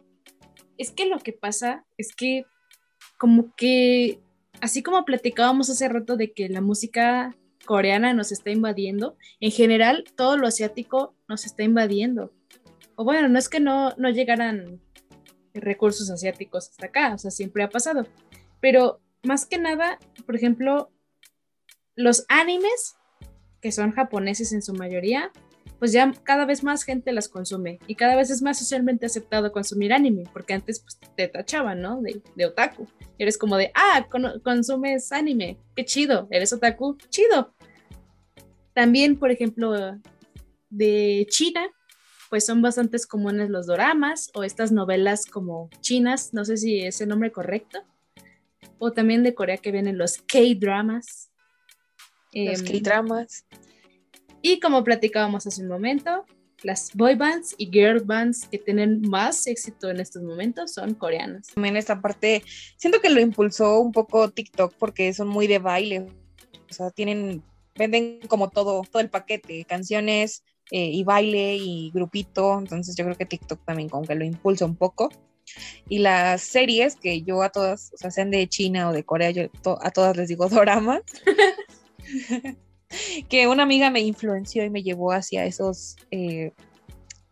es 0.79 0.91
que 0.93 1.07
lo 1.07 1.19
que 1.19 1.33
pasa 1.33 1.85
es 1.99 2.15
que 2.15 2.47
como 3.19 3.55
que, 3.57 4.21
así 4.61 4.83
como 4.83 5.05
platicábamos 5.05 5.69
hace 5.71 5.89
rato 5.89 6.17
de 6.17 6.33
que 6.33 6.49
la 6.49 6.61
música 6.61 7.37
coreana 7.67 8.15
nos 8.15 8.33
está 8.33 8.51
invadiendo, 8.51 9.17
en 9.41 9.51
general 9.51 10.05
todo 10.17 10.37
lo 10.37 10.47
asiático 10.47 11.15
nos 11.29 11.45
está 11.45 11.65
invadiendo. 11.65 12.33
O 12.95 13.05
bueno, 13.05 13.29
no 13.29 13.39
es 13.39 13.49
que 13.49 13.61
no, 13.61 13.93
no 13.97 14.09
llegaran 14.09 14.81
recursos 15.53 16.11
asiáticos 16.11 16.71
hasta 16.71 16.87
acá, 16.87 17.15
o 17.15 17.19
sea, 17.19 17.31
siempre 17.31 17.63
ha 17.63 17.69
pasado. 17.69 18.07
Pero 18.61 19.01
más 19.23 19.47
que 19.47 19.59
nada, 19.59 19.99
por 20.27 20.37
ejemplo, 20.37 20.91
los 21.95 22.25
animes, 22.29 22.97
que 23.61 23.73
son 23.73 23.93
japoneses 23.93 24.53
en 24.53 24.63
su 24.63 24.73
mayoría, 24.73 25.33
pues 25.79 25.93
ya 25.93 26.13
cada 26.25 26.45
vez 26.45 26.65
más 26.65 26.83
gente 26.83 27.13
las 27.13 27.29
consume 27.29 27.79
y 27.87 27.95
cada 27.95 28.17
vez 28.17 28.31
es 28.31 28.43
más 28.43 28.59
socialmente 28.59 29.07
aceptado 29.07 29.53
consumir 29.53 29.93
anime, 29.93 30.25
porque 30.33 30.55
antes 30.55 30.81
pues, 30.81 30.99
te 31.15 31.29
tachaban, 31.29 31.81
¿no? 31.81 32.01
De, 32.01 32.21
de 32.35 32.47
otaku. 32.47 32.89
Y 33.17 33.23
eres 33.23 33.39
como 33.39 33.57
de, 33.57 33.71
ah, 33.75 34.07
consumes 34.43 35.13
anime, 35.13 35.59
qué 35.77 35.85
chido, 35.85 36.29
eres 36.31 36.53
otaku, 36.53 36.97
chido. 37.09 37.55
También, 38.75 39.19
por 39.19 39.31
ejemplo, 39.31 39.99
de 40.71 41.27
China, 41.31 41.69
pues 42.31 42.45
son 42.45 42.63
bastantes 42.63 43.07
comunes 43.07 43.51
los 43.51 43.67
doramas 43.67 44.31
o 44.35 44.45
estas 44.45 44.71
novelas 44.73 45.27
como 45.27 45.71
chinas, 45.81 46.35
no 46.35 46.45
sé 46.45 46.57
si 46.57 46.81
es 46.81 47.01
el 47.01 47.09
nombre 47.09 47.33
correcto, 47.33 47.81
o 48.79 48.93
también 48.93 49.23
de 49.23 49.35
Corea 49.35 49.57
que 49.57 49.73
vienen 49.73 49.99
los 49.99 50.19
K-dramas. 50.19 51.31
Los 52.33 52.61
em, 52.61 52.67
K-dramas. 52.67 53.47
Y 54.43 54.61
como 54.61 54.85
platicábamos 54.85 55.47
hace 55.47 55.63
un 55.63 55.69
momento, 55.69 56.25
las 56.63 56.93
boy 56.95 57.15
bands 57.15 57.55
y 57.59 57.71
girl 57.71 58.01
bands 58.01 58.49
que 58.49 58.59
tienen 58.59 59.03
más 59.03 59.47
éxito 59.47 59.91
en 59.91 60.01
estos 60.01 60.23
momentos 60.23 60.75
son 60.75 60.95
coreanas. 60.95 61.49
También 61.55 61.77
esta 61.77 62.01
parte, 62.01 62.43
siento 62.77 63.01
que 63.01 63.11
lo 63.11 63.21
impulsó 63.21 63.81
un 63.81 63.93
poco 63.93 64.31
TikTok 64.31 64.75
porque 64.79 65.13
son 65.13 65.29
muy 65.29 65.47
de 65.47 65.59
baile. 65.59 66.07
O 66.71 66.73
sea, 66.73 66.91
tienen, 66.91 67.43
venden 67.77 68.21
como 68.29 68.51
todo, 68.51 68.83
todo 68.91 69.01
el 69.01 69.11
paquete, 69.11 69.65
canciones 69.65 70.43
eh, 70.71 70.91
y 70.93 71.05
baile 71.05 71.57
y 71.57 71.91
grupito. 71.93 72.59
Entonces 72.59 72.97
yo 72.97 73.05
creo 73.05 73.17
que 73.17 73.27
TikTok 73.27 73.65
también 73.65 73.89
como 73.89 74.07
que 74.07 74.15
lo 74.15 74.25
impulsa 74.25 74.65
un 74.65 74.77
poco. 74.77 75.11
Y 75.89 75.99
las 75.99 76.43
series 76.43 76.97
que 76.97 77.23
yo 77.23 77.43
a 77.43 77.49
todas, 77.51 77.93
o 77.95 77.97
sea, 77.97 78.11
sean 78.11 78.31
de 78.31 78.47
China 78.49 78.91
o 78.91 78.93
de 78.93 79.05
Corea, 79.05 79.31
yo 79.31 79.45
a 79.81 79.91
todas 79.91 80.17
les 80.17 80.29
digo 80.29 80.49
dorama. 80.49 81.01
que 83.29 83.49
una 83.49 83.63
amiga 83.63 83.91
me 83.91 84.01
influenció 84.01 84.65
y 84.65 84.71
me 84.71 84.83
llevó 84.83 85.13
hacia 85.13 85.45
esos, 85.45 85.97
eh, 86.11 86.53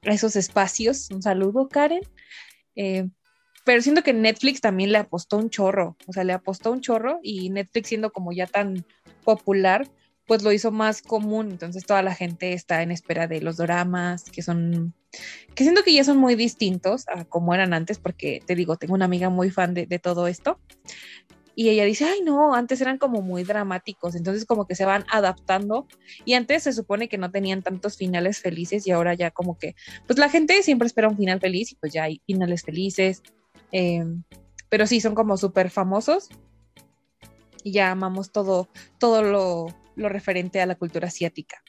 esos 0.03 0.37
espacios. 0.37 1.11
Un 1.11 1.23
saludo, 1.23 1.69
Karen. 1.69 2.03
Eh, 2.75 3.09
pero 3.67 3.83
siento 3.83 4.05
que 4.05 4.13
Netflix 4.13 4.61
también 4.61 4.93
le 4.93 4.99
apostó 4.99 5.39
un 5.39 5.51
chorro, 5.51 5.97
o 6.07 6.13
sea, 6.13 6.23
le 6.23 6.33
apostó 6.33 6.71
un 6.71 6.81
chorro 6.81 7.19
y 7.21 7.51
Netflix 7.51 7.89
siendo 7.89 8.13
como 8.13 8.33
ya 8.33 8.47
tan 8.47 8.87
popular, 9.25 9.89
pues 10.25 10.45
lo 10.45 10.53
hizo 10.53 10.71
más 10.71 11.03
común, 11.03 11.51
entonces 11.51 11.85
toda 11.85 12.01
la 12.03 12.15
gente 12.15 12.53
está 12.53 12.83
en 12.83 12.93
espera 12.93 13.27
de 13.27 13.41
los 13.41 13.57
dramas, 13.57 14.23
que 14.31 14.41
son, 14.43 14.95
que 15.57 15.65
siento 15.65 15.83
que 15.83 15.93
ya 15.93 16.05
son 16.05 16.17
muy 16.17 16.37
distintos 16.37 17.07
a 17.09 17.25
como 17.25 17.55
eran 17.55 17.75
antes, 17.75 17.99
porque 17.99 18.41
te 18.47 18.55
digo, 18.55 18.77
tengo 18.77 18.95
una 18.95 19.07
amiga 19.07 19.31
muy 19.31 19.51
fan 19.51 19.75
de, 19.75 19.87
de 19.87 19.99
todo 19.99 20.29
esto, 20.29 20.61
y 21.59 21.71
ella 21.71 21.87
dice, 21.87 22.05
ay 22.05 22.21
no, 22.21 22.55
antes 22.55 22.83
eran 22.83 22.99
como 22.99 23.23
muy 23.23 23.43
dramáticos, 23.43 24.15
entonces 24.15 24.45
como 24.45 24.67
que 24.67 24.75
se 24.75 24.85
van 24.85 25.07
adaptando 25.11 25.89
y 26.27 26.35
antes 26.35 26.65
se 26.65 26.75
supone 26.75 27.09
que 27.09 27.17
no 27.17 27.31
tenían 27.31 27.63
tantos 27.63 27.97
finales 27.97 28.41
felices 28.41 28.87
y 28.87 28.91
ahora 28.91 29.15
ya 29.15 29.31
como 29.31 29.59
que, 29.59 29.75
pues 30.07 30.19
la 30.19 30.29
gente 30.29 30.63
siempre 30.63 30.87
espera 30.87 31.09
un 31.09 31.17
final 31.17 31.41
feliz 31.41 31.73
y 31.73 31.77
pues 31.77 31.95
ya 31.95 32.05
hay 32.05 32.21
finales 32.27 32.63
felices, 32.63 33.23
em, 33.73 34.23
pero 34.69 34.87
sí, 34.87 35.01
son 35.01 35.15
como 35.15 35.39
súper 35.39 35.71
famosos 35.71 36.29
y 37.65 37.73
ya 37.73 37.91
amamos 37.91 38.33
todo, 38.33 38.69
todo 38.99 39.23
lo, 39.23 39.67
lo 39.97 40.09
referente 40.11 40.61
a 40.61 40.67
la 40.67 40.75
cultura 40.75 41.09
asiática. 41.09 41.63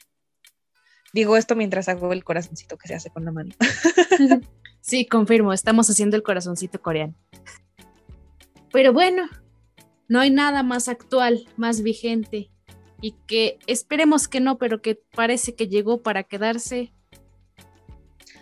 Digo 1.14 1.38
esto 1.38 1.56
mientras 1.56 1.88
hago 1.88 2.12
el 2.12 2.24
corazoncito 2.24 2.76
que 2.76 2.88
se 2.88 2.94
hace 2.94 3.10
con 3.10 3.24
la 3.24 3.32
mano. 3.32 3.54
Sí, 4.80 5.04
confirmo, 5.06 5.52
estamos 5.52 5.90
haciendo 5.90 6.16
el 6.16 6.22
corazoncito 6.22 6.80
coreano. 6.80 7.14
Pero 8.72 8.94
bueno, 8.94 9.28
no 10.08 10.20
hay 10.20 10.30
nada 10.30 10.62
más 10.62 10.88
actual, 10.88 11.46
más 11.56 11.82
vigente 11.82 12.50
y 13.00 13.12
que 13.26 13.58
esperemos 13.66 14.26
que 14.26 14.40
no, 14.40 14.58
pero 14.58 14.82
que 14.82 15.00
parece 15.14 15.54
que 15.54 15.68
llegó 15.68 16.02
para 16.02 16.24
quedarse 16.24 16.92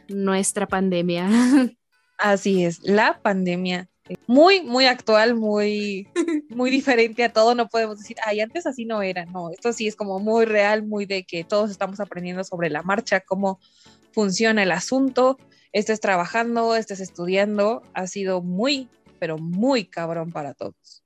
nuestra 0.08 0.66
pandemia. 0.66 1.28
Así 2.18 2.64
es, 2.64 2.82
la 2.82 3.20
pandemia. 3.20 3.88
Muy, 4.28 4.62
muy 4.62 4.86
actual, 4.86 5.34
muy, 5.34 6.08
muy 6.48 6.70
diferente 6.70 7.24
a 7.24 7.32
todo. 7.32 7.54
No 7.56 7.68
podemos 7.68 7.98
decir, 7.98 8.16
ay, 8.24 8.40
antes 8.40 8.64
así 8.64 8.84
no 8.84 9.02
era. 9.02 9.26
No, 9.26 9.50
esto 9.50 9.72
sí 9.72 9.88
es 9.88 9.96
como 9.96 10.20
muy 10.20 10.44
real, 10.44 10.86
muy 10.86 11.06
de 11.06 11.24
que 11.24 11.42
todos 11.42 11.72
estamos 11.72 11.98
aprendiendo 11.98 12.44
sobre 12.44 12.70
la 12.70 12.82
marcha, 12.82 13.20
cómo 13.20 13.58
funciona 14.12 14.62
el 14.62 14.70
asunto. 14.70 15.38
Estés 15.72 15.98
trabajando, 15.98 16.76
estés 16.76 17.00
estudiando. 17.00 17.82
Ha 17.94 18.06
sido 18.06 18.42
muy, 18.42 18.88
pero 19.18 19.38
muy 19.38 19.86
cabrón 19.86 20.30
para 20.30 20.54
todos 20.54 21.02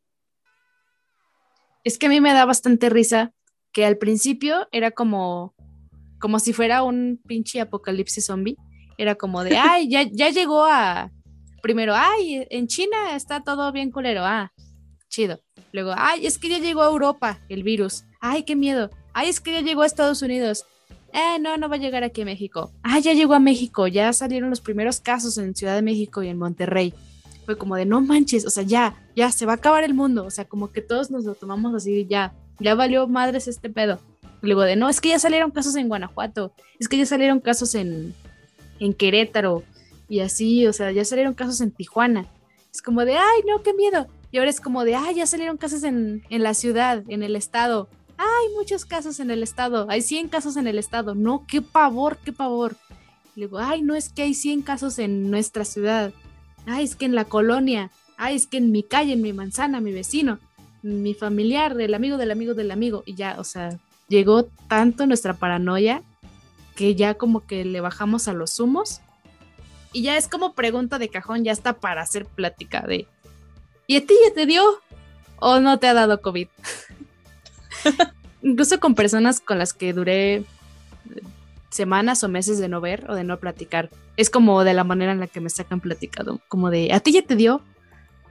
es 1.84 1.98
que 1.98 2.06
a 2.06 2.08
mí 2.08 2.20
me 2.20 2.32
da 2.32 2.44
bastante 2.44 2.90
risa 2.90 3.32
que 3.72 3.84
al 3.84 3.98
principio 3.98 4.68
era 4.72 4.90
como, 4.90 5.54
como 6.18 6.38
si 6.38 6.52
fuera 6.52 6.82
un 6.82 7.20
pinche 7.26 7.60
apocalipsis 7.60 8.26
zombie. 8.26 8.56
Era 8.98 9.14
como 9.14 9.42
de, 9.44 9.56
ay, 9.56 9.88
ya, 9.88 10.02
ya 10.02 10.28
llegó 10.28 10.66
a, 10.66 11.10
primero, 11.62 11.94
ay, 11.96 12.46
en 12.50 12.66
China 12.66 13.16
está 13.16 13.42
todo 13.42 13.72
bien 13.72 13.90
culero, 13.90 14.24
ah, 14.24 14.52
chido. 15.08 15.40
Luego, 15.72 15.94
ay, 15.96 16.26
es 16.26 16.38
que 16.38 16.50
ya 16.50 16.58
llegó 16.58 16.82
a 16.82 16.88
Europa 16.88 17.40
el 17.48 17.62
virus, 17.62 18.04
ay, 18.20 18.42
qué 18.42 18.56
miedo. 18.56 18.90
Ay, 19.14 19.28
es 19.28 19.40
que 19.40 19.52
ya 19.52 19.60
llegó 19.60 19.82
a 19.82 19.86
Estados 19.86 20.20
Unidos. 20.20 20.66
Eh, 21.12 21.38
no, 21.40 21.56
no 21.56 21.68
va 21.68 21.76
a 21.76 21.78
llegar 21.78 22.04
aquí 22.04 22.22
a 22.22 22.24
México. 22.24 22.72
Ah, 22.82 22.98
ya 22.98 23.14
llegó 23.14 23.34
a 23.34 23.40
México, 23.40 23.86
ya 23.88 24.12
salieron 24.12 24.50
los 24.50 24.60
primeros 24.60 25.00
casos 25.00 25.38
en 25.38 25.54
Ciudad 25.54 25.74
de 25.74 25.82
México 25.82 26.22
y 26.22 26.28
en 26.28 26.38
Monterrey 26.38 26.94
como 27.58 27.76
de 27.76 27.86
no 27.86 28.00
manches, 28.00 28.46
o 28.46 28.50
sea, 28.50 28.62
ya, 28.62 28.96
ya 29.16 29.30
se 29.32 29.46
va 29.46 29.52
a 29.52 29.56
acabar 29.56 29.84
el 29.84 29.94
mundo, 29.94 30.24
o 30.24 30.30
sea, 30.30 30.44
como 30.44 30.72
que 30.72 30.80
todos 30.80 31.10
nos 31.10 31.24
lo 31.24 31.34
tomamos 31.34 31.74
así, 31.74 32.06
ya, 32.08 32.34
ya 32.58 32.74
valió 32.74 33.06
madres 33.06 33.48
este 33.48 33.70
pedo. 33.70 33.98
Luego 34.42 34.62
de 34.62 34.76
no, 34.76 34.88
es 34.88 35.00
que 35.00 35.10
ya 35.10 35.18
salieron 35.18 35.50
casos 35.50 35.76
en 35.76 35.88
Guanajuato, 35.88 36.52
es 36.78 36.88
que 36.88 36.96
ya 36.96 37.06
salieron 37.06 37.40
casos 37.40 37.74
en, 37.74 38.14
en 38.78 38.94
Querétaro 38.94 39.62
y 40.08 40.20
así, 40.20 40.66
o 40.66 40.72
sea, 40.72 40.92
ya 40.92 41.04
salieron 41.04 41.34
casos 41.34 41.60
en 41.60 41.70
Tijuana. 41.70 42.26
Es 42.72 42.82
como 42.82 43.04
de, 43.04 43.16
ay, 43.16 43.40
no, 43.46 43.62
qué 43.62 43.74
miedo. 43.74 44.06
Y 44.32 44.38
ahora 44.38 44.50
es 44.50 44.60
como 44.60 44.84
de, 44.84 44.94
ay, 44.94 45.16
ya 45.16 45.26
salieron 45.26 45.56
casos 45.56 45.82
en, 45.82 46.22
en 46.30 46.42
la 46.42 46.54
ciudad, 46.54 47.04
en 47.08 47.22
el 47.22 47.36
estado. 47.36 47.88
Hay 48.16 48.54
muchos 48.54 48.84
casos 48.84 49.20
en 49.20 49.30
el 49.30 49.42
estado, 49.42 49.86
hay 49.88 50.02
100 50.02 50.28
casos 50.28 50.56
en 50.56 50.66
el 50.66 50.78
estado. 50.78 51.14
No, 51.14 51.46
qué 51.46 51.62
pavor, 51.62 52.18
qué 52.18 52.32
pavor. 52.32 52.76
Y 53.34 53.40
luego, 53.40 53.58
ay, 53.58 53.82
no 53.82 53.94
es 53.94 54.08
que 54.08 54.22
hay 54.22 54.34
100 54.34 54.62
casos 54.62 54.98
en 54.98 55.30
nuestra 55.30 55.64
ciudad 55.64 56.12
ay, 56.66 56.84
es 56.84 56.96
que 56.96 57.04
en 57.04 57.14
la 57.14 57.24
colonia, 57.24 57.90
ay, 58.16 58.36
es 58.36 58.46
que 58.46 58.58
en 58.58 58.72
mi 58.72 58.82
calle, 58.82 59.14
en 59.14 59.22
mi 59.22 59.32
manzana, 59.32 59.80
mi 59.80 59.92
vecino, 59.92 60.38
mi 60.82 61.14
familiar, 61.14 61.78
el 61.80 61.94
amigo 61.94 62.16
del 62.16 62.30
amigo 62.30 62.54
del 62.54 62.70
amigo, 62.70 63.02
y 63.06 63.14
ya, 63.14 63.36
o 63.38 63.44
sea, 63.44 63.78
llegó 64.08 64.44
tanto 64.68 65.06
nuestra 65.06 65.34
paranoia 65.34 66.02
que 66.74 66.94
ya 66.94 67.14
como 67.14 67.46
que 67.46 67.64
le 67.64 67.80
bajamos 67.80 68.28
a 68.28 68.32
los 68.32 68.58
humos 68.58 69.00
y 69.92 70.02
ya 70.02 70.16
es 70.16 70.28
como 70.28 70.54
pregunta 70.54 70.98
de 70.98 71.08
cajón, 71.08 71.44
ya 71.44 71.52
está 71.52 71.74
para 71.74 72.02
hacer 72.02 72.24
plática 72.24 72.82
de, 72.82 73.06
¿y 73.86 73.96
a 73.96 74.06
ti 74.06 74.14
ya 74.24 74.32
te 74.32 74.46
dio? 74.46 74.80
o 75.40 75.58
no 75.58 75.78
te 75.78 75.88
ha 75.88 75.94
dado 75.94 76.20
COVID. 76.20 76.46
Incluso 78.42 78.78
con 78.78 78.94
personas 78.94 79.40
con 79.40 79.58
las 79.58 79.74
que 79.74 79.92
duré 79.92 80.44
semanas 81.70 82.22
o 82.24 82.28
meses 82.28 82.58
de 82.58 82.68
no 82.68 82.80
ver 82.80 83.08
o 83.08 83.14
de 83.14 83.24
no 83.24 83.38
platicar. 83.38 83.90
Es 84.16 84.28
como 84.30 84.64
de 84.64 84.74
la 84.74 84.84
manera 84.84 85.12
en 85.12 85.20
la 85.20 85.26
que 85.26 85.40
me 85.40 85.50
sacan 85.50 85.80
platicado, 85.80 86.40
como 86.48 86.70
de, 86.70 86.92
¿a 86.92 87.00
ti 87.00 87.12
ya 87.12 87.22
te 87.22 87.36
dio? 87.36 87.62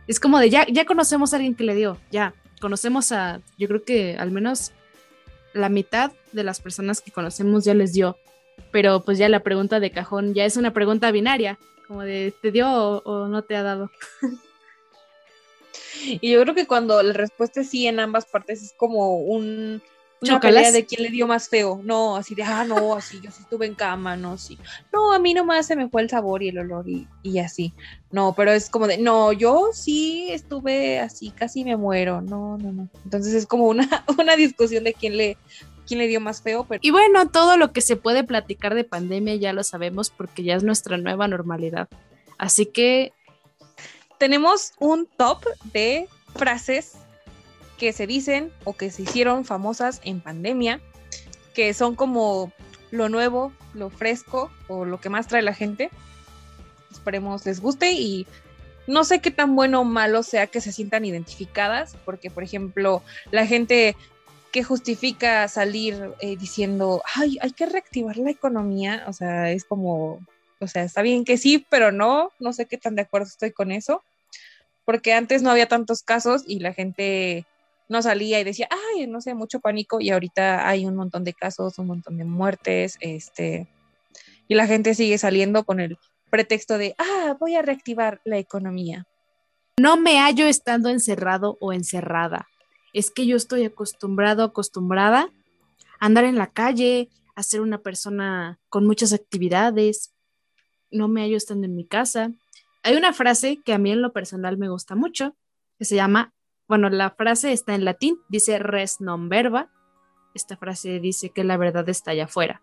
Es 0.08 0.20
como 0.20 0.40
de, 0.40 0.50
ya, 0.50 0.66
ya 0.68 0.86
conocemos 0.86 1.34
a 1.34 1.38
alguien 1.38 1.56
que 1.56 1.64
le 1.64 1.76
dio, 1.76 1.98
ya, 2.12 2.34
conocemos 2.60 3.12
a, 3.12 3.42
yo 3.58 3.68
creo 3.68 3.84
que 3.84 4.18
al 4.18 4.32
menos 4.32 4.72
la 5.54 5.70
mitad 5.70 6.12
de 6.32 6.44
las 6.44 6.62
personas 6.62 7.02
que 7.02 7.12
conocemos 7.12 7.66
ya 7.66 7.74
les 7.74 7.94
dio, 7.94 8.18
pero 8.72 9.04
pues 9.04 9.18
ya 9.18 9.30
la 9.30 9.42
pregunta 9.42 9.80
de 9.80 9.92
cajón 9.92 10.34
ya 10.34 10.46
es 10.46 10.58
una 10.58 10.74
pregunta 10.74 11.12
binaria, 11.12 11.58
como 11.88 12.04
de, 12.04 12.34
¿te 12.42 12.52
dio 12.52 12.70
o, 12.70 13.28
no 13.28 13.44
te 13.44 13.56
ha 13.56 13.64
dado? 13.64 13.90
Y 16.22 16.32
yo 16.32 16.42
creo 16.42 16.56
que 16.56 16.66
cuando 16.66 17.04
la 17.04 17.12
respuesta 17.12 17.60
es 17.60 17.70
sí 17.70 17.86
en 17.86 18.00
ambas 18.00 18.26
partes 18.26 18.64
es 18.64 18.74
como 18.74 19.18
un, 19.18 19.82
una 20.22 20.40
pelea 20.40 20.72
de 20.72 20.86
quién 20.86 21.04
le 21.04 21.10
dio 21.10 21.28
más 21.28 21.48
feo. 21.48 21.82
No, 21.84 22.16
así 22.16 22.36
de, 22.36 22.44
ah, 22.44 22.66
no, 22.66 22.96
así, 22.96 23.20
yo 23.22 23.32
sí 23.32 23.42
estuve 23.42 23.66
en 23.66 23.76
cama, 23.76 24.18
no, 24.18 24.38
sí. 24.38 24.58
No, 24.92 25.14
a 25.14 25.20
mí 25.20 25.34
nomás 25.34 25.68
se 25.68 25.76
me 25.76 25.90
fue 25.90 26.02
el 26.02 26.10
sabor 26.10 26.44
y 26.44 26.50
el 26.50 26.60
olor 26.60 26.90
y, 26.90 27.08
y, 27.24 27.40
así. 27.40 27.74
No, 28.12 28.34
pero 28.36 28.52
es 28.52 28.70
como 28.70 28.88
de, 28.88 28.98
no, 28.98 29.32
yo 29.32 29.70
sí 29.74 30.28
estuve 30.32 31.00
así, 31.00 31.32
casi 31.32 31.64
me 31.64 31.78
muero. 31.78 32.22
No, 32.22 32.58
no, 32.58 32.72
no. 32.72 32.90
Entonces 33.04 33.34
es 33.34 33.46
como 33.46 33.66
una, 33.68 33.88
una 34.18 34.36
discusión 34.36 34.84
de 34.84 34.94
quién 34.94 35.16
le, 35.16 35.38
quién 35.88 36.00
le 36.00 36.08
dio 36.08 36.20
más 36.20 36.42
feo. 36.42 36.66
Pero... 36.68 36.80
Y 36.84 36.92
bueno, 36.92 37.30
todo 37.30 37.58
lo 37.58 37.72
que 37.72 37.82
se 37.82 37.96
puede 37.96 38.24
platicar 38.24 38.76
de 38.76 38.84
pandemia 38.84 39.36
ya 39.36 39.54
lo 39.54 39.64
sabemos 39.64 40.10
porque 40.10 40.44
ya 40.44 40.56
es 40.56 40.64
nuestra 40.64 40.98
nueva 40.98 41.28
normalidad. 41.28 41.88
Así 42.38 42.66
que... 42.66 43.14
Tenemos 44.18 44.74
un 44.80 45.06
top 45.06 45.46
de 45.72 46.10
frases 46.36 46.98
que 47.80 47.94
se 47.94 48.06
dicen 48.06 48.52
o 48.66 48.74
que 48.74 48.92
se 48.92 49.04
hicieron 49.04 49.46
famosas 49.46 50.02
en 50.04 50.20
pandemia, 50.20 50.82
que 51.56 51.74
son 51.74 51.96
como 51.96 52.52
lo 52.92 53.10
nuevo, 53.10 53.54
lo 53.74 53.90
fresco 53.90 54.52
o 54.68 54.86
lo 54.86 55.00
que 55.00 55.10
más 55.10 55.28
trae 55.28 55.42
la 55.42 55.54
gente. 55.54 55.90
Esperemos 56.92 57.46
les 57.46 57.62
guste 57.62 57.94
y 57.94 58.28
no 58.86 59.04
sé 59.04 59.20
qué 59.20 59.32
tan 59.32 59.56
bueno 59.56 59.82
o 59.82 59.86
malo 59.86 60.24
sea 60.24 60.48
que 60.48 60.62
se 60.62 60.72
sientan 60.72 61.06
identificadas, 61.06 61.96
porque 62.06 62.30
por 62.30 62.44
ejemplo, 62.44 63.02
la 63.32 63.48
gente 63.48 63.96
que 64.52 64.64
justifica 64.64 65.48
salir 65.48 66.12
eh, 66.20 66.36
diciendo, 66.36 67.02
ay, 67.16 67.38
hay 67.42 67.52
que 67.52 67.68
reactivar 67.68 68.18
la 68.18 68.32
economía, 68.32 69.06
o 69.08 69.14
sea, 69.14 69.52
es 69.52 69.64
como, 69.64 70.20
o 70.60 70.68
sea, 70.68 70.84
está 70.84 71.02
bien 71.02 71.24
que 71.24 71.38
sí, 71.38 71.66
pero 71.70 71.92
no, 71.92 72.32
no 72.40 72.52
sé 72.52 72.66
qué 72.66 72.78
tan 72.78 72.96
de 72.96 73.04
acuerdo 73.04 73.28
estoy 73.28 73.52
con 73.52 73.72
eso, 73.72 74.04
porque 74.86 75.14
antes 75.14 75.44
no 75.44 75.52
había 75.52 75.68
tantos 75.68 76.02
casos 76.02 76.44
y 76.48 76.60
la 76.60 76.74
gente 76.74 77.46
no 77.90 78.02
salía 78.02 78.40
y 78.40 78.44
decía, 78.44 78.70
ay, 78.96 79.08
no 79.08 79.20
sé, 79.20 79.34
mucho 79.34 79.60
pánico 79.60 80.00
y 80.00 80.12
ahorita 80.12 80.68
hay 80.68 80.86
un 80.86 80.96
montón 80.96 81.24
de 81.24 81.34
casos, 81.34 81.80
un 81.80 81.88
montón 81.88 82.18
de 82.18 82.24
muertes, 82.24 82.98
este, 83.02 83.68
y 84.48 84.56
la 84.56 84.68
gente 84.68 84.94
sigue 84.94 85.18
saliendo 85.18 85.64
con 85.64 85.80
el 85.80 85.98
pretexto 86.30 86.78
de, 86.78 86.96
ah, 87.00 87.36
voy 87.40 87.56
a 87.56 87.64
reactivar 87.64 88.22
la 88.24 88.38
economía. 88.38 89.08
No 89.80 89.98
me 89.98 90.20
hallo 90.20 90.46
estando 90.46 90.90
encerrado 90.90 91.58
o 91.60 91.74
encerrada. 91.74 92.48
Es 92.94 93.12
que 93.12 93.26
yo 93.26 93.36
estoy 93.36 93.66
acostumbrado, 93.66 94.44
acostumbrada 94.44 95.32
a 96.00 96.06
andar 96.06 96.26
en 96.26 96.38
la 96.38 96.48
calle, 96.48 97.10
a 97.36 97.44
ser 97.44 97.62
una 97.62 97.82
persona 97.82 98.60
con 98.70 98.86
muchas 98.86 99.14
actividades. 99.14 100.14
No 100.92 101.08
me 101.08 101.22
hallo 101.22 101.38
estando 101.38 101.66
en 101.66 101.76
mi 101.76 101.86
casa. 101.86 102.32
Hay 102.84 102.96
una 102.96 103.14
frase 103.14 103.62
que 103.64 103.74
a 103.74 103.78
mí 103.78 103.92
en 103.92 104.02
lo 104.02 104.14
personal 104.14 104.58
me 104.58 104.70
gusta 104.70 104.96
mucho, 104.96 105.36
que 105.78 105.86
se 105.86 105.96
llama 105.96 106.34
bueno, 106.70 106.90
la 106.90 107.10
frase 107.10 107.52
está 107.52 107.74
en 107.74 107.84
latín, 107.84 108.22
dice 108.30 108.60
res 108.60 109.02
non 109.02 109.28
verba. 109.28 109.70
Esta 110.36 110.56
frase 110.56 111.00
dice 111.00 111.32
que 111.32 111.44
la 111.44 111.58
verdad 111.58 111.90
está 111.90 112.12
allá 112.12 112.26
afuera. 112.26 112.62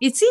Y 0.00 0.10
sí, 0.10 0.26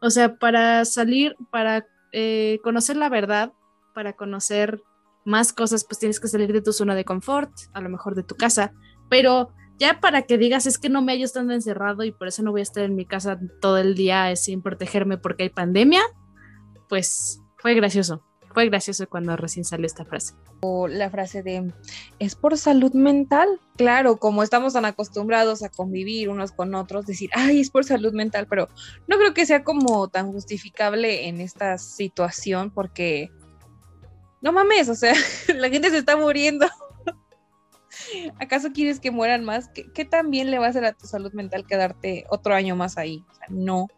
o 0.00 0.08
sea, 0.08 0.36
para 0.36 0.84
salir, 0.84 1.34
para 1.50 1.84
eh, 2.12 2.60
conocer 2.62 2.96
la 2.96 3.08
verdad, 3.08 3.52
para 3.92 4.12
conocer 4.12 4.80
más 5.24 5.52
cosas, 5.52 5.84
pues 5.84 5.98
tienes 5.98 6.20
que 6.20 6.28
salir 6.28 6.52
de 6.52 6.62
tu 6.62 6.72
zona 6.72 6.94
de 6.94 7.04
confort, 7.04 7.50
a 7.72 7.80
lo 7.80 7.88
mejor 7.88 8.14
de 8.14 8.22
tu 8.22 8.36
casa, 8.36 8.72
pero 9.10 9.48
ya 9.78 9.98
para 9.98 10.22
que 10.22 10.38
digas 10.38 10.66
es 10.66 10.78
que 10.78 10.88
no 10.88 11.02
me 11.02 11.12
hallo 11.12 11.24
estando 11.24 11.54
encerrado 11.54 12.04
y 12.04 12.12
por 12.12 12.28
eso 12.28 12.44
no 12.44 12.52
voy 12.52 12.60
a 12.60 12.62
estar 12.62 12.84
en 12.84 12.94
mi 12.94 13.04
casa 13.04 13.40
todo 13.60 13.78
el 13.78 13.96
día 13.96 14.34
sin 14.36 14.62
protegerme 14.62 15.18
porque 15.18 15.44
hay 15.44 15.50
pandemia, 15.50 16.02
pues 16.88 17.40
fue 17.58 17.74
gracioso. 17.74 18.22
Fue 18.54 18.66
gracioso 18.68 19.08
cuando 19.08 19.36
recién 19.36 19.64
salió 19.64 19.84
esta 19.84 20.04
frase. 20.04 20.34
O 20.60 20.86
la 20.86 21.10
frase 21.10 21.42
de, 21.42 21.72
¿es 22.20 22.36
por 22.36 22.56
salud 22.56 22.92
mental? 22.92 23.60
Claro, 23.76 24.18
como 24.18 24.44
estamos 24.44 24.74
tan 24.74 24.84
acostumbrados 24.84 25.64
a 25.64 25.70
convivir 25.70 26.28
unos 26.28 26.52
con 26.52 26.72
otros, 26.76 27.04
decir, 27.04 27.30
ay, 27.34 27.58
es 27.58 27.70
por 27.70 27.84
salud 27.84 28.12
mental, 28.12 28.46
pero 28.48 28.68
no 29.08 29.16
creo 29.18 29.34
que 29.34 29.44
sea 29.44 29.64
como 29.64 30.06
tan 30.06 30.30
justificable 30.30 31.26
en 31.26 31.40
esta 31.40 31.78
situación 31.78 32.70
porque, 32.70 33.32
no 34.40 34.52
mames, 34.52 34.88
o 34.88 34.94
sea, 34.94 35.14
la 35.56 35.68
gente 35.68 35.90
se 35.90 35.98
está 35.98 36.16
muriendo. 36.16 36.66
¿Acaso 38.38 38.70
quieres 38.72 39.00
que 39.00 39.10
mueran 39.10 39.44
más? 39.44 39.66
¿Qué, 39.68 39.90
¿Qué, 39.92 40.04
tan 40.04 40.30
bien 40.30 40.52
le 40.52 40.60
va 40.60 40.66
a 40.66 40.70
hacer 40.70 40.84
a 40.84 40.92
tu 40.92 41.08
salud 41.08 41.32
mental 41.32 41.66
quedarte 41.66 42.24
otro 42.30 42.54
año 42.54 42.76
más 42.76 42.98
ahí? 42.98 43.24
O 43.32 43.34
sea, 43.34 43.46
no 43.50 43.88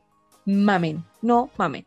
mamen, 0.47 1.05
no 1.21 1.51
mamen. 1.59 1.87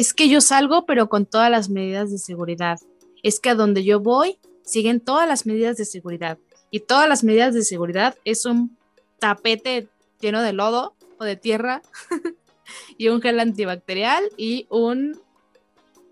Es 0.00 0.14
que 0.14 0.30
yo 0.30 0.40
salgo, 0.40 0.86
pero 0.86 1.10
con 1.10 1.26
todas 1.26 1.50
las 1.50 1.68
medidas 1.68 2.10
de 2.10 2.16
seguridad. 2.16 2.78
Es 3.22 3.38
que 3.38 3.50
a 3.50 3.54
donde 3.54 3.84
yo 3.84 4.00
voy, 4.00 4.38
siguen 4.64 4.98
todas 4.98 5.28
las 5.28 5.44
medidas 5.44 5.76
de 5.76 5.84
seguridad. 5.84 6.38
Y 6.70 6.80
todas 6.80 7.06
las 7.06 7.22
medidas 7.22 7.52
de 7.52 7.62
seguridad 7.64 8.16
es 8.24 8.46
un 8.46 8.78
tapete 9.18 9.88
lleno 10.18 10.40
de 10.40 10.54
lodo 10.54 10.94
o 11.18 11.24
de 11.24 11.36
tierra 11.36 11.82
y 12.96 13.08
un 13.08 13.20
gel 13.20 13.40
antibacterial 13.40 14.24
y 14.38 14.66
un 14.70 15.20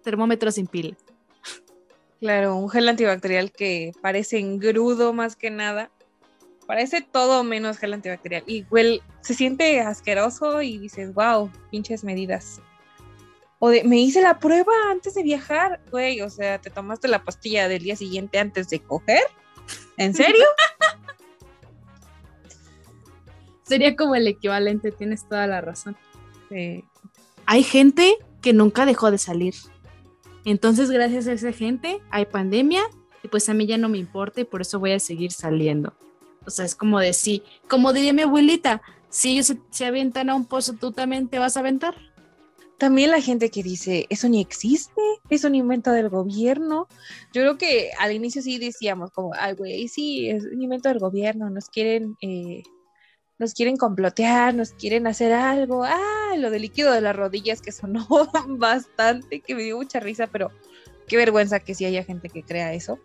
termómetro 0.05 0.53
sin 0.53 0.67
pila. 0.67 0.95
Claro, 2.21 2.57
un 2.57 2.69
gel 2.69 2.91
antibacterial 2.91 3.51
que 3.53 3.93
parece 4.03 4.39
engrudo 4.39 5.15
más 5.15 5.35
que 5.35 5.49
nada. 5.49 5.91
Parece 6.67 7.01
todo 7.01 7.43
menos 7.43 7.79
gel 7.79 7.95
antibacterial. 7.95 8.45
Y 8.47 8.67
huele, 8.71 9.01
se 9.23 9.33
siente 9.33 9.81
asqueroso 9.81 10.61
y 10.61 10.77
dices, 10.77 11.15
wow, 11.15 11.51
pinches 11.71 12.05
medidas. 12.05 12.61
O 13.59 13.71
de, 13.71 13.85
me 13.85 13.99
hice 13.99 14.23
la 14.23 14.39
prueba 14.39 14.73
antes 14.91 15.15
de 15.15 15.23
viajar, 15.23 15.81
güey, 15.91 16.21
o 16.21 16.31
sea, 16.31 16.61
te 16.61 16.71
tomaste 16.71 17.09
la 17.09 17.25
pastilla 17.25 17.69
del 17.69 17.83
día 17.83 17.97
siguiente 17.97 18.39
antes 18.39 18.69
de 18.71 18.81
coger. 18.81 19.23
¿En 19.97 20.15
serio? 20.15 20.45
Sería 23.63 23.97
como 23.97 24.15
el 24.15 24.27
equivalente, 24.27 24.93
tienes 24.93 25.29
toda 25.29 25.47
la 25.47 25.61
razón. 25.61 25.97
Hay 27.47 27.63
gente 27.63 28.17
que 28.41 28.53
nunca 28.53 28.87
dejó 28.87 29.11
de 29.11 29.19
salir. 29.19 29.55
Entonces, 30.45 30.91
gracias 30.91 31.27
a 31.27 31.33
esa 31.33 31.53
gente, 31.53 32.01
hay 32.11 32.25
pandemia 32.25 32.83
y 33.23 33.29
pues 33.29 33.49
a 33.49 33.55
mí 33.55 33.67
ya 33.67 33.77
no 33.77 33.89
me 33.89 33.99
importa 33.99 34.41
y 34.41 34.45
por 34.45 34.63
eso 34.63 34.79
voy 34.79 34.93
a 34.93 34.99
seguir 34.99 35.33
saliendo. 35.33 35.93
O 36.47 36.51
sea, 36.51 36.65
es 36.65 36.75
como 36.75 36.99
de 36.99 37.13
sí, 37.13 37.43
como 37.69 37.93
diría 37.93 38.15
mi 38.15 38.23
abuelita, 38.23 38.81
si 39.11 39.33
ellos 39.33 39.47
se, 39.47 39.61
se 39.71 39.85
avientan 39.85 40.31
a 40.31 40.35
un 40.35 40.47
pozo, 40.47 40.73
tú 40.73 40.93
también 40.93 41.29
te 41.29 41.39
vas 41.39 41.57
a 41.57 41.61
aventar. 41.61 41.95
También 42.79 43.11
la 43.11 43.21
gente 43.21 43.51
que 43.51 43.65
dice, 43.65 44.07
eso 44.09 44.29
ni 44.29 44.41
existe, 44.41 45.03
es 45.31 45.43
un 45.43 45.57
invento 45.57 45.91
del 45.91 46.09
gobierno. 46.09 46.87
Yo 47.33 47.43
creo 47.43 47.59
que 47.59 47.91
al 47.99 48.13
inicio 48.13 48.41
sí 48.41 48.59
decíamos 48.59 49.11
como, 49.11 49.33
ay, 49.35 49.55
güey, 49.55 49.89
sí, 49.89 50.31
es 50.31 50.45
un 50.45 50.63
invento 50.63 50.89
del 50.89 51.01
gobierno, 51.01 51.51
nos 51.51 51.69
quieren, 51.69 52.17
eh, 52.23 52.63
nos 53.37 53.53
quieren 53.53 53.77
complotear, 53.77 54.55
nos 54.55 54.73
quieren 54.73 55.09
hacer 55.09 55.33
algo. 55.33 55.83
Ah, 55.83 56.35
lo 56.37 56.51
del 56.51 56.63
líquido 56.63 56.93
de 56.93 57.01
las 57.01 57.17
rodillas 57.17 57.61
que 57.61 57.73
sonó 57.73 58.07
bastante, 58.49 59.41
que 59.41 59.57
me 59.57 59.65
dio 59.65 59.77
mucha 59.77 59.99
risa, 59.99 60.29
pero 60.29 60.53
qué 61.09 61.17
vergüenza 61.17 61.59
que 61.59 61.75
sí 61.75 61.85
haya 61.85 62.05
gente 62.05 62.29
que 62.29 62.45
crea 62.45 62.75
eso. 62.75 63.01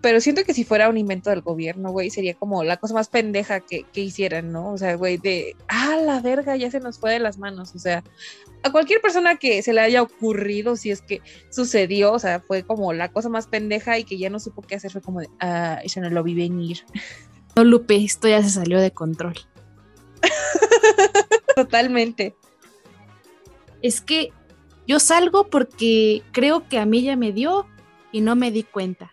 Pero 0.00 0.20
siento 0.20 0.44
que 0.44 0.54
si 0.54 0.62
fuera 0.64 0.88
un 0.88 0.96
invento 0.96 1.30
del 1.30 1.40
gobierno, 1.40 1.90
güey, 1.90 2.10
sería 2.10 2.34
como 2.34 2.62
la 2.62 2.76
cosa 2.76 2.94
más 2.94 3.08
pendeja 3.08 3.60
que, 3.60 3.82
que 3.92 4.00
hicieran, 4.00 4.52
¿no? 4.52 4.72
O 4.72 4.78
sea, 4.78 4.94
güey, 4.94 5.16
de, 5.16 5.56
ah, 5.66 5.96
la 5.96 6.20
verga, 6.20 6.54
ya 6.56 6.70
se 6.70 6.78
nos 6.78 6.98
fue 7.00 7.14
de 7.14 7.18
las 7.18 7.38
manos. 7.38 7.74
O 7.74 7.80
sea, 7.80 8.04
a 8.62 8.70
cualquier 8.70 9.00
persona 9.00 9.36
que 9.36 9.60
se 9.62 9.72
le 9.72 9.80
haya 9.80 10.02
ocurrido, 10.02 10.76
si 10.76 10.92
es 10.92 11.02
que 11.02 11.20
sucedió, 11.50 12.12
o 12.12 12.18
sea, 12.20 12.38
fue 12.40 12.62
como 12.62 12.92
la 12.92 13.10
cosa 13.10 13.28
más 13.28 13.48
pendeja 13.48 13.98
y 13.98 14.04
que 14.04 14.18
ya 14.18 14.30
no 14.30 14.38
supo 14.38 14.62
qué 14.62 14.76
hacer, 14.76 14.92
fue 14.92 15.02
como 15.02 15.20
de, 15.20 15.28
ah, 15.40 15.80
eso 15.82 16.00
no 16.00 16.10
lo 16.10 16.22
vi 16.22 16.34
venir. 16.34 16.84
No, 17.56 17.64
Lupe, 17.64 17.96
esto 17.96 18.28
ya 18.28 18.40
se 18.40 18.50
salió 18.50 18.78
de 18.78 18.92
control. 18.92 19.34
Totalmente. 21.56 22.36
Es 23.82 24.00
que 24.00 24.32
yo 24.86 25.00
salgo 25.00 25.50
porque 25.50 26.22
creo 26.30 26.68
que 26.68 26.78
a 26.78 26.86
mí 26.86 27.02
ya 27.02 27.16
me 27.16 27.32
dio 27.32 27.66
y 28.12 28.20
no 28.20 28.36
me 28.36 28.52
di 28.52 28.62
cuenta. 28.62 29.12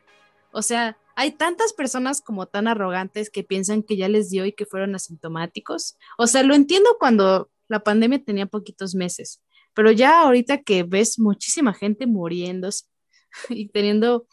O 0.56 0.61
sea, 0.61 0.98
hay 1.18 1.32
tantas 1.32 1.73
personas 1.73 2.22
como 2.22 2.45
tan 2.45 2.69
arrogantes 2.69 3.30
que 3.30 3.44
piensan 3.44 3.84
que 3.84 3.98
ya 3.98 4.07
les 4.07 4.30
dio 4.30 4.45
y 4.45 4.53
que 4.53 4.65
fueron 4.65 4.95
asintomáticos. 4.95 5.98
O 6.18 6.27
sea, 6.27 6.44
lo 6.44 6.56
entiendo 6.56 6.95
cuando 6.98 7.52
la 7.68 7.82
pandemia 7.82 8.23
tenía 8.23 8.45
poquitos 8.45 8.95
meses, 8.95 9.44
pero 9.73 9.91
ya 9.91 10.22
ahorita 10.22 10.61
que 10.61 10.84
ves 10.84 11.19
muchísima 11.19 11.73
gente 11.73 12.07
muriéndose 12.07 12.86
y 13.49 13.68
teniendo 13.68 14.27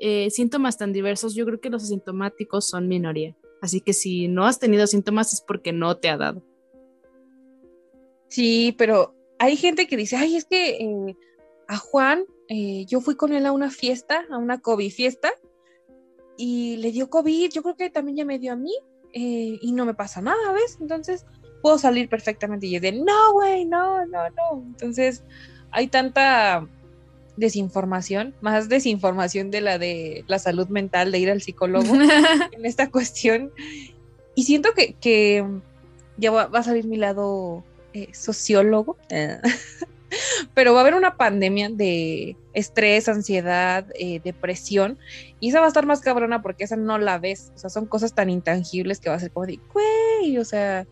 eh, 0.00 0.30
síntomas 0.30 0.78
tan 0.78 0.92
diversos, 0.92 1.34
yo 1.34 1.44
creo 1.44 1.60
que 1.60 1.70
los 1.70 1.82
asintomáticos 1.82 2.68
son 2.68 2.86
minoría. 2.86 3.36
Así 3.60 3.80
que 3.80 3.94
si 3.94 4.28
no 4.28 4.46
has 4.46 4.60
tenido 4.60 4.86
síntomas 4.86 5.32
es 5.32 5.40
porque 5.40 5.72
no 5.72 5.96
te 5.96 6.08
ha 6.08 6.16
dado. 6.16 6.44
Sí, 8.28 8.76
pero 8.78 9.16
hay 9.40 9.56
gente 9.56 9.88
que 9.88 9.96
dice, 9.96 10.14
ay, 10.14 10.36
es 10.36 10.44
que 10.44 10.76
eh, 10.76 11.16
a 11.66 11.78
Juan, 11.78 12.24
eh, 12.48 12.86
yo 12.86 13.00
fui 13.00 13.16
con 13.16 13.32
él 13.32 13.44
a 13.44 13.50
una 13.50 13.72
fiesta, 13.72 14.24
a 14.30 14.38
una 14.38 14.60
COVID 14.60 14.92
fiesta, 14.92 15.32
y 16.38 16.76
le 16.76 16.92
dio 16.92 17.10
COVID, 17.10 17.50
yo 17.50 17.62
creo 17.62 17.76
que 17.76 17.90
también 17.90 18.16
ya 18.16 18.24
me 18.24 18.38
dio 18.38 18.52
a 18.52 18.56
mí, 18.56 18.72
eh, 19.12 19.58
y 19.60 19.72
no 19.72 19.84
me 19.84 19.94
pasa 19.94 20.22
nada, 20.22 20.52
¿ves? 20.52 20.78
Entonces 20.80 21.26
puedo 21.60 21.78
salir 21.78 22.08
perfectamente 22.08 22.66
y 22.66 22.76
es 22.76 22.82
de, 22.82 22.92
no, 22.92 23.32
güey, 23.32 23.64
no, 23.64 24.06
no, 24.06 24.30
no. 24.30 24.62
Entonces 24.64 25.24
hay 25.72 25.88
tanta 25.88 26.66
desinformación, 27.36 28.34
más 28.40 28.68
desinformación 28.68 29.50
de 29.50 29.60
la 29.60 29.78
de 29.78 30.24
la 30.28 30.38
salud 30.38 30.68
mental, 30.68 31.10
de 31.10 31.18
ir 31.18 31.30
al 31.30 31.42
psicólogo 31.42 31.92
en 32.52 32.64
esta 32.64 32.90
cuestión. 32.90 33.52
Y 34.34 34.44
siento 34.44 34.70
que, 34.74 34.94
que 34.94 35.44
ya 36.16 36.30
va, 36.30 36.46
va, 36.46 36.60
a 36.60 36.62
salir 36.62 36.86
mi 36.86 36.96
lado 36.96 37.64
eh, 37.92 38.08
sociólogo, 38.12 38.96
pero 40.54 40.72
va 40.72 40.80
a 40.80 40.82
haber 40.82 40.94
una 40.94 41.16
pandemia 41.16 41.68
de 41.70 42.36
estrés, 42.52 43.08
ansiedad, 43.08 43.86
eh, 43.98 44.20
depresión, 44.22 44.98
y 45.40 45.50
esa 45.50 45.60
va 45.60 45.66
a 45.66 45.68
estar 45.68 45.86
más 45.86 46.00
cabrona 46.00 46.42
porque 46.42 46.64
esa 46.64 46.76
no 46.76 46.98
la 46.98 47.18
ves, 47.18 47.52
o 47.54 47.58
sea, 47.58 47.70
son 47.70 47.86
cosas 47.86 48.14
tan 48.14 48.30
intangibles 48.30 49.00
que 49.00 49.08
va 49.08 49.16
a 49.16 49.20
ser 49.20 49.30
como 49.30 49.46
de, 49.46 49.60
güey, 49.72 50.38
o 50.38 50.44
sea, 50.44 50.86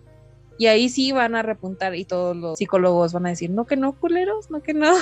y 0.59 0.67
ahí 0.67 0.89
sí 0.89 1.13
van 1.13 1.35
a 1.35 1.43
repuntar 1.43 1.95
y 1.95 2.05
todos 2.05 2.37
los 2.37 2.59
psicólogos 2.59 3.13
van 3.13 3.27
a 3.27 3.31
decir, 3.31 3.51
no 3.51 3.67
que 3.67 3.77
no, 3.77 3.93
culeros, 3.93 4.51
no 4.51 4.63
que 4.63 4.75
no. 4.75 4.95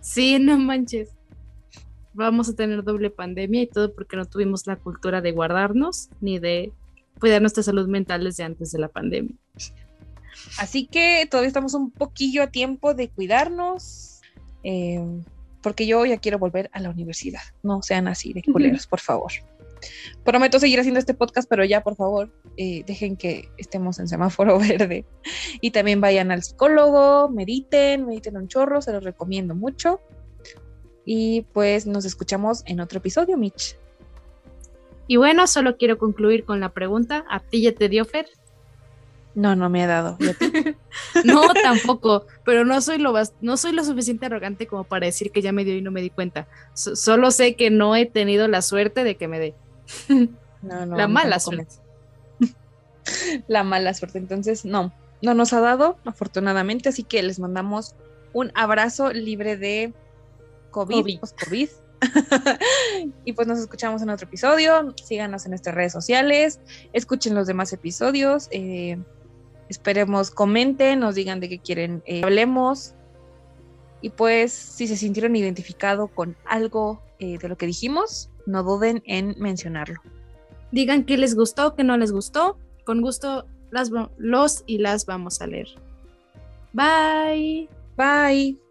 Sí, 0.00 0.38
no 0.38 0.58
manches. 0.58 1.10
Vamos 2.12 2.48
a 2.48 2.54
tener 2.54 2.84
doble 2.84 3.10
pandemia 3.10 3.62
y 3.62 3.66
todo 3.66 3.92
porque 3.92 4.16
no 4.16 4.24
tuvimos 4.24 4.66
la 4.66 4.76
cultura 4.76 5.20
de 5.20 5.32
guardarnos 5.32 6.10
ni 6.20 6.38
de 6.38 6.72
cuidar 7.18 7.40
nuestra 7.40 7.62
salud 7.62 7.88
mental 7.88 8.24
desde 8.24 8.44
antes 8.44 8.70
de 8.70 8.78
la 8.78 8.88
pandemia. 8.88 9.34
Así 10.58 10.86
que 10.86 11.26
todavía 11.30 11.48
estamos 11.48 11.74
un 11.74 11.90
poquillo 11.90 12.42
a 12.42 12.46
tiempo 12.48 12.94
de 12.94 13.08
cuidarnos, 13.08 14.20
eh, 14.62 15.00
porque 15.62 15.86
yo 15.86 16.04
ya 16.04 16.18
quiero 16.18 16.38
volver 16.38 16.70
a 16.72 16.80
la 16.80 16.90
universidad. 16.90 17.42
No 17.62 17.82
sean 17.82 18.08
así 18.08 18.32
de 18.32 18.42
culeros, 18.42 18.86
por 18.86 19.00
favor. 19.00 19.32
Prometo 20.24 20.58
seguir 20.58 20.80
haciendo 20.80 20.98
este 20.98 21.14
podcast, 21.14 21.48
pero 21.48 21.64
ya, 21.64 21.82
por 21.82 21.96
favor, 21.96 22.32
eh, 22.56 22.84
dejen 22.86 23.16
que 23.16 23.50
estemos 23.58 23.98
en 23.98 24.08
semáforo 24.08 24.58
verde. 24.60 25.04
Y 25.60 25.70
también 25.70 26.00
vayan 26.00 26.30
al 26.30 26.42
psicólogo, 26.42 27.28
mediten, 27.28 28.06
mediten 28.06 28.36
un 28.36 28.48
chorro, 28.48 28.82
se 28.82 28.92
los 28.92 29.04
recomiendo 29.04 29.54
mucho. 29.54 30.00
Y 31.04 31.42
pues 31.52 31.86
nos 31.86 32.04
escuchamos 32.04 32.62
en 32.66 32.80
otro 32.80 32.98
episodio, 32.98 33.36
Mitch. 33.36 33.76
Y 35.06 35.16
bueno, 35.16 35.46
solo 35.46 35.76
quiero 35.76 35.98
concluir 35.98 36.44
con 36.44 36.60
la 36.60 36.72
pregunta, 36.72 37.26
¿a 37.28 37.40
ti 37.40 37.60
ya 37.60 37.74
te 37.74 37.90
dio 37.90 38.06
Fer? 38.06 38.26
No, 39.34 39.56
no 39.56 39.68
me 39.68 39.82
ha 39.82 39.86
dado. 39.86 40.16
no, 41.24 41.42
tampoco, 41.62 42.26
pero 42.44 42.64
no 42.64 42.80
soy, 42.80 42.98
lo 42.98 43.12
no 43.40 43.56
soy 43.56 43.72
lo 43.72 43.84
suficiente 43.84 44.26
arrogante 44.26 44.66
como 44.66 44.84
para 44.84 45.06
decir 45.06 45.32
que 45.32 45.42
ya 45.42 45.52
me 45.52 45.64
dio 45.64 45.76
y 45.76 45.82
no 45.82 45.90
me 45.90 46.02
di 46.02 46.10
cuenta. 46.10 46.46
solo 46.74 47.30
sé 47.30 47.56
que 47.56 47.70
no 47.70 47.96
he 47.96 48.06
tenido 48.06 48.46
la 48.46 48.62
suerte 48.62 49.02
de 49.02 49.16
que 49.16 49.28
me 49.28 49.38
dé. 49.38 49.54
No, 50.64 50.86
no, 50.86 50.96
la 50.96 51.08
mala 51.08 51.40
suerte. 51.40 51.74
La 53.48 53.64
mala 53.64 53.92
suerte. 53.92 54.16
Entonces, 54.16 54.64
no, 54.64 54.94
no 55.20 55.34
nos 55.34 55.52
ha 55.52 55.60
dado, 55.60 55.98
afortunadamente, 56.06 56.88
así 56.88 57.02
que 57.04 57.22
les 57.22 57.38
mandamos 57.38 57.96
un 58.32 58.50
abrazo 58.54 59.12
libre 59.12 59.58
de 59.58 59.92
COVID. 60.70 61.20
COVID. 61.20 61.68
y 63.24 63.32
pues 63.32 63.46
nos 63.46 63.58
escuchamos 63.58 64.02
en 64.02 64.10
otro 64.10 64.26
episodio. 64.26 64.94
Síganos 65.02 65.44
en 65.44 65.50
nuestras 65.50 65.74
redes 65.74 65.92
sociales. 65.92 66.60
Escuchen 66.92 67.34
los 67.34 67.46
demás 67.46 67.72
episodios. 67.72 68.48
Eh, 68.50 68.98
esperemos, 69.68 70.30
comenten, 70.30 71.00
nos 71.00 71.14
digan 71.14 71.40
de 71.40 71.48
qué 71.48 71.58
quieren 71.58 72.02
eh, 72.06 72.22
hablemos. 72.24 72.94
Y 74.00 74.10
pues, 74.10 74.52
si 74.52 74.86
se 74.86 74.96
sintieron 74.96 75.34
identificados 75.34 76.10
con 76.10 76.36
algo 76.44 77.02
eh, 77.18 77.38
de 77.38 77.48
lo 77.48 77.56
que 77.56 77.66
dijimos, 77.66 78.30
no 78.46 78.62
duden 78.62 79.02
en 79.06 79.34
mencionarlo. 79.38 80.00
Digan 80.72 81.04
qué 81.04 81.16
les 81.16 81.34
gustó, 81.34 81.74
qué 81.74 81.84
no 81.84 81.96
les 81.96 82.12
gustó. 82.12 82.58
Con 82.84 83.00
gusto 83.00 83.46
las, 83.70 83.90
los 84.18 84.62
y 84.66 84.78
las 84.78 85.06
vamos 85.06 85.40
a 85.40 85.46
leer. 85.46 85.68
Bye. 86.72 87.68
Bye. 87.96 88.63